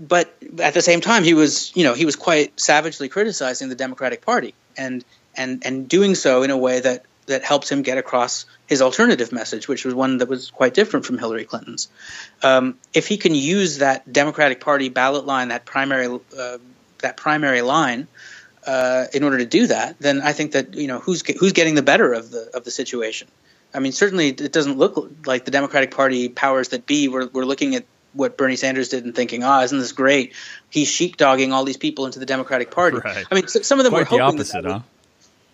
but 0.00 0.34
at 0.58 0.74
the 0.74 0.82
same 0.82 1.00
time, 1.00 1.24
he 1.24 1.34
was, 1.34 1.76
you 1.76 1.84
know, 1.84 1.94
he 1.94 2.06
was 2.06 2.16
quite 2.16 2.58
savagely 2.58 3.08
criticizing 3.08 3.68
the 3.68 3.74
Democratic 3.74 4.24
Party 4.24 4.54
and 4.76 5.04
and 5.36 5.64
and 5.64 5.88
doing 5.88 6.14
so 6.14 6.42
in 6.42 6.50
a 6.50 6.56
way 6.56 6.80
that 6.80 7.04
that 7.30 7.42
helps 7.42 7.70
him 7.70 7.82
get 7.82 7.98
across 7.98 8.44
his 8.66 8.82
alternative 8.82 9.32
message, 9.32 9.66
which 9.66 9.84
was 9.84 9.94
one 9.94 10.18
that 10.18 10.28
was 10.28 10.50
quite 10.50 10.74
different 10.74 11.06
from 11.06 11.18
Hillary 11.18 11.44
Clinton's. 11.44 11.88
Um, 12.42 12.76
if 12.92 13.08
he 13.08 13.16
can 13.16 13.34
use 13.34 13.78
that 13.78 14.12
Democratic 14.12 14.60
Party 14.60 14.88
ballot 14.88 15.26
line, 15.26 15.48
that 15.48 15.64
primary 15.64 16.20
uh, 16.38 16.58
that 16.98 17.16
primary 17.16 17.62
line, 17.62 18.06
uh, 18.66 19.06
in 19.12 19.24
order 19.24 19.38
to 19.38 19.46
do 19.46 19.66
that, 19.68 19.98
then 19.98 20.20
I 20.20 20.32
think 20.32 20.52
that 20.52 20.74
you 20.74 20.86
know 20.86 20.98
who's 20.98 21.22
who's 21.38 21.52
getting 21.52 21.74
the 21.74 21.82
better 21.82 22.12
of 22.12 22.30
the 22.30 22.50
of 22.54 22.64
the 22.64 22.70
situation. 22.70 23.28
I 23.72 23.78
mean, 23.78 23.92
certainly 23.92 24.28
it 24.28 24.52
doesn't 24.52 24.78
look 24.78 25.10
like 25.26 25.44
the 25.44 25.50
Democratic 25.50 25.92
Party 25.92 26.28
powers 26.28 26.70
that 26.70 26.86
be 26.86 27.08
were, 27.08 27.26
were 27.26 27.46
looking 27.46 27.76
at 27.76 27.84
what 28.12 28.36
Bernie 28.36 28.56
Sanders 28.56 28.88
did 28.88 29.04
and 29.04 29.14
thinking, 29.14 29.44
"Ah, 29.44 29.60
oh, 29.60 29.64
isn't 29.64 29.78
this 29.78 29.92
great? 29.92 30.34
He's 30.68 30.88
sheepdogging 30.88 31.52
all 31.52 31.64
these 31.64 31.76
people 31.76 32.06
into 32.06 32.18
the 32.18 32.26
Democratic 32.26 32.70
Party." 32.70 32.98
Right. 32.98 33.24
I 33.30 33.34
mean, 33.34 33.46
some 33.46 33.78
of 33.78 33.84
them 33.84 33.92
Quite 33.92 34.10
were 34.10 34.16
the 34.16 34.22
hoping 34.22 34.40
opposite, 34.40 34.62
that, 34.62 34.70
huh? 34.70 34.80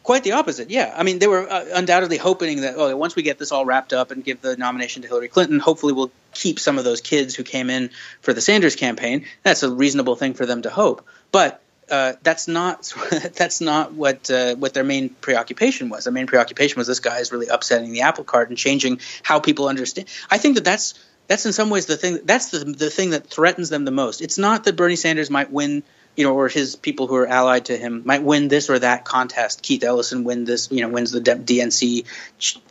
Quite 0.07 0.23
the 0.23 0.33
opposite, 0.33 0.71
yeah. 0.71 0.95
I 0.97 1.03
mean, 1.03 1.19
they 1.19 1.27
were 1.27 1.51
uh, 1.51 1.65
undoubtedly 1.75 2.17
hoping 2.17 2.61
that 2.61 2.77
oh, 2.77 2.97
once 2.97 3.17
we 3.17 3.25
get 3.25 3.39
this 3.39 3.51
all 3.51 3.67
wrapped 3.67 3.93
up 3.93 4.13
and 4.13 4.23
give 4.23 4.41
the 4.41 4.57
nomination 4.57 5.03
to 5.03 5.09
Hillary 5.09 5.27
Clinton, 5.27 5.59
hopefully 5.59 5.95
we'll 5.95 6.13
keep 6.33 6.61
some 6.61 6.79
of 6.79 6.85
those 6.85 7.01
kids 7.01 7.35
who 7.35 7.43
came 7.43 7.71
in 7.71 7.91
for 8.21 8.33
the 8.33 8.41
Sanders 8.41 8.77
campaign. 8.77 9.27
That's 9.43 9.65
a 9.65 9.69
reasonable 9.69 10.15
thing 10.15 10.35
for 10.35 10.47
them 10.47 10.63
to 10.63 10.71
hope, 10.71 11.05
but 11.33 11.61
uh, 11.91 12.13
that's 12.23 12.47
not 12.47 12.95
that's 13.35 13.61
not 13.61 13.95
what 13.95 14.31
uh, 14.31 14.55
what 14.55 14.75
their 14.75 14.85
main 14.85 15.09
preoccupation 15.09 15.89
was. 15.89 16.05
Their 16.05 16.13
main 16.13 16.29
preoccupation 16.29 16.79
was 16.79 16.87
this 16.87 17.01
guy 17.01 17.19
is 17.19 17.33
really 17.33 17.49
upsetting 17.49 17.91
the 17.91 18.03
apple 18.03 18.23
cart 18.23 18.49
and 18.49 18.57
changing 18.57 19.01
how 19.25 19.41
people 19.41 19.67
understand. 19.67 20.07
I 20.31 20.39
think 20.39 20.55
that 20.55 20.65
that's 20.65 20.95
that's 21.27 21.47
in 21.47 21.53
some 21.53 21.69
ways 21.69 21.87
the 21.87 21.97
thing 21.97 22.21
that's 22.23 22.51
the 22.51 22.61
the 22.61 22.91
thing 22.91 23.11
that 23.11 23.27
threatens 23.27 23.71
them 23.71 23.85
the 23.85 23.91
most. 23.91 24.21
It's 24.21 24.39
not 24.39 24.63
that 24.65 24.77
Bernie 24.77 24.95
Sanders 24.95 25.31
might 25.31 25.51
win 25.51 25.83
you 26.17 26.25
know, 26.25 26.35
or 26.35 26.49
his 26.49 26.77
people 26.77 27.07
who 27.07 27.14
are 27.17 27.27
allied 27.27 27.67
to 27.67 27.77
him 27.77 28.03
might 28.07 28.23
win 28.23 28.49
this 28.49 28.71
or 28.71 28.79
that 28.79 29.05
contest. 29.05 29.62
Keith 29.62 29.85
Ellison 29.85 30.25
win 30.25 30.45
this, 30.45 30.71
you 30.73 30.81
know, 30.81 30.89
wins 30.89 31.12
the 31.12 31.21
DNC 31.21 32.07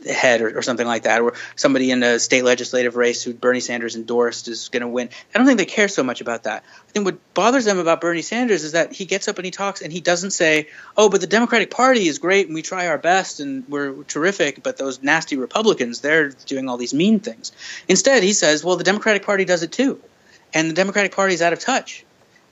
head 0.09 0.41
or, 0.41 0.57
or 0.57 0.61
something 0.63 0.87
like 0.87 1.03
that, 1.03 1.21
or 1.21 1.33
somebody 1.55 1.91
in 1.91 2.01
a 2.01 2.19
state 2.19 2.43
legislative 2.43 2.95
race 2.95 3.21
who 3.23 3.33
Bernie 3.33 3.59
Sanders 3.59 3.95
endorsed 3.95 4.47
is 4.47 4.69
going 4.69 4.81
to 4.81 4.87
win. 4.87 5.09
I 5.33 5.37
don't 5.37 5.45
think 5.45 5.59
they 5.59 5.65
care 5.65 5.87
so 5.87 6.03
much 6.03 6.21
about 6.21 6.43
that. 6.43 6.63
I 6.89 6.91
think 6.91 7.05
what 7.05 7.33
bothers 7.35 7.65
them 7.65 7.77
about 7.77 8.01
Bernie 8.01 8.23
Sanders 8.23 8.63
is 8.63 8.71
that 8.71 8.93
he 8.93 9.05
gets 9.05 9.27
up 9.27 9.37
and 9.37 9.45
he 9.45 9.51
talks 9.51 9.81
and 9.81 9.93
he 9.93 10.01
doesn't 10.01 10.31
say, 10.31 10.69
"Oh, 10.97 11.09
but 11.09 11.21
the 11.21 11.27
Democratic 11.27 11.69
Party 11.69 12.07
is 12.07 12.17
great 12.17 12.47
and 12.47 12.55
we 12.55 12.63
try 12.63 12.87
our 12.87 12.97
best 12.97 13.39
and 13.39 13.67
we're 13.69 14.03
terrific, 14.03 14.63
but 14.63 14.77
those 14.77 15.03
nasty 15.03 15.37
Republicans, 15.37 16.01
they're 16.01 16.29
doing 16.29 16.67
all 16.67 16.77
these 16.77 16.93
mean 16.95 17.19
things." 17.19 17.51
Instead, 17.87 18.23
he 18.23 18.33
says, 18.33 18.63
"Well, 18.63 18.75
the 18.75 18.83
Democratic 18.83 19.23
Party 19.23 19.45
does 19.45 19.61
it 19.61 19.71
too." 19.71 20.01
And 20.53 20.69
the 20.69 20.73
Democratic 20.73 21.13
Party 21.13 21.33
is 21.33 21.41
out 21.41 21.53
of 21.53 21.59
touch 21.59 22.04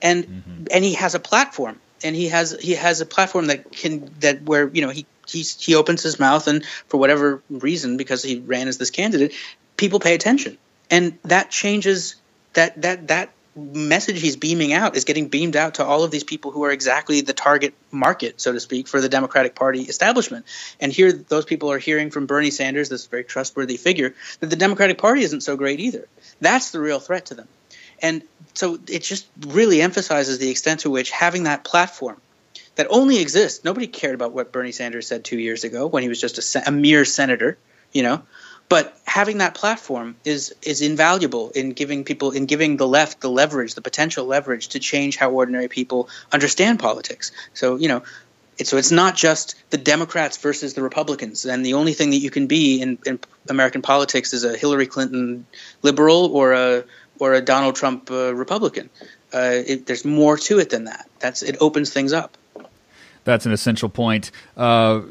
and 0.04 0.26
mm-hmm. 0.26 0.66
and 0.70 0.84
he 0.84 0.94
has 0.94 1.16
a 1.16 1.20
platform. 1.20 1.80
And 2.04 2.16
he 2.16 2.28
has 2.28 2.52
he 2.60 2.74
has 2.74 3.00
a 3.00 3.06
platform 3.06 3.48
that 3.48 3.72
can 3.72 4.12
that 4.20 4.44
where 4.44 4.68
you 4.68 4.82
know 4.82 4.90
he 4.90 5.06
he's, 5.26 5.60
he 5.60 5.74
opens 5.74 6.04
his 6.04 6.20
mouth 6.20 6.48
and 6.48 6.66
for 6.66 6.98
whatever 6.98 7.42
reason 7.50 7.96
because 7.96 8.22
he 8.22 8.40
ran 8.40 8.68
as 8.68 8.78
this 8.78 8.90
candidate 8.90 9.34
people 9.78 10.00
pay 10.00 10.14
attention. 10.14 10.58
And 10.92 11.18
that 11.24 11.50
changes 11.50 12.16
that 12.54 12.82
that 12.82 13.08
that 13.08 13.30
message 13.56 14.20
he's 14.20 14.36
beaming 14.36 14.74
out 14.74 14.98
is 14.98 15.04
getting 15.04 15.28
beamed 15.28 15.56
out 15.56 15.76
to 15.76 15.86
all 15.86 16.04
of 16.04 16.10
these 16.10 16.24
people 16.24 16.50
who 16.50 16.64
are 16.66 16.72
exactly 16.72 17.22
the 17.22 17.34
target 17.34 17.76
market 17.92 18.42
so 18.42 18.52
to 18.52 18.60
speak 18.60 18.88
for 18.88 19.00
the 19.00 19.10
democratic 19.10 19.56
party 19.56 19.82
establishment. 19.82 20.46
And 20.80 20.92
here 20.92 21.12
those 21.12 21.46
people 21.46 21.72
are 21.72 21.78
hearing 21.78 22.10
from 22.10 22.26
bernie 22.26 22.50
sanders 22.50 22.90
this 22.90 23.06
very 23.06 23.24
trustworthy 23.24 23.78
figure 23.78 24.16
that 24.40 24.48
the 24.48 24.56
democratic 24.56 24.98
party 24.98 25.22
isn't 25.22 25.42
so 25.42 25.56
great 25.56 25.80
either. 25.80 26.08
That's 26.42 26.72
the 26.72 26.80
real 26.80 27.00
threat 27.00 27.28
to 27.28 27.36
them 27.36 27.48
and 28.04 28.22
so 28.54 28.78
it 28.88 29.02
just 29.02 29.28
really 29.48 29.82
emphasizes 29.82 30.38
the 30.38 30.52
extent 30.52 30.82
to 30.82 30.92
which 30.92 31.10
having 31.10 31.44
that 31.44 31.64
platform 31.64 32.22
that 32.76 32.88
only 32.90 33.20
exists, 33.20 33.64
nobody 33.64 33.88
cared 33.88 34.16
about 34.16 34.34
what 34.34 34.52
Bernie 34.52 34.72
Sanders 34.72 35.08
said 35.08 35.24
two 35.24 35.40
years 35.40 35.64
ago 35.64 35.88
when 35.88 36.04
he 36.04 36.10
was 36.10 36.20
just 36.20 36.56
a, 36.56 36.68
a 36.68 36.72
mere 36.72 37.06
senator, 37.06 37.58
you 37.92 38.04
know. 38.04 38.24
But 38.70 38.98
having 39.06 39.40
that 39.40 39.54
platform 39.54 40.16
is 40.26 40.56
is 40.62 40.82
invaluable 40.82 41.52
in 41.52 41.74
giving 41.74 42.04
people 42.04 42.32
in 42.32 42.46
giving 42.46 42.78
the 42.78 42.88
left 42.88 43.22
the 43.22 43.30
leverage, 43.30 43.76
the 43.76 43.82
potential 43.82 44.26
leverage 44.26 44.70
to 44.70 44.80
change 44.80 45.18
how 45.18 45.32
ordinary 45.32 45.68
people 45.68 46.10
understand 46.32 46.80
politics. 46.80 47.32
So 47.54 47.76
you 47.76 47.88
know, 47.88 48.04
so 48.64 48.78
it's 48.78 48.92
not 48.92 49.16
just 49.16 49.56
the 49.70 49.78
Democrats 49.78 50.38
versus 50.38 50.74
the 50.74 50.82
Republicans, 50.82 51.46
and 51.46 51.66
the 51.66 51.76
only 51.76 51.94
thing 51.94 52.12
that 52.12 52.18
you 52.18 52.32
can 52.32 52.48
be 52.48 52.82
in, 52.82 52.98
in 53.06 53.20
American 53.50 53.82
politics 53.82 54.34
is 54.34 54.44
a 54.44 54.58
Hillary 54.58 54.88
Clinton 54.88 55.46
liberal 55.82 56.36
or 56.36 56.54
a 56.54 56.84
or 57.24 57.34
a 57.34 57.41
Donald 57.41 57.76
Trump 57.76 58.12
uh, 58.12 58.36
Republican. 58.36 58.90
Uh, 59.34 59.64
it, 59.66 59.86
there's 59.86 60.04
more 60.04 60.38
to 60.38 60.60
it 60.60 60.70
than 60.70 60.84
that. 60.84 61.10
That's 61.20 61.41
it 61.41 61.56
opens 61.62 61.90
things 61.91 62.12
up. 62.12 62.38
That's 63.24 63.45
an 63.45 63.54
essential 63.54 63.88
point. 63.88 64.30
Uh, 64.58 65.02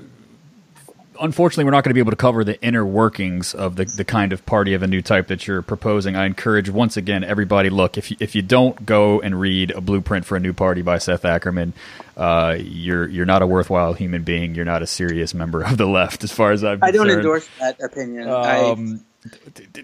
unfortunately, 1.18 1.64
we're 1.64 1.70
not 1.70 1.84
going 1.84 1.90
to 1.90 1.94
be 1.94 2.00
able 2.00 2.10
to 2.10 2.16
cover 2.16 2.44
the 2.44 2.60
inner 2.62 2.84
workings 2.84 3.54
of 3.54 3.76
the, 3.76 3.86
the 3.86 4.04
kind 4.04 4.34
of 4.34 4.44
party 4.44 4.74
of 4.74 4.82
a 4.82 4.86
new 4.86 5.00
type 5.00 5.28
that 5.28 5.46
you're 5.46 5.62
proposing. 5.62 6.14
I 6.14 6.26
encourage 6.26 6.68
once 6.68 6.98
again 6.98 7.24
everybody 7.24 7.70
look 7.70 7.96
if 7.96 8.10
you, 8.10 8.18
if 8.20 8.34
you 8.34 8.42
don't 8.42 8.84
go 8.84 9.20
and 9.22 9.40
read 9.40 9.70
a 9.70 9.80
blueprint 9.80 10.26
for 10.26 10.36
a 10.36 10.40
new 10.40 10.52
party 10.52 10.82
by 10.82 10.98
Seth 10.98 11.24
Ackerman, 11.24 11.72
uh, 12.18 12.58
you're 12.60 13.08
you're 13.08 13.26
not 13.26 13.40
a 13.40 13.46
worthwhile 13.46 13.94
human 13.94 14.22
being. 14.22 14.54
You're 14.54 14.66
not 14.66 14.82
a 14.82 14.86
serious 14.86 15.32
member 15.32 15.62
of 15.62 15.78
the 15.78 15.86
left, 15.86 16.24
as 16.24 16.32
far 16.32 16.52
as 16.52 16.62
I'm. 16.62 16.80
I 16.82 16.90
don't 16.90 17.08
endorse 17.08 17.48
that 17.58 17.80
opinion. 17.80 18.28
Um, 18.28 19.00
I, 19.00 19.11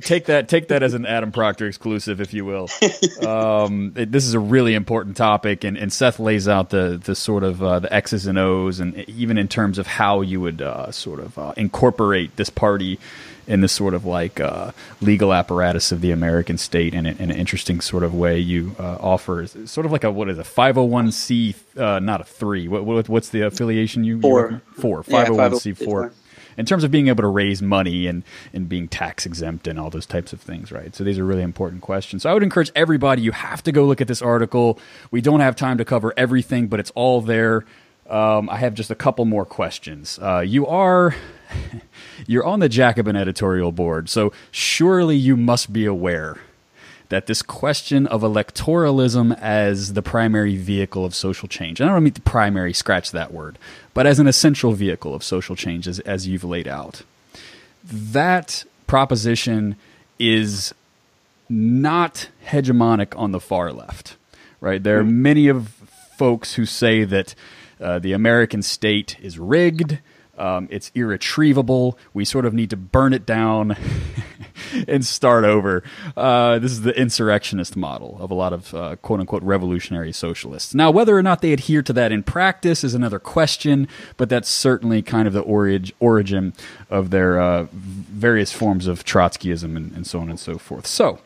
take 0.01 0.27
that 0.27 0.49
take 0.49 0.69
that 0.69 0.83
as 0.83 0.95
an 0.95 1.07
Adam 1.07 1.31
Proctor 1.31 1.67
exclusive, 1.67 2.21
if 2.21 2.35
you 2.35 2.45
will. 2.45 2.69
Um, 3.25 3.93
it, 3.97 4.11
this 4.11 4.25
is 4.25 4.35
a 4.35 4.41
really 4.41 4.75
important 4.75 5.17
topic, 5.17 5.65
and, 5.65 5.77
and 5.77 5.93
Seth 5.93 6.19
lays 6.19 6.49
out 6.49 6.71
the 6.71 7.01
the 7.03 7.15
sort 7.15 7.45
of 7.45 7.63
uh, 7.63 7.79
the 7.79 7.93
X's 7.93 8.27
and 8.27 8.39
O's, 8.39 8.81
and 8.81 8.97
even 9.09 9.39
in 9.39 9.49
terms 9.49 9.79
of 9.79 9.87
how 9.87 10.21
you 10.23 10.41
would 10.41 10.61
uh, 10.63 10.91
sort 10.91 11.21
of 11.21 11.39
uh, 11.39 11.53
incorporate 11.57 12.37
this 12.37 12.51
party 12.51 12.99
in 13.47 13.63
this 13.63 13.73
sort 13.73 13.95
of 13.95 14.05
like 14.05 14.41
uh, 14.41 14.73
legal 15.01 15.33
apparatus 15.33 15.91
of 15.91 16.01
the 16.01 16.11
American 16.11 16.59
state 16.59 16.93
in, 16.93 17.07
in, 17.07 17.19
an 17.19 17.31
interesting 17.31 17.81
sort 17.81 18.03
of 18.03 18.15
way. 18.15 18.39
You 18.39 18.77
uh, 18.79 18.99
offer 19.01 19.47
sort 19.47 19.87
of 19.87 19.93
like 19.93 20.05
a 20.05 20.11
what 20.11 20.29
is 20.29 20.39
a 20.39 20.45
five 20.45 20.75
hundred 20.75 20.89
one 20.89 21.13
c 21.13 21.55
uh, 21.77 21.99
not 22.01 22.21
a 22.21 22.25
three. 22.25 22.69
What, 22.69 22.85
what, 22.85 23.09
what's 23.09 23.31
the 23.31 23.43
affiliation 23.43 24.05
you 24.05 24.21
four 24.21 24.51
you 24.51 24.61
four 24.81 25.03
five 25.03 25.29
hundred 25.29 25.41
oh 25.41 25.51
one 25.51 25.61
c 25.61 25.73
four 25.73 26.13
in 26.59 26.67
terms 26.67 26.85
of 26.85 26.91
being 26.91 27.09
able 27.09 27.23
to 27.23 27.29
raise 27.29 27.63
money 27.63 28.07
and, 28.07 28.25
and 28.53 28.69
being 28.69 28.89
tax 28.89 29.25
exempt 29.25 29.67
and 29.67 29.79
all 29.79 29.89
those 29.89 30.05
types 30.05 30.33
of 30.33 30.41
things, 30.41 30.71
right? 30.71 30.95
So 30.95 31.05
these 31.05 31.19
are 31.19 31.25
really 31.25 31.43
important 31.43 31.81
questions. 31.81 32.25
So 32.25 32.31
I 32.31 32.35
would 32.35 32.43
encourage 32.43 32.73
everybody, 32.75 33.23
you 33.23 33.33
have 33.33 33.63
to 33.63 33.73
go 33.73 33.85
look 33.85 34.01
at 34.01 34.09
this 34.09 34.21
article. 34.21 34.79
We 35.11 35.21
don't 35.21 35.41
have 35.41 35.57
time 35.57 35.79
to 35.79 35.85
cover 35.85 36.13
everything, 36.17 36.67
but 36.67 36.81
it's 36.81 36.91
all 36.91 37.23
there. 37.23 37.65
Um, 38.11 38.51
I 38.51 38.57
have 38.57 38.75
just 38.75 38.91
a 38.91 38.95
couple 38.95 39.25
more 39.25 39.45
questions. 39.45 40.19
Uh, 40.21 40.41
you 40.41 40.67
are 40.67 41.15
you're 42.27 42.45
on 42.45 42.61
the 42.61 42.69
Jacobin 42.69 43.17
editorial 43.17 43.71
board, 43.71 44.09
so 44.09 44.33
surely 44.51 45.17
you 45.17 45.37
must 45.37 45.73
be 45.73 45.87
aware 45.87 46.39
that 47.09 47.27
this 47.27 47.43
question 47.43 48.07
of 48.07 48.23
electoralism 48.23 49.39
as 49.41 49.95
the 49.95 50.03
primary 50.03 50.57
vehicle 50.57 51.05
of 51.05 51.15
social 51.15 51.49
change, 51.49 51.81
and 51.81 51.89
I 51.89 51.95
don't 51.95 52.05
mean 52.05 52.13
the 52.13 52.21
primary, 52.21 52.73
scratch 52.73 53.13
that 53.13 53.33
word, 53.33 53.59
but 53.95 54.07
as 54.07 54.19
an 54.19 54.27
essential 54.27 54.73
vehicle 54.73 55.15
of 55.15 55.23
social 55.23 55.57
change, 55.57 55.89
as, 55.89 56.01
as 56.01 56.27
you've 56.27 56.45
laid 56.45 56.69
out, 56.69 57.03
that 57.85 58.65
proposition 58.87 59.77
is 60.19 60.75
not 61.49 62.29
hegemonic 62.47 63.19
on 63.19 63.33
the 63.33 63.41
far 63.41 63.73
left, 63.73 64.17
right? 64.61 64.83
There 64.83 64.99
are 64.99 65.05
hmm. 65.05 65.23
many 65.23 65.49
of 65.49 65.69
folks 66.19 66.55
who 66.55 66.67
say 66.67 67.05
that 67.05 67.35
uh, 67.81 67.99
the 67.99 68.13
American 68.13 68.61
state 68.63 69.17
is 69.23 69.39
rigged, 69.39 69.99
um, 70.39 70.69
it's 70.71 70.91
irretrievable. 70.95 71.99
We 72.15 72.25
sort 72.25 72.45
of 72.45 72.55
need 72.55 72.71
to 72.71 72.77
burn 72.77 73.13
it 73.13 73.27
down 73.27 73.77
and 74.89 75.05
start 75.05 75.45
over. 75.45 75.83
Uh, 76.17 76.59
this 76.59 76.73
is 76.73 76.83
the 76.83 76.99
insurrectionist 76.99 77.77
model 77.77 78.17
of 78.21 78.31
a 78.31 78.35
lot 78.35 78.53
of 78.53 78.75
uh, 78.75 78.97
quote 78.97 79.21
unquote 79.21 79.43
revolutionary 79.43 80.13
socialists. 80.13 80.75
Now, 80.75 80.91
whether 80.91 81.17
or 81.17 81.23
not 81.23 81.43
they 81.43 81.53
adhere 81.53 81.83
to 81.83 81.93
that 81.95 82.13
in 82.13 82.23
practice 82.23 82.85
is 82.85 82.95
another 82.95 83.19
question, 83.19 83.89
but 84.17 84.29
that's 84.29 84.49
certainly 84.49 85.03
kind 85.03 85.27
of 85.27 85.35
the 85.35 85.43
orig- 85.43 85.93
origin 86.01 86.55
of 86.91 87.11
their 87.11 87.41
uh, 87.41 87.67
various 87.73 88.53
forms 88.53 88.87
of 88.87 89.05
Trotskyism 89.05 89.77
and, 89.77 89.93
and 89.93 90.07
so 90.07 90.21
on 90.21 90.31
and 90.31 90.41
so 90.41 90.59
forth. 90.59 90.87
So, 90.87 91.21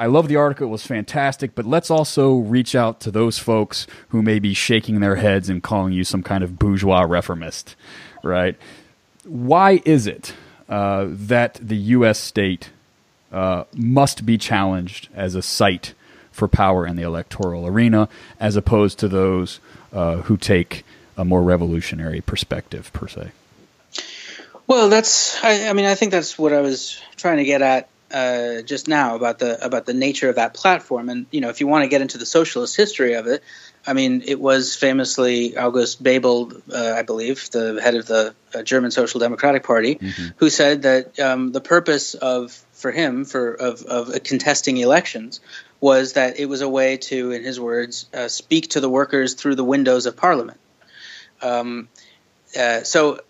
I 0.00 0.06
love 0.06 0.28
the 0.28 0.36
article. 0.36 0.66
It 0.66 0.70
was 0.70 0.86
fantastic. 0.86 1.54
But 1.54 1.66
let's 1.66 1.90
also 1.90 2.36
reach 2.36 2.74
out 2.74 3.00
to 3.00 3.10
those 3.10 3.38
folks 3.38 3.86
who 4.08 4.22
may 4.22 4.38
be 4.38 4.54
shaking 4.54 5.00
their 5.00 5.16
heads 5.16 5.50
and 5.50 5.62
calling 5.62 5.92
you 5.92 6.04
some 6.04 6.22
kind 6.22 6.42
of 6.42 6.58
bourgeois 6.58 7.02
reformist, 7.02 7.76
right? 8.22 8.56
Why 9.24 9.82
is 9.84 10.06
it 10.06 10.34
uh, 10.68 11.06
that 11.08 11.58
the 11.62 11.76
U.S. 11.76 12.18
state 12.18 12.70
uh, 13.32 13.64
must 13.74 14.24
be 14.24 14.38
challenged 14.38 15.08
as 15.14 15.34
a 15.34 15.42
site 15.42 15.94
for 16.30 16.48
power 16.48 16.86
in 16.86 16.96
the 16.96 17.02
electoral 17.02 17.66
arena, 17.66 18.08
as 18.38 18.56
opposed 18.56 18.98
to 19.00 19.08
those 19.08 19.60
uh, 19.92 20.16
who 20.22 20.36
take 20.36 20.84
a 21.16 21.24
more 21.24 21.42
revolutionary 21.42 22.20
perspective, 22.20 22.92
per 22.92 23.08
se. 23.08 23.32
Well, 24.66 24.88
that's. 24.88 25.42
I, 25.42 25.68
I, 25.68 25.72
mean, 25.72 25.86
I 25.86 25.96
think 25.96 26.12
that's 26.12 26.38
what 26.38 26.52
I 26.52 26.60
was 26.60 27.00
trying 27.16 27.38
to 27.38 27.44
get 27.44 27.60
at 27.60 27.88
uh, 28.12 28.62
just 28.62 28.88
now 28.88 29.16
about 29.16 29.38
the 29.38 29.64
about 29.64 29.86
the 29.86 29.94
nature 29.94 30.28
of 30.28 30.36
that 30.36 30.54
platform, 30.54 31.08
and 31.08 31.26
you 31.30 31.40
know, 31.40 31.48
if 31.48 31.60
you 31.60 31.66
want 31.66 31.84
to 31.84 31.88
get 31.88 32.00
into 32.00 32.18
the 32.18 32.26
socialist 32.26 32.76
history 32.76 33.14
of 33.14 33.26
it, 33.26 33.42
I 33.86 33.94
mean, 33.94 34.22
it 34.26 34.38
was 34.38 34.76
famously 34.76 35.56
August 35.56 36.02
Bebel, 36.02 36.52
uh, 36.72 36.94
I 36.96 37.02
believe, 37.02 37.50
the 37.50 37.80
head 37.82 37.94
of 37.94 38.06
the 38.06 38.34
uh, 38.54 38.62
German 38.62 38.90
Social 38.90 39.20
Democratic 39.20 39.62
Party, 39.62 39.96
mm-hmm. 39.96 40.28
who 40.36 40.50
said 40.50 40.82
that 40.82 41.18
um, 41.18 41.52
the 41.52 41.60
purpose 41.60 42.14
of 42.14 42.52
for 42.72 42.90
him 42.90 43.24
for 43.24 43.52
of, 43.54 43.82
of 43.82 44.22
contesting 44.22 44.76
elections 44.76 45.40
was 45.80 46.14
that 46.14 46.38
it 46.38 46.46
was 46.46 46.60
a 46.60 46.68
way 46.68 46.98
to, 46.98 47.32
in 47.32 47.42
his 47.42 47.58
words, 47.58 48.08
uh, 48.12 48.28
speak 48.28 48.70
to 48.70 48.80
the 48.80 48.88
workers 48.88 49.34
through 49.34 49.54
the 49.54 49.64
windows 49.64 50.06
of 50.06 50.16
Parliament. 50.16 50.60
Um, 51.40 51.88
uh, 52.58 52.82
so 52.82 53.20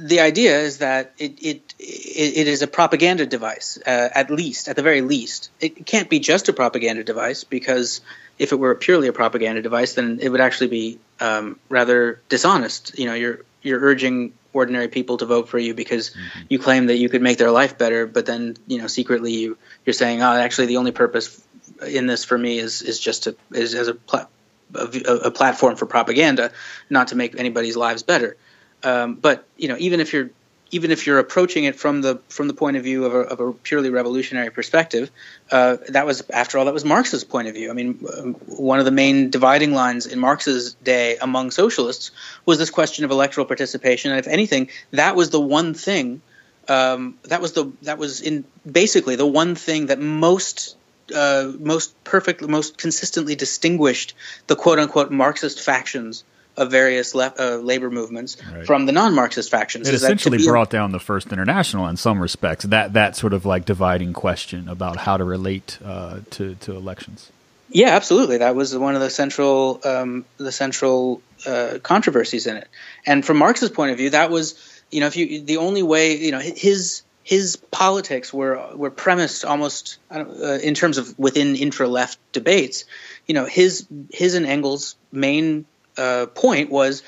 the 0.00 0.20
idea 0.20 0.58
is 0.60 0.78
that 0.78 1.12
it, 1.18 1.42
it, 1.42 1.74
it 1.78 2.46
is 2.46 2.62
a 2.62 2.68
propaganda 2.68 3.26
device, 3.26 3.78
uh, 3.84 4.08
at 4.14 4.30
least, 4.30 4.68
at 4.68 4.76
the 4.76 4.82
very 4.82 5.00
least. 5.00 5.50
It 5.60 5.86
can't 5.86 6.08
be 6.08 6.20
just 6.20 6.48
a 6.48 6.52
propaganda 6.52 7.02
device 7.02 7.42
because 7.42 8.00
if 8.38 8.52
it 8.52 8.56
were 8.56 8.74
purely 8.76 9.08
a 9.08 9.12
propaganda 9.12 9.60
device, 9.60 9.94
then 9.94 10.20
it 10.22 10.28
would 10.28 10.40
actually 10.40 10.68
be 10.68 10.98
um, 11.18 11.58
rather 11.68 12.20
dishonest. 12.28 12.96
You 12.96 13.06
know, 13.06 13.14
you're 13.14 13.40
you're 13.62 13.80
urging 13.80 14.34
ordinary 14.52 14.88
people 14.88 15.16
to 15.16 15.26
vote 15.26 15.48
for 15.48 15.58
you 15.58 15.74
because 15.74 16.10
mm-hmm. 16.10 16.40
you 16.48 16.58
claim 16.60 16.86
that 16.86 16.98
you 16.98 17.08
could 17.08 17.22
make 17.22 17.38
their 17.38 17.50
life 17.50 17.76
better, 17.76 18.06
but 18.06 18.24
then 18.24 18.56
you 18.68 18.78
know 18.78 18.86
secretly 18.86 19.32
you 19.32 19.58
you're 19.84 19.94
saying, 19.94 20.22
oh, 20.22 20.32
actually 20.32 20.66
the 20.66 20.76
only 20.76 20.92
purpose 20.92 21.44
in 21.86 22.06
this 22.06 22.24
for 22.24 22.38
me 22.38 22.58
is 22.58 22.82
is 22.82 23.00
just 23.00 23.24
to 23.24 23.36
is 23.50 23.74
as 23.74 23.88
a, 23.88 23.94
pla- 23.94 24.26
a, 24.74 25.12
a 25.24 25.30
platform 25.32 25.74
for 25.74 25.86
propaganda, 25.86 26.52
not 26.88 27.08
to 27.08 27.16
make 27.16 27.38
anybody's 27.38 27.76
lives 27.76 28.04
better. 28.04 28.36
Um, 28.82 29.14
but 29.14 29.46
you 29.56 29.68
know, 29.68 29.76
even 29.78 30.00
if 30.00 30.12
you're 30.12 30.30
even 30.70 30.90
if 30.90 31.06
you're 31.06 31.18
approaching 31.18 31.64
it 31.64 31.76
from 31.76 32.02
the 32.02 32.20
from 32.28 32.48
the 32.48 32.54
point 32.54 32.76
of 32.76 32.82
view 32.82 33.04
of 33.04 33.14
a, 33.14 33.18
of 33.20 33.40
a 33.40 33.52
purely 33.52 33.90
revolutionary 33.90 34.50
perspective, 34.50 35.10
uh, 35.50 35.78
that 35.88 36.06
was 36.06 36.22
after 36.30 36.58
all 36.58 36.66
that 36.66 36.74
was 36.74 36.84
Marx's 36.84 37.24
point 37.24 37.48
of 37.48 37.54
view. 37.54 37.70
I 37.70 37.72
mean, 37.72 38.04
um, 38.16 38.34
one 38.46 38.78
of 38.78 38.84
the 38.84 38.90
main 38.90 39.30
dividing 39.30 39.72
lines 39.72 40.06
in 40.06 40.18
Marx's 40.18 40.74
day 40.74 41.16
among 41.16 41.50
socialists 41.50 42.10
was 42.44 42.58
this 42.58 42.70
question 42.70 43.04
of 43.04 43.10
electoral 43.10 43.46
participation. 43.46 44.10
And 44.10 44.20
if 44.20 44.28
anything, 44.28 44.68
that 44.92 45.16
was 45.16 45.30
the 45.30 45.40
one 45.40 45.74
thing 45.74 46.20
um, 46.68 47.16
that 47.24 47.40
was 47.40 47.52
the 47.52 47.72
that 47.82 47.98
was 47.98 48.20
in 48.20 48.44
basically 48.70 49.16
the 49.16 49.26
one 49.26 49.54
thing 49.54 49.86
that 49.86 49.98
most 49.98 50.76
uh, 51.14 51.50
most 51.58 52.04
perfect, 52.04 52.42
most 52.42 52.76
consistently 52.76 53.34
distinguished 53.34 54.14
the 54.46 54.56
quote 54.56 54.78
unquote 54.78 55.10
Marxist 55.10 55.60
factions 55.60 56.24
of 56.58 56.70
various 56.70 57.14
uh, 57.14 57.60
labor 57.62 57.90
movements 57.90 58.36
right. 58.52 58.66
from 58.66 58.86
the 58.86 58.92
non-Marxist 58.92 59.50
factions. 59.50 59.88
It 59.88 59.94
essentially 59.94 60.44
brought 60.44 60.70
down 60.70 60.92
the 60.92 60.98
First 60.98 61.32
International 61.32 61.86
in 61.86 61.96
some 61.96 62.20
respects. 62.20 62.64
That 62.66 62.92
that 62.94 63.16
sort 63.16 63.32
of 63.32 63.46
like 63.46 63.64
dividing 63.64 64.12
question 64.12 64.68
about 64.68 64.96
how 64.96 65.16
to 65.16 65.24
relate 65.24 65.78
uh, 65.84 66.20
to 66.32 66.54
to 66.56 66.72
elections. 66.72 67.30
Yeah, 67.70 67.90
absolutely. 67.90 68.38
That 68.38 68.56
was 68.56 68.76
one 68.76 68.94
of 68.94 69.00
the 69.00 69.10
central 69.10 69.80
um, 69.84 70.24
the 70.36 70.52
central 70.52 71.22
uh, 71.46 71.78
controversies 71.82 72.46
in 72.46 72.56
it. 72.56 72.68
And 73.06 73.24
from 73.24 73.36
Marx's 73.36 73.70
point 73.70 73.92
of 73.92 73.98
view, 73.98 74.10
that 74.10 74.30
was 74.30 74.82
you 74.90 75.00
know 75.00 75.06
if 75.06 75.16
you 75.16 75.42
the 75.42 75.58
only 75.58 75.82
way 75.82 76.16
you 76.16 76.32
know 76.32 76.40
his 76.40 77.02
his 77.22 77.56
politics 77.56 78.32
were 78.32 78.74
were 78.74 78.90
premised 78.90 79.44
almost 79.44 79.98
uh, 80.10 80.24
in 80.62 80.74
terms 80.74 80.96
of 80.96 81.18
within 81.18 81.56
intra 81.56 81.86
left 81.86 82.18
debates. 82.32 82.84
You 83.26 83.34
know 83.34 83.44
his 83.44 83.86
his 84.10 84.34
and 84.34 84.46
Engels' 84.46 84.96
main 85.12 85.66
uh, 85.98 86.26
point 86.26 86.70
was 86.70 87.02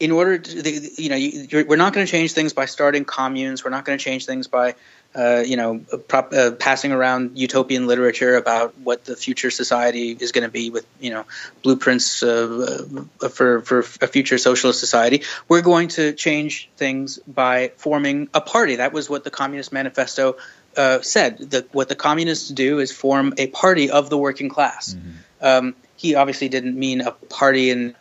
in 0.00 0.12
order 0.12 0.38
to, 0.38 0.62
the, 0.62 0.90
you 0.96 1.10
know, 1.10 1.16
you, 1.16 1.66
we're 1.68 1.76
not 1.76 1.92
going 1.92 2.06
to 2.06 2.10
change 2.10 2.32
things 2.32 2.54
by 2.54 2.64
starting 2.64 3.04
communes. 3.04 3.62
We're 3.62 3.70
not 3.70 3.84
going 3.84 3.98
to 3.98 4.02
change 4.02 4.24
things 4.24 4.48
by, 4.48 4.74
uh, 5.14 5.42
you 5.44 5.58
know, 5.58 5.80
prop, 6.08 6.32
uh, 6.32 6.52
passing 6.52 6.92
around 6.92 7.36
utopian 7.36 7.86
literature 7.86 8.36
about 8.36 8.78
what 8.78 9.04
the 9.04 9.14
future 9.14 9.50
society 9.50 10.16
is 10.18 10.32
going 10.32 10.44
to 10.44 10.50
be 10.50 10.70
with, 10.70 10.86
you 11.00 11.10
know, 11.10 11.26
blueprints 11.62 12.22
uh, 12.22 13.04
for 13.30 13.60
for 13.60 13.80
a 13.80 14.06
future 14.06 14.38
socialist 14.38 14.80
society. 14.80 15.22
We're 15.48 15.60
going 15.60 15.88
to 15.88 16.14
change 16.14 16.70
things 16.78 17.18
by 17.18 17.72
forming 17.76 18.30
a 18.32 18.40
party. 18.40 18.76
That 18.76 18.94
was 18.94 19.10
what 19.10 19.22
the 19.22 19.30
Communist 19.30 19.70
Manifesto 19.70 20.38
uh, 20.78 21.02
said. 21.02 21.38
The, 21.38 21.66
what 21.72 21.90
the 21.90 21.96
communists 21.96 22.48
do 22.48 22.78
is 22.78 22.90
form 22.90 23.34
a 23.36 23.48
party 23.48 23.90
of 23.90 24.08
the 24.08 24.16
working 24.16 24.48
class. 24.48 24.94
Mm-hmm. 24.94 25.10
Um, 25.42 25.74
he 25.96 26.14
obviously 26.14 26.48
didn't 26.48 26.78
mean 26.78 27.02
a 27.02 27.10
party 27.10 27.68
in 27.68 27.94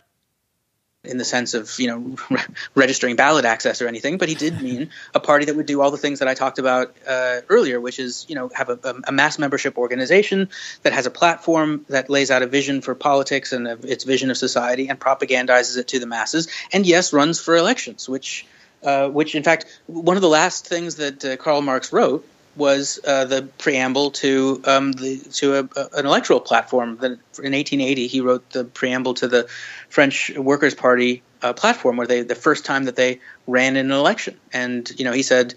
in 1.06 1.18
the 1.18 1.24
sense 1.24 1.54
of 1.54 1.80
you 1.80 1.88
know 1.88 2.16
re- 2.30 2.42
registering 2.76 3.16
ballot 3.16 3.46
access 3.46 3.82
or 3.82 3.88
anything, 3.88 4.18
but 4.18 4.28
he 4.28 4.36
did 4.36 4.62
mean 4.70 4.90
a 5.16 5.20
party 5.20 5.46
that 5.46 5.56
would 5.56 5.66
do 5.66 5.82
all 5.82 5.92
the 5.92 5.98
things 5.98 6.20
that 6.20 6.28
I 6.28 6.34
talked 6.34 6.60
about 6.60 6.96
uh, 7.08 7.42
earlier, 7.48 7.80
which 7.80 8.00
is 8.00 8.26
you 8.28 8.36
know 8.36 8.50
have 8.54 8.70
a, 8.70 8.96
a, 9.06 9.12
mass 9.12 9.40
membership 9.40 9.78
organization 9.78 10.50
that 10.84 10.94
has 10.94 11.06
a 11.06 11.12
platform 11.12 11.86
that 11.90 12.10
lays 12.10 12.32
out 12.32 12.42
a 12.42 12.48
vision 12.48 12.82
for 12.82 12.96
politics 12.96 13.54
and 13.54 13.68
a, 13.68 13.78
its 13.84 14.04
vision 14.04 14.30
of 14.30 14.38
society 14.38 14.90
and 14.90 15.00
propagandizes 15.00 15.78
it 15.78 15.88
to 15.90 16.00
the 16.00 16.08
masses, 16.08 16.50
and 16.74 16.86
yes, 16.86 17.14
runs 17.14 17.40
for 17.40 17.56
elections, 17.56 18.10
which 18.10 18.46
uh, 18.84 19.08
which 19.08 19.36
in 19.36 19.44
fact 19.44 19.66
one 19.88 20.18
of 20.18 20.22
the 20.22 20.30
last 20.30 20.68
things 20.68 20.96
that 20.96 21.24
uh, 21.24 21.38
Karl 21.38 21.62
Marx 21.62 21.94
wrote 21.94 22.28
was 22.60 23.00
uh, 23.08 23.26
the 23.26 23.44
preamble 23.58 24.12
to 24.12 24.62
um, 24.66 24.92
the 24.92 25.18
to 25.34 25.56
a, 25.56 25.70
a, 25.80 26.00
an 26.00 26.06
electoral 26.06 26.40
platform. 26.40 27.00
In 27.02 27.18
1880 27.54 28.08
he 28.08 28.22
wrote 28.22 28.48
the 28.52 28.66
preamble 28.66 29.16
to 29.16 29.28
the 29.28 29.48
French 29.90 30.32
Workers' 30.36 30.76
Party 30.76 31.24
uh, 31.42 31.54
platform, 31.54 31.98
where 31.98 32.06
they 32.06 32.22
the 32.22 32.36
first 32.36 32.66
time 32.66 32.84
that 32.84 32.96
they 32.96 33.22
ran 33.48 33.78
in 33.78 33.88
an 33.88 33.98
election, 33.98 34.38
and 34.54 34.92
you 34.98 35.06
know 35.06 35.14
he 35.14 35.24
said 35.24 35.56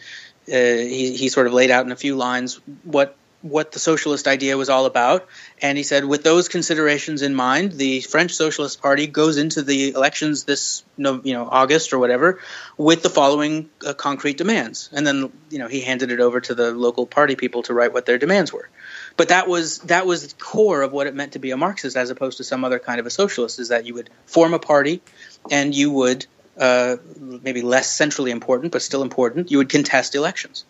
uh, 0.49 0.53
he 0.53 1.16
he 1.16 1.29
sort 1.29 1.47
of 1.47 1.53
laid 1.53 1.70
out 1.70 1.85
in 1.85 1.93
a 1.93 1.97
few 1.97 2.16
lines 2.16 2.61
what 2.85 3.16
what 3.43 3.73
the 3.73 3.78
socialist 3.78 4.27
idea 4.28 4.56
was 4.56 4.69
all 4.69 4.86
about. 4.86 5.28
And 5.60 5.77
he 5.77 5.85
said, 5.85 6.05
with 6.05 6.23
those 6.23 6.48
considerations 6.48 7.23
in 7.23 7.35
mind, 7.35 7.73
the 7.73 8.01
French 8.01 8.32
Socialist 8.32 8.81
Party 8.81 9.06
goes 9.06 9.36
into 9.36 9.62
the 9.62 9.90
elections 9.90 10.44
this, 10.44 10.85
you 10.97 11.35
know, 11.35 11.48
August 11.51 11.93
or 11.93 11.98
whatever, 11.98 12.40
with 12.77 13.02
the 13.02 13.10
following 13.10 13.69
uh, 13.85 13.94
concrete 13.94 14.39
demands. 14.39 14.89
And 14.93 15.06
then, 15.06 15.32
you 15.51 15.59
know, 15.59 15.69
he 15.69 15.81
handed 15.81 16.10
it 16.10 16.20
over 16.20 16.40
to 16.40 16.55
the 16.55 16.73
local 16.73 17.06
party 17.06 17.36
people 17.36 17.62
to 17.64 17.74
write 17.74 17.93
what 17.93 18.06
their 18.06 18.19
demands 18.19 18.52
were. 18.52 18.69
But 19.16 19.28
that 19.28 19.48
was 19.48 19.78
that 19.81 20.06
was 20.06 20.28
the 20.32 20.43
core 20.43 20.82
of 20.82 20.93
what 20.93 21.06
it 21.06 21.14
meant 21.14 21.32
to 21.32 21.39
be 21.39 21.51
a 21.51 21.56
Marxist, 21.56 21.97
as 21.97 22.10
opposed 22.10 22.39
to 22.39 22.44
some 22.44 22.64
other 22.64 22.78
kind 22.78 23.01
of 23.01 23.06
a 23.06 23.10
socialist. 23.10 23.59
Is 23.59 23.69
that 23.69 23.85
you 23.86 23.94
would 23.94 24.09
form 24.27 24.55
a 24.55 24.59
party, 24.59 25.02
and 25.51 25.74
you 25.74 25.90
would 25.90 26.27
uh, 26.59 26.97
maybe 27.19 27.62
less 27.62 27.90
centrally 27.90 28.31
important, 28.31 28.73
but 28.73 28.82
still 28.82 29.02
important. 29.02 29.51
You 29.51 29.59
would 29.59 29.69
contest 29.69 30.14
elections. 30.14 30.64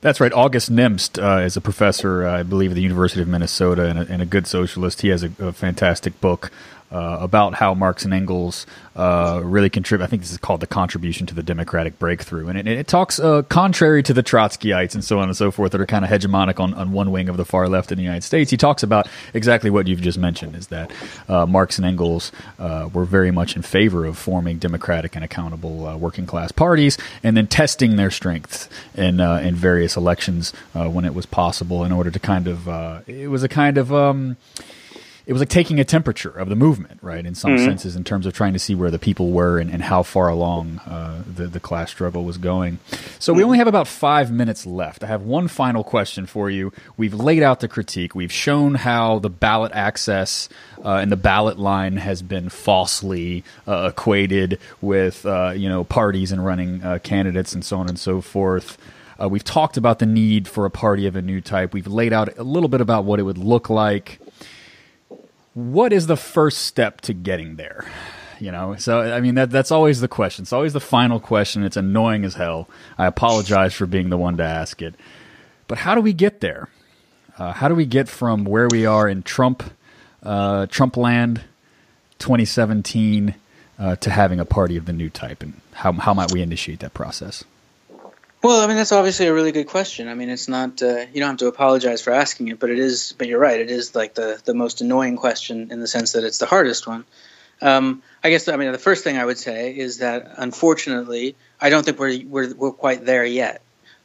That's 0.00 0.20
right. 0.20 0.32
August 0.32 0.70
Nimtz 0.70 1.20
uh, 1.20 1.42
is 1.42 1.56
a 1.56 1.60
professor, 1.60 2.24
uh, 2.24 2.38
I 2.38 2.42
believe, 2.44 2.70
at 2.70 2.74
the 2.74 2.82
University 2.82 3.20
of 3.20 3.26
Minnesota 3.26 3.86
and 3.86 3.98
a, 3.98 4.06
and 4.08 4.22
a 4.22 4.26
good 4.26 4.46
socialist. 4.46 5.02
He 5.02 5.08
has 5.08 5.24
a, 5.24 5.30
a 5.40 5.52
fantastic 5.52 6.20
book 6.20 6.52
uh, 6.90 7.18
about 7.20 7.54
how 7.54 7.74
Marx 7.74 8.04
and 8.04 8.14
Engels 8.14 8.66
uh, 8.96 9.40
really 9.44 9.70
contribute. 9.70 10.04
I 10.04 10.08
think 10.08 10.22
this 10.22 10.32
is 10.32 10.38
called 10.38 10.60
the 10.60 10.66
contribution 10.66 11.26
to 11.26 11.34
the 11.34 11.42
democratic 11.42 11.98
breakthrough, 11.98 12.48
and 12.48 12.58
it, 12.58 12.66
it 12.66 12.86
talks 12.86 13.20
uh, 13.20 13.42
contrary 13.42 14.02
to 14.02 14.14
the 14.14 14.22
Trotskyites 14.22 14.94
and 14.94 15.04
so 15.04 15.18
on 15.18 15.28
and 15.28 15.36
so 15.36 15.50
forth 15.50 15.72
that 15.72 15.80
are 15.80 15.86
kind 15.86 16.04
of 16.04 16.10
hegemonic 16.10 16.58
on, 16.58 16.74
on 16.74 16.92
one 16.92 17.10
wing 17.10 17.28
of 17.28 17.36
the 17.36 17.44
far 17.44 17.68
left 17.68 17.92
in 17.92 17.98
the 17.98 18.04
United 18.04 18.24
States. 18.24 18.50
He 18.50 18.56
talks 18.56 18.82
about 18.82 19.06
exactly 19.34 19.70
what 19.70 19.86
you've 19.86 20.00
just 20.00 20.18
mentioned: 20.18 20.56
is 20.56 20.68
that 20.68 20.90
uh, 21.28 21.46
Marx 21.46 21.78
and 21.78 21.86
Engels 21.86 22.32
uh, 22.58 22.88
were 22.92 23.04
very 23.04 23.30
much 23.30 23.54
in 23.54 23.62
favor 23.62 24.04
of 24.04 24.16
forming 24.16 24.58
democratic 24.58 25.14
and 25.14 25.24
accountable 25.24 25.86
uh, 25.86 25.96
working 25.96 26.26
class 26.26 26.52
parties, 26.52 26.96
and 27.22 27.36
then 27.36 27.46
testing 27.46 27.96
their 27.96 28.10
strengths 28.10 28.68
in 28.96 29.20
in 29.20 29.54
various 29.54 29.96
elections 29.96 30.52
when 30.72 31.04
it 31.04 31.14
was 31.14 31.26
possible, 31.26 31.84
in 31.84 31.92
order 31.92 32.10
to 32.10 32.18
kind 32.18 32.48
of 32.48 32.66
it 33.06 33.28
was 33.28 33.42
a 33.42 33.48
kind 33.48 33.78
of 33.78 33.92
um, 33.92 34.36
it 35.28 35.34
was 35.34 35.40
like 35.40 35.50
taking 35.50 35.78
a 35.78 35.84
temperature 35.84 36.30
of 36.30 36.48
the 36.48 36.56
movement, 36.56 37.00
right? 37.02 37.24
In 37.24 37.34
some 37.34 37.50
mm-hmm. 37.50 37.66
senses, 37.66 37.94
in 37.94 38.02
terms 38.02 38.24
of 38.24 38.32
trying 38.32 38.54
to 38.54 38.58
see 38.58 38.74
where 38.74 38.90
the 38.90 38.98
people 38.98 39.30
were 39.30 39.58
and, 39.58 39.70
and 39.70 39.82
how 39.82 40.02
far 40.02 40.30
along 40.30 40.78
uh, 40.86 41.22
the 41.26 41.46
the 41.46 41.60
class 41.60 41.90
struggle 41.90 42.24
was 42.24 42.38
going. 42.38 42.78
So 43.18 43.34
we 43.34 43.44
only 43.44 43.58
have 43.58 43.66
about 43.66 43.86
five 43.86 44.32
minutes 44.32 44.64
left. 44.64 45.04
I 45.04 45.06
have 45.06 45.20
one 45.20 45.46
final 45.46 45.84
question 45.84 46.24
for 46.24 46.48
you. 46.48 46.72
We've 46.96 47.12
laid 47.12 47.42
out 47.42 47.60
the 47.60 47.68
critique. 47.68 48.14
We've 48.14 48.32
shown 48.32 48.76
how 48.76 49.18
the 49.18 49.28
ballot 49.28 49.72
access 49.74 50.48
uh, 50.82 50.94
and 50.94 51.12
the 51.12 51.16
ballot 51.16 51.58
line 51.58 51.98
has 51.98 52.22
been 52.22 52.48
falsely 52.48 53.44
uh, 53.66 53.90
equated 53.92 54.58
with 54.80 55.26
uh, 55.26 55.52
you 55.54 55.68
know 55.68 55.84
parties 55.84 56.32
and 56.32 56.42
running 56.42 56.82
uh, 56.82 57.00
candidates 57.02 57.52
and 57.52 57.62
so 57.62 57.76
on 57.76 57.86
and 57.90 57.98
so 57.98 58.22
forth. 58.22 58.78
Uh, 59.20 59.28
we've 59.28 59.44
talked 59.44 59.76
about 59.76 59.98
the 59.98 60.06
need 60.06 60.48
for 60.48 60.64
a 60.64 60.70
party 60.70 61.06
of 61.06 61.16
a 61.16 61.20
new 61.20 61.42
type. 61.42 61.74
We've 61.74 61.86
laid 61.86 62.14
out 62.14 62.38
a 62.38 62.44
little 62.44 62.70
bit 62.70 62.80
about 62.80 63.04
what 63.04 63.20
it 63.20 63.24
would 63.24 63.36
look 63.36 63.68
like 63.68 64.20
what 65.54 65.92
is 65.92 66.06
the 66.06 66.16
first 66.16 66.58
step 66.58 67.00
to 67.02 67.14
getting 67.14 67.56
there? 67.56 67.86
You 68.40 68.52
know, 68.52 68.76
so 68.76 69.00
I 69.00 69.20
mean 69.20 69.34
that 69.34 69.50
that's 69.50 69.72
always 69.72 70.00
the 70.00 70.08
question. 70.08 70.44
It's 70.44 70.52
always 70.52 70.72
the 70.72 70.80
final 70.80 71.18
question. 71.18 71.64
It's 71.64 71.76
annoying 71.76 72.24
as 72.24 72.34
hell. 72.34 72.68
I 72.96 73.06
apologize 73.06 73.74
for 73.74 73.86
being 73.86 74.10
the 74.10 74.18
one 74.18 74.36
to 74.36 74.44
ask 74.44 74.80
it. 74.80 74.94
But 75.66 75.78
how 75.78 75.94
do 75.94 76.00
we 76.00 76.12
get 76.12 76.40
there? 76.40 76.68
Uh, 77.36 77.52
how 77.52 77.68
do 77.68 77.74
we 77.74 77.86
get 77.86 78.08
from 78.08 78.44
where 78.44 78.68
we 78.70 78.86
are 78.86 79.08
in 79.08 79.22
Trump, 79.22 79.62
uh, 80.22 80.66
Trump 80.66 80.96
land, 80.96 81.42
2017, 82.18 83.34
uh, 83.78 83.96
to 83.96 84.10
having 84.10 84.40
a 84.40 84.44
party 84.44 84.76
of 84.76 84.86
the 84.86 84.92
new 84.92 85.10
type, 85.10 85.42
and 85.42 85.60
how 85.72 85.92
how 85.92 86.14
might 86.14 86.32
we 86.32 86.40
initiate 86.40 86.80
that 86.80 86.94
process? 86.94 87.44
Well, 88.40 88.60
I 88.60 88.68
mean 88.68 88.76
that's 88.76 88.92
obviously 88.92 89.26
a 89.26 89.34
really 89.34 89.50
good 89.50 89.66
question. 89.66 90.06
I 90.06 90.14
mean, 90.14 90.28
it's 90.30 90.48
not 90.48 90.80
uh, 90.80 91.06
you 91.12 91.20
don't 91.20 91.30
have 91.30 91.36
to 91.38 91.48
apologize 91.48 92.02
for 92.02 92.12
asking 92.12 92.48
it, 92.48 92.60
but 92.60 92.70
it 92.70 92.78
is. 92.78 93.14
But 93.18 93.26
you're 93.26 93.40
right; 93.40 93.58
it 93.58 93.70
is 93.70 93.96
like 93.96 94.14
the 94.14 94.40
the 94.44 94.54
most 94.54 94.80
annoying 94.80 95.16
question 95.16 95.72
in 95.72 95.80
the 95.80 95.88
sense 95.88 96.12
that 96.12 96.22
it's 96.22 96.38
the 96.38 96.46
hardest 96.46 96.86
one. 96.86 97.04
Um, 97.60 98.02
I 98.22 98.30
guess 98.30 98.46
I 98.46 98.54
mean 98.56 98.70
the 98.70 98.78
first 98.78 99.02
thing 99.02 99.18
I 99.18 99.24
would 99.24 99.38
say 99.38 99.76
is 99.76 99.98
that 99.98 100.34
unfortunately, 100.36 101.34
I 101.60 101.70
don't 101.70 101.84
think 101.84 101.98
we're 101.98 102.20
we're, 102.24 102.54
we're 102.54 102.72
quite 102.72 103.04
there 103.04 103.24
yet. 103.24 103.60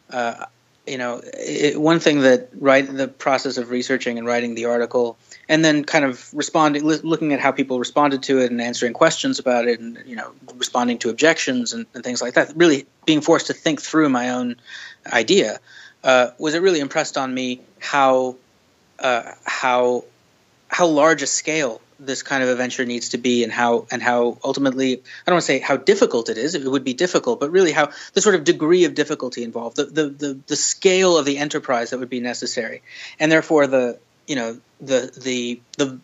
Uh, 0.09 0.45
you 0.87 0.97
know, 0.97 1.21
it, 1.23 1.79
one 1.79 1.99
thing 1.99 2.21
that 2.21 2.49
right 2.55 2.85
the 2.85 3.07
process 3.07 3.57
of 3.57 3.69
researching 3.69 4.17
and 4.17 4.25
writing 4.25 4.55
the 4.55 4.65
article 4.65 5.15
and 5.49 5.63
then 5.63 5.83
kind 5.83 6.05
of 6.05 6.33
responding, 6.33 6.83
looking 6.83 7.33
at 7.33 7.39
how 7.39 7.51
people 7.51 7.79
responded 7.79 8.23
to 8.23 8.39
it 8.39 8.51
and 8.51 8.61
answering 8.61 8.93
questions 8.93 9.39
about 9.39 9.67
it, 9.67 9.79
and 9.79 9.99
you 10.05 10.15
know, 10.15 10.31
responding 10.55 10.97
to 10.99 11.09
objections 11.09 11.73
and, 11.73 11.85
and 11.93 12.03
things 12.03 12.21
like 12.21 12.35
that. 12.35 12.53
Really 12.55 12.85
being 13.05 13.21
forced 13.21 13.47
to 13.47 13.53
think 13.53 13.81
through 13.81 14.09
my 14.09 14.29
own 14.29 14.55
idea 15.11 15.59
uh, 16.03 16.31
was 16.37 16.53
it 16.53 16.61
really 16.61 16.79
impressed 16.79 17.17
on 17.17 17.33
me 17.33 17.61
how 17.79 18.35
uh, 18.99 19.31
how 19.43 20.05
how 20.67 20.87
large 20.87 21.21
a 21.21 21.27
scale 21.27 21.81
this 21.99 22.23
kind 22.23 22.43
of 22.43 22.49
adventure 22.49 22.83
needs 22.83 23.09
to 23.09 23.17
be 23.17 23.43
and 23.43 23.53
how 23.53 23.87
and 23.91 24.01
how 24.01 24.37
ultimately 24.43 24.93
I 24.93 25.01
don't 25.25 25.35
want 25.35 25.43
to 25.43 25.47
say 25.47 25.59
how 25.59 25.77
difficult 25.77 26.29
it 26.29 26.37
is 26.37 26.55
it 26.55 26.69
would 26.69 26.83
be 26.83 26.93
difficult 26.93 27.39
but 27.39 27.51
really 27.51 27.71
how 27.71 27.91
the 28.13 28.21
sort 28.21 28.35
of 28.35 28.43
degree 28.43 28.83
of 28.85 28.95
difficulty 28.95 29.43
involved 29.43 29.77
the 29.77 29.85
the 29.85 30.09
the, 30.09 30.39
the 30.47 30.55
scale 30.55 31.17
of 31.17 31.25
the 31.25 31.37
enterprise 31.37 31.91
that 31.91 31.99
would 31.99 32.09
be 32.09 32.19
necessary 32.19 32.81
and 33.19 33.31
therefore 33.31 33.67
the 33.67 33.99
you 34.27 34.35
know 34.35 34.57
the 34.81 35.11
the 35.21 35.61
the 35.77 35.99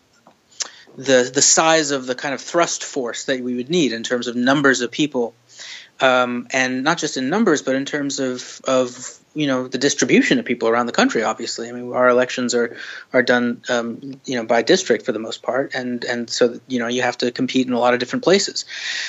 the 0.96 1.30
the 1.34 1.42
size 1.42 1.90
of 1.90 2.06
the 2.06 2.14
kind 2.14 2.34
of 2.34 2.40
thrust 2.40 2.84
force 2.84 3.24
that 3.24 3.40
we 3.40 3.56
would 3.56 3.70
need 3.70 3.92
in 3.92 4.02
terms 4.02 4.26
of 4.26 4.36
numbers 4.36 4.80
of 4.80 4.90
people 4.90 5.34
um, 6.00 6.48
and 6.50 6.82
not 6.82 6.98
just 6.98 7.16
in 7.16 7.28
numbers, 7.28 7.62
but 7.62 7.74
in 7.74 7.84
terms 7.84 8.20
of 8.20 8.60
of 8.64 9.18
you 9.34 9.46
know 9.46 9.68
the 9.68 9.78
distribution 9.78 10.38
of 10.38 10.44
people 10.44 10.68
around 10.68 10.86
the 10.86 10.92
country. 10.92 11.22
Obviously, 11.22 11.68
I 11.68 11.72
mean 11.72 11.92
our 11.92 12.08
elections 12.08 12.54
are 12.54 12.76
are 13.12 13.22
done 13.22 13.62
um, 13.68 14.20
you 14.24 14.36
know 14.36 14.44
by 14.44 14.62
district 14.62 15.04
for 15.04 15.12
the 15.12 15.18
most 15.18 15.42
part, 15.42 15.74
and 15.74 16.04
and 16.04 16.30
so 16.30 16.58
you 16.66 16.78
know 16.78 16.86
you 16.86 17.02
have 17.02 17.18
to 17.18 17.30
compete 17.30 17.66
in 17.66 17.72
a 17.72 17.78
lot 17.78 17.94
of 17.94 18.00
different 18.00 18.24
places. 18.24 18.64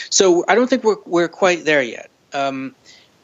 So 0.10 0.44
I 0.48 0.56
don't 0.56 0.70
think 0.70 0.84
we're 0.84 0.98
we're 1.06 1.30
quite 1.30 1.66
there 1.66 1.82
yet. 1.82 2.10
Um, 2.34 2.76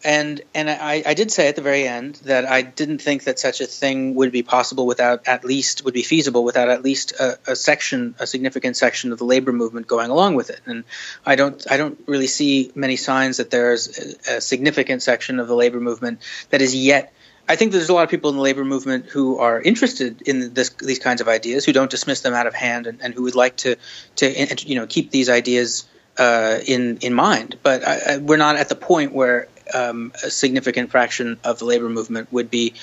and 0.03 0.41
and 0.53 0.69
I, 0.69 1.03
I 1.05 1.13
did 1.13 1.31
say 1.31 1.47
at 1.47 1.55
the 1.55 1.61
very 1.61 1.87
end 1.87 2.15
that 2.25 2.45
I 2.45 2.61
didn't 2.61 2.99
think 2.99 3.23
that 3.23 3.39
such 3.39 3.61
a 3.61 3.65
thing 3.65 4.15
would 4.15 4.31
be 4.31 4.43
possible 4.43 4.85
without 4.85 5.27
at 5.27 5.43
least 5.43 5.83
would 5.85 5.93
be 5.93 6.03
feasible 6.03 6.43
without 6.43 6.69
at 6.69 6.83
least 6.83 7.13
a, 7.19 7.37
a, 7.47 7.55
section, 7.55 8.15
a 8.19 8.27
significant 8.27 8.77
section 8.77 9.11
of 9.11 9.17
the 9.17 9.25
labor 9.25 9.51
movement 9.51 9.87
going 9.87 10.11
along 10.11 10.35
with 10.35 10.49
it. 10.49 10.61
And 10.65 10.83
I 11.25 11.35
don't 11.35 11.65
I 11.69 11.77
don't 11.77 11.99
really 12.05 12.27
see 12.27 12.71
many 12.75 12.95
signs 12.95 13.37
that 13.37 13.49
there's 13.49 14.17
a, 14.27 14.37
a 14.37 14.41
significant 14.41 15.01
section 15.01 15.39
of 15.39 15.47
the 15.47 15.55
labor 15.55 15.79
movement 15.79 16.21
that 16.51 16.61
is 16.61 16.75
yet. 16.75 17.13
I 17.49 17.55
think 17.55 17.71
there's 17.71 17.89
a 17.89 17.93
lot 17.93 18.03
of 18.03 18.09
people 18.09 18.29
in 18.29 18.35
the 18.35 18.41
labor 18.41 18.65
movement 18.65 19.05
who 19.05 19.39
are 19.39 19.61
interested 19.61 20.21
in 20.23 20.53
this, 20.53 20.69
these 20.71 20.99
kinds 20.99 21.21
of 21.21 21.29
ideas, 21.29 21.63
who 21.63 21.71
don't 21.71 21.89
dismiss 21.89 22.19
them 22.19 22.33
out 22.33 22.45
of 22.45 22.53
hand, 22.53 22.87
and, 22.87 23.01
and 23.01 23.13
who 23.13 23.23
would 23.23 23.35
like 23.35 23.55
to 23.57 23.77
to 24.17 24.55
you 24.67 24.75
know 24.75 24.85
keep 24.85 25.11
these 25.11 25.29
ideas 25.29 25.87
uh, 26.17 26.59
in 26.65 26.97
in 26.97 27.13
mind. 27.13 27.57
But 27.63 27.87
I, 27.87 27.99
I, 28.13 28.17
we're 28.17 28.37
not 28.37 28.57
at 28.57 28.69
the 28.69 28.75
point 28.75 29.13
where 29.13 29.47
um, 29.73 30.11
a 30.23 30.29
significant 30.29 30.91
fraction 30.91 31.39
of 31.43 31.59
the 31.59 31.65
labor 31.65 31.89
movement 31.89 32.31
would 32.31 32.49
be 32.49 32.73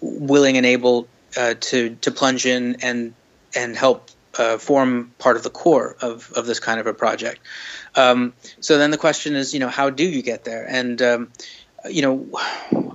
willing 0.00 0.56
and 0.56 0.66
able 0.66 1.08
uh, 1.36 1.54
to 1.60 1.96
to 1.96 2.10
plunge 2.10 2.46
in 2.46 2.76
and 2.82 3.14
and 3.54 3.76
help 3.76 4.10
uh, 4.38 4.58
form 4.58 5.12
part 5.18 5.36
of 5.36 5.42
the 5.42 5.50
core 5.50 5.96
of, 6.00 6.32
of 6.32 6.46
this 6.46 6.60
kind 6.60 6.80
of 6.80 6.86
a 6.86 6.94
project. 6.94 7.40
Um, 7.94 8.34
so 8.60 8.78
then 8.78 8.90
the 8.90 8.98
question 8.98 9.34
is, 9.34 9.54
you 9.54 9.60
know, 9.60 9.68
how 9.68 9.90
do 9.90 10.04
you 10.04 10.22
get 10.22 10.44
there? 10.44 10.66
And 10.68 11.00
um, 11.02 11.32
you 11.88 12.02
know, 12.02 12.28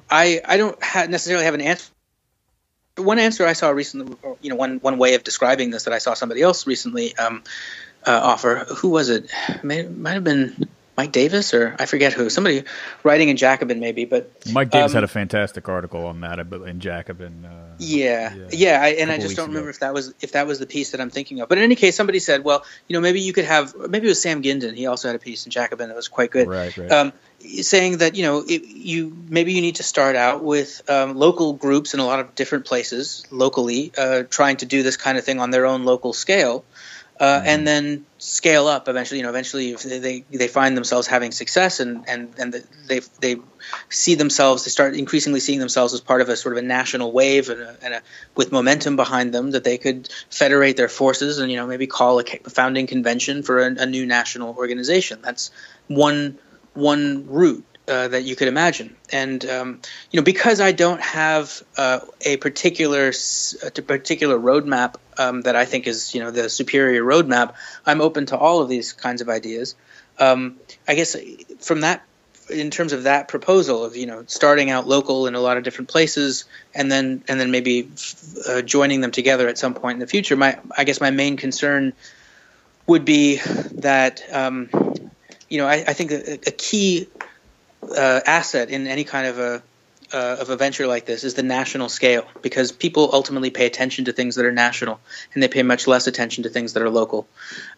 I 0.09 0.41
I 0.45 0.57
don't 0.57 0.81
ha- 0.83 1.07
necessarily 1.09 1.45
have 1.45 1.53
an 1.53 1.61
answer. 1.61 1.91
One 2.97 3.19
answer 3.19 3.47
I 3.47 3.53
saw 3.53 3.69
recently, 3.69 4.15
you 4.41 4.49
know, 4.49 4.55
one 4.55 4.79
one 4.79 4.97
way 4.97 5.15
of 5.15 5.23
describing 5.23 5.71
this 5.71 5.85
that 5.85 5.93
I 5.93 5.99
saw 5.99 6.13
somebody 6.13 6.41
else 6.41 6.67
recently 6.67 7.15
um, 7.17 7.43
uh, 8.05 8.19
offer. 8.21 8.65
Who 8.77 8.89
was 8.89 9.09
it? 9.09 9.31
May, 9.63 9.83
might 9.83 10.13
have 10.13 10.23
been 10.23 10.67
Mike 11.01 11.11
Davis 11.13 11.55
or 11.55 11.75
I 11.79 11.87
forget 11.87 12.13
who, 12.13 12.29
somebody 12.29 12.63
writing 13.01 13.29
in 13.29 13.35
Jacobin 13.35 13.79
maybe, 13.79 14.05
but 14.05 14.31
Mike 14.51 14.69
Davis 14.69 14.91
um, 14.91 14.97
had 14.97 15.03
a 15.03 15.07
fantastic 15.07 15.67
article 15.67 16.05
on 16.05 16.21
that 16.21 16.37
in 16.37 16.79
Jacobin. 16.79 17.43
Uh, 17.43 17.73
yeah, 17.79 18.35
yeah, 18.35 18.47
yeah 18.51 18.79
I, 18.79 18.89
and 18.89 19.11
I 19.11 19.17
just 19.17 19.35
don't 19.35 19.47
remember 19.47 19.69
ago. 19.69 19.73
if 19.73 19.79
that 19.79 19.95
was 19.95 20.13
if 20.21 20.33
that 20.33 20.45
was 20.45 20.59
the 20.59 20.67
piece 20.67 20.91
that 20.91 21.01
I'm 21.01 21.09
thinking 21.09 21.41
of. 21.41 21.49
But 21.49 21.57
in 21.57 21.63
any 21.63 21.73
case, 21.73 21.95
somebody 21.95 22.19
said, 22.19 22.43
well, 22.43 22.63
you 22.87 22.93
know, 22.93 23.01
maybe 23.01 23.19
you 23.19 23.33
could 23.33 23.45
have 23.45 23.75
maybe 23.75 24.05
it 24.05 24.11
was 24.11 24.21
Sam 24.21 24.43
Gindin. 24.43 24.75
He 24.75 24.85
also 24.85 25.07
had 25.07 25.15
a 25.15 25.19
piece 25.19 25.45
in 25.45 25.51
Jacobin 25.51 25.89
that 25.89 25.95
was 25.95 26.07
quite 26.07 26.29
good. 26.29 26.47
Right, 26.47 26.77
right. 26.77 26.91
Um, 26.91 27.13
saying 27.39 27.97
that 27.97 28.15
you 28.15 28.21
know 28.21 28.43
it, 28.47 28.63
you 28.63 29.17
maybe 29.27 29.53
you 29.53 29.61
need 29.61 29.77
to 29.77 29.83
start 29.83 30.15
out 30.15 30.43
with 30.43 30.87
um, 30.87 31.15
local 31.15 31.53
groups 31.53 31.95
in 31.95 31.99
a 31.99 32.05
lot 32.05 32.19
of 32.19 32.35
different 32.35 32.65
places 32.65 33.25
locally, 33.31 33.91
uh, 33.97 34.21
trying 34.29 34.57
to 34.57 34.67
do 34.67 34.83
this 34.83 34.97
kind 34.97 35.17
of 35.17 35.23
thing 35.23 35.39
on 35.39 35.49
their 35.49 35.65
own 35.65 35.83
local 35.83 36.13
scale 36.13 36.63
uh, 37.21 37.37
mm-hmm. 37.37 37.47
and 37.47 37.67
then 37.67 38.05
scale 38.17 38.67
up 38.67 38.89
eventually. 38.89 39.19
You 39.19 39.23
know, 39.23 39.29
eventually 39.29 39.71
if 39.71 39.83
they 39.83 40.25
they 40.31 40.47
find 40.47 40.75
themselves 40.75 41.05
having 41.05 41.31
success 41.31 41.79
and 41.79 42.03
and 42.09 42.33
and 42.39 42.53
they 42.87 43.01
they 43.21 43.35
see 43.89 44.15
themselves 44.15 44.65
they 44.65 44.71
start 44.71 44.95
increasingly 44.95 45.39
seeing 45.39 45.59
themselves 45.59 45.93
as 45.93 46.01
part 46.01 46.21
of 46.21 46.29
a 46.29 46.35
sort 46.35 46.57
of 46.57 46.63
a 46.63 46.65
national 46.65 47.11
wave 47.11 47.49
and, 47.49 47.61
a, 47.61 47.77
and 47.83 47.93
a, 47.93 48.01
with 48.35 48.51
momentum 48.51 48.95
behind 48.95 49.33
them 49.33 49.51
that 49.51 49.63
they 49.63 49.77
could 49.77 50.09
federate 50.31 50.77
their 50.77 50.89
forces 50.89 51.37
and 51.37 51.51
you 51.51 51.57
know 51.57 51.67
maybe 51.67 51.85
call 51.85 52.19
a 52.19 52.23
founding 52.49 52.87
convention 52.87 53.43
for 53.43 53.59
a, 53.59 53.65
a 53.67 53.85
new 53.85 54.05
national 54.07 54.55
organization. 54.55 55.19
That's 55.21 55.51
one 55.87 56.39
one 56.73 57.27
route. 57.27 57.65
Uh, 57.87 58.07
that 58.07 58.23
you 58.23 58.35
could 58.35 58.47
imagine. 58.47 58.95
And 59.11 59.43
um, 59.43 59.81
you 60.11 60.19
know, 60.19 60.23
because 60.23 60.61
I 60.61 60.71
don't 60.71 61.01
have 61.01 61.63
uh, 61.75 62.01
a 62.21 62.37
particular 62.37 63.11
a 63.63 63.81
particular 63.81 64.37
roadmap 64.37 64.95
um, 65.17 65.41
that 65.41 65.55
I 65.55 65.65
think 65.65 65.87
is 65.87 66.13
you 66.13 66.21
know 66.21 66.29
the 66.29 66.47
superior 66.47 67.03
roadmap, 67.03 67.55
I'm 67.83 67.99
open 67.99 68.27
to 68.27 68.37
all 68.37 68.61
of 68.61 68.69
these 68.69 68.93
kinds 68.93 69.21
of 69.21 69.29
ideas. 69.29 69.75
Um, 70.19 70.57
I 70.87 70.93
guess 70.93 71.17
from 71.59 71.81
that, 71.81 72.05
in 72.51 72.69
terms 72.69 72.93
of 72.93 73.03
that 73.03 73.27
proposal 73.27 73.83
of 73.83 73.95
you 73.95 74.05
know 74.05 74.25
starting 74.27 74.69
out 74.69 74.87
local 74.87 75.25
in 75.25 75.33
a 75.33 75.39
lot 75.41 75.57
of 75.57 75.63
different 75.63 75.89
places, 75.89 76.45
and 76.75 76.89
then 76.91 77.23
and 77.27 77.39
then 77.39 77.49
maybe 77.49 77.89
uh, 78.47 78.61
joining 78.61 79.01
them 79.01 79.11
together 79.11 79.47
at 79.47 79.57
some 79.57 79.73
point 79.73 79.95
in 79.95 79.99
the 79.99 80.07
future. 80.07 80.35
My 80.35 80.59
I 80.77 80.83
guess 80.83 81.01
my 81.01 81.09
main 81.09 81.35
concern 81.35 81.93
would 82.85 83.05
be 83.05 83.37
that 83.79 84.21
um, 84.31 84.69
you 85.49 85.57
know 85.57 85.67
I, 85.67 85.83
I 85.87 85.93
think 85.93 86.11
a, 86.11 86.33
a 86.33 86.51
key 86.51 87.07
uh, 87.83 88.21
asset 88.25 88.69
in 88.69 88.87
any 88.87 89.03
kind 89.03 89.27
of 89.27 89.39
a 89.39 89.63
uh, 90.13 90.37
of 90.39 90.49
a 90.49 90.57
venture 90.57 90.87
like 90.87 91.05
this 91.05 91.23
is 91.23 91.35
the 91.35 91.43
national 91.43 91.89
scale 91.89 92.25
because 92.41 92.71
people 92.71 93.09
ultimately 93.13 93.49
pay 93.49 93.65
attention 93.65 94.05
to 94.05 94.11
things 94.11 94.35
that 94.35 94.45
are 94.45 94.51
national 94.51 94.99
and 95.33 95.41
they 95.41 95.47
pay 95.47 95.63
much 95.63 95.87
less 95.87 96.07
attention 96.07 96.43
to 96.43 96.49
things 96.49 96.73
that 96.73 96.83
are 96.83 96.89
local. 96.89 97.27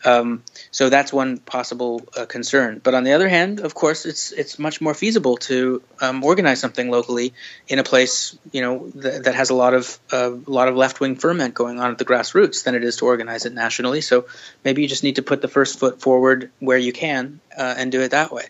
Um, 0.03 0.43
so 0.71 0.89
that's 0.89 1.13
one 1.13 1.37
possible 1.37 2.01
uh, 2.17 2.25
concern. 2.25 2.81
But 2.83 2.95
on 2.95 3.03
the 3.03 3.13
other 3.13 3.29
hand, 3.29 3.59
of 3.59 3.75
course, 3.75 4.05
it's 4.05 4.31
it's 4.31 4.57
much 4.57 4.81
more 4.81 4.93
feasible 4.93 5.37
to 5.37 5.83
um, 6.01 6.23
organize 6.23 6.59
something 6.59 6.89
locally 6.89 7.33
in 7.67 7.79
a 7.79 7.83
place 7.83 8.37
you 8.51 8.61
know 8.61 8.89
th- 8.89 9.23
that 9.23 9.35
has 9.35 9.49
a 9.49 9.55
lot 9.55 9.73
of 9.73 9.99
uh, 10.11 10.31
a 10.33 10.51
lot 10.51 10.67
of 10.67 10.75
left 10.75 10.99
wing 10.99 11.15
ferment 11.15 11.53
going 11.53 11.79
on 11.79 11.91
at 11.91 11.97
the 11.97 12.05
grassroots 12.05 12.63
than 12.63 12.75
it 12.75 12.83
is 12.83 12.97
to 12.97 13.05
organize 13.05 13.45
it 13.45 13.53
nationally. 13.53 14.01
So 14.01 14.25
maybe 14.63 14.81
you 14.81 14.87
just 14.87 15.03
need 15.03 15.17
to 15.17 15.23
put 15.23 15.41
the 15.41 15.47
first 15.47 15.79
foot 15.79 16.01
forward 16.01 16.51
where 16.59 16.77
you 16.77 16.93
can 16.93 17.41
uh, 17.55 17.75
and 17.77 17.91
do 17.91 18.01
it 18.01 18.11
that 18.11 18.31
way. 18.31 18.45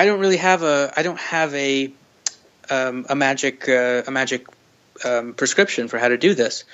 I 0.00 0.06
don't 0.06 0.20
really 0.20 0.38
have 0.38 0.62
a 0.62 0.90
I 0.96 1.02
don't 1.02 1.20
have 1.20 1.54
a 1.54 1.92
um, 2.70 3.04
a 3.10 3.14
magic 3.14 3.68
uh, 3.68 4.04
a 4.06 4.10
magic 4.10 4.46
um, 5.04 5.34
prescription 5.34 5.88
for 5.88 5.98
how 5.98 6.08
to 6.08 6.16
do 6.16 6.32
this, 6.32 6.64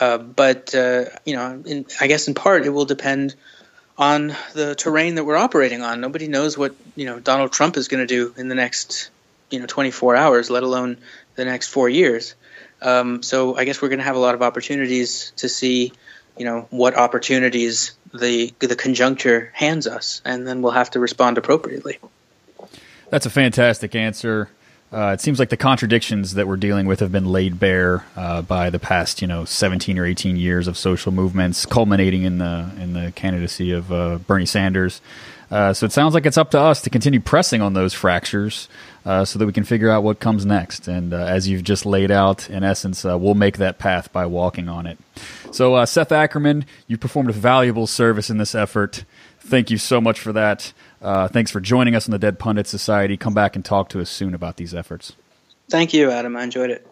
uh, 0.00 0.18
but 0.18 0.74
uh, 0.74 1.04
you 1.24 1.36
know, 1.36 1.62
in, 1.64 1.86
I 2.00 2.08
guess 2.08 2.26
in 2.26 2.34
part 2.34 2.66
it 2.66 2.70
will 2.70 2.84
depend 2.84 3.36
on 3.96 4.34
the 4.54 4.74
terrain 4.74 5.14
that 5.14 5.22
we're 5.22 5.36
operating 5.36 5.82
on. 5.82 6.00
Nobody 6.00 6.26
knows 6.26 6.58
what 6.58 6.74
you 6.96 7.04
know 7.04 7.20
Donald 7.20 7.52
Trump 7.52 7.76
is 7.76 7.86
going 7.86 8.04
to 8.04 8.08
do 8.08 8.34
in 8.36 8.48
the 8.48 8.56
next 8.56 9.10
you 9.50 9.60
know 9.60 9.66
24 9.66 10.16
hours, 10.16 10.50
let 10.50 10.64
alone 10.64 10.96
the 11.36 11.44
next 11.44 11.68
four 11.68 11.88
years. 11.88 12.34
Um, 12.82 13.22
so 13.22 13.56
I 13.56 13.66
guess 13.66 13.80
we're 13.80 13.88
going 13.88 14.00
to 14.00 14.04
have 14.04 14.16
a 14.16 14.26
lot 14.26 14.34
of 14.34 14.42
opportunities 14.42 15.32
to 15.36 15.48
see, 15.48 15.92
you 16.36 16.44
know, 16.44 16.66
what 16.70 16.96
opportunities 16.96 17.92
the 18.12 18.52
the 18.58 18.74
conjuncture 18.74 19.52
hands 19.54 19.86
us, 19.86 20.22
and 20.24 20.44
then 20.44 20.60
we'll 20.60 20.72
have 20.72 20.90
to 20.90 20.98
respond 20.98 21.38
appropriately. 21.38 22.00
That's 23.14 23.26
a 23.26 23.30
fantastic 23.30 23.94
answer. 23.94 24.48
Uh, 24.92 25.12
it 25.14 25.20
seems 25.20 25.38
like 25.38 25.48
the 25.48 25.56
contradictions 25.56 26.34
that 26.34 26.48
we're 26.48 26.56
dealing 26.56 26.84
with 26.84 26.98
have 26.98 27.12
been 27.12 27.26
laid 27.26 27.60
bare 27.60 28.04
uh, 28.16 28.42
by 28.42 28.70
the 28.70 28.80
past, 28.80 29.22
you 29.22 29.28
know, 29.28 29.44
17 29.44 30.00
or 30.00 30.04
18 30.04 30.36
years 30.36 30.66
of 30.66 30.76
social 30.76 31.12
movements, 31.12 31.64
culminating 31.64 32.24
in 32.24 32.38
the 32.38 32.68
in 32.76 32.92
the 32.92 33.12
candidacy 33.12 33.70
of 33.70 33.92
uh, 33.92 34.18
Bernie 34.18 34.46
Sanders. 34.46 35.00
Uh, 35.48 35.72
so 35.72 35.86
it 35.86 35.92
sounds 35.92 36.12
like 36.12 36.26
it's 36.26 36.36
up 36.36 36.50
to 36.50 36.58
us 36.58 36.82
to 36.82 36.90
continue 36.90 37.20
pressing 37.20 37.62
on 37.62 37.74
those 37.74 37.94
fractures 37.94 38.68
uh, 39.04 39.24
so 39.24 39.38
that 39.38 39.46
we 39.46 39.52
can 39.52 39.62
figure 39.62 39.90
out 39.90 40.02
what 40.02 40.18
comes 40.18 40.44
next. 40.44 40.88
And 40.88 41.14
uh, 41.14 41.18
as 41.18 41.46
you've 41.46 41.62
just 41.62 41.86
laid 41.86 42.10
out, 42.10 42.50
in 42.50 42.64
essence, 42.64 43.04
we'll 43.04 43.34
make 43.34 43.58
that 43.58 43.78
path 43.78 44.12
by 44.12 44.26
walking 44.26 44.68
on 44.68 44.88
it. 44.88 44.98
So, 45.52 45.84
Seth 45.84 46.10
Ackerman, 46.10 46.64
you 46.88 46.98
performed 46.98 47.30
a 47.30 47.32
valuable 47.32 47.86
service 47.86 48.28
in 48.28 48.38
this 48.38 48.56
effort. 48.56 49.04
Thank 49.38 49.70
you 49.70 49.78
so 49.78 50.00
much 50.00 50.18
for 50.18 50.32
that. 50.32 50.72
Uh, 51.04 51.28
thanks 51.28 51.50
for 51.50 51.60
joining 51.60 51.94
us 51.94 52.08
on 52.08 52.12
the 52.12 52.18
Dead 52.18 52.38
Pundit 52.38 52.66
Society. 52.66 53.18
Come 53.18 53.34
back 53.34 53.54
and 53.54 53.62
talk 53.62 53.90
to 53.90 54.00
us 54.00 54.08
soon 54.08 54.34
about 54.34 54.56
these 54.56 54.74
efforts. 54.74 55.12
Thank 55.68 55.92
you, 55.92 56.10
Adam. 56.10 56.34
I 56.34 56.44
enjoyed 56.44 56.70
it. 56.70 56.86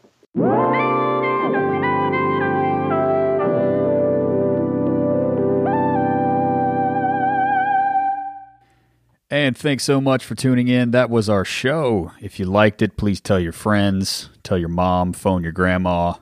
And 9.30 9.56
thanks 9.56 9.84
so 9.84 9.98
much 9.98 10.26
for 10.26 10.34
tuning 10.34 10.68
in. 10.68 10.90
That 10.90 11.08
was 11.08 11.30
our 11.30 11.46
show. 11.46 12.12
If 12.20 12.38
you 12.38 12.44
liked 12.44 12.82
it, 12.82 12.98
please 12.98 13.18
tell 13.18 13.40
your 13.40 13.52
friends, 13.52 14.28
tell 14.42 14.58
your 14.58 14.68
mom, 14.68 15.14
phone 15.14 15.42
your 15.42 15.52
grandma. 15.52 16.16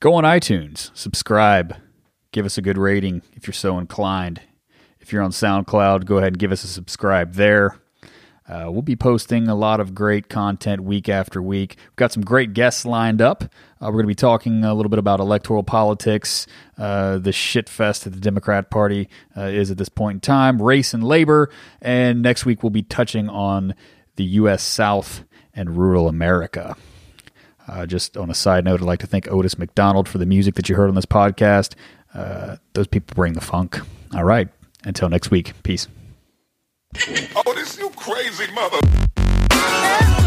Go 0.00 0.14
on 0.14 0.24
iTunes, 0.24 0.90
subscribe, 0.94 1.76
give 2.32 2.46
us 2.46 2.56
a 2.56 2.62
good 2.62 2.78
rating 2.78 3.20
if 3.34 3.46
you're 3.46 3.52
so 3.52 3.78
inclined. 3.78 4.40
If 5.06 5.12
you're 5.12 5.22
on 5.22 5.30
SoundCloud, 5.30 6.04
go 6.04 6.16
ahead 6.16 6.32
and 6.32 6.38
give 6.40 6.50
us 6.50 6.64
a 6.64 6.66
subscribe 6.66 7.34
there. 7.34 7.78
Uh, 8.48 8.66
we'll 8.70 8.82
be 8.82 8.96
posting 8.96 9.46
a 9.46 9.54
lot 9.54 9.78
of 9.78 9.94
great 9.94 10.28
content 10.28 10.82
week 10.82 11.08
after 11.08 11.40
week. 11.40 11.76
We've 11.78 11.94
got 11.94 12.10
some 12.10 12.24
great 12.24 12.54
guests 12.54 12.84
lined 12.84 13.22
up. 13.22 13.44
Uh, 13.44 13.86
we're 13.86 13.92
going 13.92 14.06
to 14.06 14.08
be 14.08 14.14
talking 14.16 14.64
a 14.64 14.74
little 14.74 14.90
bit 14.90 14.98
about 14.98 15.20
electoral 15.20 15.62
politics, 15.62 16.48
uh, 16.76 17.18
the 17.18 17.30
shit 17.30 17.68
fest 17.68 18.02
that 18.02 18.14
the 18.14 18.18
Democrat 18.18 18.68
Party 18.68 19.08
uh, 19.36 19.42
is 19.42 19.70
at 19.70 19.78
this 19.78 19.88
point 19.88 20.16
in 20.16 20.20
time, 20.22 20.60
race 20.60 20.92
and 20.92 21.04
labor. 21.04 21.50
And 21.80 22.20
next 22.20 22.44
week, 22.44 22.64
we'll 22.64 22.70
be 22.70 22.82
touching 22.82 23.28
on 23.28 23.76
the 24.16 24.24
U.S. 24.24 24.64
South 24.64 25.22
and 25.54 25.78
rural 25.78 26.08
America. 26.08 26.76
Uh, 27.68 27.86
just 27.86 28.16
on 28.16 28.28
a 28.28 28.34
side 28.34 28.64
note, 28.64 28.80
I'd 28.80 28.86
like 28.86 28.98
to 29.00 29.06
thank 29.06 29.30
Otis 29.30 29.56
McDonald 29.56 30.08
for 30.08 30.18
the 30.18 30.26
music 30.26 30.56
that 30.56 30.68
you 30.68 30.74
heard 30.74 30.88
on 30.88 30.96
this 30.96 31.06
podcast. 31.06 31.76
Uh, 32.12 32.56
those 32.72 32.88
people 32.88 33.14
bring 33.14 33.34
the 33.34 33.40
funk. 33.40 33.78
All 34.12 34.24
right. 34.24 34.48
Until 34.86 35.08
next 35.08 35.32
week, 35.32 35.52
peace. 35.64 35.88
Oh, 37.34 37.52
this 37.54 37.76
you 37.76 37.90
crazy 37.90 38.50
mother. 38.52 40.25